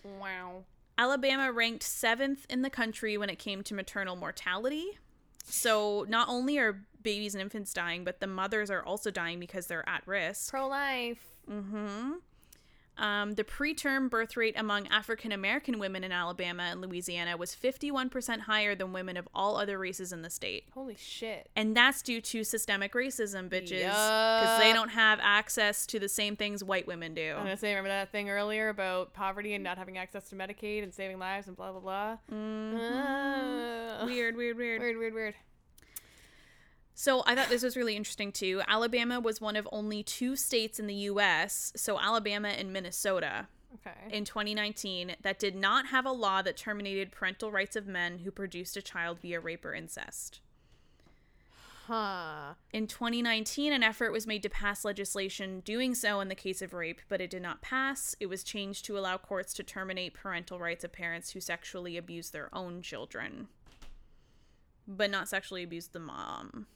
Wow. 0.04 0.64
Alabama 0.98 1.52
ranked 1.52 1.82
seventh 1.84 2.46
in 2.50 2.62
the 2.62 2.70
country 2.70 3.16
when 3.16 3.30
it 3.30 3.38
came 3.38 3.62
to 3.62 3.74
maternal 3.74 4.16
mortality. 4.16 4.98
So 5.44 6.04
not 6.08 6.28
only 6.28 6.58
are 6.58 6.82
babies 7.02 7.34
and 7.34 7.42
infants 7.42 7.72
dying, 7.72 8.02
but 8.02 8.18
the 8.18 8.26
mothers 8.26 8.70
are 8.70 8.82
also 8.82 9.10
dying 9.12 9.38
because 9.38 9.68
they're 9.68 9.88
at 9.88 10.02
risk. 10.06 10.50
Pro 10.50 10.66
life. 10.66 11.22
Mm-hmm. 11.50 12.12
Um, 12.98 13.34
the 13.34 13.44
preterm 13.44 14.08
birth 14.08 14.36
rate 14.36 14.54
among 14.56 14.86
African 14.88 15.32
American 15.32 15.78
women 15.78 16.02
in 16.02 16.12
Alabama 16.12 16.62
and 16.64 16.80
Louisiana 16.80 17.36
was 17.36 17.54
51% 17.54 18.40
higher 18.40 18.74
than 18.74 18.92
women 18.92 19.16
of 19.16 19.28
all 19.34 19.56
other 19.56 19.78
races 19.78 20.12
in 20.12 20.22
the 20.22 20.30
state. 20.30 20.64
Holy 20.72 20.96
shit. 20.98 21.50
And 21.54 21.76
that's 21.76 22.00
due 22.02 22.20
to 22.22 22.42
systemic 22.44 22.94
racism, 22.94 23.48
bitches. 23.50 23.80
Because 23.84 24.60
they 24.60 24.72
don't 24.72 24.88
have 24.90 25.18
access 25.22 25.84
to 25.86 25.98
the 25.98 26.08
same 26.08 26.36
things 26.36 26.64
white 26.64 26.86
women 26.86 27.12
do. 27.14 27.32
I'm 27.36 27.44
gonna 27.44 27.56
say, 27.56 27.68
remember 27.70 27.88
that 27.90 28.10
thing 28.12 28.30
earlier 28.30 28.68
about 28.70 29.12
poverty 29.12 29.54
and 29.54 29.62
not 29.62 29.76
having 29.78 29.98
access 29.98 30.28
to 30.30 30.36
Medicaid 30.36 30.82
and 30.82 30.94
saving 30.94 31.18
lives 31.18 31.48
and 31.48 31.56
blah 31.56 31.72
blah 31.72 31.80
blah. 31.80 32.16
Mhm. 32.32 34.02
Uh, 34.02 34.06
Weird, 34.06 34.36
weird, 34.36 34.56
weird. 34.56 34.80
weird, 34.80 34.96
weird, 34.98 35.14
weird. 35.14 35.34
So 36.98 37.22
I 37.26 37.34
thought 37.34 37.50
this 37.50 37.62
was 37.62 37.76
really 37.76 37.94
interesting 37.94 38.32
too. 38.32 38.62
Alabama 38.66 39.20
was 39.20 39.38
one 39.38 39.54
of 39.54 39.68
only 39.70 40.02
two 40.02 40.34
states 40.34 40.80
in 40.80 40.86
the 40.86 40.94
US, 40.94 41.70
so 41.76 42.00
Alabama 42.00 42.48
and 42.48 42.72
Minnesota, 42.72 43.48
Okay. 43.74 44.16
in 44.16 44.24
2019 44.24 45.16
that 45.20 45.38
did 45.38 45.54
not 45.54 45.88
have 45.88 46.06
a 46.06 46.10
law 46.10 46.40
that 46.40 46.56
terminated 46.56 47.12
parental 47.12 47.52
rights 47.52 47.76
of 47.76 47.86
men 47.86 48.20
who 48.20 48.30
produced 48.30 48.78
a 48.78 48.82
child 48.82 49.18
via 49.20 49.38
rape 49.38 49.62
or 49.66 49.74
incest. 49.74 50.40
Huh. 51.86 52.54
In 52.72 52.86
2019, 52.86 53.74
an 53.74 53.82
effort 53.82 54.10
was 54.10 54.26
made 54.26 54.42
to 54.42 54.48
pass 54.48 54.82
legislation 54.82 55.60
doing 55.60 55.94
so 55.94 56.20
in 56.20 56.28
the 56.28 56.34
case 56.34 56.62
of 56.62 56.72
rape, 56.72 57.02
but 57.10 57.20
it 57.20 57.28
did 57.28 57.42
not 57.42 57.60
pass. 57.60 58.16
It 58.18 58.26
was 58.26 58.42
changed 58.42 58.86
to 58.86 58.98
allow 58.98 59.18
courts 59.18 59.52
to 59.52 59.62
terminate 59.62 60.14
parental 60.14 60.58
rights 60.58 60.82
of 60.82 60.92
parents 60.92 61.32
who 61.32 61.40
sexually 61.40 61.98
abuse 61.98 62.30
their 62.30 62.48
own 62.54 62.80
children, 62.80 63.48
but 64.88 65.10
not 65.10 65.28
sexually 65.28 65.62
abuse 65.62 65.88
the 65.88 66.00
mom. 66.00 66.66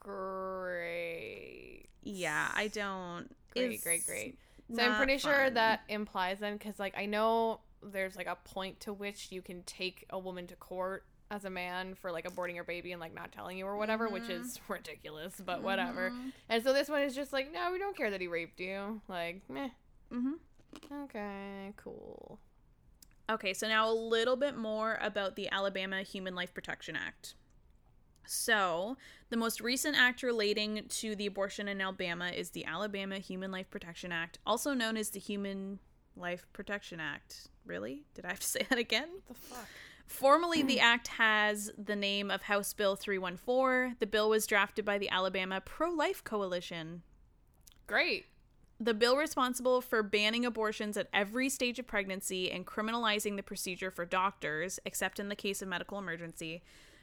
Great. 0.00 1.86
Yeah, 2.02 2.50
I 2.54 2.68
don't. 2.68 3.28
Great, 3.52 3.82
great, 3.82 4.06
great. 4.06 4.38
So 4.74 4.82
I'm 4.82 4.96
pretty 4.96 5.18
sure 5.18 5.50
that 5.50 5.82
implies 5.88 6.38
then, 6.40 6.54
because 6.54 6.78
like 6.78 6.94
I 6.96 7.06
know 7.06 7.60
there's 7.82 8.16
like 8.16 8.26
a 8.26 8.36
point 8.36 8.80
to 8.80 8.92
which 8.92 9.30
you 9.30 9.42
can 9.42 9.62
take 9.62 10.04
a 10.10 10.18
woman 10.18 10.46
to 10.48 10.56
court 10.56 11.04
as 11.30 11.44
a 11.44 11.50
man 11.50 11.94
for 11.94 12.12
like 12.12 12.24
aborting 12.24 12.54
your 12.54 12.64
baby 12.64 12.92
and 12.92 13.00
like 13.00 13.14
not 13.14 13.32
telling 13.32 13.58
you 13.58 13.66
or 13.66 13.76
whatever, 13.76 14.08
which 14.08 14.28
is 14.28 14.60
ridiculous, 14.68 15.40
but 15.44 15.62
whatever. 15.62 16.10
Mhm. 16.10 16.32
And 16.48 16.62
so 16.62 16.72
this 16.72 16.88
one 16.88 17.02
is 17.02 17.14
just 17.14 17.32
like, 17.32 17.52
no, 17.52 17.70
we 17.72 17.78
don't 17.78 17.96
care 17.96 18.10
that 18.10 18.20
he 18.20 18.28
raped 18.28 18.60
you. 18.60 19.00
Like, 19.08 19.42
meh. 19.48 19.68
Mhm. 20.12 20.34
Okay, 21.04 21.72
cool. 21.76 22.38
Okay, 23.28 23.54
so 23.54 23.66
now 23.66 23.90
a 23.90 23.92
little 23.94 24.36
bit 24.36 24.56
more 24.56 24.98
about 25.00 25.34
the 25.34 25.50
Alabama 25.50 26.02
Human 26.02 26.34
Life 26.36 26.54
Protection 26.54 26.94
Act. 26.96 27.34
So, 28.24 28.96
the 29.28 29.36
most 29.36 29.60
recent 29.60 29.96
act 29.98 30.22
relating 30.22 30.84
to 30.88 31.16
the 31.16 31.26
abortion 31.26 31.68
in 31.68 31.80
Alabama 31.80 32.28
is 32.28 32.50
the 32.50 32.64
Alabama 32.64 33.18
Human 33.18 33.50
Life 33.50 33.70
Protection 33.70 34.12
Act, 34.12 34.38
also 34.46 34.72
known 34.72 34.96
as 34.96 35.10
the 35.10 35.20
Human 35.20 35.80
Life 36.16 36.46
Protection 36.52 37.00
Act. 37.00 37.48
Really? 37.64 38.04
Did 38.14 38.24
I 38.24 38.28
have 38.28 38.40
to 38.40 38.46
say 38.46 38.66
that 38.68 38.78
again? 38.78 39.08
What 39.26 39.40
the 39.40 39.46
fuck? 39.46 39.68
Formally, 40.06 40.62
the 40.62 40.78
act 40.78 41.08
has 41.08 41.72
the 41.76 41.96
name 41.96 42.30
of 42.30 42.42
House 42.42 42.72
Bill 42.72 42.94
314. 42.94 43.96
The 43.98 44.06
bill 44.06 44.28
was 44.28 44.46
drafted 44.46 44.84
by 44.84 44.98
the 44.98 45.10
Alabama 45.10 45.60
Pro 45.60 45.90
Life 45.90 46.22
Coalition. 46.22 47.02
Great. 47.88 48.26
The 48.78 48.94
bill 48.94 49.16
responsible 49.16 49.80
for 49.80 50.02
banning 50.04 50.44
abortions 50.44 50.96
at 50.96 51.08
every 51.12 51.48
stage 51.48 51.80
of 51.80 51.88
pregnancy 51.88 52.52
and 52.52 52.66
criminalizing 52.66 53.36
the 53.36 53.42
procedure 53.42 53.90
for 53.90 54.04
doctors, 54.04 54.78
except 54.84 55.18
in 55.18 55.28
the 55.28 55.34
case 55.34 55.60
of 55.60 55.68
medical 55.68 55.98
emergency, 55.98 56.62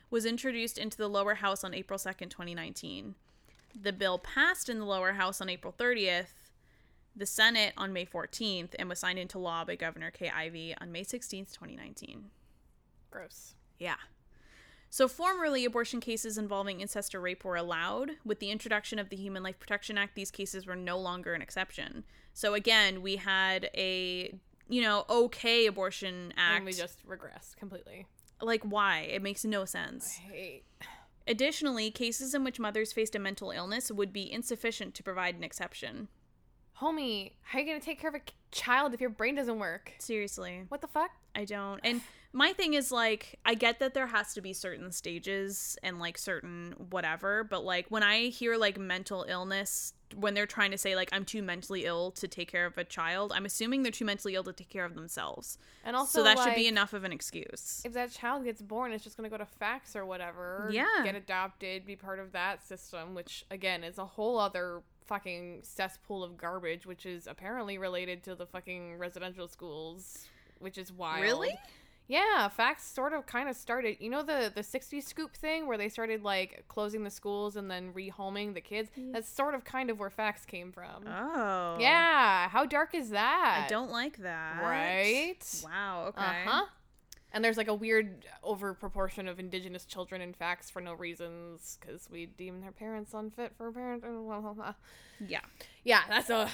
was 0.10 0.26
introduced 0.26 0.78
into 0.78 0.98
the 0.98 1.08
lower 1.08 1.36
house 1.36 1.64
on 1.64 1.74
April 1.74 1.98
2nd, 1.98 2.30
2019. 2.30 3.16
The 3.80 3.94
bill 3.94 4.20
passed 4.20 4.70
in 4.70 4.80
the 4.80 4.86
lower 4.86 5.14
house 5.14 5.42
on 5.42 5.50
April 5.50 5.74
30th, 5.78 6.52
the 7.16 7.26
Senate 7.26 7.74
on 7.78 7.94
May 7.94 8.06
14th, 8.06 8.76
and 8.78 8.90
was 8.90 9.00
signed 9.00 9.20
into 9.20 9.40
law 9.40 9.66
by 9.66 9.76
Governor 9.76 10.12
Kay 10.12 10.30
Ivey 10.30 10.76
on 10.80 10.92
May 10.92 11.04
16th, 11.04 11.54
2019. 11.54 12.26
Gross. 13.10 13.56
Yeah. 13.80 13.96
So, 14.90 15.08
formerly, 15.08 15.66
abortion 15.66 16.00
cases 16.00 16.38
involving 16.38 16.80
incest 16.80 17.16
or 17.16 17.20
rape 17.20 17.44
were 17.44 17.56
allowed. 17.56 18.12
With 18.24 18.40
the 18.40 18.52
introduction 18.52 19.00
of 19.00 19.10
the 19.10 19.16
Human 19.16 19.42
Life 19.42 19.60
Protection 19.60 19.98
Act, 19.98 20.14
these 20.14 20.30
cases 20.30 20.68
were 20.68 20.76
no 20.76 21.00
longer 21.00 21.34
an 21.34 21.42
exception. 21.42 22.04
So, 22.36 22.54
again, 22.54 23.02
we 23.02 23.16
had 23.16 23.72
a, 23.76 24.36
you 24.70 24.82
know, 24.82 25.06
okay 25.10 25.66
abortion 25.66 26.32
act. 26.38 26.58
And 26.58 26.66
we 26.66 26.74
just 26.74 27.04
regressed 27.08 27.56
completely. 27.58 28.06
Like, 28.46 28.64
why? 28.64 29.02
It 29.02 29.22
makes 29.22 29.46
no 29.46 29.66
sense. 29.66 30.20
Additionally, 31.28 31.90
cases 31.90 32.34
in 32.34 32.44
which 32.44 32.60
mothers 32.60 32.92
faced 32.92 33.16
a 33.16 33.20
mental 33.20 33.52
illness 33.52 33.92
would 33.92 34.12
be 34.12 34.32
insufficient 34.32 34.94
to 34.96 35.04
provide 35.04 35.36
an 35.36 35.44
exception. 35.44 36.10
Homie, 36.82 37.32
how 37.44 37.58
are 37.58 37.62
you 37.62 37.68
gonna 37.68 37.80
take 37.80 38.00
care 38.00 38.10
of 38.10 38.16
a 38.16 38.22
child 38.52 38.94
if 38.94 39.00
your 39.00 39.10
brain 39.10 39.36
doesn't 39.36 39.60
work? 39.60 39.94
Seriously. 40.00 40.66
What 40.68 40.82
the 40.82 40.88
fuck? 40.88 41.12
I 41.36 41.46
don't. 41.46 41.80
And 41.84 42.02
my 42.34 42.52
thing 42.52 42.74
is 42.74 42.92
like 42.92 43.40
I 43.46 43.54
get 43.54 43.80
that 43.80 43.94
there 43.94 44.08
has 44.08 44.34
to 44.34 44.42
be 44.42 44.54
certain 44.54 44.92
stages 44.92 45.78
and 45.84 46.00
like 46.00 46.18
certain 46.18 46.76
whatever, 46.90 47.44
but 47.44 47.64
like 47.64 47.86
when 47.90 48.04
I 48.04 48.26
hear 48.30 48.58
like 48.58 48.78
mental 48.78 49.26
illness 49.30 49.94
when 50.16 50.34
they're 50.34 50.46
trying 50.46 50.72
to 50.72 50.78
say 50.78 50.96
like 50.96 51.10
I'm 51.12 51.26
too 51.26 51.42
mentally 51.42 51.86
ill 51.86 52.12
to 52.12 52.28
take 52.28 52.52
care 52.52 52.66
of 52.66 52.78
a 52.78 52.84
child, 52.84 53.32
I'm 53.36 53.46
assuming 53.46 53.84
they're 53.84 53.92
too 53.92 54.06
mentally 54.06 54.36
ill 54.36 54.44
to 54.44 54.54
take 54.54 54.70
care 54.70 54.86
of 54.86 54.96
themselves. 54.96 55.58
And 55.84 55.96
also, 55.96 56.20
so 56.20 56.24
that 56.24 56.40
should 56.40 56.56
be 56.56 56.68
enough 56.68 56.94
of 56.94 57.04
an 57.04 57.12
excuse. 57.12 57.82
If 57.86 57.94
that 57.94 58.12
child 58.12 58.46
gets 58.46 58.62
born, 58.62 58.92
it's 58.92 59.04
just 59.04 59.18
gonna 59.18 59.30
go 59.30 59.38
to 59.38 59.48
FACS 59.60 59.96
or 59.96 60.06
whatever. 60.06 60.70
Yeah. 60.72 60.86
Get 61.04 61.16
adopted, 61.16 61.86
be 61.86 61.96
part 61.96 62.20
of 62.20 62.32
that 62.34 62.66
system, 62.66 63.16
which 63.16 63.46
again 63.52 63.84
is 63.84 63.98
a 63.98 64.06
whole 64.06 64.40
other 64.40 64.82
fucking 65.06 65.60
cesspool 65.64 66.24
of 66.24 66.38
garbage, 66.38 66.86
which 66.86 67.06
is 67.06 67.28
apparently 67.28 67.78
related 67.78 68.24
to 68.24 68.36
the 68.36 68.46
fucking 68.46 68.98
residential 68.98 69.48
schools, 69.48 70.26
which 70.60 70.78
is 70.78 70.92
wild. 70.92 71.22
Really? 71.22 71.58
Yeah, 72.08 72.50
FACS 72.50 72.82
sort 72.94 73.14
of 73.14 73.26
kind 73.26 73.48
of 73.48 73.56
started. 73.56 73.98
You 74.00 74.10
know 74.10 74.24
the 74.24 74.52
the 74.54 74.62
60s 74.62 75.04
scoop 75.04 75.36
thing 75.36 75.68
where 75.68 75.78
they 75.78 75.90
started 75.90 76.24
like 76.24 76.66
closing 76.68 77.04
the 77.04 77.10
schools 77.10 77.56
and 77.56 77.72
then 77.72 77.94
rehoming 77.94 78.54
the 78.54 78.62
kids? 78.62 78.90
That's 79.12 79.30
sort 79.30 79.56
of 79.56 79.64
kind 79.64 79.90
of 79.90 80.00
where 80.00 80.10
FACS 80.10 80.46
came 80.46 80.72
from. 80.72 81.08
Oh. 81.08 81.78
Yeah, 81.80 82.50
how 82.50 82.66
dark 82.66 82.94
is 82.94 83.12
that? 83.12 83.64
I 83.66 83.68
don't 83.70 83.92
like 83.92 84.18
that. 84.18 84.62
Right? 84.62 85.62
Wow. 85.64 86.06
Okay. 86.10 86.22
Uh 86.22 86.50
huh. 86.50 86.66
And 87.36 87.44
there's 87.44 87.58
like 87.58 87.68
a 87.68 87.74
weird 87.74 88.26
over 88.44 88.76
proportion 88.76 89.28
of 89.28 89.40
indigenous 89.40 89.86
children 89.86 90.22
in 90.22 90.34
FACS 90.34 90.70
for 90.70 90.82
no 90.82 90.94
reasons 90.94 91.80
because 91.82 92.08
we 92.12 92.28
deem 92.28 92.62
their 92.62 92.72
parents 92.72 93.14
unfit 93.14 93.54
for 93.58 93.70
a 93.70 93.74
parent. 93.74 94.04
Yeah. 95.26 95.40
Yeah, 95.84 96.02
that's 96.08 96.30
a, 96.30 96.48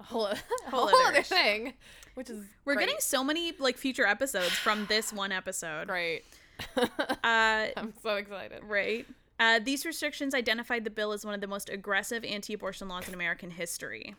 a 0.00 0.02
whole, 0.02 0.26
a 0.26 0.36
Whole 0.70 0.88
whole, 0.88 1.06
other 1.06 1.18
issue. 1.18 1.34
thing, 1.34 1.74
which 2.14 2.30
is 2.30 2.44
We're 2.64 2.74
great. 2.74 2.86
getting 2.86 3.00
so 3.00 3.22
many 3.22 3.52
like 3.58 3.76
future 3.76 4.06
episodes 4.06 4.50
from 4.52 4.86
this 4.86 5.12
one 5.12 5.32
episode. 5.32 5.88
Right. 5.88 6.22
Uh, 6.76 7.68
I'm 7.76 7.94
so 8.02 8.16
excited. 8.16 8.62
right. 8.64 9.06
Uh, 9.38 9.58
these 9.64 9.86
restrictions 9.86 10.34
identified 10.34 10.84
the 10.84 10.90
bill 10.90 11.12
as 11.12 11.24
one 11.24 11.34
of 11.34 11.40
the 11.40 11.46
most 11.46 11.70
aggressive 11.70 12.24
anti-abortion 12.24 12.86
laws 12.88 13.08
in 13.08 13.14
American 13.14 13.50
history. 13.50 14.14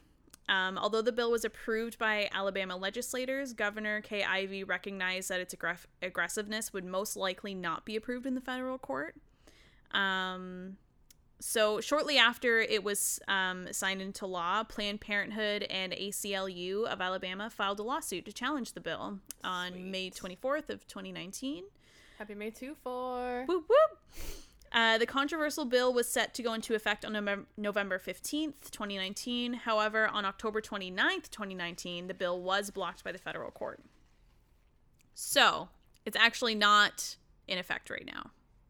Um, 0.50 0.78
although 0.80 1.04
the 1.04 1.12
bill 1.12 1.30
was 1.32 1.46
approved 1.46 2.00
by 2.00 2.30
Alabama 2.34 2.76
legislators, 2.76 3.54
Governor 3.54 4.02
Kay 4.02 4.24
Ivey 4.24 4.64
recognized 4.64 5.30
that 5.30 5.40
its 5.40 5.54
aggress- 5.54 5.86
aggressiveness 6.02 6.74
would 6.74 6.84
most 6.86 7.16
likely 7.16 7.54
not 7.54 7.86
be 7.86 7.96
approved 7.96 8.26
in 8.26 8.34
the 8.34 8.42
federal 8.42 8.80
court. 8.80 9.16
Um, 9.92 10.78
so, 11.42 11.82
shortly 11.82 12.18
after 12.18 12.60
it 12.60 12.84
was 12.84 13.20
um, 13.28 13.68
signed 13.72 14.02
into 14.02 14.26
law, 14.28 14.64
Planned 14.64 15.02
Parenthood 15.02 15.64
and 15.64 15.92
ACLU 15.92 16.86
of 16.86 17.02
Alabama 17.02 17.50
filed 17.50 17.80
a 17.80 17.84
lawsuit 17.84 18.26
to 18.26 18.32
challenge 18.32 18.74
the 18.74 18.80
bill 18.80 19.20
on 19.44 19.90
May 19.90 20.12
24th 20.12 20.70
of 20.70 20.88
2019. 20.88 21.64
Happy 22.20 22.36
May 22.36 22.52
2 22.52 22.76
for. 22.84 23.46
Whoop 23.48 23.66
whoop. 23.68 24.00
Uh, 24.72 24.98
the 25.00 25.06
controversial 25.06 25.66
bill 25.66 25.92
was 25.92 26.08
set 26.08 26.34
to 26.36 26.44
go 26.44 26.54
into 26.54 26.76
effect 26.76 27.04
on 27.04 27.14
Novem- 27.14 27.46
November 27.58 27.98
15th, 28.00 28.70
2019. 28.70 29.54
However, 29.54 30.08
on 30.08 30.24
October 30.24 30.62
29th, 30.62 31.30
2019, 31.32 32.08
the 32.08 32.14
bill 32.14 32.40
was 32.40 32.70
blocked 32.70 33.04
by 33.04 33.12
the 33.12 33.18
federal 33.18 33.52
court. 33.52 33.82
So, 35.16 35.70
it's 36.06 36.16
actually 36.16 36.56
not 36.56 37.18
in 37.48 37.58
effect 37.58 37.90
right 37.90 38.06
now, 38.06 38.30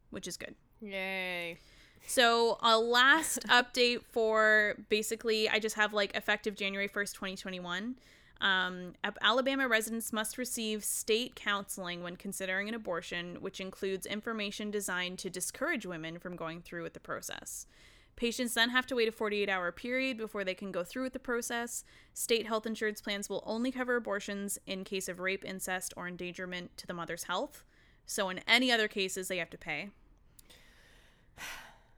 which 0.10 0.28
is 0.28 0.38
good. 0.38 0.56
Yay. 0.82 1.60
So, 2.08 2.58
a 2.62 2.78
last 2.78 3.40
update 3.48 4.04
for 4.04 4.76
basically, 4.90 5.48
I 5.50 5.60
just 5.60 5.76
have 5.76 5.94
like 5.94 6.16
effective 6.16 6.56
January 6.56 6.90
1st, 6.90 7.14
2021. 7.14 7.96
Um, 8.42 8.94
Alabama 9.22 9.68
residents 9.68 10.12
must 10.12 10.38
receive 10.40 10.84
state 10.84 11.36
counseling 11.36 12.02
when 12.02 12.16
considering 12.16 12.68
an 12.68 12.74
abortion, 12.74 13.38
which 13.40 13.62
includes 13.62 14.08
information 14.08 14.72
designed 14.72 15.20
to 15.20 15.30
discourage 15.30 15.86
women 15.86 16.18
from 16.18 16.36
going 16.36 16.62
through 16.62 16.82
with 16.82 16.94
the 16.94 17.00
process. 17.00 17.68
Patients 18.16 18.56
then 18.56 18.70
have 18.70 18.88
to 18.88 18.96
wait 18.96 19.08
a 19.08 19.12
48 19.12 19.48
hour 19.48 19.72
period 19.72 20.18
before 20.18 20.44
they 20.44 20.54
can 20.54 20.72
go 20.72 20.84
through 20.84 21.04
with 21.04 21.14
the 21.14 21.20
process. 21.20 21.84
State 22.14 22.48
health 22.48 22.66
insurance 22.66 23.00
plans 23.00 23.30
will 23.30 23.44
only 23.46 23.72
cover 23.72 23.96
abortions 23.96 24.60
in 24.66 24.84
case 24.84 25.08
of 25.08 25.20
rape, 25.20 25.46
incest, 25.46 25.94
or 25.96 26.08
endangerment 26.08 26.76
to 26.78 26.88
the 26.88 26.94
mother's 26.94 27.24
health. 27.24 27.64
So, 28.06 28.30
in 28.30 28.40
any 28.48 28.72
other 28.72 28.88
cases, 28.88 29.28
they 29.28 29.38
have 29.38 29.50
to 29.52 29.58
pay. 29.58 29.90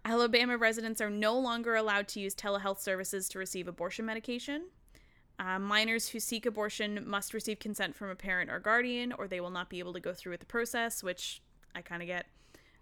Alabama 0.06 0.58
residents 0.58 1.00
are 1.02 1.10
no 1.10 1.38
longer 1.38 1.76
allowed 1.76 2.08
to 2.10 2.20
use 2.20 2.36
telehealth 2.36 2.80
services 2.80 3.30
to 3.30 3.40
receive 3.40 3.68
abortion 3.68 4.06
medication. 4.06 4.64
Uh, 5.40 5.58
minors 5.58 6.10
who 6.10 6.20
seek 6.20 6.46
abortion 6.46 7.04
must 7.08 7.34
receive 7.34 7.58
consent 7.60 7.96
from 7.96 8.10
a 8.10 8.16
parent 8.16 8.52
or 8.52 8.60
guardian, 8.60 9.14
or 9.14 9.28
they 9.28 9.40
will 9.40 9.50
not 9.50 9.70
be 9.70 9.80
able 9.80 9.94
to 9.94 10.00
go 10.00 10.14
through 10.14 10.32
with 10.32 10.40
the 10.42 10.46
process, 10.46 11.02
which 11.02 11.42
I 11.74 11.82
kind 11.82 12.02
of 12.02 12.08
get. 12.08 12.26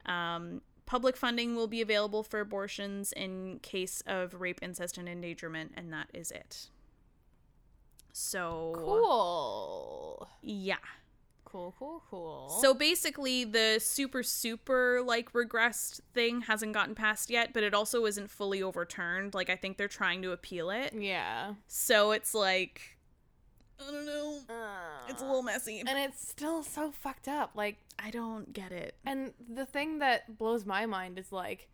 Um, 0.05 0.61
public 0.85 1.15
funding 1.15 1.55
will 1.55 1.67
be 1.67 1.81
available 1.81 2.23
for 2.23 2.39
abortions 2.39 3.13
in 3.13 3.59
case 3.61 4.01
of 4.05 4.33
rape, 4.41 4.59
incest, 4.61 4.97
and 4.97 5.07
endangerment, 5.07 5.71
and 5.77 5.93
that 5.93 6.07
is 6.13 6.31
it. 6.31 6.67
So, 8.11 8.73
Cool. 8.75 10.27
yeah. 10.41 10.75
Cool, 11.51 11.75
cool, 11.77 12.01
cool. 12.09 12.49
So 12.61 12.73
basically, 12.73 13.43
the 13.43 13.79
super, 13.83 14.23
super 14.23 15.01
like 15.05 15.33
regressed 15.33 15.99
thing 16.13 16.41
hasn't 16.41 16.73
gotten 16.73 16.95
passed 16.95 17.29
yet, 17.29 17.51
but 17.53 17.63
it 17.63 17.73
also 17.73 18.05
isn't 18.05 18.29
fully 18.29 18.63
overturned. 18.63 19.33
Like, 19.33 19.49
I 19.49 19.55
think 19.57 19.77
they're 19.77 19.87
trying 19.89 20.21
to 20.21 20.31
appeal 20.31 20.69
it. 20.69 20.93
yeah. 20.93 21.55
So 21.67 22.11
it's 22.11 22.33
like, 22.33 22.97
I 23.79 23.91
don't 23.91 24.05
know. 24.05 24.37
It's 25.09 25.21
a 25.21 25.25
little 25.25 25.43
messy. 25.43 25.79
And 25.79 25.89
it's 25.97 26.25
still 26.27 26.63
so 26.63 26.91
fucked 26.91 27.27
up. 27.27 27.51
Like, 27.55 27.77
I 27.99 28.11
don't 28.11 28.53
get 28.53 28.71
it. 28.71 28.95
and 29.05 29.33
the 29.53 29.65
thing 29.65 29.99
that 29.99 30.37
blows 30.37 30.65
my 30.65 30.85
mind 30.85 31.19
is 31.19 31.31
like, 31.31 31.67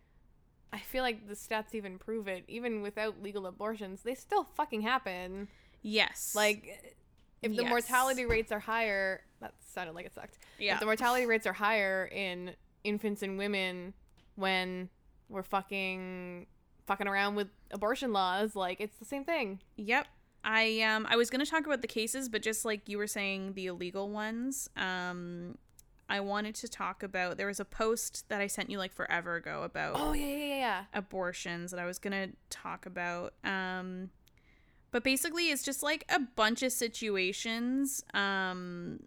I 0.72 0.78
feel 0.78 1.02
like 1.02 1.28
the 1.28 1.34
stats 1.34 1.74
even 1.74 1.98
prove 1.98 2.26
it. 2.28 2.44
Even 2.48 2.82
without 2.82 3.22
legal 3.22 3.46
abortions, 3.46 4.02
they 4.02 4.14
still 4.14 4.44
fucking 4.56 4.80
happen. 4.82 5.48
Yes. 5.82 6.32
Like, 6.34 6.96
if 7.42 7.54
the 7.54 7.62
Yes. 7.62 7.70
mortality 7.70 8.24
rates 8.26 8.50
are 8.50 8.58
higher, 8.58 9.22
that 9.40 9.54
sounded 9.64 9.94
like 9.94 10.06
it 10.06 10.14
sucked. 10.14 10.38
Yeah. 10.58 10.74
If 10.74 10.80
the 10.80 10.86
mortality 10.86 11.26
rates 11.26 11.46
are 11.46 11.52
higher 11.52 12.08
in 12.12 12.52
infants 12.84 13.22
and 13.22 13.38
women 13.38 13.94
when 14.36 14.88
we're 15.28 15.42
fucking 15.42 16.46
fucking 16.86 17.08
around 17.08 17.34
with 17.34 17.48
abortion 17.70 18.12
laws, 18.12 18.56
like 18.56 18.80
it's 18.80 18.96
the 18.98 19.04
same 19.04 19.24
thing. 19.24 19.60
Yep. 19.76 20.06
I 20.44 20.80
um 20.82 21.06
I 21.08 21.16
was 21.16 21.30
gonna 21.30 21.46
talk 21.46 21.66
about 21.66 21.82
the 21.82 21.88
cases, 21.88 22.28
but 22.28 22.42
just 22.42 22.64
like 22.64 22.88
you 22.88 22.98
were 22.98 23.06
saying, 23.06 23.54
the 23.54 23.66
illegal 23.66 24.08
ones. 24.08 24.70
Um, 24.76 25.58
I 26.10 26.20
wanted 26.20 26.54
to 26.56 26.68
talk 26.68 27.02
about. 27.02 27.36
There 27.36 27.48
was 27.48 27.60
a 27.60 27.66
post 27.66 28.24
that 28.30 28.40
I 28.40 28.46
sent 28.46 28.70
you 28.70 28.78
like 28.78 28.92
forever 28.92 29.36
ago 29.36 29.62
about. 29.62 29.94
Oh 29.96 30.12
yeah, 30.12 30.26
yeah, 30.26 30.36
yeah, 30.36 30.56
yeah. 30.56 30.84
abortions 30.94 31.70
that 31.70 31.80
I 31.80 31.84
was 31.84 31.98
gonna 31.98 32.28
talk 32.50 32.86
about. 32.86 33.34
Um, 33.44 34.10
but 34.90 35.04
basically, 35.04 35.50
it's 35.50 35.62
just 35.62 35.82
like 35.82 36.04
a 36.08 36.20
bunch 36.20 36.62
of 36.62 36.72
situations. 36.72 38.02
Um, 38.14 39.00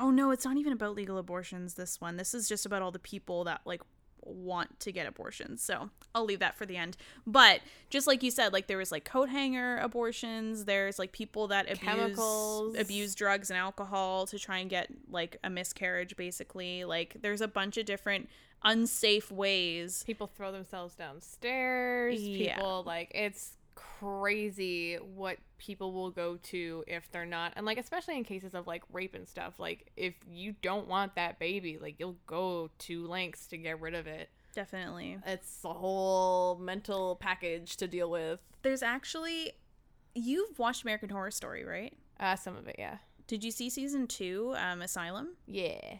oh 0.00 0.10
no, 0.10 0.30
it's 0.30 0.44
not 0.44 0.56
even 0.56 0.72
about 0.72 0.94
legal 0.94 1.18
abortions. 1.18 1.74
This 1.74 2.00
one, 2.00 2.16
this 2.16 2.34
is 2.34 2.48
just 2.48 2.66
about 2.66 2.82
all 2.82 2.90
the 2.90 2.98
people 2.98 3.44
that 3.44 3.60
like 3.64 3.82
want 4.22 4.80
to 4.80 4.92
get 4.92 5.06
abortions. 5.06 5.62
So 5.62 5.90
I'll 6.14 6.24
leave 6.24 6.40
that 6.40 6.56
for 6.56 6.66
the 6.66 6.76
end. 6.76 6.96
But 7.26 7.60
just 7.88 8.06
like 8.06 8.22
you 8.22 8.30
said, 8.30 8.52
like 8.52 8.66
there 8.66 8.78
was 8.78 8.92
like 8.92 9.04
coat 9.04 9.28
hanger 9.28 9.78
abortions. 9.78 10.64
There's 10.64 10.98
like 10.98 11.12
people 11.12 11.48
that 11.48 11.66
abuse 11.66 11.78
Chemicals. 11.80 12.76
abuse 12.78 13.14
drugs 13.14 13.50
and 13.50 13.58
alcohol 13.58 14.26
to 14.26 14.38
try 14.38 14.58
and 14.58 14.70
get 14.70 14.88
like 15.10 15.36
a 15.44 15.50
miscarriage. 15.50 16.16
Basically, 16.16 16.84
like 16.84 17.16
there's 17.20 17.40
a 17.40 17.48
bunch 17.48 17.76
of 17.76 17.86
different 17.86 18.28
unsafe 18.62 19.32
ways 19.32 20.04
People 20.06 20.26
throw 20.26 20.52
themselves 20.52 20.94
downstairs. 20.94 22.20
Yeah. 22.20 22.56
People 22.56 22.82
like 22.86 23.10
it's 23.14 23.52
crazy 24.00 24.96
what 24.96 25.36
people 25.58 25.92
will 25.92 26.10
go 26.10 26.36
to 26.42 26.82
if 26.86 27.10
they're 27.10 27.26
not 27.26 27.52
and 27.56 27.66
like 27.66 27.78
especially 27.78 28.16
in 28.16 28.24
cases 28.24 28.54
of 28.54 28.66
like 28.66 28.82
rape 28.92 29.14
and 29.14 29.28
stuff 29.28 29.54
like 29.58 29.90
if 29.96 30.14
you 30.30 30.54
don't 30.62 30.88
want 30.88 31.14
that 31.14 31.38
baby 31.38 31.78
like 31.80 31.96
you'll 31.98 32.16
go 32.26 32.70
to 32.78 33.06
lengths 33.06 33.46
to 33.46 33.56
get 33.56 33.80
rid 33.80 33.94
of 33.94 34.06
it 34.06 34.28
Definitely. 34.54 35.18
it's 35.26 35.58
a 35.64 35.72
whole 35.72 36.56
mental 36.58 37.16
package 37.16 37.76
to 37.76 37.86
deal 37.86 38.10
with 38.10 38.40
There's 38.62 38.82
actually 38.82 39.52
you've 40.14 40.58
watched 40.58 40.82
American 40.82 41.08
Horror 41.10 41.30
Story, 41.30 41.64
right? 41.64 41.92
uh 42.18 42.36
some 42.36 42.56
of 42.56 42.66
it 42.68 42.76
yeah 42.78 42.96
Did 43.26 43.44
you 43.44 43.50
see 43.50 43.70
season 43.70 44.06
2 44.06 44.54
um 44.56 44.82
Asylum? 44.82 45.36
yeah 45.46 45.98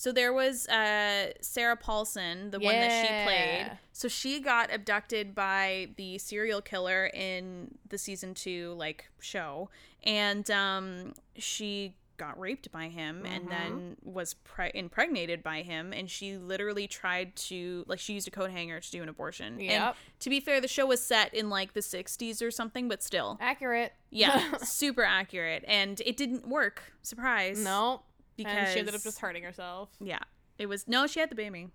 So 0.00 0.12
there 0.12 0.32
was 0.32 0.68
uh 0.68 1.32
Sarah 1.40 1.74
Paulson, 1.76 2.52
the 2.52 2.60
one 2.60 2.72
that 2.74 3.02
she 3.04 3.24
played. 3.24 3.78
So 3.92 4.06
she 4.06 4.38
got 4.38 4.72
abducted 4.72 5.34
by 5.34 5.88
the 5.96 6.18
serial 6.18 6.62
killer 6.62 7.10
in 7.12 7.74
the 7.88 7.98
season 7.98 8.32
2 8.34 8.74
like 8.78 9.10
show 9.18 9.70
and 10.04 10.48
um 10.52 11.14
she 11.36 11.96
got 12.16 12.38
raped 12.38 12.70
by 12.70 12.86
him 12.88 13.24
and 13.26 13.46
Mhm. 13.46 13.48
then 13.48 13.96
was 14.04 14.34
pre- 14.34 14.70
impregnated 14.74 15.42
by 15.42 15.62
him 15.62 15.92
and 15.92 16.08
she 16.08 16.36
literally 16.36 16.86
tried 16.86 17.34
to 17.36 17.84
like 17.88 17.98
she 17.98 18.12
used 18.12 18.28
a 18.28 18.30
coat 18.30 18.50
hanger 18.52 18.78
to 18.78 18.90
do 18.92 19.02
an 19.02 19.08
abortion. 19.08 19.58
Yep. 19.58 19.70
And 19.82 19.94
to 20.20 20.30
be 20.30 20.38
fair, 20.38 20.60
the 20.60 20.68
show 20.68 20.86
was 20.86 21.02
set 21.02 21.34
in 21.34 21.50
like 21.50 21.72
the 21.74 21.80
60s 21.82 22.40
or 22.40 22.52
something, 22.52 22.86
but 22.88 23.02
still. 23.02 23.36
accurate 23.40 23.94
Yeah, 24.10 24.56
super 24.62 25.02
accurate, 25.04 25.64
and 25.66 26.00
it 26.06 26.16
didn't 26.16 26.46
work. 26.46 26.82
Surprise! 27.02 27.62
no 27.64 28.02
because 28.38 28.56
and 28.56 28.68
she 28.72 28.78
ended 28.78 28.94
up 28.94 29.02
just 29.02 29.18
hurting 29.18 29.42
herself 29.42 29.90
yeah, 30.00 30.20
it 30.58 30.66
was 30.66 30.88
no. 30.88 31.06
She 31.06 31.20
had 31.20 31.30
the 31.30 31.34
baby. 31.34 31.68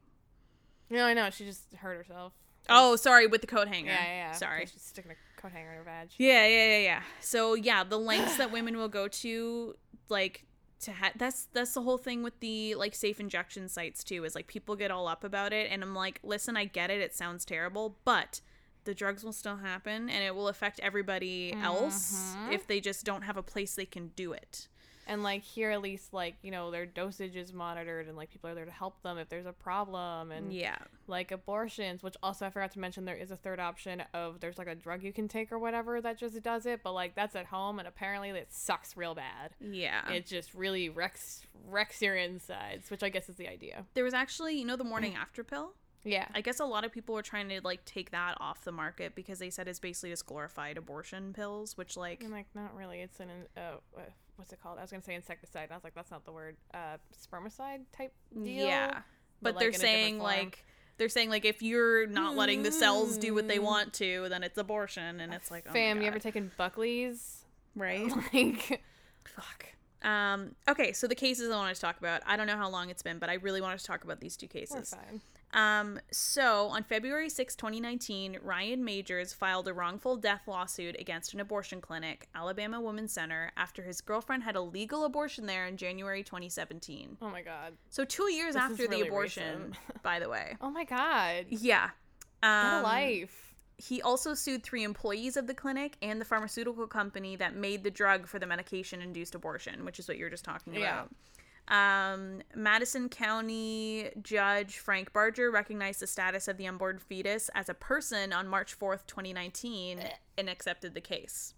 no 0.90 1.06
i 1.06 1.14
know 1.14 1.30
she 1.30 1.46
just 1.46 1.74
hurt 1.76 1.98
herself 1.98 2.34
Oh, 2.70 2.96
sorry, 2.96 3.28
with 3.28 3.42
the 3.42 3.48
coat 3.48 3.68
hanger. 3.68 3.92
yeah 3.92 4.04
yeah, 4.04 4.16
yeah. 4.16 4.32
sorry. 4.32 4.66
she's 4.66 4.82
sticking 4.82 5.12
a 5.12 5.42
coat 5.42 5.52
hanger 5.52 5.72
in 5.72 5.78
her 5.78 5.84
vag. 5.84 6.10
Yeah, 6.18 6.48
yeah, 6.48 6.66
yeah, 6.70 6.78
yeah. 6.78 7.02
So 7.20 7.56
yeah, 7.56 7.84
the 7.84 8.00
lengths 8.00 8.38
that 8.38 8.52
women 8.52 8.78
will 8.78 8.88
go 8.88 9.08
to, 9.08 9.76
like 10.10 10.46
to 10.82 10.92
ha- 10.94 11.12
that's 11.16 11.48
that's 11.54 11.74
the 11.74 11.82
whole 11.82 11.98
thing 11.98 12.24
with 12.24 12.40
the 12.40 12.76
like 12.76 12.96
safe 12.96 13.20
injection 13.20 13.68
sites 13.68 14.04
too. 14.04 14.24
Is 14.24 14.36
like 14.36 14.48
people 14.48 14.76
get 14.76 14.92
all 14.92 15.08
up 15.08 15.24
about 15.24 15.54
it, 15.54 15.70
and 15.72 15.84
I'm 15.84 15.94
like, 15.94 16.20
listen, 16.24 16.56
I 16.56 16.66
get 16.66 16.90
it. 16.90 17.02
It 17.02 17.14
sounds 17.14 17.46
terrible, 17.46 17.98
but 18.06 18.42
the 18.86 18.94
drugs 18.94 19.24
will 19.24 19.34
still 19.34 19.58
happen, 19.58 20.10
and 20.10 20.24
it 20.24 20.36
will 20.36 20.48
affect 20.48 20.80
everybody 20.82 21.54
else 21.54 22.36
mm-hmm. 22.38 22.52
if 22.52 22.68
they 22.68 22.80
just 22.80 23.06
don't 23.06 23.24
have 23.24 23.38
a 23.38 23.44
place 23.44 23.76
they 23.76 23.86
can 23.86 24.10
do 24.16 24.34
it. 24.34 24.68
And 25.08 25.22
like 25.24 25.44
here, 25.44 25.72
at 25.72 25.82
least 25.82 26.14
like 26.14 26.36
you 26.42 26.52
know 26.52 26.72
their 26.72 26.86
dosage 26.86 27.36
is 27.36 27.52
monitored, 27.54 28.08
and 28.08 28.16
like 28.16 28.30
people 28.32 28.50
are 28.50 28.56
there 28.56 28.66
to 28.66 28.72
help 28.72 29.02
them 29.04 29.18
if 29.18 29.30
there's 29.30 29.46
a 29.46 29.52
problem, 29.54 30.32
and 30.32 30.54
Yeah. 30.54 30.78
like 31.08 31.32
abortions, 31.32 32.02
which 32.04 32.16
also 32.24 32.46
I 32.46 32.50
forgot 32.50 32.72
to 32.72 32.80
mention 32.80 33.06
there 33.06 33.16
is 33.16 33.32
a 33.32 33.36
third 33.36 33.60
option 33.60 34.04
of 34.14 34.40
there's 34.40 34.58
like 34.58 34.68
a 34.68 34.76
drug 34.76 35.04
you 35.04 35.12
can 35.14 35.28
take 35.28 35.52
or 35.52 35.60
whatever 35.60 36.00
that 36.02 36.18
just 36.18 36.42
does 36.42 36.66
it, 36.66 36.82
but 36.84 36.94
like 36.94 37.16
that's 37.16 37.36
at 37.36 37.48
home, 37.48 37.80
and 37.80 37.88
apparently 37.88 38.30
it 38.30 38.54
sucks 38.54 38.96
real 38.96 39.14
bad. 39.16 39.52
Yeah. 39.60 40.10
It 40.10 40.26
just 40.26 40.54
really 40.54 40.90
wrecks 40.90 41.42
wrecks 41.68 42.02
your 42.02 42.16
insides, 42.16 42.90
which 42.92 43.04
I 43.04 43.10
guess 43.10 43.30
is 43.30 43.36
the 43.36 43.48
idea. 43.48 43.86
there 43.94 44.04
was 44.04 44.14
actually, 44.14 44.58
you 44.58 44.66
know, 44.66 44.76
the 44.76 44.84
morning 44.84 45.16
after 45.20 45.44
pill. 45.44 45.74
Yeah, 46.06 46.28
I 46.36 46.42
guess 46.42 46.60
a 46.60 46.66
lot 46.66 46.84
of 46.84 46.92
people 46.92 47.16
were 47.16 47.22
trying 47.22 47.48
to 47.48 47.62
like 47.64 47.86
take 47.86 48.12
that 48.12 48.36
off 48.42 48.66
the 48.66 48.74
market 48.74 49.16
because 49.16 49.40
they 49.40 49.50
said 49.50 49.70
it's 49.70 49.80
basically 49.80 50.10
just 50.10 50.26
glorified 50.26 50.78
abortion 50.78 51.32
pills, 51.32 51.78
which 51.78 51.96
like 51.96 52.22
I'm 52.26 52.32
like 52.32 52.48
not 52.54 52.76
really. 52.76 53.00
It's 53.00 53.22
an 53.22 53.30
uh, 53.56 53.78
uh, 53.98 54.02
what's 54.38 54.52
it 54.54 54.60
called? 54.62 54.78
I 54.78 54.82
was 54.82 54.92
gonna 54.92 55.04
say 55.04 55.16
insecticide. 55.16 55.70
I 55.72 55.76
was 55.76 55.84
like 55.84 55.94
that's 55.96 56.12
not 56.12 56.26
the 56.26 56.32
word. 56.32 56.58
Uh, 56.74 56.98
spermicide 57.18 57.82
type 57.96 58.14
deal. 58.34 58.66
yeah. 58.68 59.00
But, 59.42 59.56
like, 59.56 59.60
they're 59.60 59.72
different 59.72 59.92
saying 59.92 60.20
like 60.20 60.64
they're 60.98 61.10
saying 61.10 61.30
like 61.30 61.44
if 61.46 61.62
you're 61.62 62.08
not 62.08 62.36
letting 62.36 62.64
the 62.64 62.72
cells 62.72 63.18
do 63.18 63.34
what 63.34 63.48
they 63.48 63.58
Mm. 63.58 63.64
want 63.64 63.94
to, 63.96 64.28
then 64.30 64.44
it's 64.44 64.58
abortion, 64.58 65.20
and 65.20 65.34
it's 65.34 65.52
like 65.52 65.66
oh 65.70 65.74
fam, 65.74 66.02
you 66.02 66.08
ever 66.08 66.20
taken 66.20 66.52
Buckley's? 66.58 67.40
right? 67.76 68.08
like, 68.34 68.82
fuck. 69.26 69.66
Um, 70.08 70.56
okay, 70.70 70.92
so 70.94 71.08
the 71.08 71.16
cases 71.16 71.50
I 71.50 71.56
wanted 71.56 71.76
to 71.76 71.82
talk 71.82 71.98
about. 71.98 72.22
I 72.26 72.36
don't 72.38 72.46
know 72.48 72.58
how 72.58 72.70
long 72.70 72.90
it's 72.90 73.02
been, 73.02 73.20
but 73.20 73.30
I 73.30 73.36
really 73.36 73.62
wanted 73.62 73.80
to 73.80 73.86
talk 73.86 74.04
about 74.04 74.20
these 74.20 74.36
two 74.38 74.48
We're 74.54 74.60
cases. 74.60 74.92
fine. 74.94 75.22
Um, 75.54 76.00
so 76.12 76.68
on 76.70 76.84
February 76.84 77.30
6, 77.30 77.56
2019, 77.56 78.40
Ryan 78.42 78.84
Magers 78.84 79.34
filed 79.36 79.68
a 79.68 79.74
wrongful 79.74 80.18
death 80.18 80.42
lawsuit 80.48 80.96
against 81.00 81.34
an 81.34 81.40
abortion 81.40 81.80
clinic, 81.80 82.28
Alabama 82.34 82.82
Women's 82.82 83.14
Center, 83.14 83.52
after 83.56 83.84
his 83.84 84.02
girlfriend 84.02 84.44
had 84.44 84.56
a 84.56 84.62
legal 84.62 85.06
abortion 85.06 85.46
there 85.46 85.68
in 85.68 85.78
January 85.78 86.24
2017. 86.24 87.18
Oh 87.22 87.30
my 87.30 87.42
god. 87.44 87.74
So 87.90 88.04
two 88.04 88.32
years 88.32 88.56
This 88.56 88.64
is 88.64 88.72
after 88.72 88.88
the 88.88 89.02
abortion, 89.02 89.76
by 90.04 90.20
the 90.20 90.28
way. 90.28 90.58
Oh 90.60 90.72
my 90.72 90.86
god. 90.86 91.46
Yeah. 91.50 91.90
What 92.42 92.50
Um, 92.50 92.80
a 92.80 92.82
life. 92.82 93.56
He 93.78 94.02
also 94.02 94.34
sued 94.34 94.64
three 94.64 94.84
employees 94.84 95.36
of 95.36 95.48
the 95.48 95.54
clinic 95.54 95.98
and 96.02 96.22
the 96.22 96.26
pharmaceutical 96.26 96.88
company 96.88 97.36
that 97.38 97.56
made 97.56 97.84
the 97.84 97.92
drug 97.92 98.28
for 98.28 98.40
the 98.40 98.46
medication 98.46 99.02
induced 99.02 99.36
abortion, 99.36 99.84
which 99.84 100.00
is 100.00 100.08
what 100.08 100.18
you're 100.18 100.30
just 100.30 100.46
talking 100.46 100.74
about. 100.76 100.82
Yeah. 100.82 101.04
Um, 101.68 102.42
Madison 102.56 103.08
County 103.10 104.10
Judge 104.22 104.78
Frank 104.78 105.14
Barger 105.14 105.50
recognized 105.50 106.02
the 106.02 106.08
status 106.08 106.48
of 106.48 106.58
the 106.58 106.68
unborn 106.68 107.00
fetus 107.00 107.50
as 107.56 107.70
a 107.70 107.74
person 107.74 108.34
on 108.34 108.48
March 108.48 108.78
4th, 108.78 109.08
2019, 109.08 110.00
and 110.38 110.50
accepted 110.50 110.94
the 110.94 111.02
case. 111.02 111.54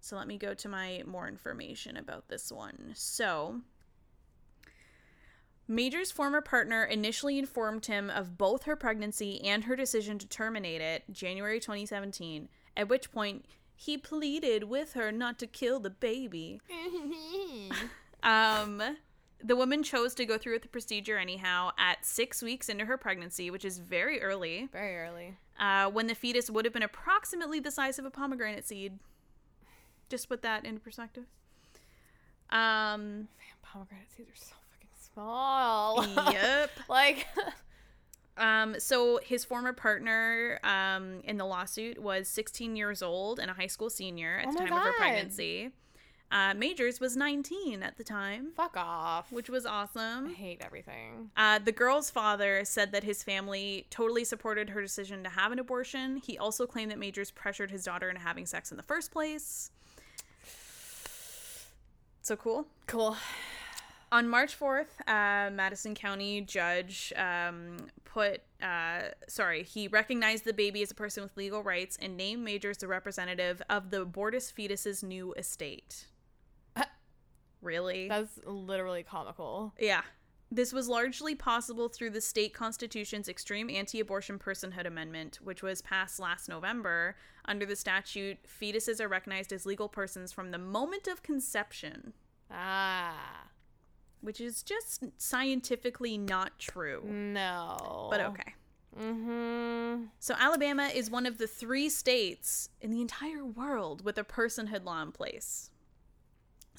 So 0.00 0.16
let 0.16 0.26
me 0.26 0.38
go 0.38 0.54
to 0.54 0.68
my 0.68 1.02
more 1.06 1.28
information 1.28 1.96
about 1.96 2.28
this 2.28 2.52
one. 2.52 2.92
So, 2.94 3.60
Magers' 5.68 6.12
former 6.12 6.40
partner 6.40 6.84
initially 6.84 7.38
informed 7.38 7.86
him 7.86 8.10
of 8.10 8.36
both 8.36 8.64
her 8.64 8.76
pregnancy 8.76 9.42
and 9.44 9.64
her 9.64 9.76
decision 9.76 10.18
to 10.18 10.26
terminate 10.26 10.80
it 10.80 11.04
January 11.12 11.60
2017, 11.60 12.48
at 12.76 12.88
which 12.88 13.12
point 13.12 13.44
he 13.74 13.96
pleaded 13.96 14.64
with 14.64 14.94
her 14.94 15.12
not 15.12 15.38
to 15.38 15.46
kill 15.46 15.80
the 15.80 15.90
baby. 15.90 16.60
Um, 18.22 18.82
the 19.42 19.56
woman 19.56 19.82
chose 19.82 20.14
to 20.14 20.24
go 20.26 20.38
through 20.38 20.54
with 20.54 20.62
the 20.62 20.68
procedure 20.68 21.16
anyhow 21.18 21.70
at 21.78 22.04
six 22.04 22.42
weeks 22.42 22.68
into 22.68 22.84
her 22.84 22.96
pregnancy, 22.98 23.50
which 23.50 23.64
is 23.64 23.78
very 23.78 24.20
early, 24.22 24.68
Very 24.72 24.96
early. 24.98 25.36
uh, 25.58 25.90
when 25.90 26.06
the 26.06 26.14
fetus 26.14 26.50
would 26.50 26.64
have 26.64 26.74
been 26.74 26.82
approximately 26.82 27.60
the 27.60 27.70
size 27.70 27.98
of 27.98 28.04
a 28.04 28.10
pomegranate 28.10 28.66
seed. 28.66 28.98
Just 30.08 30.28
put 30.28 30.42
that 30.42 30.64
into 30.64 30.80
perspective. 30.80 31.24
Um, 32.50 32.58
Man, 32.58 33.28
pomegranate 33.62 34.10
seeds 34.16 34.30
are 34.30 34.34
so 34.36 34.54
fucking 34.72 34.90
small. 35.12 36.32
yep. 36.32 36.70
like, 36.88 37.26
Um, 38.36 38.76
so 38.78 39.20
his 39.22 39.44
former 39.44 39.74
partner 39.74 40.58
um, 40.64 41.20
in 41.24 41.36
the 41.36 41.44
lawsuit 41.44 41.98
was 41.98 42.26
16 42.26 42.74
years 42.74 43.02
old 43.02 43.38
and 43.38 43.50
a 43.50 43.54
high 43.54 43.66
school 43.66 43.90
senior 43.90 44.38
at 44.38 44.48
Oh 44.48 44.52
the 44.52 44.58
time 44.60 44.72
of 44.72 44.78
her 44.78 44.84
God. 44.92 44.96
pregnancy. 44.96 45.72
Uh, 46.32 46.54
Magers 46.54 47.00
was 47.00 47.16
19 47.16 47.82
at 47.82 47.96
the 47.96 48.04
time, 48.04 48.52
fuck 48.56 48.76
off. 48.76 49.32
which 49.32 49.50
was 49.50 49.66
awesome. 49.66 50.28
I 50.28 50.32
hate 50.32 50.62
everything. 50.64 51.30
Uh, 51.36 51.58
the 51.58 51.72
girl's 51.72 52.08
father 52.08 52.64
said 52.64 52.92
that 52.92 53.02
his 53.02 53.24
family 53.24 53.86
totally 53.90 54.22
supported 54.24 54.70
her 54.70 54.80
decision 54.80 55.24
to 55.24 55.30
have 55.30 55.50
an 55.50 55.58
abortion. 55.58 56.18
He 56.18 56.38
also 56.38 56.66
claimed 56.66 56.92
that 56.92 57.00
Magers 57.00 57.34
pressured 57.34 57.72
his 57.72 57.82
daughter 57.84 58.08
into 58.08 58.20
having 58.20 58.46
sex 58.46 58.70
in 58.70 58.76
the 58.76 58.82
first 58.84 59.10
place. 59.10 59.72
So 62.22 62.36
cool. 62.36 62.66
Cool. 62.86 63.16
On 64.12 64.28
March 64.28 64.58
4th, 64.58 64.86
uh, 65.06 65.50
Madison 65.50 65.94
County 65.94 66.40
judge 66.40 67.12
um, 67.16 67.76
put, 68.04 68.40
uh, 68.60 69.02
sorry, 69.28 69.62
he 69.62 69.86
recognized 69.88 70.44
the 70.44 70.52
baby 70.52 70.82
as 70.82 70.90
a 70.90 70.94
person 70.94 71.22
with 71.22 71.36
legal 71.36 71.62
rights 71.62 71.96
and 72.00 72.16
named 72.16 72.42
Majors 72.44 72.78
the 72.78 72.88
representative 72.88 73.62
of 73.70 73.90
the 73.90 74.04
abortus 74.04 74.52
fetus's 74.52 75.02
new 75.04 75.32
estate. 75.34 76.06
Really? 77.62 78.08
That's 78.08 78.38
literally 78.44 79.02
comical. 79.02 79.74
Yeah. 79.78 80.02
This 80.52 80.72
was 80.72 80.88
largely 80.88 81.36
possible 81.36 81.88
through 81.88 82.10
the 82.10 82.20
state 82.20 82.52
constitution's 82.52 83.28
extreme 83.28 83.70
anti 83.70 84.00
abortion 84.00 84.38
personhood 84.38 84.84
amendment, 84.86 85.38
which 85.42 85.62
was 85.62 85.80
passed 85.80 86.18
last 86.18 86.48
November. 86.48 87.14
Under 87.44 87.64
the 87.64 87.76
statute, 87.76 88.38
fetuses 88.44 89.00
are 89.00 89.06
recognized 89.08 89.52
as 89.52 89.64
legal 89.64 89.88
persons 89.88 90.32
from 90.32 90.50
the 90.50 90.58
moment 90.58 91.06
of 91.06 91.22
conception, 91.22 92.14
Ah. 92.50 93.46
which 94.20 94.40
is 94.40 94.64
just 94.64 95.04
scientifically 95.18 96.18
not 96.18 96.58
true. 96.58 97.04
No. 97.04 98.08
But 98.10 98.20
okay. 98.20 98.54
Mm-hmm. 98.98 100.06
So, 100.18 100.34
Alabama 100.36 100.90
is 100.92 101.10
one 101.10 101.26
of 101.26 101.38
the 101.38 101.46
three 101.46 101.88
states 101.88 102.70
in 102.80 102.90
the 102.90 103.00
entire 103.00 103.44
world 103.44 104.04
with 104.04 104.18
a 104.18 104.24
personhood 104.24 104.84
law 104.84 105.00
in 105.00 105.12
place. 105.12 105.70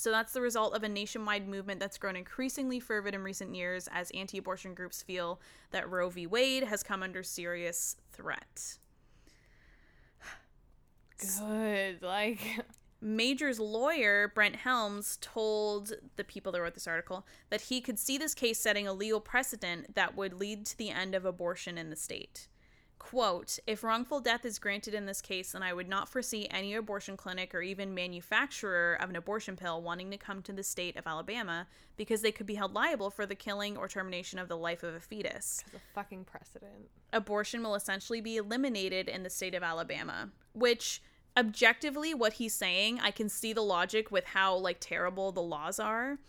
So, 0.01 0.09
that's 0.09 0.33
the 0.33 0.41
result 0.41 0.73
of 0.73 0.81
a 0.81 0.89
nationwide 0.89 1.47
movement 1.47 1.79
that's 1.79 1.99
grown 1.99 2.15
increasingly 2.15 2.79
fervid 2.79 3.13
in 3.13 3.21
recent 3.21 3.53
years 3.53 3.87
as 3.91 4.09
anti 4.15 4.39
abortion 4.39 4.73
groups 4.73 5.03
feel 5.03 5.39
that 5.69 5.87
Roe 5.87 6.09
v. 6.09 6.25
Wade 6.25 6.63
has 6.63 6.81
come 6.81 7.03
under 7.03 7.21
serious 7.21 7.97
threat. 8.11 8.79
Good. 11.19 12.01
Like, 12.01 12.65
Magers' 13.05 13.59
lawyer, 13.59 14.31
Brent 14.33 14.55
Helms, 14.55 15.19
told 15.21 15.93
the 16.15 16.23
people 16.23 16.51
that 16.51 16.61
wrote 16.63 16.73
this 16.73 16.87
article 16.87 17.27
that 17.51 17.61
he 17.61 17.79
could 17.79 17.99
see 17.99 18.17
this 18.17 18.33
case 18.33 18.57
setting 18.57 18.87
a 18.87 18.93
legal 18.93 19.21
precedent 19.21 19.93
that 19.93 20.17
would 20.17 20.33
lead 20.33 20.65
to 20.65 20.77
the 20.79 20.89
end 20.89 21.13
of 21.13 21.25
abortion 21.25 21.77
in 21.77 21.91
the 21.91 21.95
state. 21.95 22.47
Quote, 23.01 23.57
if 23.65 23.83
wrongful 23.83 24.19
death 24.19 24.45
is 24.45 24.59
granted 24.59 24.93
in 24.93 25.07
this 25.07 25.21
case, 25.21 25.53
then 25.53 25.63
I 25.63 25.73
would 25.73 25.89
not 25.89 26.07
foresee 26.07 26.47
any 26.51 26.75
abortion 26.75 27.17
clinic 27.17 27.55
or 27.55 27.61
even 27.63 27.95
manufacturer 27.95 28.95
of 29.01 29.09
an 29.09 29.15
abortion 29.15 29.55
pill 29.55 29.81
wanting 29.81 30.11
to 30.11 30.17
come 30.17 30.43
to 30.43 30.53
the 30.53 30.61
state 30.61 30.95
of 30.95 31.07
Alabama 31.07 31.65
because 31.97 32.21
they 32.21 32.31
could 32.31 32.45
be 32.45 32.53
held 32.53 32.75
liable 32.75 33.09
for 33.09 33.25
the 33.25 33.33
killing 33.33 33.75
or 33.75 33.87
termination 33.87 34.37
of 34.37 34.47
the 34.47 34.55
life 34.55 34.83
of 34.83 34.93
a 34.93 34.99
fetus 34.99 35.63
a 35.75 35.79
fucking 35.95 36.25
precedent. 36.25 36.89
abortion 37.11 37.63
will 37.63 37.73
essentially 37.73 38.21
be 38.21 38.37
eliminated 38.37 39.09
in 39.09 39.23
the 39.23 39.31
state 39.31 39.55
of 39.55 39.63
Alabama, 39.63 40.29
which 40.53 41.01
objectively 41.35 42.13
what 42.13 42.33
he's 42.33 42.53
saying, 42.53 42.99
I 43.01 43.09
can 43.09 43.29
see 43.29 43.51
the 43.51 43.63
logic 43.63 44.11
with 44.11 44.25
how 44.25 44.55
like 44.55 44.77
terrible 44.79 45.31
the 45.31 45.41
laws 45.41 45.79
are, 45.79 46.19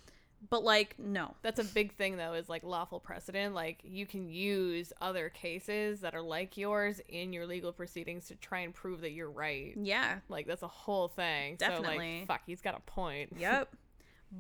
but 0.51 0.63
like 0.65 0.99
no. 0.99 1.35
That's 1.43 1.61
a 1.61 1.65
big 1.65 1.95
thing, 1.95 2.17
though, 2.17 2.35
is 2.35 2.49
like 2.49 2.63
lawful 2.65 3.01
precedent. 3.01 3.55
Like, 3.55 3.81
you 3.85 4.07
can 4.07 4.29
use 4.29 4.93
other 5.01 5.29
cases 5.29 6.01
that 6.01 6.15
are 6.15 6.23
like 6.23 6.57
yours 6.57 7.01
in 7.09 7.33
your 7.33 7.47
legal 7.47 7.73
proceedings 7.73 8.27
to 8.29 8.35
try 8.37 8.61
and 8.61 8.75
prove 8.75 9.01
that 9.03 9.13
you're 9.13 9.31
right. 9.31 9.75
Yeah. 9.77 10.19
Like, 10.29 10.47
that's 10.47 10.63
a 10.63 10.69
whole 10.69 11.09
thing. 11.09 11.57
So, 11.61 11.69
Definitely. 11.69 12.19
like, 12.21 12.29
fuck, 12.29 12.41
he's 12.47 12.61
got 12.61 12.77
a 12.77 12.81
point. 12.81 13.31
Yep. 13.39 13.75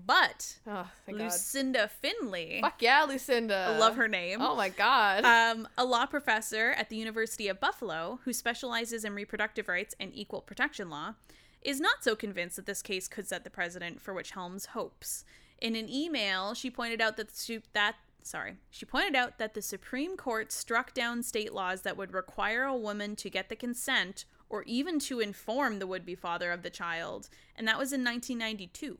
But 0.06 0.56
Oh, 0.66 0.88
thank 1.06 1.18
God. 1.18 1.24
Lucinda 1.24 1.88
Finley, 1.88 2.58
Fuck 2.62 2.80
yeah, 2.80 3.04
Lucinda. 3.06 3.74
I 3.74 3.78
love 3.78 3.96
her 3.96 4.08
name. 4.08 4.38
Oh 4.40 4.56
my 4.56 4.70
God. 4.70 5.24
Um, 5.24 5.68
a 5.76 5.84
law 5.84 6.06
professor 6.06 6.70
at 6.72 6.88
the 6.88 6.96
University 6.96 7.48
of 7.48 7.60
Buffalo 7.60 8.18
who 8.24 8.32
specializes 8.32 9.04
in 9.04 9.14
reproductive 9.14 9.68
rights 9.68 9.94
and 10.00 10.10
equal 10.14 10.40
protection 10.40 10.88
law 10.88 11.14
is 11.60 11.80
not 11.80 12.02
so 12.02 12.16
convinced 12.16 12.56
that 12.56 12.66
this 12.66 12.82
case 12.82 13.06
could 13.06 13.28
set 13.28 13.44
the 13.44 13.50
precedent 13.50 14.00
for 14.00 14.14
which 14.14 14.32
Helms 14.32 14.66
hopes. 14.66 15.24
In 15.62 15.76
an 15.76 15.88
email, 15.88 16.54
she 16.54 16.70
pointed 16.70 17.00
out 17.00 17.16
that 17.16 17.28
the, 17.28 17.36
su- 17.36 17.62
that 17.72 17.94
sorry, 18.24 18.56
she 18.68 18.84
pointed 18.84 19.14
out 19.14 19.38
that 19.38 19.54
the 19.54 19.62
Supreme 19.62 20.16
Court 20.16 20.50
struck 20.50 20.92
down 20.92 21.22
state 21.22 21.52
laws 21.52 21.82
that 21.82 21.96
would 21.96 22.12
require 22.12 22.64
a 22.64 22.76
woman 22.76 23.14
to 23.14 23.30
get 23.30 23.48
the 23.48 23.54
consent 23.54 24.24
or 24.50 24.64
even 24.64 24.98
to 24.98 25.20
inform 25.20 25.78
the 25.78 25.86
would 25.86 26.04
be 26.04 26.16
father 26.16 26.50
of 26.50 26.64
the 26.64 26.68
child, 26.68 27.28
and 27.54 27.66
that 27.68 27.78
was 27.78 27.92
in 27.92 28.02
1992. 28.04 28.98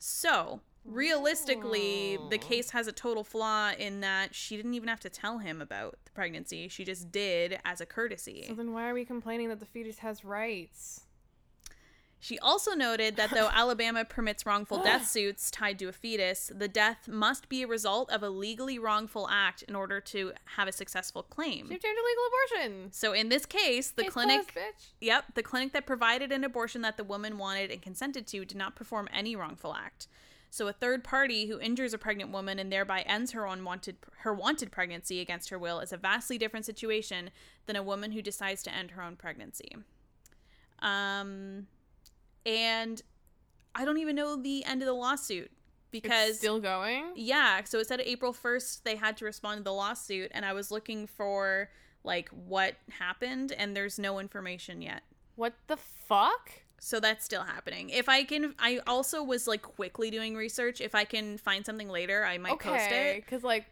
So, 0.00 0.60
realistically, 0.84 2.18
the 2.30 2.36
case 2.36 2.70
has 2.70 2.88
a 2.88 2.92
total 2.92 3.22
flaw 3.22 3.70
in 3.78 4.00
that 4.00 4.34
she 4.34 4.56
didn't 4.56 4.74
even 4.74 4.88
have 4.88 5.00
to 5.00 5.08
tell 5.08 5.38
him 5.38 5.62
about 5.62 5.98
the 6.04 6.10
pregnancy. 6.10 6.66
She 6.66 6.84
just 6.84 7.12
did 7.12 7.60
as 7.64 7.80
a 7.80 7.86
courtesy. 7.86 8.44
So 8.48 8.54
then 8.54 8.72
why 8.72 8.88
are 8.88 8.94
we 8.94 9.04
complaining 9.04 9.50
that 9.50 9.60
the 9.60 9.66
fetus 9.66 9.98
has 9.98 10.24
rights? 10.24 11.04
She 12.22 12.38
also 12.38 12.74
noted 12.74 13.16
that 13.16 13.30
though 13.30 13.48
Alabama 13.52 14.04
permits 14.04 14.46
wrongful 14.46 14.78
death 14.84 15.08
suits 15.08 15.50
tied 15.50 15.76
to 15.80 15.88
a 15.88 15.92
fetus, 15.92 16.52
the 16.54 16.68
death 16.68 17.08
must 17.08 17.48
be 17.48 17.62
a 17.62 17.66
result 17.66 18.10
of 18.12 18.22
a 18.22 18.30
legally 18.30 18.78
wrongful 18.78 19.28
act 19.28 19.62
in 19.62 19.74
order 19.74 20.00
to 20.00 20.32
have 20.56 20.68
a 20.68 20.72
successful 20.72 21.24
claim. 21.24 21.66
She 21.68 21.74
obtained 21.74 21.98
a 21.98 22.06
legal 22.06 22.70
abortion. 22.70 22.92
So 22.92 23.12
in 23.12 23.28
this 23.28 23.44
case, 23.44 23.90
the 23.90 24.04
Case 24.04 24.12
clinic 24.12 24.52
closed, 24.52 24.68
bitch. 24.68 24.86
Yep, 25.00 25.34
the 25.34 25.42
clinic 25.42 25.72
that 25.72 25.84
provided 25.84 26.30
an 26.30 26.44
abortion 26.44 26.82
that 26.82 26.96
the 26.96 27.02
woman 27.02 27.38
wanted 27.38 27.72
and 27.72 27.82
consented 27.82 28.28
to 28.28 28.44
did 28.44 28.56
not 28.56 28.76
perform 28.76 29.08
any 29.12 29.34
wrongful 29.34 29.74
act. 29.74 30.06
So 30.48 30.68
a 30.68 30.72
third 30.72 31.02
party 31.02 31.46
who 31.46 31.58
injures 31.58 31.92
a 31.92 31.98
pregnant 31.98 32.30
woman 32.30 32.60
and 32.60 32.70
thereby 32.70 33.00
ends 33.00 33.32
her 33.32 33.46
unwanted 33.46 33.96
her 34.18 34.32
wanted 34.32 34.70
pregnancy 34.70 35.20
against 35.20 35.48
her 35.48 35.58
will 35.58 35.80
is 35.80 35.92
a 35.92 35.96
vastly 35.96 36.38
different 36.38 36.66
situation 36.66 37.30
than 37.66 37.74
a 37.74 37.82
woman 37.82 38.12
who 38.12 38.22
decides 38.22 38.62
to 38.62 38.72
end 38.72 38.92
her 38.92 39.02
own 39.02 39.16
pregnancy. 39.16 39.74
Um 40.78 41.66
and 42.46 43.00
I 43.74 43.84
don't 43.84 43.98
even 43.98 44.16
know 44.16 44.36
the 44.36 44.64
end 44.64 44.82
of 44.82 44.86
the 44.86 44.92
lawsuit 44.92 45.50
because 45.90 46.30
It's 46.30 46.38
still 46.38 46.60
going. 46.60 47.12
yeah, 47.16 47.62
so 47.64 47.78
it 47.78 47.86
said 47.86 48.00
April 48.00 48.32
1st 48.32 48.82
they 48.82 48.96
had 48.96 49.16
to 49.18 49.24
respond 49.24 49.58
to 49.58 49.64
the 49.64 49.72
lawsuit 49.72 50.30
and 50.34 50.44
I 50.44 50.52
was 50.52 50.70
looking 50.70 51.06
for 51.06 51.70
like 52.04 52.28
what 52.30 52.74
happened 52.98 53.52
and 53.52 53.76
there's 53.76 53.98
no 53.98 54.18
information 54.18 54.82
yet. 54.82 55.02
What 55.36 55.54
the 55.68 55.76
fuck? 55.76 56.50
So 56.80 56.98
that's 56.98 57.24
still 57.24 57.42
happening. 57.44 57.90
If 57.90 58.08
I 58.08 58.24
can 58.24 58.54
I 58.58 58.80
also 58.86 59.22
was 59.22 59.46
like 59.46 59.62
quickly 59.62 60.10
doing 60.10 60.34
research. 60.34 60.80
If 60.80 60.94
I 60.96 61.04
can 61.04 61.38
find 61.38 61.64
something 61.64 61.88
later, 61.88 62.24
I 62.24 62.38
might 62.38 62.58
post 62.58 62.86
Okay, 62.86 63.16
it. 63.18 63.24
because 63.24 63.44
like 63.44 63.66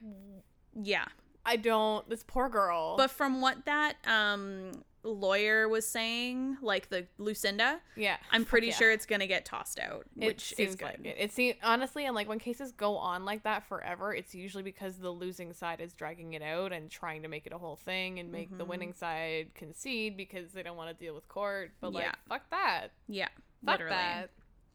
Yeah. 0.81 1.07
I 1.45 1.57
don't. 1.57 2.09
This 2.09 2.23
poor 2.23 2.49
girl. 2.51 2.97
But 2.99 3.11
from 3.11 3.41
what 3.41 3.65
that 3.65 3.97
um 4.07 4.83
lawyer 5.03 5.69
was 5.69 5.87
saying, 5.89 6.59
like 6.61 6.89
the 6.91 7.07
Lucinda, 7.19 7.81
yeah, 7.97 8.17
I'm 8.31 8.45
pretty 8.45 8.67
yeah. 8.69 8.75
sure 8.75 8.91
it's 8.93 9.07
going 9.07 9.21
to 9.21 9.27
get 9.27 9.45
tossed 9.45 9.79
out, 9.81 10.05
It 10.19 10.27
which 10.27 10.53
is 10.53 10.57
seems 10.57 10.77
good. 10.77 10.85
like 10.85 11.05
it. 11.05 11.17
It 11.19 11.33
seems 11.33 11.57
honestly, 11.63 12.05
and 12.07 12.15
like 12.15 12.29
when 12.29 12.39
cases 12.39 12.73
go 12.73 12.97
on 12.97 13.25
like 13.25 13.43
that 13.45 13.67
forever, 13.67 14.15
it's 14.15 14.35
usually 14.35 14.63
because 14.63 14.99
the 14.99 15.11
losing 15.11 15.53
side 15.53 15.81
is 15.81 15.93
dragging 15.95 16.35
it 16.35 16.43
out 16.43 16.73
and 16.73 16.91
trying 16.91 17.23
to 17.23 17.29
make 17.29 17.47
it 17.47 17.53
a 17.53 17.59
whole 17.59 17.77
thing 17.77 18.19
and 18.19 18.31
make 18.31 18.57
the 18.57 18.65
Mhm. 18.65 18.69
winning 18.69 18.93
side 18.93 19.55
concede 19.55 20.17
because 20.17 20.53
they 20.53 20.63
don't 20.63 20.77
want 20.77 20.97
to 20.97 21.05
deal 21.05 21.15
with 21.15 21.29
court. 21.29 21.73
But 21.81 21.93
like, 21.95 22.05
Yeah. 22.05 22.15
fuck 22.29 22.51
that. 22.51 22.89
Yeah, 23.09 23.29
Fuck 23.65 23.75
literally. 23.81 23.97
that. 23.97 24.31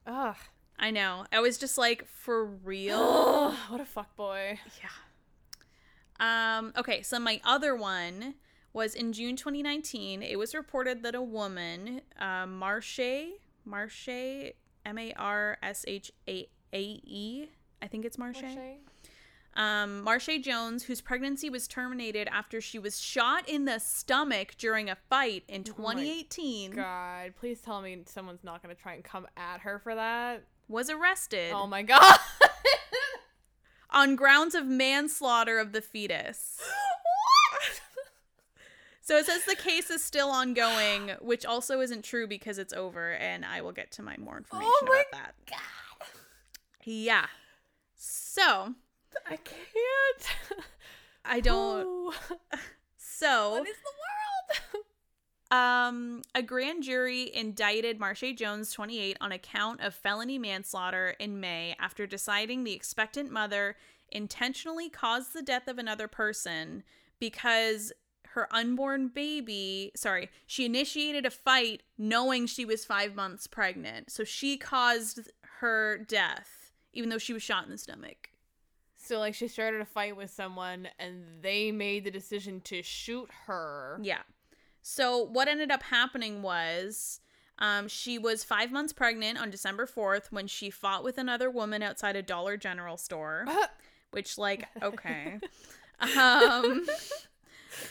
Ugh. 0.08 0.36
I 0.78 0.92
know. 0.92 1.26
I 1.32 1.40
was 1.40 1.58
just 1.58 1.78
like 1.78 2.06
for 2.08 2.44
real. 2.46 3.52
What 3.70 3.80
a 3.80 3.86
fuck 3.86 4.16
boy. 4.16 4.60
Yeah. 4.82 4.90
Um, 6.58 6.74
okay, 6.78 7.02
so 7.02 7.20
my 7.20 7.42
other 7.44 7.76
one 7.76 8.36
was 8.76 8.94
in 8.94 9.14
June 9.14 9.36
2019. 9.36 10.22
It 10.22 10.38
was 10.38 10.54
reported 10.54 11.02
that 11.04 11.16
a 11.16 11.22
woman, 11.22 12.02
uh, 12.20 12.46
Marshae, 12.46 13.30
Marshae, 13.68 14.54
M 14.86 14.98
A 14.98 15.14
R 15.14 15.58
S 15.64 15.86
H 15.88 16.12
A 16.28 16.48
A 16.74 16.82
E, 17.04 17.48
I 17.82 17.88
think 17.88 18.06
it's 18.06 18.18
Marshae. 18.18 18.44
Marshae? 18.56 18.76
Um, 19.58 20.04
Marshae 20.06 20.44
Jones, 20.44 20.84
whose 20.84 21.00
pregnancy 21.00 21.50
was 21.50 21.66
terminated 21.66 22.28
after 22.30 22.60
she 22.60 22.78
was 22.78 23.00
shot 23.00 23.48
in 23.48 23.64
the 23.64 23.80
stomach 23.80 24.56
during 24.58 24.90
a 24.90 24.98
fight 25.10 25.44
in 25.48 25.62
Oh 25.62 25.72
2018, 25.72 26.72
God, 26.72 27.34
please 27.40 27.62
tell 27.62 27.82
me 27.82 28.04
someone's 28.06 28.44
not 28.44 28.62
gonna 28.62 28.76
try 28.76 28.96
and 28.96 29.04
come 29.04 29.26
at 29.38 29.62
her 29.62 29.80
for 29.80 29.96
that. 29.96 30.44
was 30.68 30.90
arrested 30.90 31.54
Oh 31.54 31.68
my 31.68 31.84
god. 31.84 32.18
on 33.92 34.18
grounds 34.18 34.54
of 34.56 34.66
manslaughter 34.66 35.58
of 35.58 35.72
the 35.72 35.82
fetus. 35.82 36.60
what? 36.60 37.82
So 39.08 39.18
it 39.18 39.28
says 39.28 39.46
the 39.46 39.56
case 39.56 39.92
is 39.92 40.04
still 40.04 40.30
ongoing, 40.32 41.12
which 41.22 41.46
also 41.46 41.80
isn't 41.80 42.04
true 42.04 42.28
because 42.28 42.58
it's 42.58 42.74
over, 42.74 43.12
and 43.14 43.46
I 43.46 43.62
will 43.62 43.72
get 43.72 43.92
to 43.94 44.02
my 44.02 44.18
more 44.18 44.38
information 44.38 44.68
Oh 44.68 44.86
my 44.88 45.04
about 45.12 45.12
that. 45.22 45.34
God. 45.48 46.08
Yeah. 46.84 47.28
So 47.96 48.74
I 49.30 49.38
can't. 49.38 50.66
I 51.24 51.40
don't. 51.40 51.86
Ooh. 51.86 52.14
So 52.98 53.52
What 53.52 53.68
is 53.68 53.76
the 53.78 54.74
world? 54.74 54.86
um, 55.52 56.22
a 56.34 56.42
grand 56.42 56.82
jury 56.84 57.32
indicted 57.34 58.00
Marshae 58.00 58.36
Jones, 58.36 58.72
28, 58.74 59.18
on 59.22 59.32
account 59.32 59.82
of 59.82 59.94
felony 59.94 60.40
manslaughter 60.40 61.16
in 61.20 61.40
May 61.40 61.76
after 61.80 62.06
deciding 62.08 62.64
the 62.64 62.74
expectant 62.74 63.32
mother 63.32 63.76
intentionally 64.12 64.90
caused 64.90 65.34
the 65.34 65.42
death 65.44 65.68
of 65.68 65.78
another 65.78 66.08
person 66.08 66.84
because 67.20 67.94
her 68.36 68.54
unborn 68.54 69.08
baby, 69.08 69.94
sorry, 69.96 70.30
she 70.46 70.66
initiated 70.66 71.26
a 71.26 71.32
fight 71.32 71.84
knowing 71.98 72.46
she 72.46 72.66
was 72.66 72.84
five 72.84 73.16
months 73.16 73.48
pregnant. 73.48 74.12
So 74.12 74.26
she 74.26 74.58
caused 74.58 75.32
her 75.60 75.98
death, 75.98 76.74
even 76.92 77.10
though 77.10 77.18
she 77.18 77.32
was 77.32 77.42
shot 77.42 77.64
in 77.64 77.72
the 77.72 77.78
stomach. 77.78 78.30
So 78.98 79.20
like 79.20 79.36
she 79.36 79.48
started 79.48 79.80
a 79.80 79.86
fight 79.86 80.18
with 80.18 80.32
someone 80.32 80.90
and 81.00 81.24
they 81.42 81.72
made 81.72 82.04
the 82.04 82.12
decision 82.12 82.60
to 82.62 82.84
shoot 82.84 83.30
her. 83.48 84.00
Yeah. 84.04 84.24
So 84.82 85.24
what 85.24 85.48
ended 85.48 85.72
up 85.72 85.84
happening 85.84 86.42
was 86.42 87.22
um, 87.58 87.88
she 87.88 88.18
was 88.18 88.44
five 88.44 88.70
months 88.70 88.92
pregnant 88.92 89.40
on 89.40 89.50
December 89.50 89.86
4th 89.86 90.30
when 90.30 90.48
she 90.48 90.70
fought 90.70 91.06
with 91.06 91.18
another 91.18 91.50
woman 91.50 91.82
outside 91.82 92.18
a 92.18 92.22
Dollar 92.22 92.58
General 92.58 92.98
store, 92.98 93.46
which, 94.12 94.38
like, 94.38 94.68
okay. 94.84 95.40
um, 96.18 96.86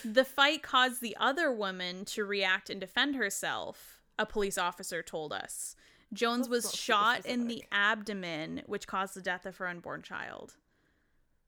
the 0.03 0.25
fight 0.25 0.63
caused 0.63 1.01
the 1.01 1.15
other 1.19 1.51
woman 1.51 2.05
to 2.05 2.25
react 2.25 2.69
and 2.69 2.79
defend 2.79 3.15
herself, 3.15 4.01
a 4.17 4.25
police 4.25 4.57
officer 4.57 5.01
told 5.01 5.33
us. 5.33 5.75
Jones 6.13 6.47
That's 6.47 6.65
was 6.65 6.75
shot 6.75 7.25
in 7.25 7.47
the 7.47 7.63
abdomen, 7.71 8.61
which 8.65 8.87
caused 8.87 9.15
the 9.15 9.21
death 9.21 9.45
of 9.45 9.57
her 9.57 9.67
unborn 9.67 10.01
child. 10.01 10.55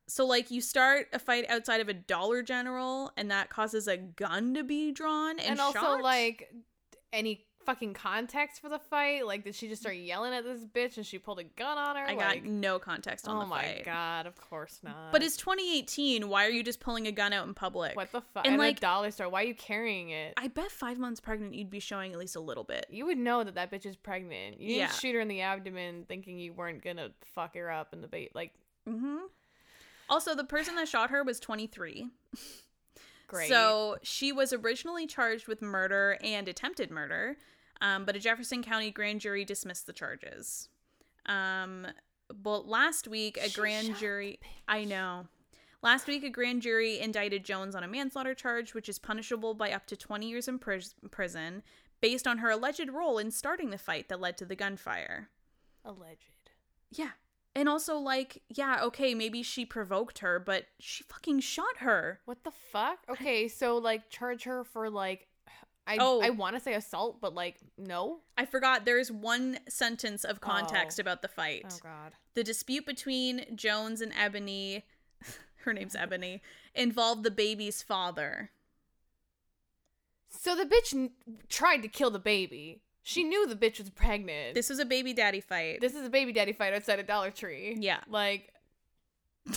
So, 0.08 0.26
like, 0.26 0.52
you 0.52 0.62
start 0.62 1.08
a 1.12 1.20
fight 1.20 1.46
outside 1.50 1.82
of 1.82 1.90
a 1.90 1.94
Dollar 1.94 2.42
General, 2.42 3.12
and 3.18 3.30
that 3.30 3.50
causes 3.50 3.88
a 3.88 3.98
gun 3.98 4.54
to 4.54 4.64
be 4.64 4.92
drawn 4.92 5.38
and, 5.40 5.52
and 5.52 5.60
also 5.60 5.80
shot? 5.80 6.02
like 6.02 6.50
any 7.12 7.47
fucking 7.68 7.94
context 7.94 8.60
for 8.62 8.70
the 8.70 8.80
fight? 8.80 9.28
Like 9.28 9.44
did 9.44 9.54
she 9.54 9.68
just 9.68 9.82
start 9.84 9.96
yelling 9.98 10.34
at 10.34 10.44
this 10.44 10.66
bitch 10.66 10.98
and 10.98 11.06
she 11.06 11.20
pulled 11.20 11.38
a 11.38 11.44
gun 11.44 11.78
on 11.78 11.96
her? 11.96 12.02
I 12.04 12.16
like, 12.16 12.44
got 12.44 12.44
no 12.50 12.80
context 12.80 13.28
on 13.28 13.38
Oh 13.38 13.40
the 13.42 13.46
my 13.46 13.62
fight. 13.62 13.86
god, 13.86 14.26
of 14.26 14.42
course 14.42 14.80
not. 14.84 15.12
But 15.12 15.22
it's 15.22 15.38
2018. 15.38 16.28
Why 16.28 16.46
are 16.46 16.50
you 16.50 16.64
just 16.64 16.80
pulling 16.80 17.06
a 17.06 17.12
gun 17.12 17.32
out 17.34 17.46
in 17.48 17.54
public? 17.54 17.96
what 17.96 18.12
the 18.12 18.22
fuck? 18.22 18.46
and, 18.46 18.54
And 18.54 18.58
like- 18.58 18.80
dollar 18.80 19.12
store. 19.12 19.30
Why 19.30 19.44
are 19.44 19.46
you 19.46 19.54
carrying 19.54 20.10
it? 20.10 20.34
I 20.38 20.48
bet 20.48 20.72
five 20.72 20.98
months 20.98 21.20
pregnant, 21.20 21.54
you'd 21.54 21.70
be 21.70 21.80
showing 21.80 22.14
at 22.14 22.18
least 22.18 22.36
a 22.36 22.40
little 22.40 22.64
bit. 22.64 22.88
you 22.90 23.06
would 23.06 23.18
know 23.20 23.44
that 23.44 23.54
that 23.56 23.70
bitch 23.72 23.86
is 23.86 23.96
pregnant. 23.96 24.60
You 24.60 24.78
Yeah. 24.78 24.88
shoot 24.90 25.14
her 25.14 25.20
in 25.22 25.28
the 25.28 25.42
abdomen 25.42 26.06
thinking 26.08 26.40
you 26.40 26.54
weren't 26.54 26.84
gonna 26.84 27.10
fuck 27.36 27.54
her 27.56 27.70
up 27.70 27.94
in 27.94 28.02
the 28.02 28.08
bait. 28.08 28.32
Like, 28.34 28.54
Mm-hmm. 28.90 29.18
Also, 30.10 30.34
the 30.34 30.46
person 30.46 30.76
that 30.76 30.88
shot 30.88 31.10
her 31.10 31.22
was 31.22 31.38
23. 31.42 32.08
great. 33.28 33.50
So 33.50 33.98
she 34.04 34.32
was 34.32 34.54
originally 34.54 35.06
charged 35.06 35.48
with 35.48 35.62
murder 35.62 36.18
and 36.24 36.48
attempted 36.48 36.90
murder, 36.90 37.36
um, 37.82 38.06
but 38.06 38.16
a 38.16 38.20
Jefferson 38.20 38.64
County 38.64 38.92
grand 38.92 39.22
jury 39.22 39.46
dismissed 39.46 39.88
the 39.88 39.94
charges. 39.94 40.70
Um, 41.26 41.88
but 42.34 42.68
last 42.68 43.08
week, 43.08 43.38
a 43.38 43.50
She 43.50 43.60
grand 43.60 43.96
jury. 43.98 44.40
I 44.68 44.84
know. 44.84 45.28
Last 45.84 46.08
week, 46.08 46.24
a 46.24 46.30
grand 46.30 46.64
jury 46.64 47.00
indicted 47.00 47.46
Jones 47.46 47.76
on 47.76 47.84
a 47.84 47.88
manslaughter 47.88 48.34
charge, 48.34 48.74
which 48.74 48.90
is 48.90 48.98
punishable 49.00 49.54
by 49.54 49.72
up 49.72 49.86
to 49.88 49.96
20 49.96 50.28
years 50.28 50.48
in 50.48 50.58
pris- 50.58 50.96
prison, 51.12 51.62
based 52.02 52.28
on 52.28 52.40
her 52.40 52.50
alleged 52.50 52.90
role 52.90 53.18
in 53.20 53.32
starting 53.32 53.70
the 53.70 53.78
fight 53.78 54.10
that 54.10 54.20
led 54.20 54.38
to 54.38 54.46
the 54.46 54.56
gunfire. 54.56 55.30
alleged. 55.86 56.52
Yeah. 56.92 57.12
And 57.56 57.68
also, 57.68 57.98
like, 57.98 58.44
yeah, 58.50 58.84
okay, 58.84 59.14
maybe 59.16 59.42
she 59.42 59.66
provoked 59.66 60.20
her, 60.20 60.40
but 60.40 60.66
she 60.80 61.04
fucking 61.04 61.40
shot 61.40 61.78
her. 61.78 62.20
What 62.26 62.44
the 62.44 62.52
fuck? 62.52 63.00
Okay, 63.10 63.48
so 63.48 63.78
like 63.78 64.10
charge 64.10 64.44
her 64.44 64.64
for 64.64 64.90
like 64.92 65.28
I 65.88 65.98
Oh. 66.00 66.22
I 66.22 66.30
want 66.32 66.56
to 66.56 66.60
say 66.62 66.74
assault, 66.74 67.22
but 67.22 67.34
like 67.34 67.58
no. 67.78 68.20
I 68.38 68.46
forgot 68.46 68.86
there's 68.86 69.12
one 69.12 69.60
sentence 69.70 70.24
of 70.24 70.42
context 70.42 71.00
Oh. 71.00 71.02
about 71.02 71.22
the 71.22 71.28
fight. 71.28 71.66
Oh 71.72 71.78
god. 71.82 72.14
The 72.34 72.44
dispute 72.44 72.86
between 72.86 73.46
Jones 73.56 74.02
and 74.02 74.12
Ebony, 74.20 74.86
her 75.64 75.74
name's 75.74 75.96
Ebony, 75.96 76.42
involved 76.76 77.24
the 77.24 77.32
baby's 77.32 77.82
father. 77.82 78.52
So 80.30 80.56
the 80.56 80.66
bitch 80.66 80.94
n- 80.94 81.12
tried 81.50 81.82
to 81.84 81.88
kill 81.88 82.12
the 82.12 82.20
baby. 82.20 82.82
She 83.02 83.24
knew 83.24 83.48
the 83.48 83.56
bitch 83.56 83.80
was 83.80 83.90
pregnant. 83.90 84.54
This 84.54 84.70
was 84.70 84.80
a 84.80 84.86
baby 84.86 85.14
daddy 85.14 85.40
fight. 85.40 85.80
this 85.80 85.96
is 85.96 86.06
a 86.06 86.10
baby 86.10 86.34
daddy 86.34 86.52
fight 86.52 86.74
outside 86.74 87.00
a 87.00 87.04
Dollar 87.04 87.32
Tree. 87.32 87.78
Yeah. 87.80 88.02
Like 88.10 88.52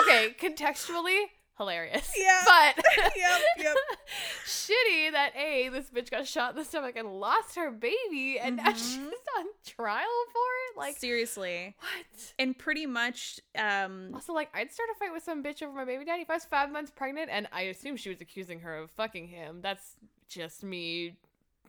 Okay, 0.00 0.34
contextually 0.40 1.24
hilarious. 1.58 2.10
Yeah. 2.16 2.40
But 2.44 2.84
Yep, 3.16 3.40
yep. 3.58 3.76
shitty 4.46 5.12
that 5.12 5.32
a 5.36 5.68
this 5.68 5.90
bitch 5.90 6.10
got 6.10 6.26
shot 6.26 6.52
in 6.52 6.56
the 6.56 6.64
stomach 6.64 6.96
and 6.96 7.20
lost 7.20 7.56
her 7.56 7.70
baby, 7.70 8.38
and 8.40 8.56
now 8.56 8.72
she's 8.72 8.96
on 8.98 9.46
trial 9.66 10.06
for 10.32 10.38
it. 10.72 10.78
Like 10.78 10.96
seriously. 10.96 11.74
what? 11.80 12.32
And 12.38 12.56
pretty 12.56 12.86
much 12.86 13.40
um 13.58 14.12
Also, 14.14 14.32
like 14.32 14.48
I'd 14.54 14.72
start 14.72 14.88
a 14.94 14.98
fight 14.98 15.12
with 15.12 15.22
some 15.22 15.42
bitch 15.42 15.62
over 15.62 15.72
my 15.72 15.84
baby 15.84 16.04
daddy 16.04 16.22
if 16.22 16.30
I 16.30 16.34
was 16.34 16.44
five 16.44 16.70
months 16.72 16.90
pregnant, 16.94 17.28
and 17.30 17.48
I 17.52 17.62
assume 17.62 17.96
she 17.96 18.08
was 18.08 18.20
accusing 18.20 18.60
her 18.60 18.76
of 18.78 18.90
fucking 18.92 19.28
him. 19.28 19.60
That's 19.60 19.96
just 20.28 20.62
me 20.62 21.16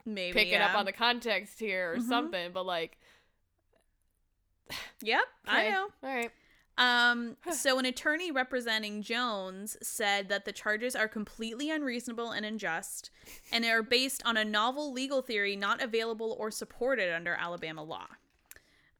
maybe 0.05 0.33
picking 0.33 0.53
yeah. 0.53 0.67
up 0.67 0.77
on 0.77 0.85
the 0.85 0.93
context 0.93 1.59
here 1.59 1.93
or 1.93 1.97
Mhm. 1.97 2.07
something. 2.07 2.51
But 2.53 2.65
like, 2.65 2.97
Yep, 5.01 5.21
I 5.47 5.61
okay, 5.61 5.71
know. 5.71 5.87
All 6.03 6.15
right. 6.15 6.31
Um, 6.79 7.35
so 7.51 7.77
an 7.77 7.85
attorney 7.85 8.31
representing 8.31 9.03
Jones 9.03 9.77
said 9.83 10.29
that 10.29 10.45
the 10.45 10.51
charges 10.51 10.95
are 10.95 11.07
completely 11.07 11.69
unreasonable 11.69 12.31
and 12.31 12.45
unjust 12.45 13.11
and 13.51 13.63
are 13.65 13.83
based 13.83 14.23
on 14.25 14.37
a 14.37 14.45
novel 14.45 14.91
legal 14.91 15.21
theory 15.21 15.55
not 15.55 15.83
available 15.83 16.35
or 16.39 16.49
supported 16.49 17.13
under 17.13 17.35
Alabama 17.35 17.83
law. 17.83 18.07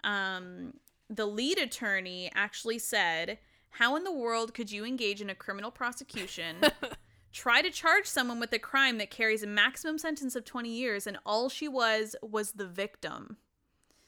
Um, 0.04 0.74
the 1.10 1.26
lead 1.26 1.58
attorney 1.58 2.32
actually 2.36 2.80
said, 2.80 3.40
How 3.72 3.96
in 3.96 4.04
the 4.04 4.14
world 4.14 4.54
could 4.54 4.72
you 4.72 4.86
engage 4.86 5.22
in 5.22 5.30
a 5.30 5.36
criminal 5.36 5.72
prosecution, 5.72 6.58
try 7.34 7.62
to 7.62 7.72
charge 7.72 8.06
someone 8.06 8.40
with 8.40 8.54
a 8.54 8.60
crime 8.60 8.98
that 9.00 9.10
carries 9.10 9.44
a 9.44 9.48
maximum 9.48 9.98
sentence 9.98 10.36
of 10.36 10.46
20 10.46 10.70
years, 10.70 11.08
and 11.08 11.18
all 11.26 11.50
she 11.50 11.68
was 11.68 12.16
was 12.22 12.52
the 12.52 12.68
victim? 12.68 13.38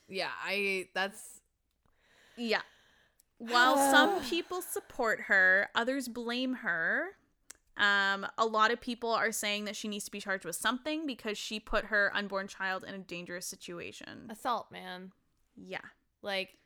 Yeah, 0.08 0.32
I. 0.44 0.90
That's 0.94 1.42
Yeah. 2.38 2.62
While 3.50 3.78
some 3.78 4.22
people 4.30 4.62
support 4.62 5.22
her, 5.22 5.70
others 5.74 6.08
blame 6.08 6.56
her. 6.56 7.16
Um, 7.78 8.28
a 8.38 8.46
lot 8.46 8.72
of 8.72 8.80
people 8.80 9.12
are 9.12 9.32
saying 9.32 9.66
that 9.66 9.76
she 9.76 9.88
needs 9.88 10.06
to 10.06 10.12
be 10.12 10.20
charged 10.20 10.46
with 10.46 10.56
something 10.56 11.08
because 11.08 11.38
she 11.38 11.60
put 11.60 11.86
her 11.86 12.12
unborn 12.14 12.48
child 12.48 12.84
in 12.88 12.94
a 12.94 13.00
dangerous 13.00 13.48
situation. 13.48 14.28
assault, 14.30 14.72
man. 14.72 15.12
Yeah. 15.56 15.80
Like, 16.22 16.58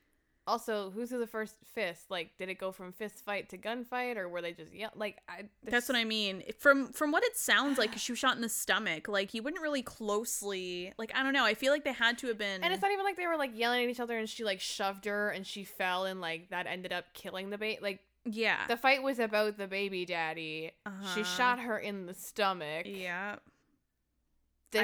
also, 0.46 0.90
who's 0.90 1.10
the 1.10 1.26
first 1.26 1.56
fist? 1.74 2.10
Like, 2.10 2.36
did 2.38 2.48
it 2.48 2.54
go 2.58 2.70
from 2.72 2.92
fist 2.92 3.24
fight 3.24 3.48
to 3.50 3.58
gunfight, 3.58 4.16
or 4.16 4.28
were 4.28 4.40
they 4.42 4.52
just 4.52 4.72
yeah? 4.72 4.88
Like, 4.94 5.18
I. 5.28 5.48
That's 5.64 5.88
what 5.88 5.96
I 5.96 6.04
mean. 6.04 6.42
From 6.58 6.88
from 6.92 7.10
what 7.12 7.24
it 7.24 7.36
sounds 7.36 7.78
like, 7.78 7.96
she 7.98 8.12
was 8.12 8.18
shot 8.18 8.36
in 8.36 8.42
the 8.42 8.48
stomach. 8.48 9.08
Like 9.08 9.34
you 9.34 9.42
wouldn't 9.42 9.62
really 9.62 9.82
closely 9.82 10.92
like 10.98 11.12
I 11.14 11.22
don't 11.22 11.32
know. 11.32 11.44
I 11.44 11.54
feel 11.54 11.72
like 11.72 11.84
they 11.84 11.92
had 11.92 12.18
to 12.18 12.28
have 12.28 12.38
been. 12.38 12.62
And 12.62 12.72
it's 12.72 12.82
not 12.82 12.92
even 12.92 13.04
like 13.04 13.16
they 13.16 13.26
were 13.26 13.36
like 13.36 13.52
yelling 13.54 13.84
at 13.84 13.90
each 13.90 14.00
other, 14.00 14.16
and 14.18 14.28
she 14.28 14.44
like 14.44 14.60
shoved 14.60 15.04
her, 15.04 15.30
and 15.30 15.46
she 15.46 15.64
fell, 15.64 16.04
and 16.04 16.20
like 16.20 16.50
that 16.50 16.66
ended 16.66 16.92
up 16.92 17.06
killing 17.14 17.50
the 17.50 17.58
baby. 17.58 17.78
Like 17.82 18.00
yeah. 18.24 18.66
the 18.68 18.76
fight 18.76 19.02
was 19.02 19.18
about 19.18 19.56
the 19.56 19.66
baby 19.68 20.04
daddy. 20.04 20.72
She 21.14 21.20
Uh-huh. 21.20 21.24
shot 21.24 21.60
her 21.60 21.78
in 21.78 22.06
the 22.06 22.14
stomach. 22.14 22.86
yeah. 22.86 23.36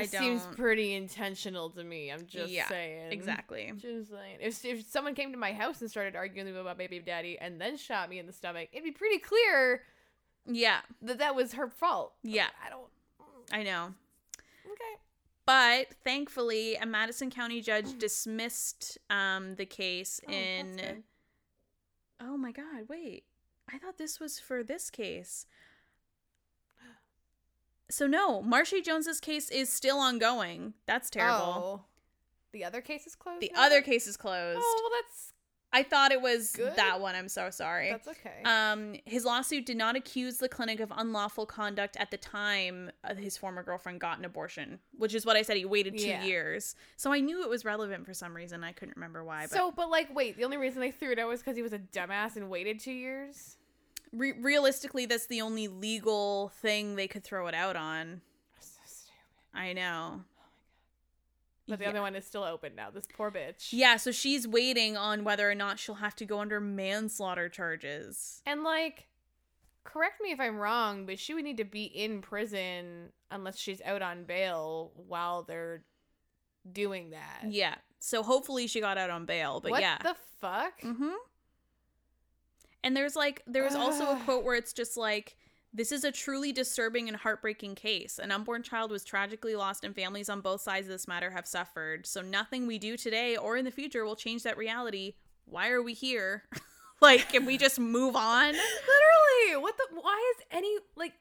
This 0.01 0.10
seems 0.10 0.47
pretty 0.56 0.94
intentional 0.94 1.70
to 1.70 1.85
me. 1.85 2.10
I'm 2.10 2.27
just 2.27 2.51
Yeah, 2.52 2.69
saying. 2.69 3.12
Exactly. 3.12 3.73
Just 3.77 4.10
saying. 4.10 4.39
If, 4.40 4.64
if 4.64 4.90
someone 4.90 5.14
came 5.14 5.32
to 5.32 5.39
my 5.39 5.52
house 5.52 5.81
and 5.81 5.90
started 5.90 6.16
arguing 6.16 6.55
about 6.56 6.78
baby 6.78 6.98
daddy 7.01 7.39
and 7.40 7.60
then 7.60 7.77
shot 7.77 8.09
me 8.10 8.19
in 8.19 8.27
the 8.27 8.32
stomach, 8.32 8.69
it'd 8.73 8.85
be 8.85 8.90
pretty 8.90 9.19
clear 9.19 9.82
Yeah. 10.47 10.81
that 11.02 11.19
that 11.19 11.35
was 11.35 11.55
her 11.55 11.69
fault. 11.69 12.14
Yeah. 12.23 12.48
I 12.64 12.70
don't. 12.70 12.89
I 13.52 13.62
know. 13.62 13.94
Okay. 14.64 15.01
But 15.44 15.89
thankfully, 16.05 16.77
a 16.77 16.86
Madison 16.86 17.31
County 17.31 17.60
judge 17.60 17.86
dismissed 17.98 18.98
um, 19.10 19.56
the 19.56 19.66
case 19.66 20.20
Oh, 20.28 20.32
in. 20.32 21.02
Oh 22.20 22.36
my 22.36 22.52
God! 22.52 22.89
Wait, 22.89 23.24
I 23.73 23.78
thought 23.78 23.98
this 23.98 24.20
was 24.20 24.39
for 24.39 24.62
this 24.62 24.90
case. 24.90 25.44
So 27.93 28.06
no, 28.06 28.43
Marsha 28.43 28.82
Jones's 28.82 29.20
case 29.20 29.51
is 29.51 29.69
still 29.70 29.98
ongoing. 29.98 30.74
That's 30.86 31.10
terrible. 31.10 31.44
Oh. 31.44 31.81
The 32.52 32.64
other 32.64 32.81
case 32.81 33.06
is 33.06 33.14
closed. 33.14 33.40
the 33.40 33.51
now? 33.55 33.62
other 33.64 33.81
case 33.82 34.06
is 34.06 34.16
closed. 34.16 34.60
Oh, 34.62 34.81
well, 34.82 35.01
that's 35.02 35.32
I 35.74 35.82
thought 35.82 36.12
it 36.12 36.20
was 36.20 36.52
Good. 36.52 36.77
that 36.77 37.01
one. 37.01 37.14
I'm 37.14 37.28
so 37.28 37.48
sorry. 37.48 37.90
that's 37.90 38.06
okay. 38.09 38.43
Um, 38.44 38.94
his 39.06 39.24
lawsuit 39.24 39.64
did 39.64 39.78
not 39.78 39.97
accuse 39.97 40.36
the 40.36 40.48
clinic 40.48 40.81
of 40.81 40.93
unlawful 40.94 41.47
conduct 41.47 41.97
at 41.97 42.10
the 42.10 42.19
time 42.19 42.90
his 43.16 43.39
former 43.39 43.62
girlfriend 43.62 43.98
got 44.01 44.19
an 44.19 44.27
abortion, 44.27 44.81
which 44.98 45.14
is 45.14 45.24
what 45.24 45.36
I 45.36 45.40
said. 45.43 45.56
He 45.56 45.64
waited 45.64 45.97
two 45.97 46.09
Yeah. 46.09 46.24
years, 46.24 46.74
so 46.97 47.10
I 47.10 47.20
knew 47.20 47.43
it 47.43 47.48
was 47.48 47.64
relevant 47.64 48.05
for 48.05 48.12
some 48.12 48.36
reason. 48.36 48.62
I 48.64 48.73
couldn't 48.73 48.97
remember 48.97 49.24
why. 49.24 49.43
But 49.44 49.51
so, 49.51 49.70
but 49.70 49.89
like, 49.89 50.14
wait. 50.14 50.36
The 50.36 50.44
only 50.44 50.59
reason 50.59 50.81
they 50.81 50.90
threw 50.90 51.12
it 51.12 51.19
out 51.19 51.28
was 51.28 51.40
because 51.40 51.56
he 51.56 51.62
was 51.62 51.73
a 51.73 51.78
dumbass 51.78 52.36
and 52.36 52.51
waited 52.51 52.78
two 52.78 52.93
years. 52.93 53.56
Re- 54.12 54.32
realistically, 54.32 55.06
that's 55.06 55.26
the 55.26 55.40
only 55.43 55.68
legal 55.68 56.51
thing 56.60 56.97
they 56.97 57.09
could 57.09 57.24
throw 57.24 57.47
it 57.47 57.55
out 57.55 57.76
on. 57.76 58.20
So 58.60 58.80
stupid. 58.84 59.14
I 59.55 59.72
know. 59.72 60.24
But 61.68 61.78
the 61.78 61.84
Yeah. 61.84 61.90
other 61.90 62.01
one 62.01 62.16
is 62.16 62.26
still 62.26 62.43
open 62.43 62.74
now. 62.74 62.90
This 62.90 63.06
poor 63.12 63.30
bitch. 63.30 63.68
Yeah, 63.70 63.97
so 63.97 64.10
she's 64.10 64.47
waiting 64.48 64.97
on 64.97 65.24
whether 65.24 65.48
or 65.51 65.55
not 65.55 65.78
she'll 65.78 65.94
have 65.97 66.16
to 66.16 66.24
go 66.24 66.40
under 66.40 66.60
manslaughter 66.60 67.48
charges. 67.48 68.43
And 68.44 68.64
like, 68.64 69.06
correct 69.84 70.20
me 70.20 70.32
if 70.32 70.40
I'm 70.40 70.56
wrong, 70.56 71.06
but 71.06 71.18
she 71.18 71.34
would 71.34 71.44
need 71.44 71.59
to 71.59 71.64
be 71.64 71.84
in 71.84 72.20
prison 72.20 73.12
unless 73.30 73.59
she's 73.59 73.80
out 73.82 74.02
on 74.02 74.24
bail 74.24 74.93
while 74.97 75.44
they're 75.44 75.84
doing 76.70 77.10
that. 77.10 77.44
Yeah. 77.48 77.76
So 78.01 78.22
hopefully 78.24 78.66
she 78.66 78.80
got 78.80 78.98
out 78.98 79.10
on 79.10 79.24
bail, 79.24 79.60
but 79.60 79.70
what 79.70 79.80
yeah. 79.80 79.98
the 79.98 80.16
fuck? 80.40 80.80
Mm-hmm. 80.80 81.14
And 82.84 82.96
there's 82.96 83.16
like 83.16 83.42
there 83.46 83.64
was 83.64 83.74
also 83.74 84.12
a 84.12 84.16
quote 84.24 84.44
where 84.44 84.56
it's 84.56 84.72
just 84.72 84.96
like 84.96 85.36
this 85.74 85.90
is 85.90 86.04
a 86.04 86.12
truly 86.12 86.52
disturbing 86.52 87.09
and 87.09 87.16
heartbreaking 87.16 87.74
case. 87.74 88.18
An 88.18 88.30
unborn 88.30 88.62
child 88.62 88.90
was 88.90 89.04
tragically 89.04 89.56
lost 89.56 89.84
and 89.84 89.94
families 89.94 90.28
on 90.28 90.42
both 90.42 90.60
sides 90.60 90.86
of 90.86 90.92
this 90.92 91.09
matter 91.09 91.30
have 91.30 91.46
suffered. 91.46 92.06
So 92.06 92.20
nothing 92.20 92.66
we 92.66 92.78
do 92.78 92.96
today 92.96 93.36
or 93.36 93.56
in 93.56 93.64
the 93.64 93.70
future 93.70 94.04
will 94.04 94.16
change 94.16 94.42
that 94.42 94.59
reality. 94.59 95.14
Why 95.46 95.70
are 95.70 95.82
we 95.82 95.94
here? 95.94 96.44
like 97.00 97.28
can 97.30 97.46
we 97.46 97.56
just 97.56 97.80
move 97.80 98.16
on? 98.16 98.48
Literally, 98.52 99.62
what 99.62 99.76
the? 99.76 100.00
Why 100.00 100.34
is 100.36 100.44
any 100.50 100.76
like, 100.96 101.14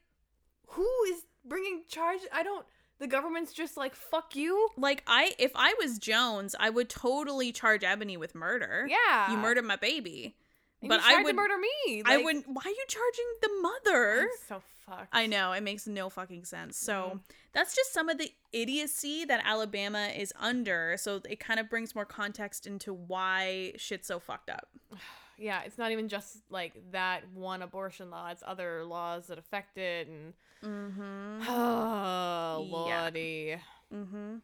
who 0.68 0.88
is 1.10 1.22
bringing 1.44 1.82
charge? 1.88 2.20
I 2.32 2.42
don't. 2.42 2.66
The 2.98 3.08
government's 3.08 3.52
just 3.52 3.76
like 3.76 3.96
fuck 3.96 4.36
you. 4.36 4.68
Like 4.76 5.02
I 5.06 5.34
if 5.38 5.50
I 5.54 5.74
was 5.78 5.98
Jones, 5.98 6.54
I 6.60 6.70
would 6.70 6.88
totally 6.88 7.50
charge 7.52 7.82
Ebony 7.82 8.16
with 8.16 8.34
murder. 8.34 8.86
Yeah, 8.88 9.32
You 9.32 9.38
murdered 9.38 9.64
my 9.64 9.76
baby. 9.76 10.36
And 10.82 10.88
but 10.88 11.00
I 11.02 11.22
would 11.22 11.30
to 11.30 11.34
murder 11.34 11.54
me. 11.58 12.02
I 12.04 12.18
wouldn't 12.18 12.46
why 12.48 12.62
are 12.64 12.68
you 12.70 12.84
charging 12.88 13.24
the 13.40 13.50
mother? 13.62 14.20
I'm 14.22 14.28
so 14.48 14.62
fucked. 14.86 15.08
I 15.12 15.26
know, 15.26 15.52
it 15.52 15.62
makes 15.62 15.86
no 15.86 16.10
fucking 16.10 16.44
sense. 16.44 16.76
So 16.76 17.12
Mhm. 17.14 17.20
that's 17.52 17.74
just 17.74 17.92
some 17.92 18.08
of 18.08 18.18
the 18.18 18.32
idiocy 18.52 19.24
that 19.24 19.42
Alabama 19.46 20.08
is 20.08 20.32
under. 20.38 20.96
So 20.98 21.20
it 21.30 21.38
kind 21.40 21.60
of 21.60 21.70
brings 21.70 21.94
more 21.94 22.04
context 22.04 22.66
into 22.66 22.92
why 22.92 23.72
shit's 23.76 24.08
so 24.08 24.18
fucked 24.18 24.50
up. 24.50 24.68
yeah, 25.38 25.62
it's 25.62 25.78
not 25.78 25.92
even 25.92 26.08
just 26.08 26.38
like 26.50 26.74
that 26.90 27.28
one 27.32 27.62
abortion 27.62 28.10
law. 28.10 28.28
It's 28.30 28.42
other 28.46 28.84
laws 28.84 29.28
that 29.28 29.38
affect 29.38 29.78
it, 29.78 30.08
and 30.08 30.34
Mm-hmm. 30.64 31.42
oh 31.48 32.64
Yeah. 32.86 33.02
lordy. 33.02 33.56
Mm-hmm. 33.94 34.36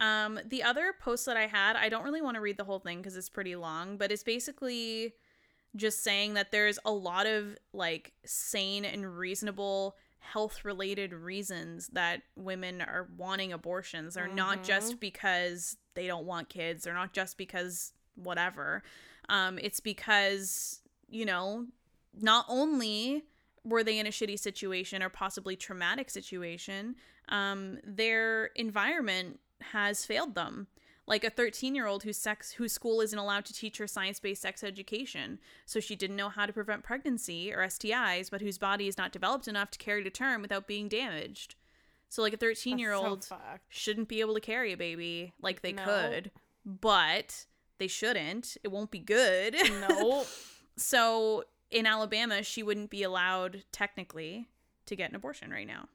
Um, 0.00 0.38
the 0.44 0.62
other 0.62 0.94
post 1.00 1.26
that 1.26 1.36
I 1.36 1.46
had, 1.46 1.74
I 1.74 1.88
don't 1.88 2.04
really 2.04 2.22
want 2.22 2.36
to 2.36 2.40
read 2.40 2.56
the 2.56 2.64
whole 2.64 2.78
thing 2.78 2.98
because 2.98 3.16
it's 3.16 3.28
pretty 3.28 3.56
long, 3.56 3.96
but 3.96 4.12
it's 4.12 4.22
basically 4.22 5.14
just 5.76 6.02
saying 6.02 6.34
that 6.34 6.50
there's 6.50 6.78
a 6.84 6.90
lot 6.90 7.26
of 7.26 7.56
like 7.72 8.12
sane 8.24 8.84
and 8.84 9.16
reasonable 9.16 9.96
health 10.18 10.64
related 10.64 11.12
reasons 11.12 11.88
that 11.88 12.22
women 12.36 12.80
are 12.82 13.08
wanting 13.16 13.52
abortions. 13.52 14.14
They're 14.14 14.28
not 14.28 14.62
just 14.62 15.00
because 15.00 15.76
they 15.94 16.06
don't 16.06 16.26
want 16.26 16.48
kids, 16.48 16.84
they're 16.84 16.94
not 16.94 17.12
just 17.12 17.38
because 17.38 17.92
whatever. 18.14 18.82
Um, 19.28 19.58
it's 19.60 19.80
because, 19.80 20.80
you 21.08 21.24
know, 21.24 21.66
not 22.18 22.46
only 22.48 23.22
were 23.64 23.84
they 23.84 23.98
in 23.98 24.06
a 24.06 24.10
shitty 24.10 24.38
situation 24.38 25.02
or 25.02 25.08
possibly 25.08 25.56
traumatic 25.56 26.10
situation, 26.10 26.96
um, 27.28 27.78
their 27.84 28.46
environment 28.56 29.40
has 29.60 30.04
failed 30.04 30.34
them. 30.34 30.66
Like 31.08 31.24
a 31.24 31.30
13 31.30 31.74
year 31.74 31.86
old 31.86 32.02
whose 32.02 32.16
sex 32.18 32.52
whose 32.52 32.72
school 32.72 33.00
isn't 33.00 33.18
allowed 33.18 33.44
to 33.46 33.52
teach 33.52 33.78
her 33.78 33.86
science 33.86 34.20
based 34.20 34.42
sex 34.42 34.62
education, 34.62 35.38
so 35.66 35.80
she 35.80 35.96
didn't 35.96 36.16
know 36.16 36.28
how 36.28 36.46
to 36.46 36.52
prevent 36.52 36.82
pregnancy 36.82 37.52
or 37.52 37.58
STIs, 37.66 38.30
but 38.30 38.40
whose 38.42 38.58
body 38.58 38.86
is 38.88 38.98
not 38.98 39.12
developed 39.12 39.48
enough 39.48 39.70
to 39.72 39.78
carry 39.78 40.04
to 40.04 40.10
term 40.10 40.42
without 40.42 40.66
being 40.66 40.88
damaged. 40.88 41.54
So 42.10 42.22
like 42.22 42.32
a 42.32 42.38
13 42.38 42.78
year 42.78 42.92
old 42.92 43.24
so 43.24 43.36
shouldn't 43.68 44.08
be 44.08 44.20
able 44.20 44.34
to 44.34 44.40
carry 44.40 44.72
a 44.72 44.76
baby 44.76 45.32
like 45.40 45.62
they 45.62 45.72
No. 45.72 45.84
could, 45.84 46.30
but 46.64 47.46
they 47.78 47.86
shouldn't. 47.88 48.56
It 48.62 48.68
won't 48.68 48.90
be 48.90 48.98
good. 48.98 49.56
No. 49.88 50.26
so 50.76 51.44
in 51.70 51.86
Alabama, 51.86 52.42
she 52.42 52.62
wouldn't 52.62 52.90
be 52.90 53.02
allowed 53.02 53.64
technically 53.72 54.48
to 54.86 54.96
get 54.96 55.10
an 55.10 55.16
abortion 55.16 55.50
right 55.50 55.66
now. 55.66 55.88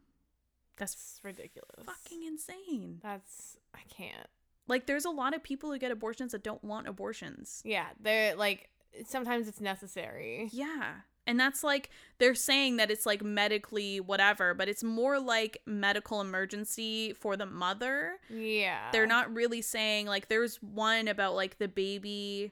That's 0.78 0.94
That's 0.96 1.20
ridiculous. 1.24 1.84
fucking 1.86 2.24
insane. 2.24 3.00
That's 3.02 3.58
I 3.74 3.80
can't. 3.90 4.28
Like 4.68 4.86
there's 4.86 5.06
a 5.06 5.10
lot 5.10 5.36
of 5.36 5.44
people 5.44 5.72
who 5.72 5.78
get 5.80 5.92
abortions 5.92 6.32
that 6.32 6.44
don't 6.44 6.64
want 6.64 6.88
abortions. 6.88 7.62
Yeah, 7.66 7.88
they're 8.00 8.36
like 8.36 8.70
sometimes 9.06 9.48
it's 9.48 9.62
necessary. 9.62 10.50
Yeah. 10.52 10.94
And 11.26 11.40
that's 11.40 11.64
like 11.64 11.90
they're 12.18 12.36
saying 12.36 12.78
that 12.78 12.92
it's 12.92 13.06
like 13.06 13.24
medically 13.24 14.00
whatever, 14.00 14.54
but 14.54 14.68
it's 14.68 14.84
more 14.84 15.20
like 15.20 15.58
medical 15.66 16.20
emergency 16.20 17.14
for 17.14 17.38
the 17.38 17.46
mother. 17.46 18.18
Yeah. 18.30 18.92
They're 18.92 19.08
not 19.08 19.34
really 19.34 19.62
saying 19.62 20.08
like 20.08 20.28
there's 20.28 20.58
one 20.62 21.08
about 21.08 21.36
like 21.36 21.60
the 21.60 21.70
baby 21.70 22.52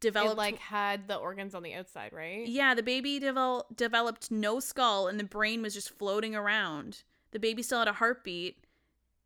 developed 0.00 0.34
it 0.34 0.38
like 0.38 0.58
had 0.58 1.08
the 1.08 1.16
organs 1.16 1.54
on 1.54 1.62
the 1.62 1.74
outside, 1.74 2.12
right? 2.12 2.46
Yeah, 2.46 2.74
the 2.74 2.82
baby 2.82 3.20
devel- 3.20 3.64
developed 3.76 4.30
no 4.30 4.58
skull 4.60 5.08
and 5.08 5.20
the 5.20 5.24
brain 5.24 5.60
was 5.60 5.74
just 5.74 5.96
floating 5.98 6.34
around. 6.34 7.02
The 7.32 7.38
baby 7.38 7.62
still 7.62 7.80
had 7.80 7.88
a 7.88 7.94
heartbeat 7.94 8.64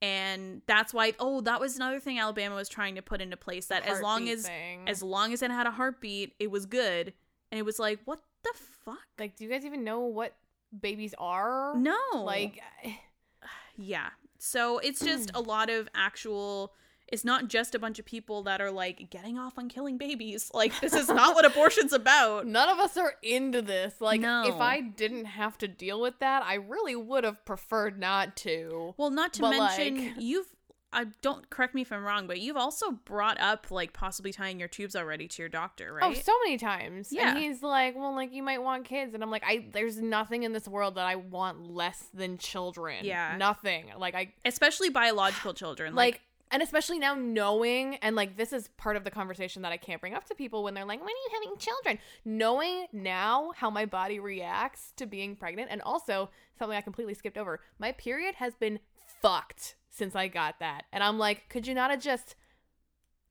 and 0.02 0.62
that's 0.66 0.92
why 0.92 1.14
oh, 1.18 1.40
that 1.42 1.60
was 1.60 1.76
another 1.76 2.00
thing 2.00 2.18
Alabama 2.18 2.54
was 2.54 2.68
trying 2.68 2.96
to 2.96 3.02
put 3.02 3.20
into 3.20 3.36
place 3.36 3.66
that 3.66 3.86
as 3.86 4.00
long 4.00 4.28
as 4.28 4.46
thing. 4.46 4.88
as 4.88 5.02
long 5.02 5.32
as 5.32 5.42
it 5.42 5.50
had 5.50 5.66
a 5.66 5.70
heartbeat, 5.70 6.34
it 6.38 6.50
was 6.50 6.66
good. 6.66 7.12
And 7.50 7.58
it 7.58 7.64
was 7.64 7.78
like, 7.78 8.00
what 8.04 8.20
the 8.42 8.52
fuck? 8.84 8.98
like 9.18 9.36
do 9.36 9.44
you 9.44 9.50
guys 9.50 9.64
even 9.64 9.84
know 9.84 10.00
what 10.00 10.34
babies 10.78 11.14
are? 11.18 11.74
No. 11.76 11.96
Like 12.14 12.60
yeah. 13.76 14.10
So 14.38 14.78
it's 14.78 15.00
just 15.00 15.30
a 15.34 15.40
lot 15.40 15.70
of 15.70 15.88
actual 15.94 16.72
it's 17.08 17.24
not 17.24 17.48
just 17.48 17.74
a 17.74 17.78
bunch 17.78 17.98
of 17.98 18.04
people 18.04 18.42
that 18.44 18.60
are 18.60 18.70
like 18.70 19.10
getting 19.10 19.38
off 19.38 19.58
on 19.58 19.68
killing 19.68 19.96
babies. 19.98 20.50
Like 20.54 20.78
this 20.80 20.92
is 20.94 21.08
not 21.08 21.34
what 21.34 21.44
abortion's 21.44 21.92
about. 21.92 22.46
none 22.46 22.68
of 22.68 22.78
us 22.78 22.96
are 22.96 23.14
into 23.22 23.62
this. 23.62 24.00
Like 24.00 24.20
No. 24.20 24.44
if 24.46 24.56
I 24.60 24.80
didn't 24.80 25.26
have 25.26 25.56
to 25.58 25.68
deal 25.68 26.00
with 26.00 26.18
that, 26.20 26.42
I 26.42 26.54
really 26.54 26.96
would 26.96 27.24
have 27.24 27.44
preferred 27.44 27.98
not 27.98 28.36
to. 28.38 28.94
Well, 28.96 29.10
not 29.10 29.32
to 29.34 29.42
But, 29.42 29.50
mention 29.50 29.96
like- 30.06 30.14
you've 30.18 30.46
I 30.92 31.06
don't 31.20 31.50
correct 31.50 31.74
me 31.74 31.82
if 31.82 31.92
I'm 31.92 32.04
wrong, 32.04 32.26
but 32.26 32.40
you've 32.40 32.56
also 32.56 32.90
brought 32.92 33.38
up 33.38 33.70
like 33.70 33.92
possibly 33.92 34.32
tying 34.32 34.58
your 34.58 34.68
tubes 34.68 34.96
already 34.96 35.28
to 35.28 35.42
your 35.42 35.48
doctor, 35.50 35.90
oh, 35.90 36.06
right? 36.08 36.16
Oh, 36.16 36.20
so 36.20 36.32
many 36.44 36.56
times. 36.56 37.12
Yeah. 37.12 37.30
And 37.30 37.38
he's 37.38 37.62
like, 37.62 37.94
"Well, 37.96 38.14
like 38.14 38.32
you 38.32 38.42
might 38.42 38.62
want 38.62 38.86
kids." 38.86 39.12
And 39.12 39.22
I'm 39.22 39.30
like, 39.30 39.42
"I 39.44 39.66
there's 39.72 40.00
nothing 40.00 40.44
in 40.44 40.52
this 40.52 40.66
world 40.66 40.94
that 40.94 41.04
I 41.04 41.16
want 41.16 41.70
less 41.70 42.06
than 42.14 42.38
children." 42.38 43.04
Yeah. 43.04 43.36
Nothing. 43.36 43.90
Like 43.98 44.14
I 44.14 44.32
Especially 44.44 44.88
biological 44.88 45.52
children. 45.52 45.94
like 45.94 46.22
and 46.50 46.62
especially 46.62 46.98
now 46.98 47.14
knowing 47.14 47.96
and 47.96 48.14
like 48.14 48.36
this 48.36 48.52
is 48.52 48.68
part 48.76 48.96
of 48.96 49.04
the 49.04 49.10
conversation 49.10 49.62
that 49.62 49.72
I 49.72 49.76
can't 49.76 50.00
bring 50.00 50.14
up 50.14 50.24
to 50.26 50.34
people 50.34 50.62
when 50.62 50.74
they're 50.74 50.84
like, 50.84 51.00
"When 51.00 51.08
are 51.08 51.10
you 51.10 51.30
having 51.32 51.58
children?" 51.58 51.98
Knowing 52.24 52.86
now 52.92 53.52
how 53.56 53.70
my 53.70 53.84
body 53.84 54.20
reacts 54.20 54.92
to 54.96 55.06
being 55.06 55.36
pregnant 55.36 55.68
and 55.70 55.82
also 55.82 56.30
something 56.58 56.76
I 56.76 56.80
completely 56.80 57.14
skipped 57.14 57.38
over. 57.38 57.60
My 57.78 57.92
period 57.92 58.36
has 58.36 58.54
been 58.54 58.80
fucked 59.20 59.76
since 59.90 60.14
I 60.14 60.28
got 60.28 60.58
that. 60.60 60.84
And 60.92 61.02
I'm 61.02 61.18
like, 61.18 61.48
"Could 61.48 61.66
you 61.66 61.74
not 61.74 61.90
have 61.90 62.00
just 62.00 62.36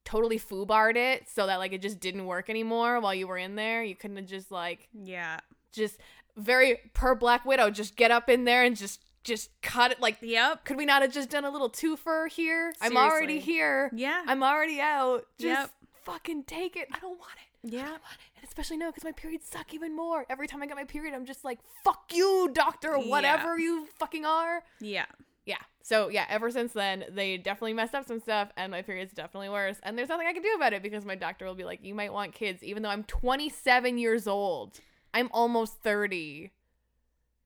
totally 0.03 0.39
foobarred 0.39 0.95
it 0.95 1.27
so 1.27 1.47
that 1.47 1.57
like 1.57 1.73
it 1.73 1.81
just 1.81 1.99
didn't 1.99 2.25
work 2.25 2.49
anymore 2.49 2.99
while 2.99 3.15
you 3.15 3.27
were 3.27 3.37
in 3.37 3.55
there? 3.55 3.83
You 3.83 3.95
couldn't 3.95 4.17
have 4.17 4.27
just 4.27 4.51
like 4.51 4.87
yeah. 4.93 5.39
just 5.71 5.97
very 6.37 6.79
per 6.93 7.15
Black 7.15 7.45
Widow, 7.45 7.69
just 7.69 7.95
get 7.95 8.11
up 8.11 8.29
in 8.29 8.45
there 8.45 8.63
and 8.63 8.75
just 8.75 9.01
just 9.25 9.49
cut 9.61 9.91
it 9.91 9.99
like 9.99 10.17
Yep. 10.21 10.63
could 10.63 10.77
we 10.77 10.85
not 10.85 11.01
have 11.01 11.11
just 11.11 11.29
done 11.29 11.43
a 11.43 11.49
little 11.49 11.69
twofer 11.69 12.29
here? 12.29 12.73
I'm 12.79 12.95
already 12.95 13.39
here. 13.39 13.89
Yeah. 13.93 14.23
I'm 14.25 14.41
already 14.43 14.79
out. 14.79 15.25
Just 15.37 15.61
Yep. 15.61 15.71
fucking 16.03 16.43
take 16.45 16.77
it. 16.77 16.87
I 16.93 16.99
don't 16.99 17.19
want 17.19 17.33
it. 17.33 17.67
I 17.67 17.75
Yeah. 17.77 17.81
don't 17.81 17.91
want 17.91 18.13
it. 18.13 18.31
And 18.37 18.45
especially 18.47 18.77
now 18.77 18.87
because 18.91 19.03
my 19.03 19.11
periods 19.11 19.47
suck 19.49 19.73
even 19.73 19.95
more. 19.95 20.25
Every 20.29 20.47
time 20.47 20.61
I 20.61 20.67
get 20.67 20.77
my 20.77 20.83
period, 20.85 21.13
I'm 21.13 21.25
just 21.25 21.43
like, 21.43 21.59
fuck 21.83 22.11
you, 22.13 22.49
doctor, 22.53 22.93
or 22.95 22.99
Yeah. 23.03 23.09
whatever 23.09 23.57
you 23.59 23.87
fucking 23.97 24.25
are. 24.25 24.63
Yeah. 24.79 25.07
Yeah. 25.45 25.57
So 25.81 26.07
yeah, 26.09 26.25
ever 26.29 26.49
since 26.51 26.73
then, 26.73 27.05
they 27.09 27.37
definitely 27.37 27.73
messed 27.73 27.93
up 27.93 28.05
some 28.07 28.19
stuff, 28.19 28.49
and 28.57 28.71
my 28.71 28.81
period's 28.81 29.13
definitely 29.13 29.49
worse. 29.49 29.77
And 29.83 29.97
there's 29.97 30.09
nothing 30.09 30.25
I 30.27 30.33
can 30.33 30.41
do 30.41 30.53
about 30.55 30.73
it 30.73 30.81
because 30.81 31.05
my 31.05 31.13
doctor 31.15 31.45
will 31.45 31.53
be 31.55 31.63
like, 31.65 31.83
"You 31.83 31.93
might 31.93 32.11
want 32.13 32.33
kids," 32.33 32.63
even 32.63 32.81
though 32.83 32.89
I'm 32.89 33.03
27 33.03 33.97
years 33.97 34.27
old. 34.27 34.79
I'm 35.13 35.29
almost 35.31 35.75
30. 35.83 36.51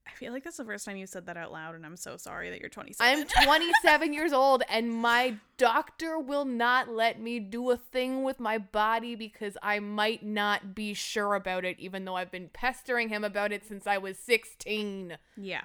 I 0.06 0.10
feel 0.12 0.32
like 0.32 0.44
that's 0.44 0.56
the 0.56 0.64
first 0.64 0.84
time 0.84 0.96
you 0.96 1.06
said 1.06 1.26
that 1.26 1.36
out 1.36 1.52
loud, 1.52 1.74
and 1.74 1.86
I'm 1.86 1.96
so 1.96 2.16
sorry 2.16 2.50
that 2.50 2.60
you're 2.60 2.68
27. 2.68 3.26
I'm 3.38 3.44
27 3.44 4.12
years 4.12 4.32
old, 4.32 4.62
and 4.68 4.92
my 4.92 5.36
doctor 5.56 6.18
will 6.18 6.44
not 6.44 6.88
let 6.88 7.20
me 7.20 7.38
do 7.38 7.70
a 7.70 7.76
thing 7.76 8.22
with 8.22 8.40
my 8.40 8.58
body 8.58 9.14
because 9.14 9.56
I 9.62 9.78
might 9.78 10.24
not 10.24 10.74
be 10.74 10.94
sure 10.94 11.34
about 11.34 11.64
it, 11.64 11.78
even 11.78 12.04
though 12.04 12.16
I've 12.16 12.30
been 12.30 12.48
pestering 12.52 13.08
him 13.08 13.24
about 13.24 13.52
it 13.52 13.64
since 13.66 13.86
I 13.86 13.98
was 13.98 14.18
16. 14.18 15.16
yeah. 15.36 15.64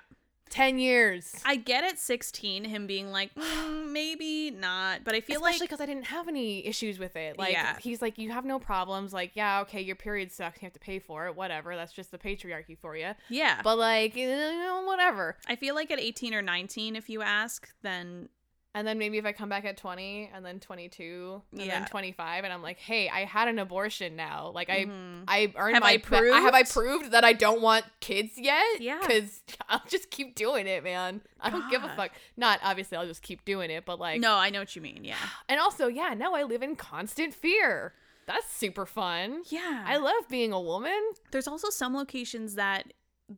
10 0.49 0.77
years. 0.79 1.33
I 1.43 1.55
get 1.55 1.83
at 1.83 1.97
16 1.99 2.65
him 2.65 2.87
being 2.87 3.11
like, 3.11 3.33
"Mm, 3.35 3.91
maybe 3.91 4.51
not, 4.51 5.03
but 5.03 5.15
I 5.15 5.21
feel 5.21 5.37
Especially 5.37 5.59
like 5.61 5.69
because 5.69 5.81
I 5.81 5.85
didn't 5.85 6.05
have 6.05 6.27
any 6.27 6.65
issues 6.65 6.99
with 6.99 7.15
it. 7.15 7.37
Like, 7.37 7.53
Yeah. 7.53 7.77
he's 7.79 8.01
like, 8.01 8.17
you 8.17 8.31
have 8.31 8.45
no 8.45 8.59
problems. 8.59 9.11
Like, 9.13 9.31
yeah, 9.33 9.61
okay, 9.61 9.81
your 9.81 9.95
period 9.95 10.31
sucks. 10.31 10.61
You 10.61 10.65
have 10.67 10.73
to 10.73 10.79
pay 10.79 10.99
for 10.99 11.25
it. 11.27 11.35
Whatever. 11.35 11.75
That's 11.75 11.93
just 11.93 12.11
the 12.11 12.17
patriarchy 12.17 12.77
for 12.77 12.95
you. 12.95 13.13
yeah. 13.29 13.61
But, 13.63 13.77
like, 13.77 14.15
you 14.15 14.27
know, 14.29 14.83
whatever. 14.85 15.37
I 15.47 15.55
feel 15.55 15.75
like 15.75 15.91
at 15.91 15.99
18 15.99 16.33
or 16.33 16.41
19 16.41 16.95
if 16.95 17.09
you 17.09 17.21
ask, 17.21 17.67
then 17.81 18.29
And 18.75 18.85
then 18.85 18.99
maybe 18.99 19.17
if 19.17 19.25
I 19.25 19.31
come 19.31 19.47
back 19.49 19.63
at 19.65 19.77
20 19.77 20.29
and 20.35 20.45
then 20.45 20.59
22 20.59 21.41
and 21.53 21.61
Yeah. 21.61 21.79
then 21.79 21.87
25 21.87 22.43
and 22.43 22.51
I'm 22.53 22.61
like, 22.61 22.77
"Hey, 22.77 23.07
I 23.09 23.23
had 23.23 23.47
an 23.47 23.57
abortion 23.57 24.15
now. 24.17 24.51
Like 24.53 24.69
I 24.69 24.83
Mhm. 24.85 25.23
I 25.27 25.53
earned 25.55 25.75
Have 25.75 25.81
my 25.83 25.91
I 25.91 25.97
ba- 25.97 26.33
I 26.35 26.39
have 26.41 26.53
I 26.53 26.63
proved? 26.63 26.73
proved 26.99 27.11
that 27.13 27.23
I 27.23 27.31
don't 27.33 27.61
want 27.61 27.85
kids 28.01 28.33
yet? 28.37 28.81
Yeah. 28.81 28.99
Cuz 28.99 29.41
I'll 29.69 29.81
just 29.87 30.11
keep 30.11 30.35
doing 30.35 30.67
it, 30.67 30.83
man. 30.83 31.21
I 31.39 31.49
don't 31.49 31.69
give 31.71 31.83
a 31.85 31.95
fuck. 31.95 32.11
Not 32.35 32.59
obviously 32.61 32.97
I'll 32.97 33.07
just 33.07 33.21
keep 33.23 33.45
doing 33.45 33.71
it, 33.71 33.85
but 33.85 33.97
like 33.97 34.19
no, 34.19 34.35
I 34.35 34.49
know 34.49 34.59
what 34.59 34.75
you 34.75 34.81
mean. 34.81 35.03
Yeah. 35.05 35.15
And 35.49 35.59
also, 35.59 35.87
yeah, 35.87 36.13
now 36.13 36.33
I 36.35 36.43
live 36.43 36.61
in 36.61 36.75
constant 36.75 37.33
fear. 37.33 37.93
That's 38.27 38.51
super 38.51 38.85
fun. 38.85 39.43
Yeah. 39.47 39.85
I 39.87 39.97
love 39.97 40.27
being 40.27 40.51
a 40.51 40.59
woman. 40.59 40.99
There's 41.31 41.47
also 41.47 41.69
some 41.69 41.95
locations 41.95 42.55
that 42.55 42.91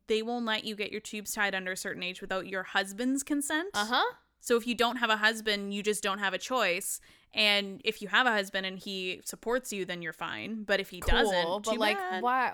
they 0.08 0.22
won't 0.24 0.46
let 0.46 0.64
you 0.64 0.76
get 0.76 0.92
your 0.92 1.00
tubes 1.02 1.32
tied 1.34 1.54
under 1.54 1.74
a 1.74 1.78
certain 1.78 2.02
age 2.02 2.22
without 2.22 2.48
your 2.48 2.64
husband's 2.64 3.22
consent. 3.24 3.70
Uh-huh. 3.74 4.04
So 4.40 4.56
if 4.58 4.66
you 4.68 4.76
don't 4.76 4.98
have 4.98 5.10
a 5.10 5.18
husband, 5.18 5.74
you 5.74 5.84
just 5.84 6.04
don't 6.04 6.20
have 6.20 6.34
a 6.34 6.38
choice. 6.38 7.00
And 7.34 7.82
if 7.84 8.02
you 8.02 8.08
have 8.08 8.26
a 8.26 8.32
husband 8.32 8.66
and 8.66 8.80
he 8.80 9.22
supports 9.26 9.74
you, 9.74 9.86
then 9.86 10.02
you're 10.02 10.14
fine. 10.14 10.64
But 10.64 10.80
if 10.80 10.90
he 10.90 11.00
Cool, 11.02 11.12
doesn't, 11.12 11.64
but 11.66 11.78
like 11.80 11.98
bad. 11.98 12.24
why 12.24 12.54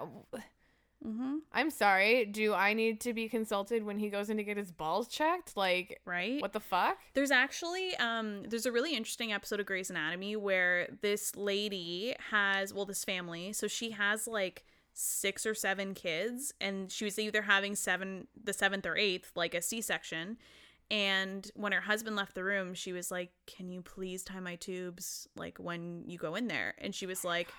hmm 1.03 1.39
I'm 1.51 1.69
sorry. 1.69 2.25
Do 2.25 2.53
I 2.53 2.73
need 2.73 3.01
to 3.01 3.13
be 3.13 3.27
consulted 3.27 3.83
when 3.83 3.99
he 3.99 4.09
goes 4.09 4.29
in 4.29 4.37
to 4.37 4.43
get 4.43 4.55
his 4.55 4.71
balls 4.71 5.07
checked? 5.09 5.55
Like 5.57 5.99
right? 6.05 6.41
what 6.41 6.53
the 6.53 6.61
fuck? 6.61 6.97
There's 7.13 7.31
actually 7.31 7.95
um 7.97 8.43
there's 8.47 8.65
a 8.65 8.71
really 8.71 8.95
interesting 8.95 9.33
episode 9.33 9.59
of 9.59 9.65
Grey's 9.65 9.89
Anatomy 9.89 10.35
where 10.37 10.87
this 11.01 11.35
lady 11.35 12.15
has 12.31 12.73
well 12.73 12.85
this 12.85 13.03
family 13.03 13.51
so 13.53 13.67
she 13.67 13.91
has 13.91 14.27
like 14.27 14.63
six 14.93 15.45
or 15.45 15.53
seven 15.55 15.93
kids 15.93 16.53
and 16.61 16.91
she 16.91 17.03
was 17.03 17.17
either 17.19 17.41
having 17.41 17.75
seven 17.75 18.27
the 18.41 18.53
seventh 18.53 18.85
or 18.85 18.95
eighth 18.95 19.31
like 19.35 19.53
a 19.55 19.61
C-section 19.61 20.37
and 20.93 21.49
when 21.55 21.71
her 21.71 21.81
husband 21.81 22.15
left 22.15 22.35
the 22.35 22.43
room 22.43 22.73
she 22.73 22.93
was 22.93 23.09
like 23.09 23.31
can 23.47 23.69
you 23.69 23.81
please 23.81 24.23
tie 24.23 24.39
my 24.39 24.55
tubes 24.55 25.27
like 25.35 25.57
when 25.57 26.03
you 26.07 26.17
go 26.17 26.35
in 26.35 26.47
there 26.47 26.75
and 26.77 26.93
she 26.93 27.05
was 27.05 27.25
oh 27.25 27.29
like 27.29 27.49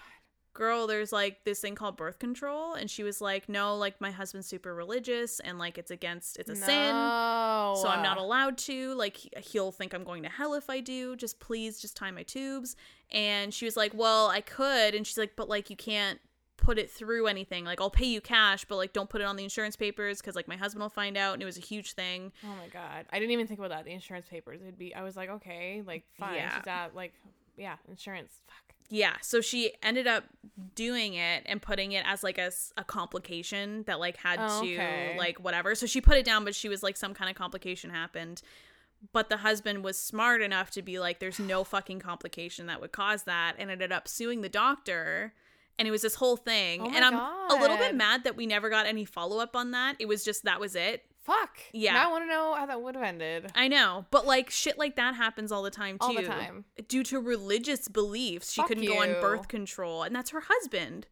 girl 0.53 0.87
there's 0.87 1.13
like 1.13 1.43
this 1.45 1.61
thing 1.61 1.75
called 1.75 1.97
birth 1.97 2.21
control 2.21 2.75
and 2.75 2.89
she 2.89 3.03
was 3.03 3.21
like 3.21 3.49
no 3.49 3.77
like 3.77 4.01
my 4.01 4.13
husband's 4.13 4.47
super 4.47 4.73
religious 4.73 5.41
and 5.41 5.59
like 5.59 5.79
it's 5.79 5.91
against 5.91 6.39
it's 6.39 6.49
a 6.49 6.55
sin 6.55 6.95
so 7.75 7.89
I'm 7.89 8.03
not 8.03 8.19
allowed 8.19 8.59
to. 8.59 8.95
Like, 8.95 9.17
he'll 9.39 9.73
think 9.73 9.95
I'm 9.95 10.05
going 10.05 10.23
to 10.23 10.29
hell 10.29 10.55
if 10.55 10.69
I 10.69 10.81
do. 10.81 11.17
Just 11.17 11.41
please, 11.41 11.81
just 11.81 11.97
tie 11.97 12.11
my 12.11 12.23
tubes. 12.23 12.77
And 13.11 13.53
she 13.53 13.65
was 13.65 13.77
like, 13.77 13.93
Well, 13.95 14.29
I 14.29 14.41
could. 14.41 14.95
And 14.95 15.07
she's 15.07 15.19
like, 15.19 15.37
But 15.37 15.49
like, 15.49 15.71
you 15.71 15.77
can't 15.77 16.21
put 16.57 16.79
it 16.79 16.91
through 16.91 17.27
anything. 17.27 17.65
Like, 17.65 17.81
I'll 17.81 17.91
pay 17.91 18.07
you 18.07 18.21
cash, 18.21 18.65
but 18.65 18.77
like, 18.77 18.93
don't 18.93 19.09
put 19.11 19.21
it 19.21 19.25
on 19.25 19.37
the 19.37 19.45
insurance 19.45 19.77
papers 19.77 20.21
because 20.21 20.35
like 20.37 20.49
my 20.49 20.57
husband 20.57 20.83
will 20.83 20.89
find 20.89 21.17
out. 21.17 21.35
And 21.35 21.43
it 21.43 21.47
was 21.47 21.59
a 21.59 21.63
huge 21.63 21.93
thing. 21.93 22.33
Oh 22.45 22.55
my 22.55 22.69
god. 22.73 23.07
I 23.13 23.19
didn't 23.19 23.33
even 23.33 23.47
think 23.47 23.59
about 23.61 23.71
that. 23.71 23.85
The 23.85 23.93
insurance 23.93 24.27
papers. 24.29 24.61
It'd 24.63 24.79
be 24.79 24.95
I 24.95 25.03
was 25.03 25.17
like, 25.17 25.31
okay, 25.31 25.83
like 25.87 26.05
fine. 26.19 26.37
Yeah. 26.37 26.57
She's 26.59 26.67
at 26.67 26.95
like 26.95 27.15
yeah, 27.57 27.77
insurance. 27.89 28.33
Fuck. 28.47 28.75
Yeah. 28.91 29.15
So 29.23 29.41
she 29.41 29.73
ended 29.83 30.07
up 30.07 30.25
doing 30.75 31.15
it 31.15 31.43
and 31.47 31.61
putting 31.63 31.93
it 31.93 32.05
as 32.07 32.23
like 32.23 32.39
a, 32.39 32.51
a 32.77 32.85
complication 32.85 33.85
that 33.85 33.99
like 33.99 34.17
had 34.17 34.39
Oh, 34.41 34.63
to 34.63 34.75
okay. 34.75 35.17
like 35.19 35.39
whatever. 35.41 35.75
So 35.75 35.87
she 35.87 36.01
put 36.01 36.17
it 36.17 36.25
down, 36.25 36.45
but 36.45 36.55
she 36.55 36.69
was 36.69 36.83
like, 36.83 36.97
some 36.97 37.15
kind 37.15 37.31
of 37.31 37.37
complication 37.37 37.91
happened. 37.91 38.43
But 39.13 39.29
the 39.29 39.39
husband 39.39 39.85
was 39.85 39.99
smart 39.99 40.41
enough 40.43 40.71
to 40.73 40.83
be 40.83 40.99
like, 40.99 41.19
there's 41.19 41.39
no 41.39 41.63
fucking 41.65 42.01
complication 42.01 42.67
that 42.67 42.81
would 42.81 42.93
cause 42.93 43.25
that, 43.25 43.55
and 43.59 43.71
ended 43.71 43.93
up 43.93 44.09
suing 44.09 44.41
the 44.41 44.49
doctor. 44.49 45.35
And 45.79 45.89
it 45.89 45.91
was 45.91 46.03
this 46.03 46.15
whole 46.15 46.37
thing. 46.37 46.83
Oh 46.83 46.93
and 46.95 47.05
I'm 47.05 47.15
a 47.15 47.61
little 47.61 47.77
bit 47.77 47.95
mad 47.95 48.25
that 48.25 48.37
we 48.37 48.47
never 48.47 48.71
got 48.71 48.87
any 48.87 49.05
follow 49.05 49.39
up 49.39 49.57
on 49.57 49.73
that. 49.73 49.97
It 49.99 50.07
was 50.07 50.25
just 50.25 50.45
that 50.45 50.61
was 50.61 50.77
it. 50.77 51.05
Fuck. 51.25 51.59
Yeah. 51.73 51.95
Now 51.95 52.09
I 52.09 52.13
want 52.13 52.25
to 52.25 52.29
know 52.29 52.55
how 52.55 52.67
that 52.67 52.83
would 52.83 52.95
have 52.95 53.05
ended. 53.05 53.51
I 53.55 53.67
know, 53.67 54.05
but 54.11 54.27
like 54.27 54.51
shit 54.51 54.79
like 54.79 54.97
that 54.97 55.15
happens 55.15 55.51
all 55.51 55.63
the 55.63 55.71
time 55.71 55.99
too. 55.99 56.07
All 56.07 56.15
the 56.15 56.23
time. 56.23 56.67
Due 56.87 57.03
to 57.05 57.19
religious 57.19 57.89
beliefs, 57.89 58.53
she 58.53 58.61
Fuck 58.61 58.69
couldn't 58.69 58.87
go 58.87 59.01
on 59.01 59.21
birth 59.21 59.49
control, 59.49 60.03
and 60.03 60.15
that's 60.15 60.31
her 60.31 60.43
husband. 60.47 61.07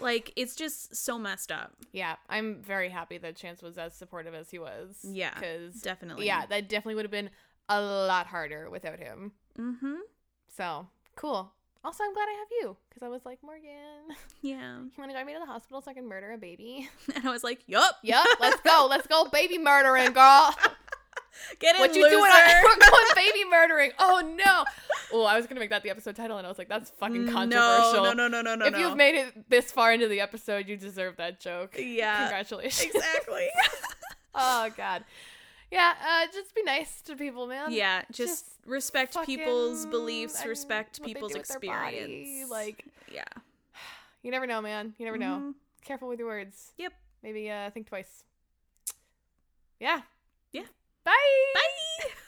Like 0.00 0.32
it's 0.34 0.56
just 0.56 0.96
so 0.96 1.16
messed 1.16 1.52
up. 1.52 1.76
Yeah, 1.92 2.16
I'm 2.28 2.60
very 2.60 2.88
happy 2.88 3.18
that 3.18 3.36
Chance 3.36 3.62
was 3.62 3.78
as 3.78 3.94
supportive 3.94 4.34
as 4.34 4.50
he 4.50 4.58
was. 4.58 4.98
Yeah, 5.04 5.32
because 5.34 5.80
Definitely. 5.80 6.26
yeah, 6.26 6.44
that 6.46 6.68
definitely 6.68 6.96
would 6.96 7.04
have 7.04 7.12
been 7.12 7.30
a 7.68 7.80
lot 7.80 8.26
harder 8.26 8.68
without 8.68 8.98
him. 8.98 9.32
Mm-hmm. 9.56 9.94
So 10.48 10.88
cool. 11.14 11.52
Also, 11.84 12.04
I'm 12.04 12.14
glad 12.14 12.28
I 12.28 12.32
have 12.38 12.48
you 12.60 12.76
because 12.88 13.02
I 13.02 13.08
was 13.08 13.24
like, 13.24 13.38
Morgan, 13.42 13.66
Yeah. 14.42 14.76
you 14.78 14.90
want 14.98 15.10
to 15.10 15.14
drive 15.14 15.26
me 15.26 15.32
to 15.34 15.40
the 15.40 15.46
hospital 15.46 15.82
so 15.82 15.90
I 15.90 15.94
can 15.94 16.08
murder 16.08 16.30
a 16.32 16.38
baby? 16.38 16.88
And 17.14 17.26
I 17.26 17.30
was 17.30 17.42
like, 17.42 17.60
yup. 17.66 17.96
yep, 18.02 18.24
let's 18.40 18.60
go. 18.60 18.86
Let's 18.90 19.06
go 19.08 19.26
baby 19.28 19.58
murdering, 19.58 20.12
girl. 20.12 20.54
Get 21.58 21.74
in, 21.74 21.80
What 21.80 21.94
you 21.96 22.02
loser. 22.04 22.16
doing? 22.16 22.30
We're 22.62 22.76
going 22.78 23.04
baby 23.16 23.44
murdering. 23.50 23.90
Oh 23.98 24.20
no. 24.36 24.64
Oh, 25.12 25.24
I 25.24 25.36
was 25.36 25.46
gonna 25.46 25.60
make 25.60 25.70
that 25.70 25.82
the 25.82 25.90
episode 25.90 26.14
title, 26.14 26.38
and 26.38 26.46
I 26.46 26.50
was 26.50 26.58
like, 26.58 26.68
that's 26.68 26.90
fucking 26.90 27.26
controversial. 27.28 28.04
No, 28.04 28.12
no, 28.12 28.28
no, 28.28 28.42
no, 28.42 28.54
no, 28.54 28.66
if 28.66 28.72
no. 28.72 28.78
you've 28.78 28.96
made 28.96 29.14
it 29.16 29.50
this 29.50 29.72
far 29.72 29.92
into 29.92 30.06
the 30.08 30.20
episode, 30.20 30.68
you 30.68 30.76
deserve 30.76 31.16
that 31.16 31.40
joke. 31.40 31.74
Yeah. 31.78 32.18
Congratulations. 32.28 32.94
Exactly. 32.94 33.48
oh 34.34 34.70
god. 34.76 35.04
Yeah, 35.72 35.94
uh, 36.06 36.26
just 36.32 36.54
be 36.54 36.62
nice 36.62 37.00
to 37.02 37.16
people, 37.16 37.46
man. 37.46 37.72
yeah, 37.72 38.02
just, 38.12 38.44
Just 38.44 38.44
respect 38.66 39.16
people's 39.24 39.86
beliefs, 39.86 40.44
respect 40.44 41.02
people's 41.02 41.32
do 41.32 41.38
with 41.38 41.48
their 41.48 41.60
body, 41.60 41.96
experience. 41.96 42.50
Like, 42.50 42.84
yeah. 43.10 43.24
you 44.22 44.30
never 44.30 44.46
know, 44.46 44.60
man. 44.60 44.92
You 44.98 45.06
never 45.06 45.16
know. 45.16 45.40
Mhm. 45.40 45.54
Careful 45.82 46.08
with 46.08 46.18
your 46.18 46.28
words. 46.28 46.72
Yep. 46.76 46.92
Maybe 47.22 47.50
uh, 47.50 47.70
think 47.70 47.88
twice. 47.88 48.24
Yeah. 49.80 50.02
Yeah. 50.52 50.66
Bye. 51.04 51.12
Bye. 51.54 52.10